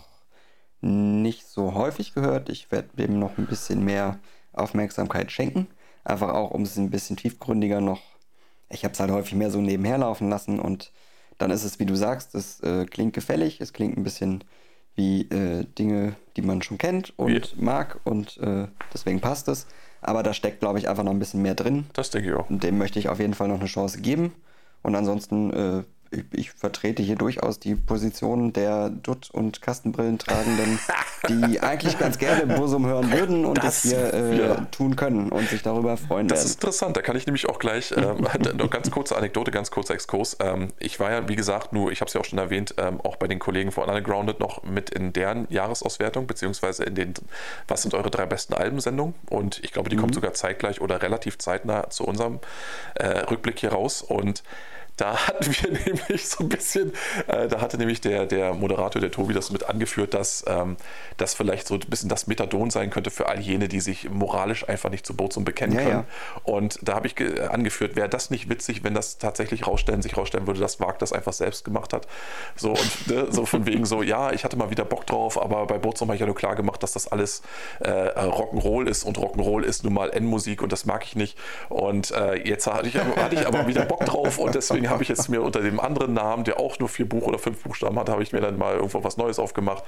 [0.82, 2.49] nicht so häufig gehört.
[2.49, 4.19] Ich werde dem noch ein bisschen mehr
[4.53, 5.67] Aufmerksamkeit schenken.
[6.06, 8.01] Einfach auch, um es ein bisschen tiefgründiger noch
[8.70, 10.92] ich habe es halt häufig mehr so nebenher laufen lassen und
[11.38, 14.44] dann ist es, wie du sagst, es äh, klingt gefällig, es klingt ein bisschen
[14.96, 17.64] wie äh, Dinge, die man schon kennt und wie?
[17.64, 19.66] mag und äh, deswegen passt es.
[20.02, 21.86] Aber da steckt, glaube ich, einfach noch ein bisschen mehr drin.
[21.94, 22.50] Das denke ich auch.
[22.50, 24.34] Und dem möchte ich auf jeden Fall noch eine Chance geben.
[24.82, 30.80] Und ansonsten äh, ich, ich, vertrete hier durchaus die Position der Dutt- und Kastenbrillentragenden,
[31.28, 34.56] die eigentlich ganz gerne Bursum hören würden und das, das hier äh, ja.
[34.72, 36.44] tun können und sich darüber freuen das werden.
[36.44, 39.72] Das ist interessant, da kann ich nämlich auch gleich, ähm, noch ganz kurze Anekdote, ganz
[39.72, 40.38] kurzer Exkurs.
[40.40, 43.00] Ähm, ich war ja, wie gesagt, nur, ich habe es ja auch schon erwähnt, ähm,
[43.02, 47.14] auch bei den Kollegen von Undergrounded noch mit in deren Jahresauswertung, beziehungsweise in den,
[47.68, 49.14] was sind eure drei besten Albensendungen?
[49.30, 50.02] Und ich glaube, die mhm.
[50.02, 52.40] kommt sogar zeitgleich oder relativ zeitnah zu unserem
[52.96, 54.44] äh, Rückblick hier raus und
[55.00, 56.94] da hatten wir nämlich so ein bisschen,
[57.28, 60.78] äh, da hatte nämlich der, der Moderator, der Tobi, das mit angeführt, dass ähm,
[61.18, 64.68] das vielleicht so ein bisschen das Methadon sein könnte für all jene, die sich moralisch
[64.68, 66.06] einfach nicht zu Bozum bekennen ja, können.
[66.36, 66.42] Ja.
[66.44, 67.16] Und da habe ich
[67.50, 71.14] angeführt, wäre das nicht witzig, wenn das tatsächlich rausstellen, sich rausstellen würde, dass Wag das
[71.14, 72.08] einfach selbst gemacht hat.
[72.56, 75.66] So und ne, so von wegen so, ja, ich hatte mal wieder Bock drauf, aber
[75.66, 77.42] bei Bozum habe ich ja nur klar gemacht, dass das alles
[77.80, 81.38] äh, Rock'n'Roll ist und Rock'n'Roll ist nun mal N-Musik und das mag ich nicht.
[81.69, 85.09] Und äh, jetzt hatte ich, hatte ich aber wieder Bock drauf und deswegen habe ich
[85.09, 88.09] jetzt mir unter dem anderen Namen, der auch nur vier Buch oder fünf Buchstaben hat,
[88.09, 89.84] habe ich mir dann mal irgendwo was Neues aufgemacht.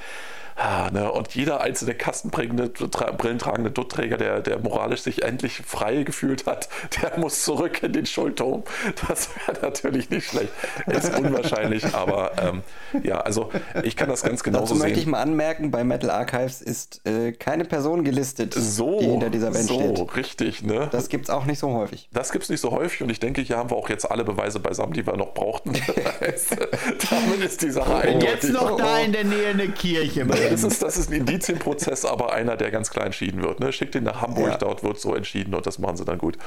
[0.56, 1.12] Ah, ne?
[1.12, 6.70] Und jeder einzelne kastenbringende, brillentragende Duttträger, der, der moralisch sich endlich frei gefühlt hat,
[7.02, 8.64] der muss zurück in den Schulturm.
[9.08, 10.52] Das wäre natürlich nicht schlecht.
[10.88, 12.62] Ist unwahrscheinlich, aber ähm,
[13.04, 13.50] ja, also
[13.84, 14.84] ich kann das ganz genauso Dazu sehen.
[14.84, 19.30] möchte ich mal anmerken, bei Metal Archives ist äh, keine Person gelistet, so, die hinter
[19.30, 19.98] dieser Band so, steht.
[19.98, 20.90] So, richtig, ne?
[20.92, 22.10] Das gibt es auch nicht so häufig.
[22.12, 24.24] Das gibt es nicht so häufig und ich denke, hier haben wir auch jetzt alle
[24.24, 25.74] Beweise beisammen, die wir noch brauchten.
[27.10, 30.82] Damit ist die Sache Wenn jetzt noch da in der Nähe eine Kirche das ist,
[30.82, 33.60] das ist ein Indizienprozess, aber einer, der ganz klar entschieden wird.
[33.60, 33.72] Ne?
[33.72, 34.58] Schickt ihn nach Hamburg, ja.
[34.58, 36.38] dort wird so entschieden und das machen sie dann gut.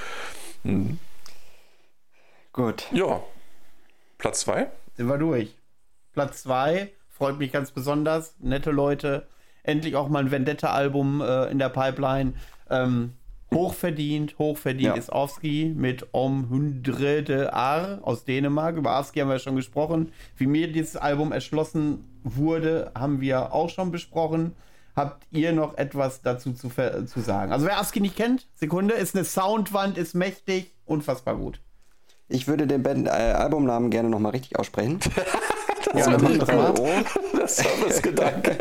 [0.65, 0.99] Hm.
[2.53, 2.87] Gut.
[2.93, 3.21] Ja.
[4.19, 4.69] Platz 2?
[4.97, 5.55] Sind wir durch.
[6.13, 8.35] Platz 2 freut mich ganz besonders.
[8.39, 9.27] Nette Leute.
[9.63, 12.35] Endlich auch mal ein Vendetta-Album äh, in der Pipeline.
[12.71, 13.15] Ähm,
[13.55, 14.95] Hochverdient, hochverdient ja.
[14.95, 18.77] ist Orski mit Om Hundre de Ar aus Dänemark.
[18.77, 20.13] Über Orski haben wir ja schon gesprochen.
[20.37, 24.55] Wie mir dieses Album erschlossen wurde, haben wir auch schon besprochen.
[24.97, 27.53] Habt ihr noch etwas dazu zu, zu sagen?
[27.53, 31.61] Also wer ASCII nicht kennt, Sekunde, ist eine Soundwand, ist mächtig, unfassbar gut.
[32.29, 34.99] Ich würde den Band, äh, Albumnamen gerne nochmal richtig aussprechen.
[35.93, 38.59] das ja, ist der Service-Gedanke.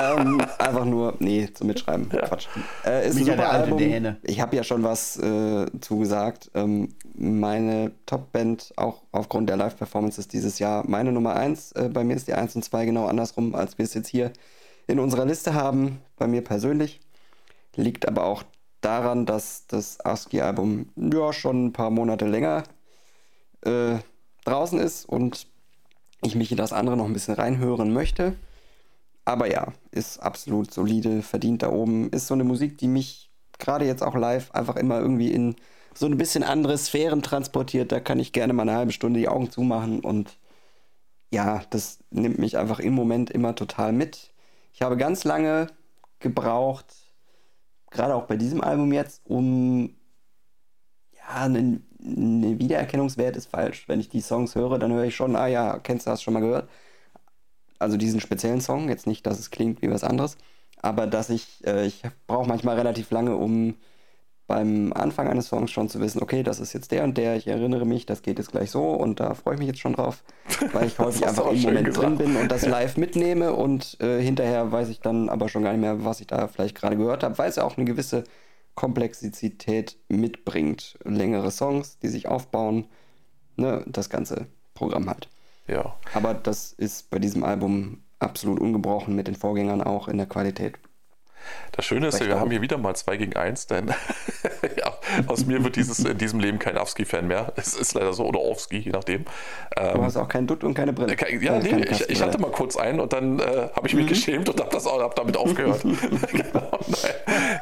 [0.00, 2.08] Ähm, einfach nur, nee, zum Mitschreiben.
[2.12, 2.26] Ja.
[2.26, 2.48] Quatsch.
[2.84, 3.78] Äh, ist Micha, ein super Album.
[3.78, 4.16] Däne.
[4.22, 6.50] Ich habe ja schon was äh, zugesagt.
[6.54, 11.72] Ähm, meine Top-Band, auch aufgrund der Live-Performances dieses Jahr, meine Nummer 1.
[11.72, 14.32] Äh, bei mir ist die 1 und 2 genau andersrum, als wir es jetzt hier
[14.86, 16.00] in unserer Liste haben.
[16.16, 17.00] Bei mir persönlich.
[17.76, 18.42] Liegt aber auch
[18.80, 22.64] daran, dass das ASCII-Album ja schon ein paar Monate länger
[23.62, 23.98] äh,
[24.44, 25.46] draußen ist und
[26.22, 28.34] ich mich in das andere noch ein bisschen reinhören möchte.
[29.30, 32.10] Aber ja, ist absolut solide, verdient da oben.
[32.10, 35.56] Ist so eine Musik, die mich gerade jetzt auch live einfach immer irgendwie in
[35.94, 37.92] so ein bisschen andere Sphären transportiert.
[37.92, 40.38] Da kann ich gerne mal eine halbe Stunde die Augen zumachen und
[41.30, 44.32] ja, das nimmt mich einfach im Moment immer total mit.
[44.72, 45.68] Ich habe ganz lange
[46.20, 46.86] gebraucht,
[47.90, 49.94] gerade auch bei diesem Album jetzt, um
[51.12, 53.88] ja, ein ne Wiedererkennungswert ist falsch.
[53.88, 56.34] Wenn ich die Songs höre, dann höre ich schon, ah ja, kennst du das schon
[56.34, 56.68] mal gehört?
[57.80, 60.36] Also diesen speziellen Song, jetzt nicht, dass es klingt wie was anderes,
[60.80, 63.74] aber dass ich, äh, ich brauche manchmal relativ lange, um
[64.46, 67.46] beim Anfang eines Songs schon zu wissen, okay, das ist jetzt der und der, ich
[67.46, 70.24] erinnere mich, das geht jetzt gleich so und da freue ich mich jetzt schon drauf,
[70.72, 72.04] weil ich häufig einfach im Moment gesagt.
[72.04, 75.70] drin bin und das live mitnehme und äh, hinterher weiß ich dann aber schon gar
[75.70, 78.24] nicht mehr, was ich da vielleicht gerade gehört habe, weil es ja auch eine gewisse
[78.74, 80.98] Komplexität mitbringt.
[81.04, 82.88] Längere Songs, die sich aufbauen,
[83.56, 85.28] ne, das ganze Programm halt.
[85.66, 85.96] Ja.
[86.12, 90.78] Aber das ist bei diesem Album absolut ungebrochen mit den Vorgängern auch in der Qualität.
[91.72, 93.88] Das Schöne ist, wir haben hier wieder mal zwei gegen eins, denn
[94.76, 94.92] ja,
[95.26, 97.52] aus mir wird dieses in diesem Leben kein Avski-Fan mehr.
[97.56, 99.24] Es ist leider so, oder Ovski, je nachdem.
[99.24, 101.16] du ähm, hast auch keinen Dutt und keine Brille.
[101.16, 104.04] Kein, ja, nee, ich, ich, hatte mal kurz einen und dann äh, habe ich mich
[104.04, 104.08] mhm.
[104.08, 105.80] geschämt und habe hab damit aufgehört.
[106.32, 106.78] genau,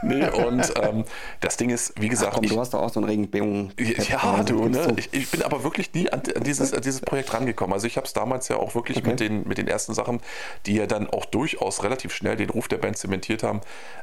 [0.03, 1.05] nee, und ähm,
[1.41, 2.33] das Ding ist, wie gesagt.
[2.33, 3.73] Ach komm, ich, du hast doch auch so einen Regenbogen.
[4.09, 4.95] Ja, du, ne?
[4.97, 7.73] Ich, ich, bin aber wirklich nie an, an dieses, an dieses Projekt rangekommen.
[7.75, 9.11] Also ich habe es damals ja auch wirklich okay.
[9.11, 10.21] mit, den, mit den ersten Sachen,
[10.67, 13.61] die ja dann auch durchaus relativ schnell den Ruf der Band zementiert haben,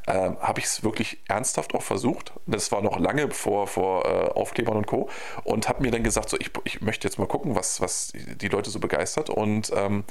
[0.08, 2.34] äh, habe ich es wirklich ernsthaft auch versucht.
[2.46, 5.10] Das war noch lange vor, vor äh, Aufklebern und Co.
[5.44, 8.48] Und habe mir dann gesagt, so, ich, ich möchte jetzt mal gucken, was, was die
[8.48, 9.30] Leute so begeistert.
[9.30, 10.04] Und ähm,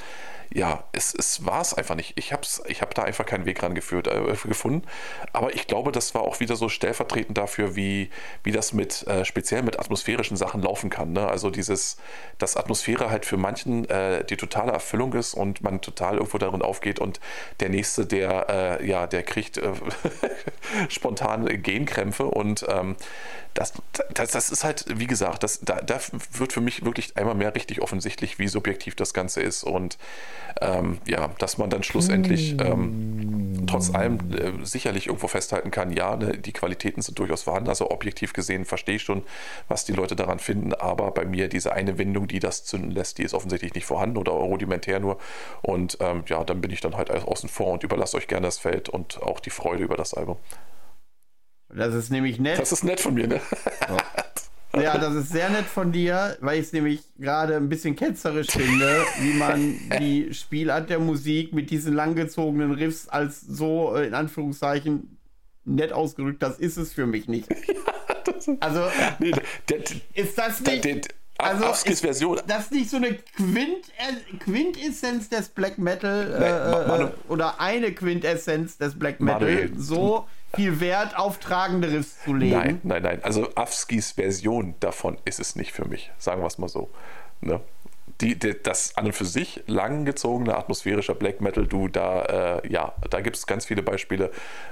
[0.53, 2.13] ja, es, es war es einfach nicht.
[2.17, 4.87] Ich habe ich hab da einfach keinen Weg rangeführt, äh, gefunden.
[5.33, 8.11] Aber ich glaube, das war auch wieder so stellvertretend dafür, wie,
[8.43, 11.13] wie das mit äh, speziell mit atmosphärischen Sachen laufen kann.
[11.13, 11.27] Ne?
[11.27, 11.97] Also dieses,
[12.39, 16.63] dass Atmosphäre halt für manchen äh, die totale Erfüllung ist und man total irgendwo darin
[16.63, 17.21] aufgeht und
[17.61, 19.73] der nächste, der äh, ja, der kriegt äh,
[20.89, 22.97] spontan Genkrämpfe und ähm,
[23.55, 23.73] das,
[24.13, 26.01] das, das ist halt, wie gesagt, das, da, da
[26.33, 29.97] wird für mich wirklich einmal mehr richtig offensichtlich, wie subjektiv das Ganze ist und
[30.61, 36.17] ähm, ja, dass man dann schlussendlich ähm, trotz allem äh, sicherlich irgendwo festhalten kann, ja,
[36.17, 39.23] ne, die Qualitäten sind durchaus vorhanden, also objektiv gesehen verstehe ich schon,
[39.69, 43.19] was die Leute daran finden, aber bei mir diese eine Windung, die das zünden lässt,
[43.19, 45.19] die ist offensichtlich nicht vorhanden oder rudimentär nur.
[45.63, 48.59] Und ähm, ja, dann bin ich dann halt außen vor und überlasse euch gerne das
[48.59, 50.37] Feld und auch die Freude über das Album.
[51.69, 52.59] Das ist nämlich nett.
[52.59, 53.41] Das ist nett von mir, ne?
[54.81, 58.49] Ja, das ist sehr nett von dir, weil ich es nämlich gerade ein bisschen ketzerisch
[58.49, 64.15] finde, wie man die Spielart der Musik mit diesen langgezogenen Riffs als so, äh, in
[64.15, 65.17] Anführungszeichen,
[65.65, 67.49] nett ausgedrückt, das ist es für mich nicht.
[68.47, 68.81] Ja, also,
[69.21, 69.33] nee,
[69.69, 69.79] der,
[70.15, 70.85] ist das nicht...
[70.85, 72.41] Der, der, also Afskis Version.
[72.47, 73.93] Das ist nicht so eine Quint
[74.41, 79.41] Quintessenz des Black Metal äh, äh, oder eine Quintessenz des Black Metal.
[79.41, 79.73] Manuel.
[79.77, 82.55] So viel Wert auf tragende Riffs zu legen.
[82.55, 83.25] Nein, nein, nein.
[83.25, 86.13] Also Afskis Version davon ist es nicht für mich.
[86.19, 86.91] Sagen wir es mal so.
[87.41, 87.61] Ne?
[88.25, 92.95] Die, die, das an und für sich langgezogene atmosphärischer Black Metal, du, da, äh, ja,
[93.11, 94.31] da gibt es ganz viele Beispiele.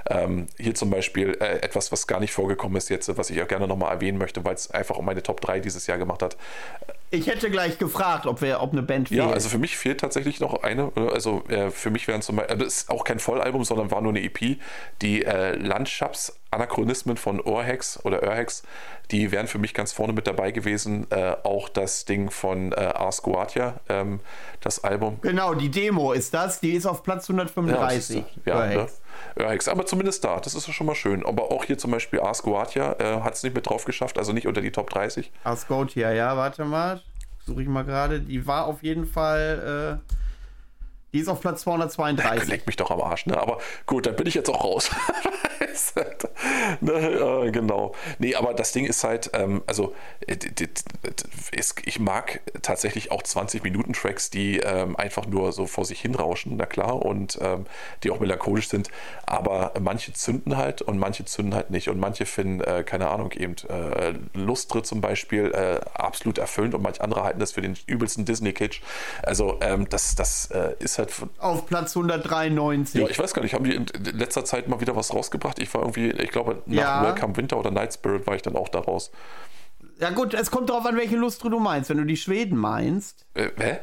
[0.09, 3.47] Ähm, hier zum Beispiel äh, etwas, was gar nicht vorgekommen ist jetzt, was ich auch
[3.47, 6.35] gerne nochmal erwähnen möchte, weil es einfach um meine Top 3 dieses Jahr gemacht hat.
[7.11, 9.19] Ich hätte gleich gefragt, ob, wir, ob eine Band fehlt.
[9.19, 10.91] Ja, also für mich fehlt tatsächlich noch eine.
[10.95, 14.13] Also äh, für mich wären zum Beispiel, das ist auch kein Vollalbum, sondern war nur
[14.13, 14.57] eine EP.
[15.03, 15.55] Die äh,
[16.53, 18.63] Landschaftsanachronismen von Ohrhex oder Ohrhex,
[19.11, 21.07] die wären für mich ganz vorne mit dabei gewesen.
[21.09, 24.19] Äh, auch das Ding von äh, Ars Guatia, ähm,
[24.61, 25.19] das Album.
[25.21, 26.59] Genau, die Demo ist das.
[26.59, 28.23] Die ist auf Platz 135.
[28.45, 28.87] Ja, ja,
[29.35, 29.59] ne?
[29.67, 31.25] Aber zumindest da, das ist schon mal schön.
[31.25, 34.33] Aber auch hier zum Beispiel Ars Guatia äh, hat es nicht mit drauf geschafft, also
[34.33, 35.31] nicht unter die Top 30.
[35.43, 37.01] Ars Guatia, ja, warte mal
[37.45, 38.21] suche ich mal gerade.
[38.21, 39.99] Die war auf jeden Fall.
[40.01, 40.22] Äh,
[41.13, 42.49] die ist auf Platz 232.
[42.49, 43.39] Leck mich doch am Arsch, ne?
[43.39, 44.89] Aber gut, dann bin ich jetzt auch raus.
[46.81, 47.93] ne, äh, genau.
[48.19, 49.93] Nee, aber das Ding ist halt, ähm, also
[50.27, 50.37] äh,
[51.85, 57.03] ich mag tatsächlich auch 20-Minuten-Tracks, die ähm, einfach nur so vor sich hinrauschen, na klar,
[57.05, 57.65] und ähm,
[58.03, 58.89] die auch melancholisch sind,
[59.25, 63.31] aber manche zünden halt und manche zünden halt nicht und manche finden, äh, keine Ahnung,
[63.33, 67.77] eben äh, Lustre zum Beispiel äh, absolut erfüllend und manche andere halten das für den
[67.85, 68.81] übelsten Disney-Kitsch.
[69.21, 71.02] Also ähm, das, das äh, ist halt...
[71.37, 73.01] Auf Platz 193.
[73.01, 73.85] Ja, ich weiß gar nicht, haben die in
[74.17, 75.59] letzter Zeit mal wieder was rausgebracht?
[75.59, 77.03] Ich war irgendwie, ich glaube, nach ja.
[77.03, 79.11] Welcome Winter oder Night Spirit war ich dann auch daraus.
[79.99, 81.89] Ja gut, es kommt darauf an, welche Lustre du meinst.
[81.89, 83.79] Wenn du die Schweden meinst, äh, hä?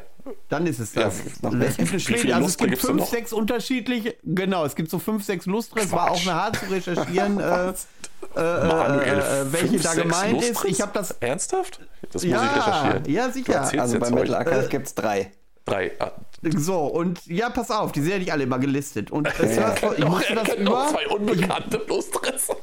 [0.49, 1.19] dann ist es das.
[1.41, 5.23] Ja, es gibt, Schweden, also es gibt fünf, sechs unterschiedliche, genau, es gibt so fünf,
[5.23, 5.79] sechs Lustre.
[5.79, 7.73] Es war auch eine hart zu recherchieren, äh, äh,
[8.35, 10.63] Manuel, äh, welche fünf, da gemeint Lustres?
[10.63, 10.65] ist.
[10.65, 11.11] Ich habe das.
[11.19, 11.79] Ernsthaft?
[12.11, 13.05] Das muss ja, ich recherchieren.
[13.11, 13.81] Ja, sicher.
[13.81, 15.31] Also bei Metal Archive gibt es drei.
[15.65, 15.91] Drei.
[15.99, 16.11] Ah.
[16.43, 19.11] So, und ja, pass auf, die sind ja nicht alle immer gelistet.
[19.11, 19.69] Und das ja.
[19.69, 20.87] heißt, ich musste das über.
[20.87, 22.47] zwei unbekannte Lustres.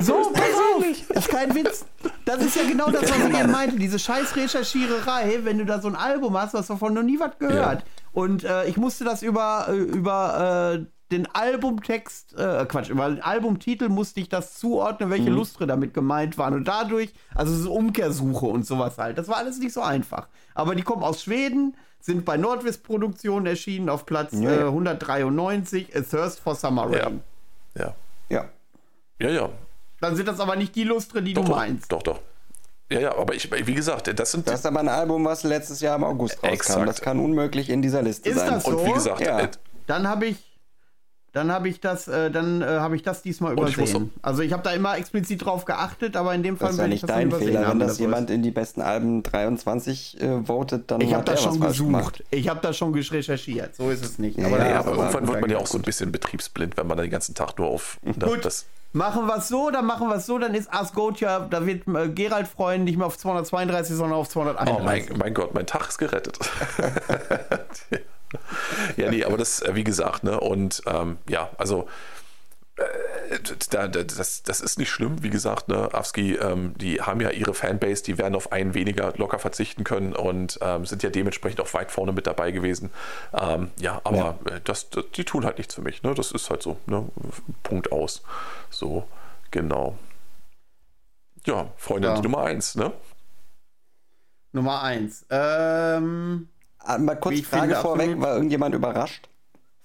[0.00, 1.84] So, pass auf, das ist kein Witz.
[2.24, 3.76] Das ist ja genau das, was ich eben meinte.
[3.76, 7.36] Diese scheiß Recherchiererei, wenn du da so ein Album hast, du davon noch nie was
[7.38, 7.80] gehört.
[7.80, 7.86] Ja.
[8.12, 13.20] Und äh, ich musste das über, äh, über äh, den Albumtext, äh, Quatsch, über den
[13.20, 15.36] Albumtitel musste ich das zuordnen, welche mhm.
[15.36, 16.54] Lustre damit gemeint waren.
[16.54, 19.18] Und dadurch, also so Umkehrsuche und sowas halt.
[19.18, 20.28] Das war alles nicht so einfach.
[20.54, 24.60] Aber die kommen aus Schweden sind bei Nordwest Produktionen erschienen auf Platz ja, ja.
[24.62, 27.22] Äh, 193, A Thirst for Summer Rain.
[27.76, 27.94] Ja.
[28.28, 28.48] Ja.
[29.18, 29.48] Ja, ja.
[30.00, 31.92] Dann sind das aber nicht die Lustre, die doch, du meinst.
[31.92, 32.20] Doch, doch.
[32.90, 34.48] Ja, ja, aber ich, wie gesagt, das sind.
[34.48, 36.52] Das ist aber ein Album, was letztes Jahr im August rauskam.
[36.52, 36.88] Exakt.
[36.88, 38.50] Das kann unmöglich in dieser Liste ist sein.
[38.50, 38.76] Das so?
[38.76, 39.40] Und wie gesagt, ja.
[39.40, 39.48] Äh,
[39.86, 40.49] dann habe ich
[41.32, 44.10] dann habe ich das, äh, dann äh, habe ich das diesmal übersehen.
[44.16, 46.80] Ich also ich habe da immer explizit drauf geachtet, aber in dem Fall das ist
[46.80, 51.00] ja nicht dein Fehler, wenn das jemand in die besten Alben 23 äh, votet, dann
[51.00, 52.24] ich habe das schon gesucht.
[52.30, 53.76] Ich habe das schon recherchiert.
[53.76, 54.38] So ist es nicht.
[54.38, 56.96] Ja, aber, ja, aber irgendwann wird man ja auch so ein bisschen betriebsblind, wenn man
[56.96, 58.44] da den ganzen Tag nur auf ne, Gut.
[58.44, 61.64] das Machen wir es so, dann machen wir es so, dann ist Ask ja, da
[61.64, 64.74] wird äh, Gerald freuen, nicht mehr auf 232, sondern auf 231.
[64.74, 66.36] Oh mein, mein Gott, mein Tag ist gerettet.
[68.96, 71.88] ja, nee, aber das, äh, wie gesagt, ne, und ähm, ja, also
[72.76, 73.38] äh,
[73.70, 77.54] da, das, das ist nicht schlimm, wie gesagt, ne, Avsky, ähm, die haben ja ihre
[77.54, 81.72] Fanbase, die werden auf einen weniger locker verzichten können und ähm, sind ja dementsprechend auch
[81.74, 82.90] weit vorne mit dabei gewesen.
[83.32, 84.56] Ähm, ja, aber ja.
[84.56, 86.14] Äh, das, das, die tun halt nichts für mich, ne?
[86.14, 87.06] Das ist halt so, ne?
[87.62, 88.22] Punkt aus.
[88.70, 89.06] So,
[89.50, 89.98] genau.
[91.46, 92.20] Ja, Freundin ja.
[92.20, 92.92] Nummer eins, ne?
[94.52, 95.24] Nummer eins.
[95.30, 96.48] Ähm,
[96.98, 99.28] mal kurz Frage vorweg, war irgendjemand überrascht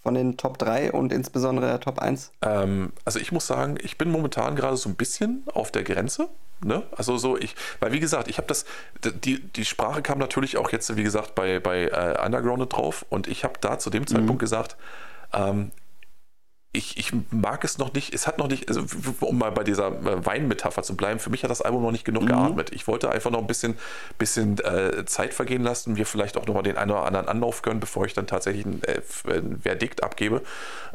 [0.05, 2.31] von den Top 3 und insbesondere der Top 1?
[2.43, 6.29] Ähm, also ich muss sagen, ich bin momentan gerade so ein bisschen auf der Grenze.
[6.63, 6.83] Ne?
[6.95, 8.65] Also so, ich, weil wie gesagt, ich habe das,
[9.03, 13.27] die, die Sprache kam natürlich auch jetzt, wie gesagt, bei, bei äh, Underground drauf und
[13.27, 14.37] ich habe da zu dem Zeitpunkt mhm.
[14.37, 14.77] gesagt,
[15.33, 15.71] ähm,
[16.75, 18.83] ich, ich mag es noch nicht, es hat noch nicht, also
[19.21, 22.05] um mal bei dieser äh, Weinmetapher zu bleiben, für mich hat das Album noch nicht
[22.05, 22.27] genug mhm.
[22.27, 22.71] geatmet.
[22.73, 23.75] Ich wollte einfach noch ein bisschen,
[24.17, 27.79] bisschen äh, Zeit vergehen lassen, mir vielleicht auch nochmal den einen oder anderen Anlauf gönnen,
[27.79, 30.41] bevor ich dann tatsächlich ein, äh, ein Verdikt abgebe.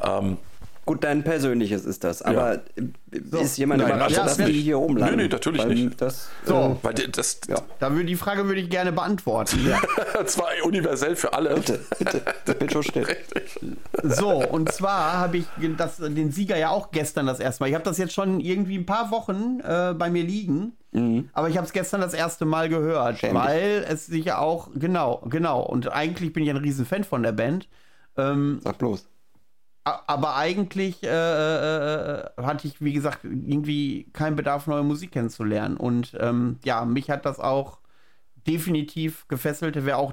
[0.02, 0.39] Ähm,
[0.86, 2.60] Gut, dein persönliches ist das, aber ja.
[3.31, 3.39] so.
[3.39, 5.17] ist jemand Nein, überrascht, dass die hier oben landen?
[5.17, 6.00] Nee, nee, natürlich Weil nicht.
[6.00, 7.57] Das, so, äh, weil das, ja.
[7.78, 9.60] da würde die Frage würde ich gerne beantworten.
[9.68, 9.81] Ja.
[10.26, 11.55] zwar universell für alle.
[11.55, 13.07] Bitte, bitte, bitte schon still.
[14.02, 17.68] So, und zwar habe ich das, den Sieger ja auch gestern das erste Mal.
[17.68, 20.73] Ich habe das jetzt schon irgendwie ein paar Wochen äh, bei mir liegen.
[20.92, 21.28] Mhm.
[21.34, 24.70] Aber ich habe es gestern das erste Mal gehört, Schäm weil es sich ja auch,
[24.75, 25.62] genau, genau.
[25.62, 27.68] Und eigentlich bin ich ein Riesenfan von der Band.
[28.17, 29.07] Ähm, Sag bloß
[30.07, 35.77] aber eigentlich äh, äh, äh, hatte ich, wie gesagt, irgendwie keinen Bedarf, neue Musik kennenzulernen.
[35.77, 37.78] Und ähm, ja, mich hat das auch
[38.47, 39.85] definitiv gefesselt.
[39.85, 40.12] Wäre auch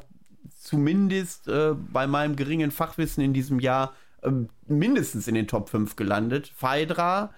[0.60, 5.96] zumindest äh, bei meinem geringen Fachwissen in diesem Jahr ähm, mindestens in den Top 5
[5.96, 6.52] gelandet.
[6.56, 7.32] Phaedra,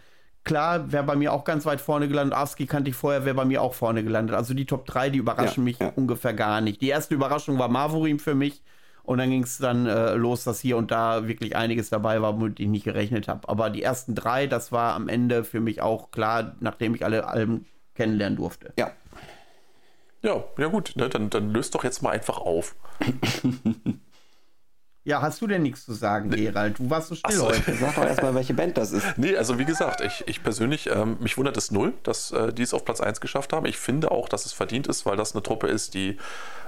[0.43, 2.37] klar, wäre bei mir auch ganz weit vorne gelandet.
[2.37, 4.35] Aski kannte ich vorher, wäre bei mir auch vorne gelandet.
[4.35, 5.91] Also die Top 3, die überraschen ja, mich ja.
[5.95, 6.81] ungefähr gar nicht.
[6.81, 8.61] Die erste Überraschung war Marvorim für mich.
[9.03, 12.39] Und dann ging es dann äh, los, dass hier und da wirklich einiges dabei war,
[12.39, 13.47] womit ich nicht gerechnet habe.
[13.49, 17.27] Aber die ersten drei, das war am Ende für mich auch klar, nachdem ich alle
[17.27, 18.73] Alben kennenlernen durfte.
[18.77, 18.91] Ja.
[20.21, 22.75] Ja, ja gut, ne, dann, dann löst doch jetzt mal einfach auf.
[25.09, 26.77] Ja, hast du denn nichts zu sagen, Gerald?
[26.77, 27.47] Du warst so still so.
[27.47, 27.73] heute.
[27.73, 29.17] Sag doch erstmal, welche Band das ist.
[29.17, 32.61] Nee, also wie gesagt, ich, ich persönlich, ähm, mich wundert es null, dass äh, die
[32.61, 33.65] es auf Platz 1 geschafft haben.
[33.65, 36.17] Ich finde auch, dass es verdient ist, weil das eine Truppe ist, die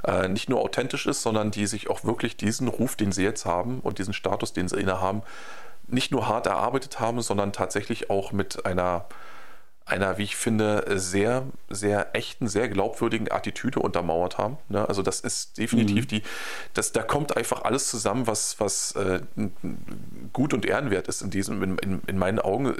[0.07, 3.45] äh, nicht nur authentisch ist, sondern die sich auch wirklich diesen Ruf, den sie jetzt
[3.45, 5.21] haben und diesen Status, den sie inne haben,
[5.85, 9.05] nicht nur hart erarbeitet haben, sondern tatsächlich auch mit einer
[9.91, 14.57] einer, wie ich finde, sehr, sehr echten, sehr glaubwürdigen Attitüde untermauert haben.
[14.69, 14.87] Ne?
[14.87, 16.07] Also das ist definitiv mhm.
[16.07, 16.23] die,
[16.73, 19.19] das, da kommt einfach alles zusammen, was, was äh,
[20.31, 22.73] gut und ehrenwert ist in diesem, in, in, in, meinen Augen,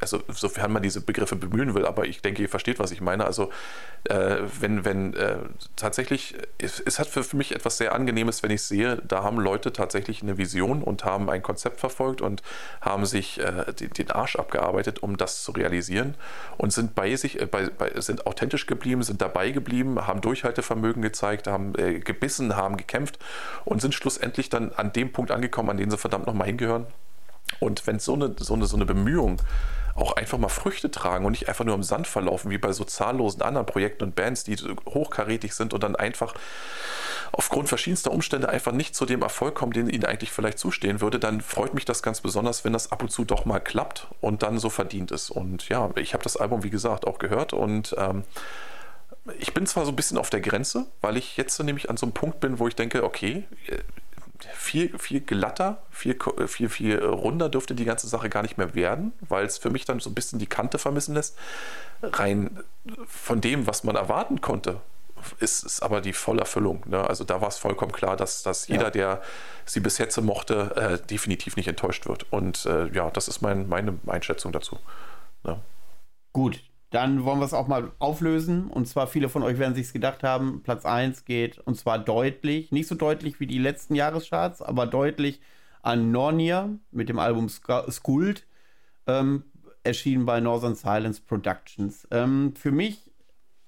[0.00, 3.24] also sofern man diese Begriffe bemühen will, aber ich denke, ihr versteht, was ich meine.
[3.24, 3.50] Also
[4.04, 5.36] äh, wenn, wenn äh,
[5.76, 9.38] tatsächlich, es, es, hat für, für mich etwas sehr Angenehmes, wenn ich sehe, da haben
[9.38, 12.42] Leute tatsächlich eine Vision und haben ein Konzept verfolgt und
[12.80, 16.16] haben sich äh, den, den Arsch abgearbeitet, um das zu realisieren
[16.56, 21.02] und sind bei sich, äh, bei, bei, sind authentisch geblieben, sind dabei geblieben, haben Durchhaltevermögen
[21.02, 23.18] gezeigt, haben äh, gebissen, haben gekämpft
[23.64, 26.86] und sind schlussendlich dann an dem Punkt angekommen, an den sie verdammt nochmal hingehören.
[27.60, 29.40] Und wenn so eine, so eine, so eine Bemühung
[29.98, 32.84] auch einfach mal Früchte tragen und nicht einfach nur im Sand verlaufen, wie bei so
[32.84, 36.34] zahllosen anderen Projekten und Bands, die hochkarätig sind und dann einfach
[37.32, 41.18] aufgrund verschiedenster Umstände einfach nicht zu dem Erfolg kommen, den ihnen eigentlich vielleicht zustehen würde,
[41.18, 44.42] dann freut mich das ganz besonders, wenn das ab und zu doch mal klappt und
[44.42, 45.30] dann so verdient ist.
[45.30, 48.24] Und ja, ich habe das Album, wie gesagt, auch gehört und ähm,
[49.38, 52.06] ich bin zwar so ein bisschen auf der Grenze, weil ich jetzt nämlich an so
[52.06, 53.44] einem Punkt bin, wo ich denke, okay,
[54.54, 59.12] viel, viel glatter, viel, viel, viel runder dürfte die ganze Sache gar nicht mehr werden,
[59.28, 61.36] weil es für mich dann so ein bisschen die Kante vermissen lässt.
[62.02, 62.58] Rein
[63.06, 64.80] von dem, was man erwarten konnte,
[65.40, 66.84] ist es aber die Vollerfüllung.
[66.86, 67.04] Ne?
[67.08, 68.90] Also da war es vollkommen klar, dass, dass jeder, ja.
[68.90, 69.22] der
[69.64, 72.26] sie bis jetzt mochte, äh, definitiv nicht enttäuscht wird.
[72.30, 74.78] Und äh, ja, das ist mein, meine Einschätzung dazu.
[75.44, 75.60] Ne?
[76.32, 76.60] Gut,
[76.90, 78.68] dann wollen wir es auch mal auflösen.
[78.68, 82.72] Und zwar, viele von euch werden sich gedacht haben, Platz 1 geht, und zwar deutlich,
[82.72, 85.40] nicht so deutlich wie die letzten Jahrescharts, aber deutlich
[85.82, 88.46] an Nornia mit dem Album Skuld,
[89.06, 89.44] ähm,
[89.84, 92.06] erschienen bei Northern Silence Productions.
[92.10, 93.10] Ähm, für mich,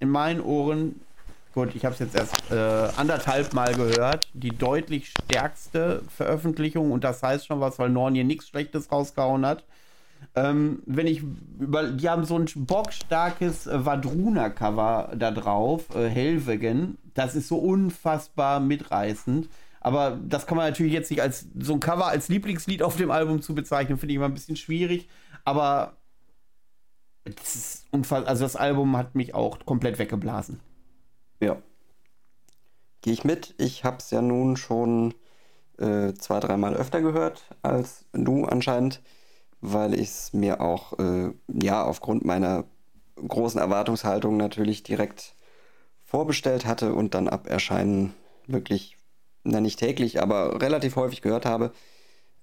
[0.00, 1.00] in meinen Ohren,
[1.54, 7.04] gut, ich habe es jetzt erst äh, anderthalb Mal gehört, die deutlich stärkste Veröffentlichung, und
[7.04, 9.64] das heißt schon was, weil Nornia nichts Schlechtes rausgehauen hat.
[10.34, 11.22] Ähm, wenn ich
[11.58, 16.98] über, die haben so ein bockstarkes äh, Vadruna-Cover da drauf, äh, Helvegen.
[17.14, 19.48] Das ist so unfassbar mitreißend.
[19.80, 23.10] Aber das kann man natürlich jetzt nicht als so ein Cover als Lieblingslied auf dem
[23.10, 25.08] Album zu bezeichnen, finde ich immer ein bisschen schwierig.
[25.44, 25.96] Aber
[27.24, 28.28] das ist unfassbar.
[28.28, 30.60] Also das Album hat mich auch komplett weggeblasen.
[31.40, 31.56] Ja.
[33.00, 33.54] Gehe ich mit.
[33.58, 35.14] Ich habe es ja nun schon
[35.78, 39.00] äh, zwei, dreimal öfter gehört als du anscheinend
[39.60, 42.64] weil ich es mir auch, äh, ja, aufgrund meiner
[43.16, 45.34] großen Erwartungshaltung natürlich direkt
[46.04, 48.14] vorbestellt hatte und dann ab Erscheinen
[48.46, 48.96] wirklich,
[49.44, 51.72] na nicht täglich, aber relativ häufig gehört habe.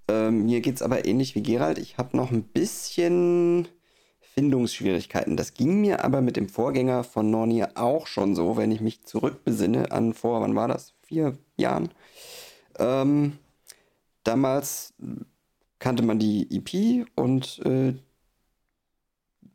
[0.08, 1.78] Ähm, mir geht es aber ähnlich wie Gerald.
[1.78, 3.68] Ich habe noch ein bisschen
[4.22, 5.36] Findungsschwierigkeiten.
[5.36, 9.04] Das ging mir aber mit dem Vorgänger von Nornier auch schon so, wenn ich mich
[9.04, 10.94] zurückbesinne an vor, wann war das?
[11.02, 11.90] Vier Jahren.
[12.78, 13.40] Ähm,
[14.24, 14.94] damals
[15.80, 17.94] kannte man die EP und äh,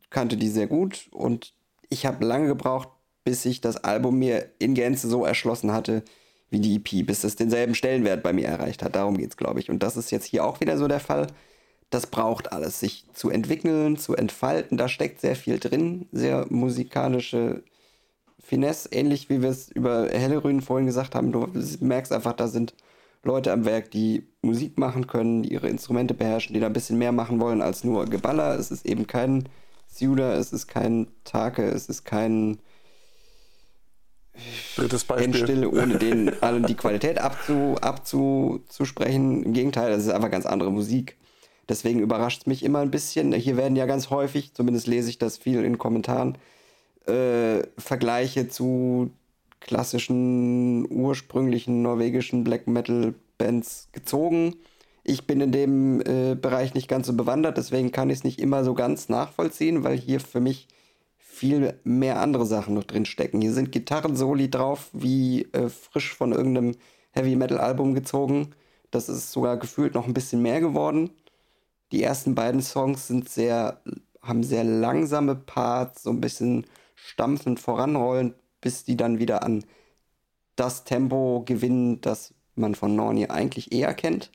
[0.09, 1.07] kannte die sehr gut.
[1.11, 1.53] Und
[1.89, 2.89] ich habe lange gebraucht,
[3.23, 6.03] bis ich das Album mir in Gänze so erschlossen hatte
[6.49, 8.95] wie die EP, bis es denselben Stellenwert bei mir erreicht hat.
[8.95, 9.71] Darum geht es, glaube ich.
[9.71, 11.27] Und das ist jetzt hier auch wieder so der Fall.
[11.89, 14.77] Das braucht alles, sich zu entwickeln, zu entfalten.
[14.77, 17.63] Da steckt sehr viel drin, sehr musikalische
[18.39, 21.31] Finesse, ähnlich wie wir es über Hellerünen vorhin gesagt haben.
[21.31, 21.47] Du
[21.79, 22.75] merkst einfach, da sind
[23.23, 26.97] Leute am Werk, die Musik machen können, die ihre Instrumente beherrschen, die da ein bisschen
[26.97, 28.59] mehr machen wollen als nur Geballer.
[28.59, 29.47] Es ist eben kein
[29.87, 32.59] Siuda, es ist kein Take, es ist kein
[34.75, 35.25] Drittes Beispiel.
[35.25, 39.43] Endstille, ohne denen allen die Qualität abzu, abzusprechen.
[39.43, 41.17] Im Gegenteil, das ist einfach ganz andere Musik.
[41.69, 43.31] Deswegen überrascht es mich immer ein bisschen.
[43.33, 46.37] Hier werden ja ganz häufig, zumindest lese ich das viel in Kommentaren,
[47.05, 49.11] äh, Vergleiche zu
[49.63, 54.55] klassischen, ursprünglichen norwegischen Black Metal Bands gezogen.
[55.03, 58.39] Ich bin in dem äh, Bereich nicht ganz so bewandert, deswegen kann ich es nicht
[58.39, 60.67] immer so ganz nachvollziehen, weil hier für mich
[61.17, 63.41] viel mehr andere Sachen noch drin stecken.
[63.41, 66.75] Hier sind Gitarrensoli drauf, wie äh, frisch von irgendeinem
[67.11, 68.51] Heavy Metal Album gezogen.
[68.91, 71.09] Das ist sogar gefühlt noch ein bisschen mehr geworden.
[71.91, 73.81] Die ersten beiden Songs sind sehr,
[74.21, 79.63] haben sehr langsame Parts, so ein bisschen stampfend voranrollend, bis die dann wieder an
[80.55, 84.31] das Tempo gewinnen, das man von Norni eigentlich eher kennt.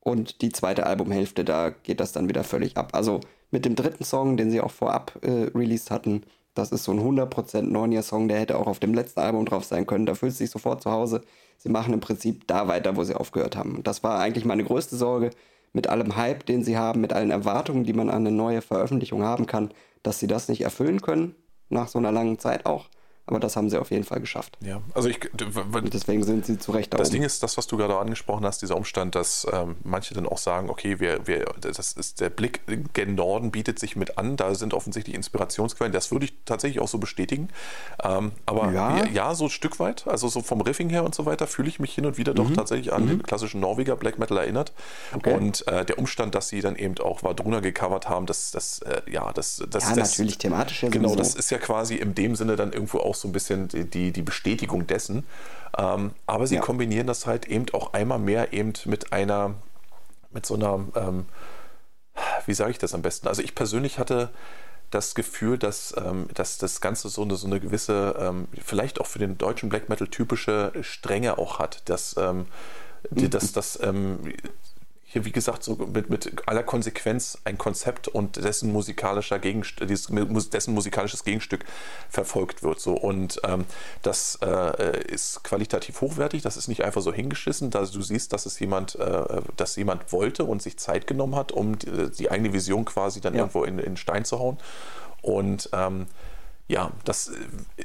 [0.00, 2.90] Und die zweite Albumhälfte, da geht das dann wieder völlig ab.
[2.94, 6.22] Also mit dem dritten Song, den sie auch vorab äh, released hatten,
[6.54, 9.86] das ist so ein 100% Nornia-Song, der hätte auch auf dem letzten Album drauf sein
[9.86, 10.06] können.
[10.06, 11.22] Da fühlt sich sofort zu Hause.
[11.58, 13.76] Sie machen im Prinzip da weiter, wo sie aufgehört haben.
[13.76, 15.30] Und das war eigentlich meine größte Sorge
[15.72, 19.22] mit allem Hype, den sie haben, mit allen Erwartungen, die man an eine neue Veröffentlichung
[19.22, 19.70] haben kann,
[20.02, 21.36] dass sie das nicht erfüllen können,
[21.68, 22.88] nach so einer langen Zeit auch.
[23.30, 24.58] Aber das haben sie auf jeden Fall geschafft.
[24.60, 25.20] Ja, also ich.
[25.72, 27.14] Und deswegen sind sie zu Recht da Das oben.
[27.14, 30.38] Ding ist, das, was du gerade angesprochen hast, dieser Umstand, dass ähm, manche dann auch
[30.38, 32.60] sagen, okay, wir, wir, das ist der Blick
[32.92, 35.92] gen Norden bietet sich mit an, da sind offensichtlich Inspirationsquellen.
[35.92, 37.48] Das würde ich tatsächlich auch so bestätigen.
[38.02, 39.06] Ähm, aber ja.
[39.06, 39.34] Ja.
[39.34, 41.94] so ein Stück weit, also so vom Riffing her und so weiter, fühle ich mich
[41.94, 44.72] hin und wieder doch tatsächlich an den klassischen Norweger Black Metal erinnert.
[45.14, 45.34] Okay.
[45.34, 49.02] Und äh, der Umstand, dass sie dann eben auch Vadruna gecovert haben, das, das, äh,
[49.10, 51.16] ja, das, das, Ja, das natürlich thematisch Genau, sowieso.
[51.16, 54.22] das ist ja quasi in dem Sinne dann irgendwo auch so ein bisschen die, die,
[54.22, 55.24] Bestätigung dessen.
[55.76, 56.60] Ähm, aber sie Ja.
[56.60, 59.54] kombinieren das halt eben auch einmal mehr eben mit einer,
[60.30, 61.26] mit so einer, ähm,
[62.46, 63.28] wie sage ich das am besten?
[63.28, 64.30] Also ich persönlich hatte
[64.90, 69.06] das Gefühl, dass, ähm, dass das Ganze so eine, so eine gewisse, ähm, vielleicht auch
[69.06, 71.88] für den deutschen Black Metal typische Strenge auch hat.
[71.88, 72.46] Dass, ähm,
[73.10, 74.32] die, dass das ähm,
[75.12, 80.72] hier, wie gesagt, so mit, mit aller Konsequenz ein Konzept und dessen musikalischer Gegenst dessen
[80.72, 81.64] musikalisches Gegenstück
[82.08, 82.78] verfolgt wird.
[82.78, 82.94] So.
[82.94, 83.64] Und ähm,
[84.02, 88.46] das äh, ist qualitativ hochwertig, das ist nicht einfach so hingeschissen, da du siehst, dass
[88.46, 92.52] es jemand, äh, dass jemand wollte und sich Zeit genommen hat, um die, die eigene
[92.52, 93.40] Vision quasi dann Ja.
[93.40, 94.58] irgendwo in, in Stein zu hauen.
[95.22, 96.06] Und ähm,
[96.70, 97.32] ja, das, äh,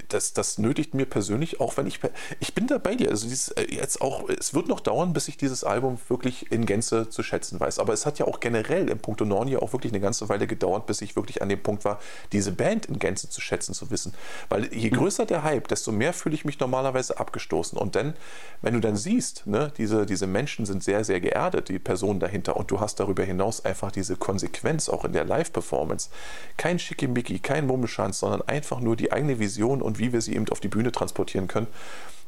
[0.10, 2.00] das, das nötigt mir persönlich, auch wenn ich,
[2.40, 3.10] ich bin da bei dir.
[3.10, 6.68] Also dieses, äh, jetzt auch, es wird noch dauern, bis ich dieses Album wirklich in
[6.68, 7.80] Gänze zu schätzen weiß.
[7.80, 10.86] Aber es hat ja auch generell im Punkto Nornia auch wirklich eine ganze Weile gedauert,
[10.86, 12.00] bis ich wirklich an dem Punkt war,
[12.32, 14.14] diese Band in Gänze zu schätzen zu wissen.
[14.50, 17.80] Weil je größer der Hype, desto mehr fühle ich mich normalerweise abgestoßen.
[17.80, 18.14] Und dann,
[18.62, 22.56] wenn du dann siehst, ne, diese, diese Menschen sind sehr, sehr geerdet, die Personen dahinter,
[22.56, 26.10] und du hast darüber hinaus einfach diese Konsequenz auch in der Live-Performance.
[26.58, 30.48] Kein Schickimicki, kein Mummelschanz, sondern einfach nur die eigene Vision und wie wir sie eben
[30.50, 31.68] auf die Bühne transportieren können,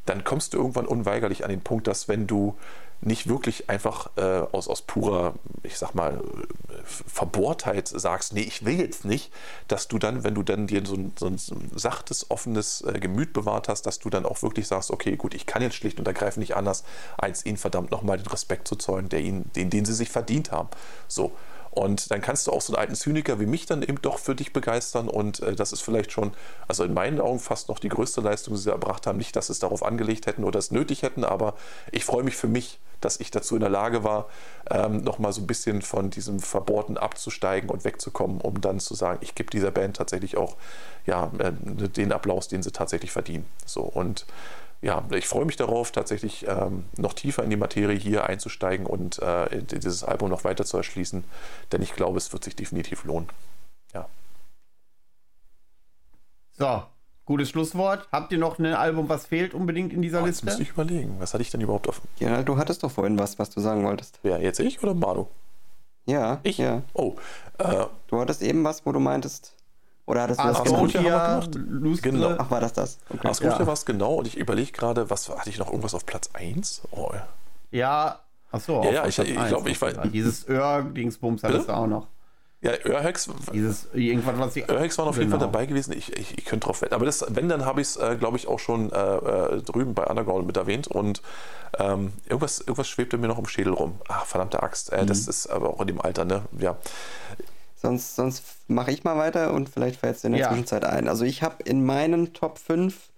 [0.06, 2.56] dann kommst du irgendwann unweigerlich an den Punkt, dass wenn du
[3.00, 8.64] nicht wirklich einfach äh, aus, aus purer, ich sag mal, äh, Verbohrtheit sagst, nee, ich
[8.64, 9.32] will jetzt nicht,
[9.68, 11.38] dass du dann, wenn du dann dir so ein, so ein
[11.74, 15.46] sachtes, offenes äh, Gemüt bewahrt hast, dass du dann auch wirklich sagst, okay, gut, ich
[15.46, 16.82] kann jetzt schlicht und ergreifend nicht anders,
[17.16, 20.50] als ihnen verdammt nochmal den Respekt zu zollen, der ihnen, den, den sie sich verdient
[20.50, 20.68] haben.
[21.06, 21.32] So.
[21.78, 24.34] Und dann kannst du auch so einen alten Zyniker wie mich dann eben doch für
[24.34, 25.08] dich begeistern.
[25.08, 26.32] Und äh, das ist vielleicht schon,
[26.66, 29.16] also in meinen Augen fast noch die größte Leistung, die sie erbracht haben.
[29.16, 31.54] Nicht, dass sie es darauf angelegt hätten oder es nötig hätten, aber
[31.92, 34.26] ich freue mich für mich, dass ich dazu in der Lage war,
[34.72, 39.20] ähm, nochmal so ein bisschen von diesem Verbohrten abzusteigen und wegzukommen, um dann zu sagen,
[39.22, 40.56] ich gebe dieser Band tatsächlich auch
[41.06, 43.46] ja, äh, den Applaus, den sie tatsächlich verdienen.
[43.66, 44.26] So und
[44.80, 49.18] ja, ich freue mich darauf, tatsächlich ähm, noch tiefer in die Materie hier einzusteigen und
[49.20, 51.24] äh, dieses Album noch weiter zu erschließen,
[51.72, 53.28] denn ich glaube, es wird sich definitiv lohnen.
[53.92, 54.06] Ja.
[56.52, 56.82] So,
[57.24, 58.08] gutes Schlusswort.
[58.12, 60.56] Habt ihr noch ein Album, was fehlt unbedingt in dieser Oh, Liste?
[60.60, 62.00] ich überlegen, was hatte ich denn überhaupt auf.
[62.18, 64.18] Ja, du hattest doch vorhin was, was du sagen wolltest.
[64.22, 65.26] Wer, jetzt ich oder Manu?
[66.06, 66.56] Ja, Ich?
[66.58, 66.82] ja.
[66.94, 67.16] Oh,
[67.58, 69.54] äh, Du hattest eben was, wo du meintest.
[70.08, 71.10] Oder hattest du das Astronaut genannt?
[71.12, 72.02] haben wir gemacht.
[72.02, 72.34] Genau.
[72.38, 72.98] Ach, war das das?
[73.10, 73.28] Okay.
[73.28, 73.66] Asgore Ja.
[73.66, 76.82] war es genau und ich überlege gerade, was hatte ich noch irgendwas auf Platz 1?
[76.90, 77.10] Oh,
[77.70, 78.20] ja.
[78.50, 78.82] Achso.
[78.82, 82.06] Ja, ja, ich- ich glaub, ich weiß- Dieses Öhr-Dingsbums hattest du auch noch.
[82.60, 84.68] Ja, Urhex, Dieses, irgendwas, was ich.
[84.68, 85.52] Urhex waren auf jeden Fall Genau.
[85.52, 85.92] dabei gewesen.
[85.92, 86.92] Ich, ich, ich könnte drauf wetten.
[86.94, 89.94] Aber das, wenn, dann habe ich es, äh, glaube ich, auch schon äh, äh, drüben
[89.94, 90.88] bei Underground mit erwähnt.
[90.88, 91.22] Und
[91.78, 94.00] ähm, irgendwas, irgendwas schwebte mir noch im Schädel rum.
[94.08, 94.90] Ach, verdammte Axt.
[94.92, 96.42] Äh, Das ist aber auch in dem Alter, ne?
[96.58, 96.76] Ja.
[97.80, 100.48] Sonst, sonst mache ich mal weiter und vielleicht fällt es dir in der Ja.
[100.48, 101.06] Zwischenzeit ein.
[101.06, 103.10] Also ich habe in meinen Top 5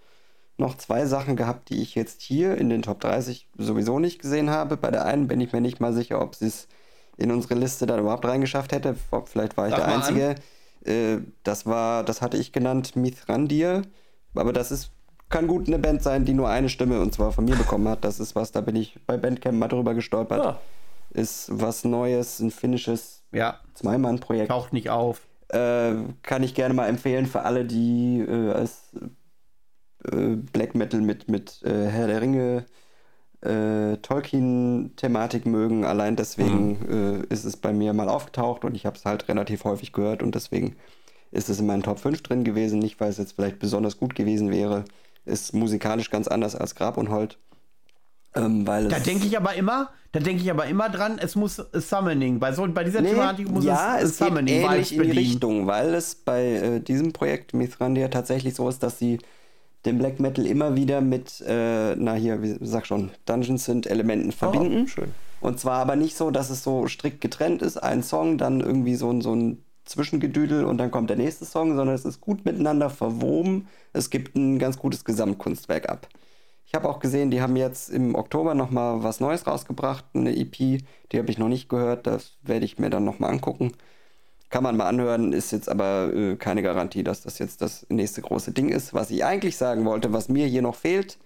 [0.58, 4.50] noch zwei Sachen gehabt, die ich jetzt hier in den Top 30 sowieso nicht gesehen
[4.50, 4.76] habe.
[4.76, 6.68] Bei der einen bin ich mir nicht mal sicher, ob sie es
[7.16, 8.96] in unsere Liste dann überhaupt reingeschafft hätte.
[9.24, 10.34] Vielleicht war ich Sag der Einzige.
[10.84, 13.82] Äh, das war, das hatte ich genannt Mithrandir.
[14.34, 14.90] Aber das ist,
[15.30, 18.04] kann gut eine Band sein, die nur eine Stimme und zwar von mir bekommen hat.
[18.04, 20.40] Das ist was, da bin ich bei Bandcamp mal drüber gestolpert.
[20.40, 20.60] Ah.
[21.12, 24.50] Ist was Neues, ein finnisches Ja, Zweimann-Projekt.
[24.50, 25.22] taucht nicht auf.
[25.48, 28.90] Äh, kann ich gerne mal empfehlen für alle, die äh, als
[30.04, 32.66] äh, Black Metal mit, mit äh, Herr der Ringe
[33.42, 35.84] äh, Tolkien-Thematik mögen.
[35.84, 39.64] Allein deswegen äh, ist es bei mir mal aufgetaucht und ich habe es halt relativ
[39.64, 40.76] häufig gehört und deswegen
[41.30, 42.78] ist es in meinen Top 5 drin gewesen.
[42.78, 44.84] Nicht, weil es jetzt vielleicht besonders gut gewesen wäre.
[45.24, 47.38] Ist musikalisch ganz anders als Grab und Holt.
[48.34, 52.38] Ähm, Da denke ich aber immer, da denke ich aber immer dran, es muss Summoning.
[52.38, 55.12] Bei, so, bei dieser Nee, Thematik muss ja, es, es geht Summoning ähnlich Vibes in
[55.12, 55.18] die.
[55.18, 59.18] Richtung, weil es bei äh, diesem Projekt Mithrandir tatsächlich so ist, dass sie
[59.84, 64.30] den Black Metal immer wieder mit, äh, na hier, wie sag schon, Dungeons sind Elementen
[64.32, 64.82] verbinden.
[64.84, 65.14] Oh, schön.
[65.40, 68.94] Und zwar aber nicht so, dass es so strikt getrennt ist, ein Song, dann irgendwie
[68.94, 72.44] so ein, so ein Zwischengedüdel und dann kommt der nächste Song, sondern es ist gut
[72.44, 73.66] miteinander verwoben.
[73.92, 76.06] Es gibt ein ganz gutes Gesamtkunstwerk ab.
[76.70, 80.36] Ich habe auch gesehen, die haben jetzt im Oktober noch mal was Neues rausgebracht, eine
[80.36, 83.72] EP, die habe ich noch nicht gehört, das werde ich mir dann noch mal angucken.
[84.50, 88.22] Kann man mal anhören, ist jetzt aber äh, keine Garantie, dass das jetzt das nächste
[88.22, 88.94] große Ding ist.
[88.94, 91.18] Was ich eigentlich sagen wollte, was mir hier noch fehlt,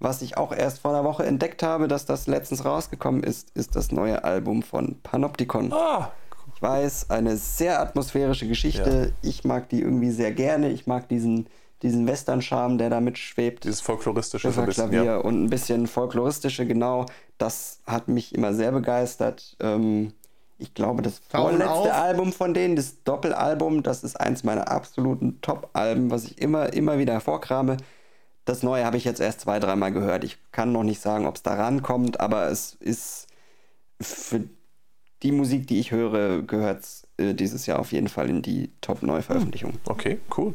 [0.00, 3.76] was ich auch erst vor einer Woche entdeckt habe, dass das letztens rausgekommen ist, ist
[3.76, 5.72] das neue Album von Panopticon.
[5.72, 6.10] Ah,
[6.56, 9.12] Ich weiß, eine sehr atmosphärische Geschichte.
[9.22, 10.70] Ich mag die irgendwie sehr gerne.
[10.70, 11.46] Ich mag diesen,
[11.84, 13.64] diesen Western-Charme, der da mitschwebt.
[13.64, 15.16] dieses folkloristische so ein bisschen, Klavier ja.
[15.18, 17.06] und ein bisschen folkloristische, genau.
[17.38, 19.56] Das hat mich immer sehr begeistert.
[19.60, 20.14] Ähm,
[20.58, 21.92] ich glaube, das vorletzte auf.
[21.92, 26.98] Album von denen, das Doppelalbum, das ist eins meiner absoluten Top-Alben, was ich immer, immer
[26.98, 27.76] wieder hervorkrame.
[28.46, 30.24] Das neue habe ich jetzt erst zwei, dreimal gehört.
[30.24, 33.26] Ich kann noch nicht sagen, ob es da rankommt, aber es ist
[34.00, 34.42] für
[35.22, 38.70] die Musik, die ich höre, gehört es äh, dieses Jahr auf jeden Fall in die
[38.80, 39.74] Top-Neuveröffentlichung.
[39.86, 40.54] Okay, cool.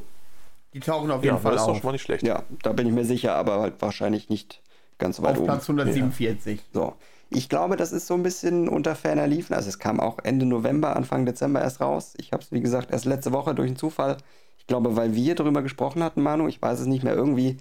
[0.73, 1.77] Die tauchen auf jeden Ja, Fall das ist doch auf.
[1.79, 2.23] schon mal nicht schlecht.
[2.23, 4.61] Ja, da bin ich mir sicher, aber halt wahrscheinlich nicht
[4.97, 5.45] ganz weit Auf oben.
[5.47, 6.61] Platz 147.
[6.73, 6.93] So.
[7.31, 9.53] Ich glaube, das ist so ein bisschen unter ferner Liefen.
[9.55, 12.13] Also es kam auch Ende November, Anfang Dezember erst raus.
[12.17, 14.17] Ich habe es, wie gesagt, erst letzte Woche durch einen Zufall.
[14.57, 17.57] Ich glaube, weil wir darüber gesprochen hatten, Manu, ich weiß es nicht mehr, irgendwie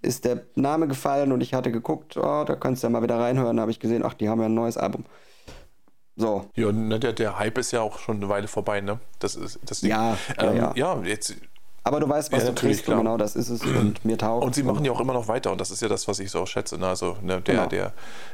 [0.00, 3.18] ist der Name gefallen und ich hatte geguckt, oh, da könntest du ja mal wieder
[3.18, 3.56] reinhören.
[3.56, 5.04] Da habe ich gesehen, ach, die haben ja ein neues Album.
[6.16, 8.98] So, Ja, ne, der, der Hype ist ja auch schon eine Weile vorbei, ne?
[9.20, 9.90] Das ist das Ding.
[9.90, 10.72] Ja, ja, ähm, ja.
[10.74, 11.34] ja, jetzt
[11.88, 12.98] aber du weißt, was Ja, du kriegst klar.
[12.98, 14.44] und genau das ist es und mir taugt.
[14.44, 16.30] Und sie machen ja auch immer noch weiter und das ist ja das, was ich
[16.30, 16.78] so schätze.
[16.78, 16.86] Ne?
[16.86, 17.66] Also ne, der, Genau.
[17.68, 17.92] der,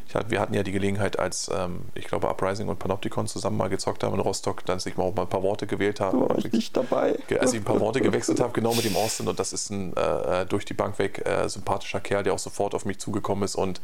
[0.08, 3.68] ich wir hatten ja die Gelegenheit, als ähm, ich glaube Uprising und Panopticon zusammen mal
[3.68, 6.18] gezockt haben in Rostock, dass ich mal auch mal ein paar Worte gewählt habe.
[6.18, 7.18] Da war ich nicht dabei.
[7.40, 9.94] als ich ein paar Worte gewechselt habe, genau mit dem Austin und das ist ein
[9.96, 13.44] äh, äh, durch die Bank weg äh, sympathischer Kerl, der auch sofort auf mich zugekommen
[13.44, 13.80] ist und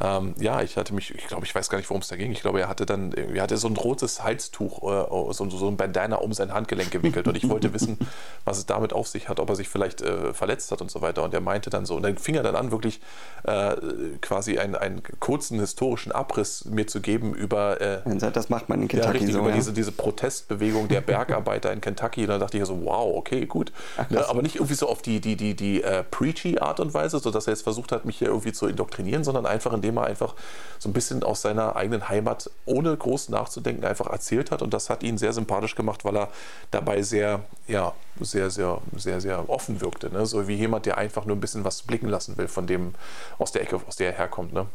[0.00, 2.32] ähm, ja, ich hatte mich, ich glaube, ich weiß gar nicht, worum es da ging.
[2.32, 5.76] Ich glaube, er hatte dann, er hatte so ein rotes Halstuch, äh, so, so ein
[5.76, 7.98] Bandana um sein Handgelenk gewickelt und ich wollte wissen,
[8.46, 11.00] was es damit auf sich hat, ob er sich vielleicht äh, verletzt hat und so
[11.00, 13.00] weiter und er meinte dann so und dann fing er dann an, wirklich
[13.44, 13.76] äh,
[14.20, 18.82] quasi einen, einen kurzen historischen Abriss mir zu geben über äh, Und Das macht man
[18.82, 19.40] in ja, Kentucky richtig, so.
[19.40, 19.54] über ja.
[19.54, 22.26] diese, diese Protestbewegung der Bergarbeiter in Kentucky.
[22.26, 23.72] Da dachte ich so, wow, okay, gut.
[24.08, 27.18] Ne, aber nicht irgendwie so auf die, die, die, die äh, preachy Art und Weise,
[27.18, 30.34] sodass er jetzt versucht hat, mich hier irgendwie zu indoktrinieren, sondern einfach, indem er einfach
[30.78, 34.62] so ein bisschen aus seiner eigenen Heimat, ohne groß nachzudenken, einfach erzählt hat.
[34.62, 36.28] Und das hat ihn sehr sympathisch gemacht, weil er
[36.70, 40.10] dabei sehr, ja, sehr, sehr, sehr, sehr offen wirkte.
[40.10, 40.26] Ne?
[40.26, 42.94] So wie jemand, der einfach nur ein bisschen was blicken lassen will von dem,
[43.38, 44.52] aus der Ecke, aus der er herkommt.
[44.52, 44.66] Ne?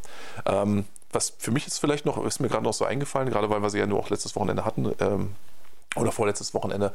[0.45, 3.61] Ähm, was für mich jetzt vielleicht noch, ist mir gerade noch so eingefallen, gerade weil
[3.61, 5.35] wir sie ja nur auch letztes Wochenende hatten, ähm,
[5.95, 6.93] oder vorletztes Wochenende,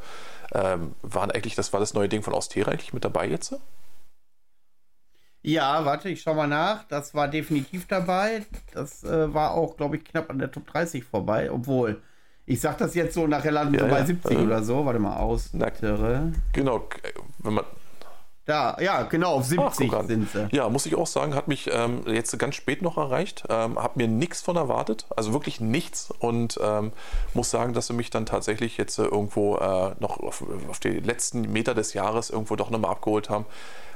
[0.53, 3.55] ähm, waren eigentlich, das war das neue Ding von Austera eigentlich mit dabei jetzt?
[5.43, 6.83] Ja, warte, ich schau mal nach.
[6.87, 8.45] Das war definitiv dabei.
[8.73, 11.51] Das äh, war auch, glaube ich, knapp an der Top 30 vorbei.
[11.51, 12.01] Obwohl,
[12.45, 14.05] ich sag das jetzt so, nachher landen Ja, wir bei ja.
[14.05, 14.41] 70 Äh.
[14.43, 14.85] oder so.
[14.85, 15.49] Warte mal, aus.
[15.53, 15.69] Na-
[16.53, 16.83] Genau,
[17.39, 17.63] wenn man,
[18.45, 20.07] Da, ja, genau, auf 70 guck an.
[20.07, 20.47] sind sie.
[20.51, 23.43] Ja, muss ich auch sagen, hat mich ähm, jetzt ganz spät noch erreicht.
[23.49, 26.09] Ähm, hab mir nichts von erwartet, also wirklich nichts.
[26.19, 26.91] Und ähm,
[27.35, 30.99] muss sagen, dass sie mich dann tatsächlich jetzt äh, irgendwo äh, noch auf, auf die
[30.99, 33.45] letzten Meter des Jahres irgendwo doch nochmal abgeholt haben.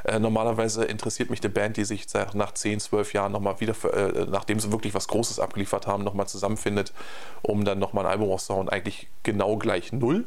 [0.06, 4.26] Äh, normalerweise interessiert mich eine Band, die sich nach 10, 12 Jahren nochmal wieder, äh,
[4.30, 6.94] nachdem sie wirklich was Großes abgeliefert haben, nochmal zusammenfindet,
[7.42, 10.26] um dann nochmal ein Album rauszuhauen, eigentlich genau gleich null.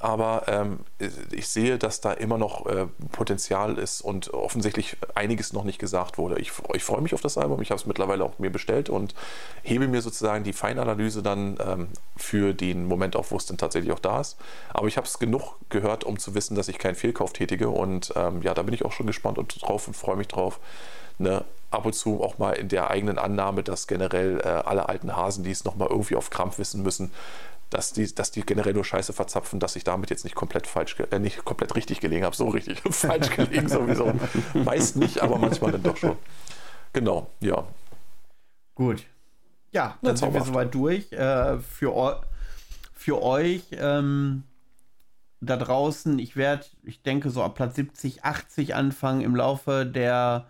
[0.00, 0.80] Aber ähm,
[1.30, 6.18] ich sehe, dass da immer noch äh, Potenzial ist und offensichtlich einiges noch nicht gesagt
[6.18, 6.38] wurde.
[6.38, 7.60] Ich, ich freue mich auf das Album.
[7.62, 9.14] Ich habe es mittlerweile auch mir bestellt und
[9.62, 13.92] hebe mir sozusagen die Feinanalyse dann ähm, für den Moment auf, wo es dann tatsächlich
[13.92, 14.36] auch da ist.
[14.72, 17.68] Aber ich habe es genug gehört, um zu wissen, dass ich keinen Fehlkauf tätige.
[17.68, 20.60] Und ähm, ja, da bin ich auch schon gespannt und drauf und freue mich drauf.
[21.18, 21.44] Ne?
[21.70, 25.44] Ab und zu auch mal in der eigenen Annahme, dass generell äh, alle alten Hasen,
[25.44, 27.10] die es nochmal irgendwie auf Krampf wissen müssen,
[27.70, 30.96] dass die, dass die generell nur Scheiße verzapfen, dass ich damit jetzt nicht komplett falsch,
[31.10, 32.34] äh, nicht komplett richtig gelegen habe.
[32.34, 34.12] So richtig falsch gelegen sowieso.
[34.54, 36.16] Meist nicht, aber manchmal dann doch schon.
[36.92, 37.66] Genau, ja.
[38.74, 39.04] Gut.
[39.70, 41.12] Ja, dann sind wir soweit durch.
[41.12, 42.22] Äh, für,
[42.94, 44.44] für euch ähm,
[45.40, 50.46] da draußen, ich werde, ich denke, so ab Platz 70, 80 anfangen im Laufe der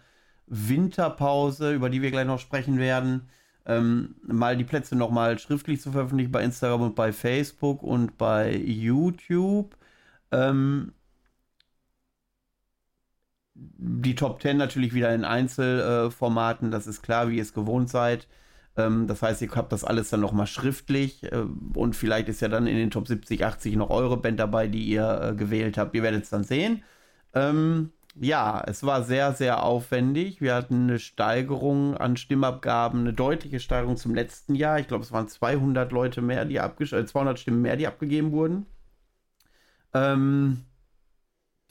[0.46, 3.28] Winterpause, über die wir gleich noch sprechen werden.
[3.68, 8.56] Ähm, mal die Plätze nochmal schriftlich zu veröffentlichen bei Instagram und bei Facebook und bei
[8.56, 9.76] YouTube.
[10.32, 10.92] Ähm,
[13.54, 18.28] die Top 10 natürlich wieder in Einzelformaten, das ist klar, wie ihr es gewohnt seid.
[18.76, 22.48] Ähm, das heißt, ihr habt das alles dann nochmal schriftlich äh, und vielleicht ist ja
[22.48, 25.94] dann in den Top 70, 80 noch eure Band dabei, die ihr äh, gewählt habt.
[25.94, 26.82] Ihr werdet es dann sehen.
[27.34, 30.40] Ähm, ja, es war sehr, sehr aufwendig.
[30.40, 34.80] Wir hatten eine Steigerung an Stimmabgaben, eine deutliche Steigerung zum letzten Jahr.
[34.80, 38.32] Ich glaube, es waren 200 Leute mehr, die abgesch äh, 200 Stimmen mehr, die abgegeben
[38.32, 38.66] wurden.
[39.94, 40.64] Ähm,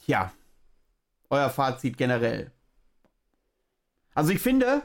[0.06, 0.32] ja,
[1.30, 2.50] euer Fazit generell.
[4.14, 4.82] Also ich finde,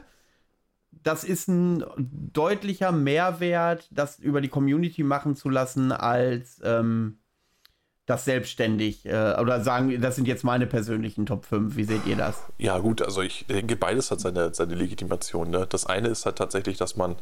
[0.90, 7.18] das ist ein deutlicher Mehrwert, das über die Community machen zu lassen, als ähm,
[8.06, 11.74] das selbstständig äh, oder sagen, das sind jetzt meine persönlichen Top 5.
[11.76, 12.42] Wie seht ihr das?
[12.58, 15.50] Ja, gut, also ich denke, beides hat seine, seine Legitimation.
[15.50, 15.66] Ne?
[15.66, 17.16] Das eine ist halt tatsächlich, dass man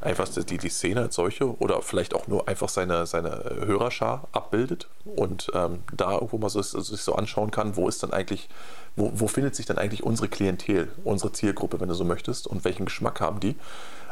[0.00, 4.88] einfach die, die Szene als solche oder vielleicht auch nur einfach seine, seine Hörerschar abbildet
[5.04, 8.48] und ähm, da irgendwo mal so, sich so anschauen kann, wo ist dann eigentlich,
[8.96, 12.64] wo, wo findet sich dann eigentlich unsere Klientel, unsere Zielgruppe, wenn du so möchtest, und
[12.64, 13.54] welchen Geschmack haben die.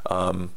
[0.09, 0.51] Ähm,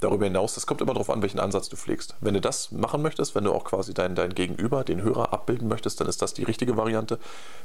[0.00, 2.14] Darüber hinaus, das kommt immer darauf an, welchen Ansatz du pflegst.
[2.20, 5.66] Wenn du das machen möchtest, wenn du auch quasi dein, dein Gegenüber, den Hörer abbilden
[5.66, 7.18] möchtest, dann ist das die richtige Variante.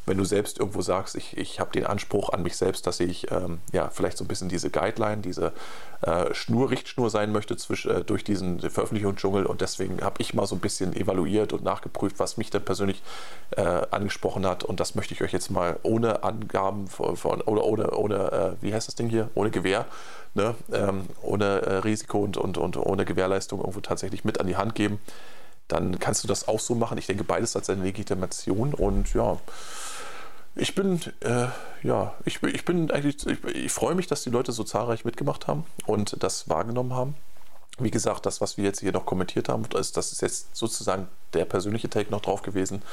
[0.07, 3.29] Wenn du selbst irgendwo sagst, ich, ich habe den Anspruch an mich selbst, dass ich
[3.31, 5.53] ähm, ja vielleicht so ein bisschen diese Guideline, diese
[6.01, 10.47] äh, Schnur, Richtschnur sein möchte zwischen, äh, durch diesen Veröffentlichungsdschungel und deswegen habe ich mal
[10.47, 13.03] so ein bisschen evaluiert und nachgeprüft, was mich dann persönlich
[13.51, 17.91] äh, angesprochen hat und das möchte ich euch jetzt mal ohne Angaben von, oder ohne,
[17.91, 19.85] ohne äh, wie heißt das Ding hier, ohne Gewehr
[20.33, 24.55] ne, ähm, ohne äh, Risiko und, und, und ohne Gewährleistung irgendwo tatsächlich mit an die
[24.55, 24.99] Hand geben,
[25.67, 26.97] dann kannst du das auch so machen.
[26.97, 29.37] Ich denke, beides hat seine Legitimation und ja,
[30.55, 31.47] ich bin, äh,
[31.81, 35.47] ja, ich, ich bin eigentlich, ich, ich freue mich, dass die Leute so zahlreich mitgemacht
[35.47, 37.15] haben und das wahrgenommen haben.
[37.79, 41.07] Wie gesagt, das, was wir jetzt hier noch kommentiert haben, ist, das ist jetzt sozusagen
[41.33, 42.83] der persönliche Take noch drauf gewesen.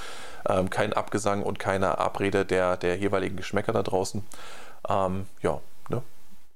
[0.48, 4.24] Ähm, kein Abgesang und keine Abrede der, der jeweiligen Geschmäcker da draußen.
[4.88, 5.60] Ähm, ja,
[5.90, 6.02] ne?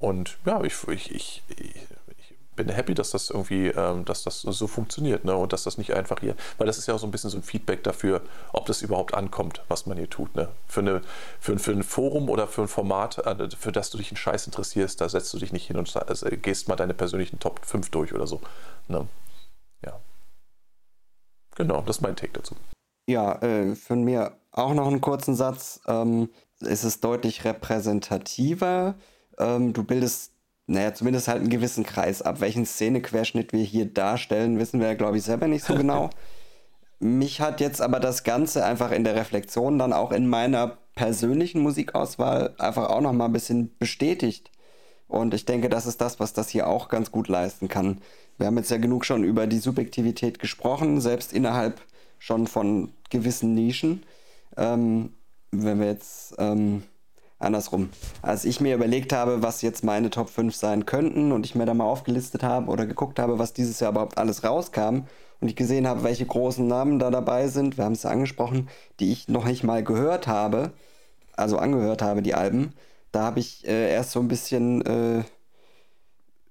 [0.05, 4.67] Und ja, ich, ich, ich, ich bin happy, dass das irgendwie, ähm, dass das so
[4.67, 5.35] funktioniert, ne?
[5.35, 7.39] Und dass das nicht einfach hier, weil das ist ja auch so ein bisschen so
[7.39, 8.21] ein Feedback dafür,
[8.53, 10.51] ob das überhaupt ankommt, was man hier tut, ne?
[10.67, 11.01] Für, eine,
[11.41, 14.45] für, für ein Forum oder für ein Format, äh, für das du dich einen Scheiß
[14.45, 17.89] interessierst, da setzt du dich nicht hin und also, gehst mal deine persönlichen Top 5
[17.89, 18.43] durch oder so.
[18.89, 19.09] Ne?
[19.87, 19.99] Ja.
[21.57, 22.55] Genau, das ist mein Take dazu.
[23.07, 25.81] Ja, äh, von mir auch noch einen kurzen Satz.
[25.87, 26.29] Ähm,
[26.61, 28.97] es ist deutlich repräsentativer
[29.39, 30.33] ähm, du bildest,
[30.67, 32.41] naja, zumindest halt einen gewissen Kreis ab.
[32.41, 36.11] Welchen Szenequerschnitt wir hier darstellen, wissen wir ja, glaube ich, selber nicht so genau.
[37.01, 41.61] Mich hat jetzt aber das Ganze einfach in der Reflexion dann auch in meiner persönlichen
[41.61, 44.51] Musikauswahl einfach auch noch mal ein bisschen bestätigt.
[45.09, 48.01] Und ich denke, das ist das, was das hier auch ganz gut leisten kann.
[48.39, 51.81] Wir haben jetzt ja genug schon über die Subjektivität gesprochen, selbst innerhalb
[52.19, 54.05] schon von gewissen Nischen.
[54.57, 55.13] Ähm,
[55.51, 56.85] wenn wir jetzt ähm,
[57.39, 57.91] andersrum.
[58.23, 61.67] Als ich mir überlegt habe, was jetzt meine Top 5 sein könnten und ich mir
[61.67, 65.03] da mal aufgelistet habe oder geguckt habe, was dieses Jahr überhaupt alles rauskam
[65.41, 68.69] und ich gesehen habe, welche großen Namen da dabei sind, wir haben es ja angesprochen,
[69.01, 70.73] die ich noch nicht mal gehört habe,
[71.37, 72.73] also angehört habe, die Alben,
[73.13, 75.25] da habe ich äh, erst so ein bisschen, äh,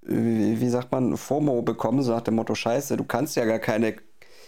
[0.02, 3.96] wie sagt man, FOMO bekommen, so nach dem Motto, scheiße, du kannst ja gar keine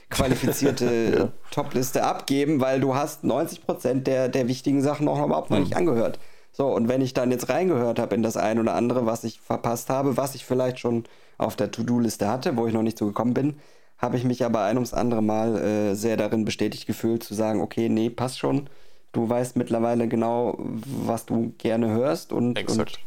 [0.09, 1.31] qualifizierte ja.
[1.51, 5.63] Top-Liste abgeben, weil du hast 90% der, der wichtigen Sachen auch überhaupt noch hm.
[5.63, 6.19] nicht angehört.
[6.51, 9.41] So, und wenn ich dann jetzt reingehört habe in das ein oder andere, was ich
[9.41, 11.03] verpasst habe, was ich vielleicht schon
[11.37, 13.57] auf der To-Do-Liste hatte, wo ich noch nicht so gekommen bin,
[13.97, 17.61] habe ich mich aber ein ums andere Mal äh, sehr darin bestätigt gefühlt, zu sagen,
[17.61, 18.69] okay, nee, passt schon.
[19.11, 22.99] Du weißt mittlerweile genau, was du gerne hörst und, und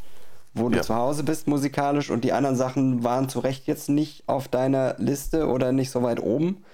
[0.55, 0.83] wo du ja.
[0.83, 4.95] zu Hause bist musikalisch und die anderen Sachen waren zu Recht jetzt nicht auf deiner
[4.99, 6.65] Liste oder nicht so weit oben.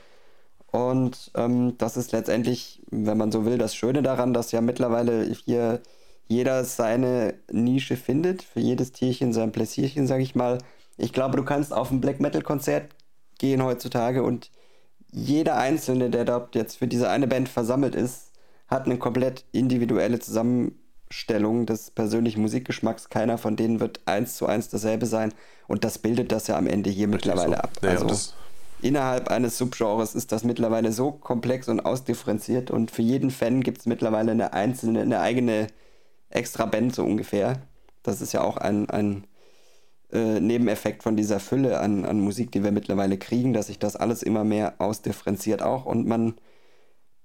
[0.74, 5.22] Und ähm, das ist letztendlich, wenn man so will, das Schöne daran, dass ja mittlerweile
[5.22, 5.80] hier
[6.26, 10.58] jeder seine Nische findet, für jedes Tierchen sein Pläsierchen, sag ich mal.
[10.96, 12.90] Ich glaube, du kannst auf ein Black Metal Konzert
[13.38, 14.50] gehen heutzutage und
[15.12, 18.32] jeder Einzelne, der dort jetzt für diese eine Band versammelt ist,
[18.66, 23.10] hat eine komplett individuelle Zusammenstellung des persönlichen Musikgeschmacks.
[23.10, 25.32] Keiner von denen wird eins zu eins dasselbe sein
[25.68, 27.62] und das bildet das ja am Ende hier Richtig mittlerweile so.
[27.62, 27.70] ab.
[27.80, 28.08] Ja, also
[28.84, 33.78] innerhalb eines Subgenres ist das mittlerweile so komplex und ausdifferenziert und für jeden Fan gibt
[33.78, 35.68] es mittlerweile eine einzelne, eine eigene
[36.28, 37.62] extra Band so ungefähr.
[38.02, 39.24] Das ist ja auch ein, ein
[40.12, 43.96] äh, Nebeneffekt von dieser Fülle an, an Musik, die wir mittlerweile kriegen, dass sich das
[43.96, 46.34] alles immer mehr ausdifferenziert auch und man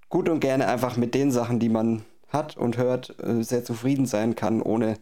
[0.08, 4.06] gut und gerne einfach mit den Sachen, die man hat und hört, äh, sehr zufrieden
[4.06, 4.96] sein kann, ohne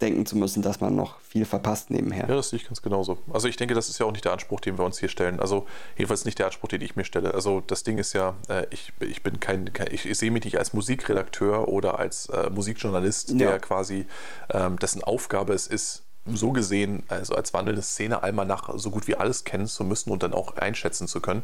[0.00, 2.28] denken zu müssen, dass man noch viel verpasst nebenher.
[2.28, 3.18] Ja, das sehe ich ganz genauso.
[3.32, 5.40] Also ich denke, das ist ja auch nicht der Anspruch, den wir uns hier stellen.
[5.40, 5.66] Also
[5.96, 7.34] jedenfalls nicht der Anspruch, den ich mir stelle.
[7.34, 10.44] Also das Ding ist ja, äh, ich, ich bin kein, kein ich, ich, sehe mich
[10.44, 13.36] nicht als Musikredakteur oder als äh, Musikjournalist, ja.
[13.36, 14.06] der quasi,
[14.52, 19.44] ähm, dessen Aufgabe es ist, so gesehen, also als wandelnde Szene-Almanach so gut wie alles
[19.44, 21.42] kennen zu müssen und dann auch einschätzen zu können.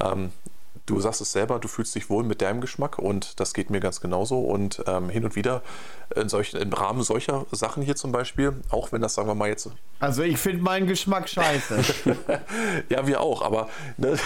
[0.00, 0.32] Ähm,
[0.86, 3.80] du sagst es selber, du fühlst dich wohl mit deinem Geschmack und das geht mir
[3.80, 4.40] ganz genauso.
[4.40, 5.62] Und ähm, hin und wieder
[6.14, 9.48] in solchen, im Rahmen solcher Sachen hier zum Beispiel, auch wenn das, sagen wir mal,
[9.48, 9.68] jetzt.
[9.98, 11.82] Also ich finde meinen Geschmack scheiße.
[12.88, 14.16] ja, wir auch, aber ne,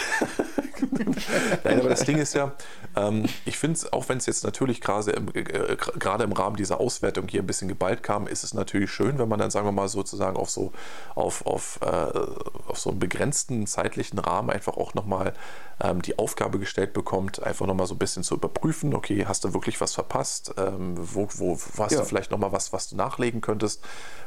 [1.65, 2.53] Nein, aber das Ding ist ja,
[2.97, 6.57] ähm, ich finde es, auch wenn es jetzt natürlich gerade im, äh, gerade im Rahmen
[6.57, 9.67] dieser Auswertung hier ein bisschen geballt kam, ist es natürlich schön, wenn man dann, sagen
[9.67, 10.73] wir mal, sozusagen auf so,
[11.15, 15.35] auf, auf, äh, auf so einen begrenzten zeitlichen Rahmen einfach auch nochmal
[15.83, 19.55] ähm, die Aufgabe gestellt bekommt, einfach nochmal so ein bisschen zu überprüfen, okay, hast du
[19.55, 20.55] wirklich was verpasst?
[20.59, 22.01] Ähm, wo, wo, wo hast ja.
[22.01, 23.83] du vielleicht nochmal was, was du nachlegen könntest?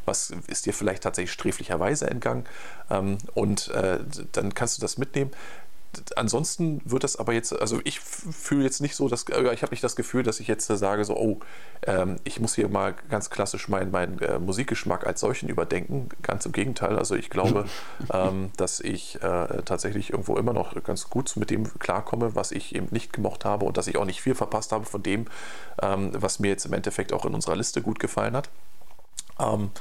[0.06, 2.46] Was ist dir vielleicht tatsächlich sträflicherweise entgangen?
[2.90, 4.00] Ähm, und äh,
[4.32, 5.32] dann kannst du das mitnehmen
[6.16, 9.84] ansonsten wird das aber jetzt, also ich fühle jetzt nicht so, dass, ich habe nicht
[9.84, 11.40] das Gefühl, dass ich jetzt sage, so, oh,
[11.86, 16.10] ähm, ich muss hier mal ganz klassisch meinen mein, äh, Musikgeschmack als solchen überdenken.
[16.22, 16.98] Ganz im Gegenteil.
[16.98, 17.66] Also ich glaube,
[18.14, 22.76] ähm, dass ich äh, tatsächlich irgendwo immer noch ganz gut mit dem klarkomme, was ich
[22.76, 25.26] eben nicht gemocht habe und dass ich auch nicht viel verpasst habe von dem,
[25.82, 28.50] ähm, was mir jetzt im Endeffekt auch in unserer Liste gut gefallen hat.
[29.40, 29.72] Ähm,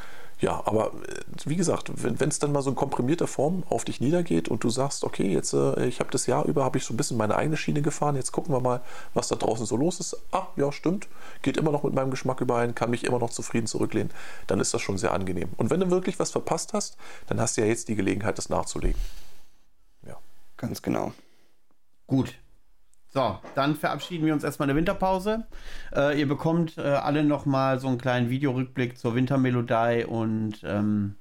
[0.42, 4.00] ja, aber äh, wie gesagt, wenn es dann mal so in komprimierter Form auf dich
[4.00, 6.92] niedergeht und du sagst, okay, jetzt äh, ich habe das Jahr über habe ich so
[6.92, 8.80] ein bisschen meine eigene Schiene gefahren, jetzt gucken wir mal,
[9.14, 10.16] was da draußen so los ist.
[10.32, 11.06] Ah, ja, stimmt,
[11.42, 14.10] geht immer noch mit meinem Geschmack überein, kann mich immer noch zufrieden zurücklehnen,
[14.48, 15.50] dann ist das schon sehr angenehm.
[15.58, 16.96] Und wenn du wirklich was verpasst hast,
[17.28, 19.00] dann hast du ja jetzt die Gelegenheit, das nachzulegen.
[20.04, 20.16] Ja.
[20.56, 21.12] Ganz genau.
[22.08, 22.34] Gut,
[23.12, 25.46] so, dann verabschieden wir uns erstmal in der Winterpause.
[25.94, 31.16] Äh, ihr bekommt äh, alle nochmal so einen kleinen Videorückblick zur Wintermelodie und ähm,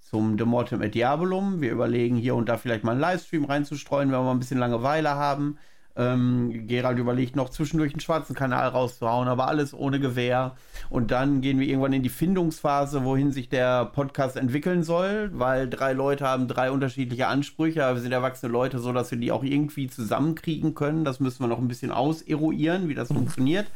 [0.00, 1.60] zum De Mortem et Diabolum.
[1.60, 4.58] Wir überlegen hier und da vielleicht mal einen Livestream reinzustreuen, wenn wir mal ein bisschen
[4.58, 5.56] Langeweile haben.
[5.96, 10.56] Ähm, Gerald überlegt noch zwischendurch einen schwarzen Kanal rauszuhauen, aber alles ohne Gewehr.
[10.88, 15.68] Und dann gehen wir irgendwann in die Findungsphase, wohin sich der Podcast entwickeln soll, weil
[15.68, 19.32] drei Leute haben drei unterschiedliche Ansprüche, aber wir sind erwachsene Leute, so dass wir die
[19.32, 21.04] auch irgendwie zusammenkriegen können.
[21.04, 23.66] Das müssen wir noch ein bisschen auseruieren, wie das funktioniert.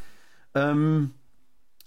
[0.55, 1.11] Ähm,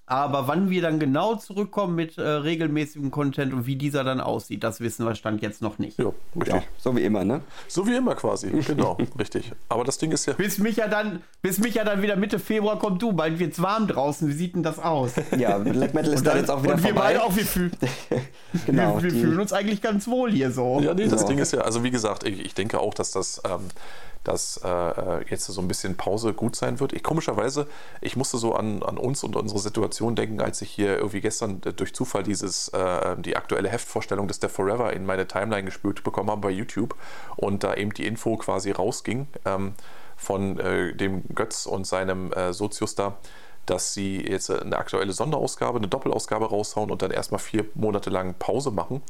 [0.09, 4.63] aber wann wir dann genau zurückkommen mit äh, regelmäßigem Content und wie dieser dann aussieht,
[4.63, 5.99] das wissen wir Stand jetzt noch nicht.
[5.99, 6.53] Ja, richtig.
[6.53, 7.41] Ja, so wie immer, ne?
[7.67, 9.51] So wie immer quasi, genau, richtig.
[9.67, 10.33] Aber das Ding ist ja.
[10.33, 13.61] Bis mich ja dann, bis mich ja dann wieder Mitte Februar kommt du, bald wird's
[13.61, 14.29] warm draußen.
[14.29, 15.11] Wie sieht denn das aus?
[15.37, 16.95] Ja, Black Metal ist dann, dann, jetzt auch wieder und vorbei.
[16.95, 17.71] wir beide auch, wir, fühl
[18.65, 20.79] genau, wir, wir fühlen uns eigentlich ganz wohl hier so.
[20.79, 21.27] Ja, nee, das so.
[21.27, 23.41] Ding ist ja, also wie gesagt, ich, ich denke auch, dass das.
[23.45, 23.59] Ähm,
[24.23, 26.93] dass äh, jetzt so ein bisschen Pause gut sein wird.
[26.93, 27.67] Ich komischerweise,
[28.01, 31.61] ich musste so an, an uns und unsere Situation denken, als ich hier irgendwie gestern
[31.65, 36.03] äh, durch Zufall dieses, äh, die aktuelle Heftvorstellung des Death Forever in meine Timeline gespült
[36.03, 36.95] bekommen habe bei YouTube
[37.35, 39.73] und da eben die Info quasi rausging ähm,
[40.15, 43.17] von äh, dem Götz und seinem äh, Sozius da
[43.65, 48.33] dass sie jetzt eine aktuelle Sonderausgabe, eine Doppelausgabe raushauen und dann erstmal vier Monate lang
[48.39, 49.01] Pause machen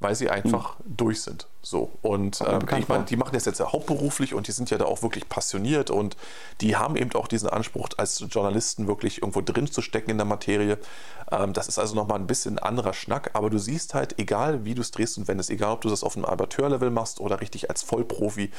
[0.00, 0.96] weil sie einfach mhm.
[0.96, 1.46] durch sind.
[1.66, 1.90] So.
[2.00, 4.84] Und ähm, ich meine, die machen das jetzt ja hauptberuflich und die sind ja da
[4.84, 6.16] auch wirklich passioniert und
[6.60, 10.26] die haben eben auch diesen Anspruch, als Journalisten wirklich irgendwo drin zu stecken in der
[10.26, 10.78] Materie.
[11.32, 14.76] Ähm, das ist also nochmal ein bisschen anderer Schnack, aber du siehst halt, egal wie
[14.76, 17.68] du es drehst und wendest, egal ob du das auf einem Amateurlevel machst oder richtig
[17.68, 18.52] als Vollprofi,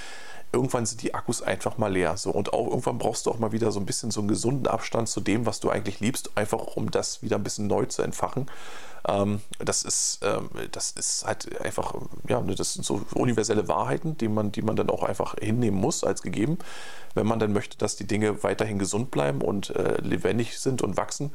[0.51, 2.17] irgendwann sind die Akkus einfach mal leer.
[2.17, 2.31] So.
[2.31, 5.07] Und auch irgendwann brauchst du auch mal wieder so ein bisschen so einen gesunden Abstand
[5.07, 8.47] zu dem, was du eigentlich liebst, einfach um das wieder ein bisschen neu zu entfachen.
[9.07, 11.93] Ähm, das, ist, ähm, das ist halt einfach,
[12.27, 16.03] ja, das sind so universelle Wahrheiten, die man, die man dann auch einfach hinnehmen muss
[16.03, 16.57] als gegeben,
[17.15, 20.97] wenn man dann möchte, dass die Dinge weiterhin gesund bleiben und äh, lebendig sind und
[20.97, 21.31] wachsen.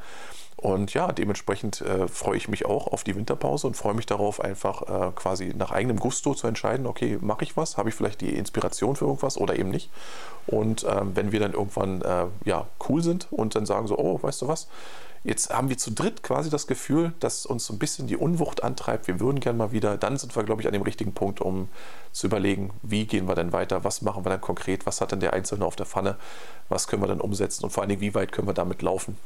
[0.57, 4.39] Und ja, dementsprechend äh, freue ich mich auch auf die Winterpause und freue mich darauf,
[4.39, 8.21] einfach äh, quasi nach eigenem Gusto zu entscheiden, okay, mache ich was, habe ich vielleicht
[8.21, 9.89] die Inspiration für irgendwas oder eben nicht.
[10.47, 14.21] Und ähm, wenn wir dann irgendwann äh, ja, cool sind und dann sagen so, oh,
[14.21, 14.67] weißt du was,
[15.23, 18.63] jetzt haben wir zu dritt quasi das Gefühl, dass uns so ein bisschen die Unwucht
[18.63, 21.41] antreibt, wir würden gerne mal wieder, dann sind wir, glaube ich, an dem richtigen Punkt,
[21.41, 21.69] um
[22.11, 25.19] zu überlegen, wie gehen wir denn weiter, was machen wir dann konkret, was hat denn
[25.19, 26.17] der Einzelne auf der Pfanne,
[26.69, 27.63] was können wir dann umsetzen?
[27.63, 29.17] Und vor allen Dingen, wie weit können wir damit laufen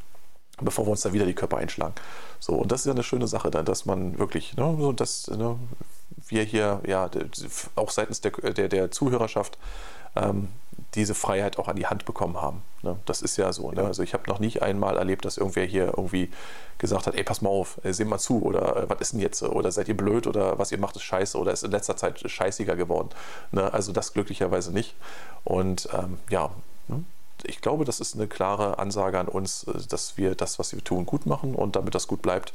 [0.61, 1.93] bevor wir uns da wieder die Körper einschlagen.
[2.39, 5.27] So, und das ist ja eine schöne Sache dann, dass man wirklich, ne, so dass
[5.27, 5.57] ne,
[6.27, 7.09] wir hier ja
[7.75, 9.57] auch seitens der, der, der Zuhörerschaft
[10.15, 10.49] ähm,
[10.95, 12.61] diese Freiheit auch an die Hand bekommen haben.
[12.81, 12.97] Ne?
[13.05, 13.71] Das ist ja so.
[13.71, 13.83] Ne?
[13.83, 16.29] Also ich habe noch nicht einmal erlebt, dass irgendwer hier irgendwie
[16.77, 19.19] gesagt hat, ey, pass mal auf, äh, seh mal zu oder äh, was ist denn
[19.19, 19.41] jetzt?
[19.43, 22.19] Oder seid ihr blöd oder was ihr macht ist scheiße oder ist in letzter Zeit
[22.29, 23.09] scheißiger geworden.
[23.51, 23.71] Ne?
[23.73, 24.95] Also das glücklicherweise nicht.
[25.43, 26.51] Und ähm, ja,
[26.87, 27.03] ne?
[27.45, 30.83] Ich glaube, das ist eine klare Ansage an uns, äh, dass wir das, was wir
[30.83, 32.53] tun, gut machen und damit das gut bleibt,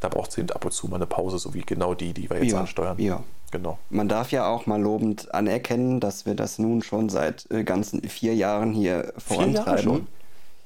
[0.00, 2.28] da braucht es eben ab und zu mal eine Pause, so wie genau die, die
[2.28, 2.98] wir jetzt ja, ansteuern.
[2.98, 3.22] Ja.
[3.52, 3.78] Genau.
[3.90, 8.02] Man darf ja auch mal lobend anerkennen, dass wir das nun schon seit äh, ganzen
[8.08, 10.06] vier Jahren hier vorantreiben.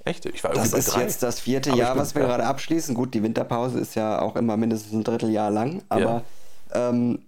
[0.05, 0.25] Echt?
[0.25, 1.03] Ich war das ist drei.
[1.03, 2.95] jetzt das vierte aber Jahr, was wir gerade abschließen.
[2.95, 6.23] Gut, die Winterpause ist ja auch immer mindestens ein Dritteljahr lang, aber
[6.73, 6.91] ja.
[6.91, 7.19] ähm,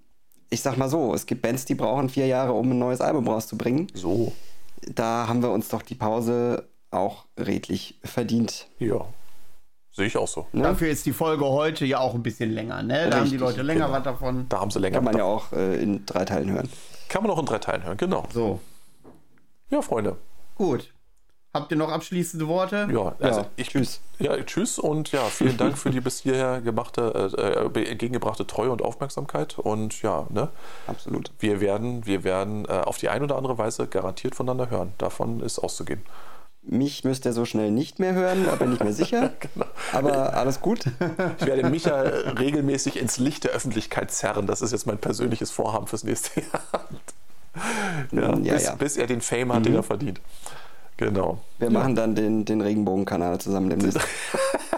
[0.48, 3.26] ich sag mal so, es gibt Bands, die brauchen vier Jahre, um ein neues Album
[3.26, 3.88] rauszubringen.
[3.94, 4.32] So
[4.86, 8.68] da haben wir uns doch die Pause auch redlich verdient.
[8.78, 9.06] Ja.
[9.90, 10.46] Sehe ich auch so.
[10.52, 10.62] Ne?
[10.62, 12.82] Dafür ist die Folge heute ja auch ein bisschen länger.
[12.82, 12.88] Ne?
[12.88, 13.96] Da Richtig, haben die Leute länger genau.
[13.96, 14.46] was davon.
[14.48, 16.68] Da haben sie länger Kann man ja auch äh, in drei Teilen hören.
[17.08, 18.24] Kann man auch in drei Teilen hören, genau.
[18.32, 18.60] So.
[19.70, 20.16] Ja, Freunde.
[20.54, 20.92] Gut.
[21.58, 22.88] Habt ihr noch abschließende Worte?
[22.92, 24.00] Ja, also Ja, ich tschüss.
[24.20, 28.70] Ja, tschüss und ja, vielen Dank für die bis hierher gemachte, äh, äh, entgegengebrachte Treue
[28.70, 29.58] und Aufmerksamkeit.
[29.58, 30.50] Und ja, ne,
[30.86, 31.32] Absolut.
[31.40, 34.92] wir werden, wir werden äh, auf die eine oder andere Weise garantiert voneinander hören.
[34.98, 36.02] Davon ist auszugehen.
[36.62, 39.32] Mich müsst ihr so schnell nicht mehr hören, da bin ich mir sicher.
[39.54, 39.66] Genau.
[39.92, 40.84] Aber alles gut.
[41.40, 42.02] Ich werde Micha
[42.38, 44.46] regelmäßig ins Licht der Öffentlichkeit zerren.
[44.46, 46.84] Das ist jetzt mein persönliches Vorhaben fürs nächste Jahr.
[48.12, 48.74] Ja, Ja, bis, ja.
[48.74, 50.20] bis er den Fame hat, den er verdient.
[50.98, 51.38] Genau.
[51.58, 54.00] Wir machen dann den, den Regenbogenkanal zusammen demnächst.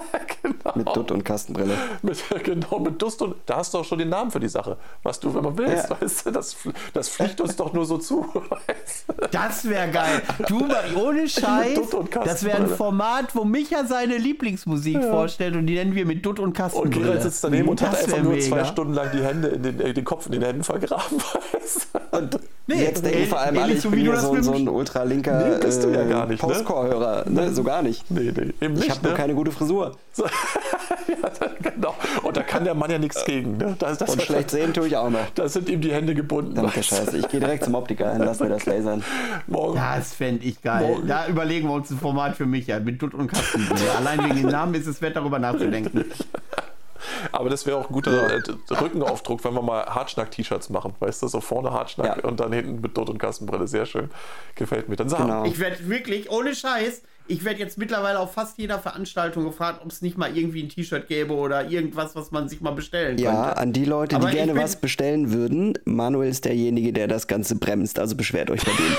[0.43, 0.73] genau.
[0.75, 1.75] Mit Dutt und Kastenbrille.
[2.03, 4.77] Mit, genau, mit Dust und da hast du auch schon den Namen für die Sache.
[5.03, 6.01] Was du, wenn man willst, Ja.
[6.01, 6.57] weißt du, das,
[6.93, 8.21] das fliegt uns doch nur so zu.
[8.51, 9.15] Weißt du?
[9.31, 10.23] Das wäre geil.
[10.49, 11.75] Du, ohne Scheiß.
[11.75, 12.69] Dutt und Das wäre ein.
[12.69, 17.05] Format, wo Micha seine Lieblingsmusik vorstellt und die nennen wir mit Dutt und Und Kastenbrille.
[17.07, 18.47] Gerald sitzt daneben und hat Das einfach nur mega.
[18.49, 21.19] zwei Stunden lang die Hände in den, äh, den Kopf in den Händen vergraben.
[21.53, 22.17] Weißt du?
[22.19, 25.49] Und Nee, jetzt denken vor allem alle, ich so bin das so, so ein ultralinker
[25.49, 26.49] Nee, bist du ja äh, gar nicht, ne?
[26.49, 27.29] Postcore-Hörer.
[27.29, 27.53] Ne?
[27.53, 28.09] So gar nicht.
[28.13, 28.91] Nee, nee, eben Ich nicht.
[28.91, 29.17] habe nur ne?
[29.17, 29.97] keine gute Frisur.
[30.13, 30.25] So,
[31.09, 31.95] ja, genau.
[32.23, 33.57] Und da kann der Mann ja nichts gegen.
[33.57, 33.77] Ne?
[33.79, 35.29] Das, das, Und schlecht sehen tue ich auch noch.
[35.35, 36.55] Da sind ihm die Hände gebunden.
[36.55, 36.69] Du?
[36.71, 37.17] Scheiße.
[37.19, 39.03] Ich gehe direkt zum Optiker und lass mir das lasern.
[39.47, 39.77] Morgen.
[39.77, 40.87] Das fände ich geil.
[40.87, 41.07] Morgen.
[41.09, 43.93] Da überlegen wir uns ein Format für Micha mit Dutt und Kastenbrille.
[43.97, 46.05] Allein wegen dem Namen ist es wert, darüber nachzudenken.
[47.33, 50.95] Aber das wäre auch ein guter äh, Rückenaufdruck, wenn wir mal Hartschnack-T-Shirts machen.
[51.01, 52.29] Weißt du, so vorne Hartschnack Ja.
[52.29, 53.67] und dann hinten mit Dutt und Kastenbrille.
[53.67, 54.11] Sehr schön.
[54.55, 54.97] Gefällt mir.
[54.97, 55.45] Dann sagen Genau.
[55.45, 59.91] Ich werde wirklich, ohne Scheiß, ich werde jetzt mittlerweile auf fast jeder Veranstaltung gefragt, ob
[59.93, 63.45] es nicht mal irgendwie ein T-Shirt gäbe oder irgendwas, was man sich mal bestellen Ja,
[63.45, 63.57] könnte.
[63.59, 65.79] an die Leute, Aber die gerne was bestellen würden.
[65.85, 67.99] Manuel ist derjenige, der das Ganze bremst.
[67.99, 68.97] Also beschwert euch bei dem.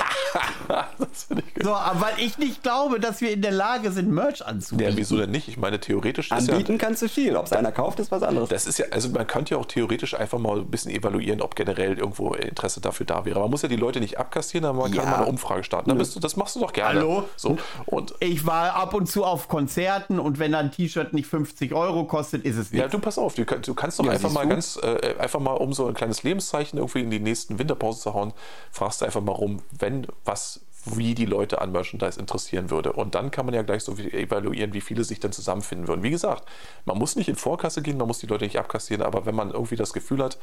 [0.98, 1.26] das.
[1.62, 4.90] So, aber weil ich nicht glaube, dass wir in der Lage sind, Merch anzubieten.
[4.92, 5.48] Ja, wieso denn nicht?
[5.48, 6.54] Ich meine, theoretisch ist ja.
[6.54, 7.36] Anbieten kannst du viel.
[7.36, 8.48] Ob es einer kauft, ist was anderes.
[8.48, 11.54] Das ist ja, also man könnte ja auch theoretisch einfach mal ein bisschen evaluieren, ob
[11.54, 13.40] generell irgendwo Interesse dafür da wäre.
[13.40, 15.10] Man muss ja die Leute nicht abkassieren, aber man kann Ja.
[15.10, 15.90] mal eine Umfrage starten.
[15.90, 17.00] Dann bist du, das machst du doch gerne.
[17.00, 17.24] Hallo?
[17.36, 17.58] So.
[17.86, 22.04] Und Ich war ab und zu auf Konzerten und wenn ein T-Shirt nicht 50 Euro
[22.04, 22.94] kostet, ist es ja, nicht.
[22.94, 24.50] du pass auf, du, du kannst doch Ja, einfach mal du?
[24.50, 28.14] ganz, äh, einfach mal, um so ein kleines Lebenszeichen irgendwie in die nächsten Winterpause zu
[28.14, 28.32] hauen,
[28.70, 32.92] fragst du einfach mal rum, wenn was wie die Leute an Merchandise interessieren würde.
[32.92, 36.04] Und dann kann man ja gleich so evaluieren, wie viele sich dann zusammenfinden würden.
[36.04, 36.48] Wie gesagt,
[36.84, 39.50] man muss nicht in Vorkasse gehen, man muss die Leute nicht abkassieren, aber wenn man
[39.50, 40.38] irgendwie das Gefühl hat,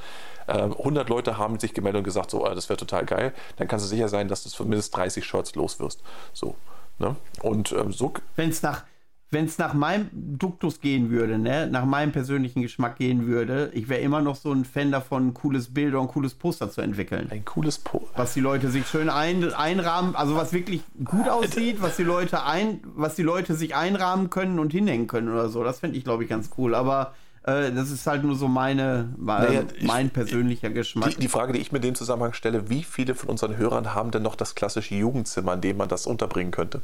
[0.48, 3.69] äh, 100 Leute haben sich gemeldet und gesagt, so, äh, das wäre total geil, dann
[3.69, 6.03] kannst du sicher sein, dass du zumindest 30 Shirts los wirst.
[6.33, 6.56] So.
[6.99, 7.15] Ne?
[7.41, 8.83] Und ähm, so Wenn es nach,
[9.31, 14.01] wenn's nach meinem Duktus gehen würde, ne, nach meinem persönlichen Geschmack gehen würde, ich wäre
[14.01, 17.27] immer noch so ein Fan davon, cooles Bild ein cooles Poster zu entwickeln.
[17.31, 18.07] ein cooles Po.
[18.15, 22.43] was die Leute sich schön ein, einrahmen, also was wirklich gut aussieht, was die Leute
[22.43, 25.63] ein, was die Leute sich einrahmen können und hinhängen können oder so.
[25.63, 26.75] Das fände ich, glaube ich, ganz cool.
[26.75, 27.13] Aber
[27.49, 31.09] äh, das ist halt nur so meine, Naja, ich- mein persönlicher Geschmack.
[31.11, 33.93] Die, die Frage, die ich mir in dem Zusammenhang stelle, wie viele von unseren Hörern
[33.93, 36.81] haben denn noch das klassische Jugendzimmer, in dem man das unterbringen könnte?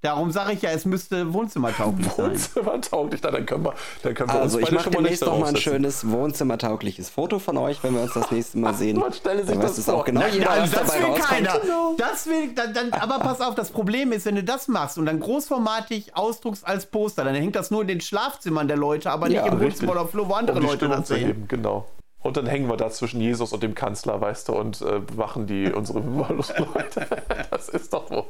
[0.00, 2.30] Darum sage ich ja, es müsste wohnzimmertauglich sein.
[2.30, 5.38] Wohnzimmer tauglich, dann können wir, dann können wir Also uns ich mache demnächst nicht noch
[5.40, 8.96] mal ein schönes wohnzimmertaugliches Foto von euch, wenn wir uns das nächste Mal sehen.
[8.98, 9.94] Man stelle sich Dann das vor.
[9.94, 11.28] auch genau Nein, jeder, was das dabei will rauskommt.
[11.28, 11.60] keiner.
[11.96, 15.06] Das will, dann, dann, aber pass auf, das Problem ist, wenn du das machst und
[15.06, 19.26] dann großformatig ausdruckst als Poster, dann hängt das nur in den Schlafzimmern der Leute, aber
[19.28, 19.60] nicht Ja, im.
[19.60, 21.46] Wohnzimmer oder Flur, wo andere um Leute das zu sehen.
[21.48, 21.86] genau.
[22.20, 25.46] Und dann hängen wir da zwischen Jesus und dem Kanzler, weißt du, und äh, bewachen
[25.46, 27.06] die unsere Leute.
[27.50, 28.24] Das ist doch wohl.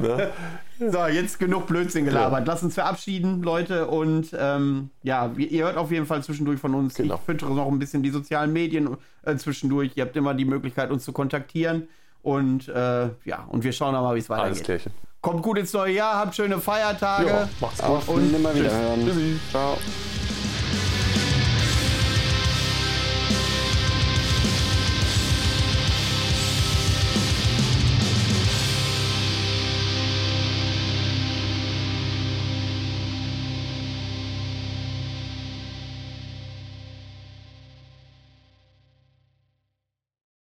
[0.00, 0.30] Ne?
[0.78, 2.46] So, jetzt genug Blödsinn gelabert.
[2.46, 3.88] Lass uns verabschieden, Leute.
[3.88, 6.94] Und ähm, ja, ihr hört auf jeden Fall zwischendurch von uns.
[6.94, 7.16] Genau.
[7.16, 9.92] Ich füttere noch ein bisschen die sozialen Medien äh, zwischendurch.
[9.96, 11.88] Ihr habt immer die Möglichkeit, uns zu kontaktieren.
[12.22, 14.64] Und äh, ja, und wir schauen mal, wie es Alles weitergeht.
[14.64, 14.92] klärchen.
[15.20, 17.26] Kommt gut ins neue Jahr, habt schöne Feiertage.
[17.28, 17.88] Ja, macht's gut.
[17.88, 19.04] Auf nimmer wieder hören.
[19.04, 19.38] Tschüssi.
[19.50, 19.76] Ciao.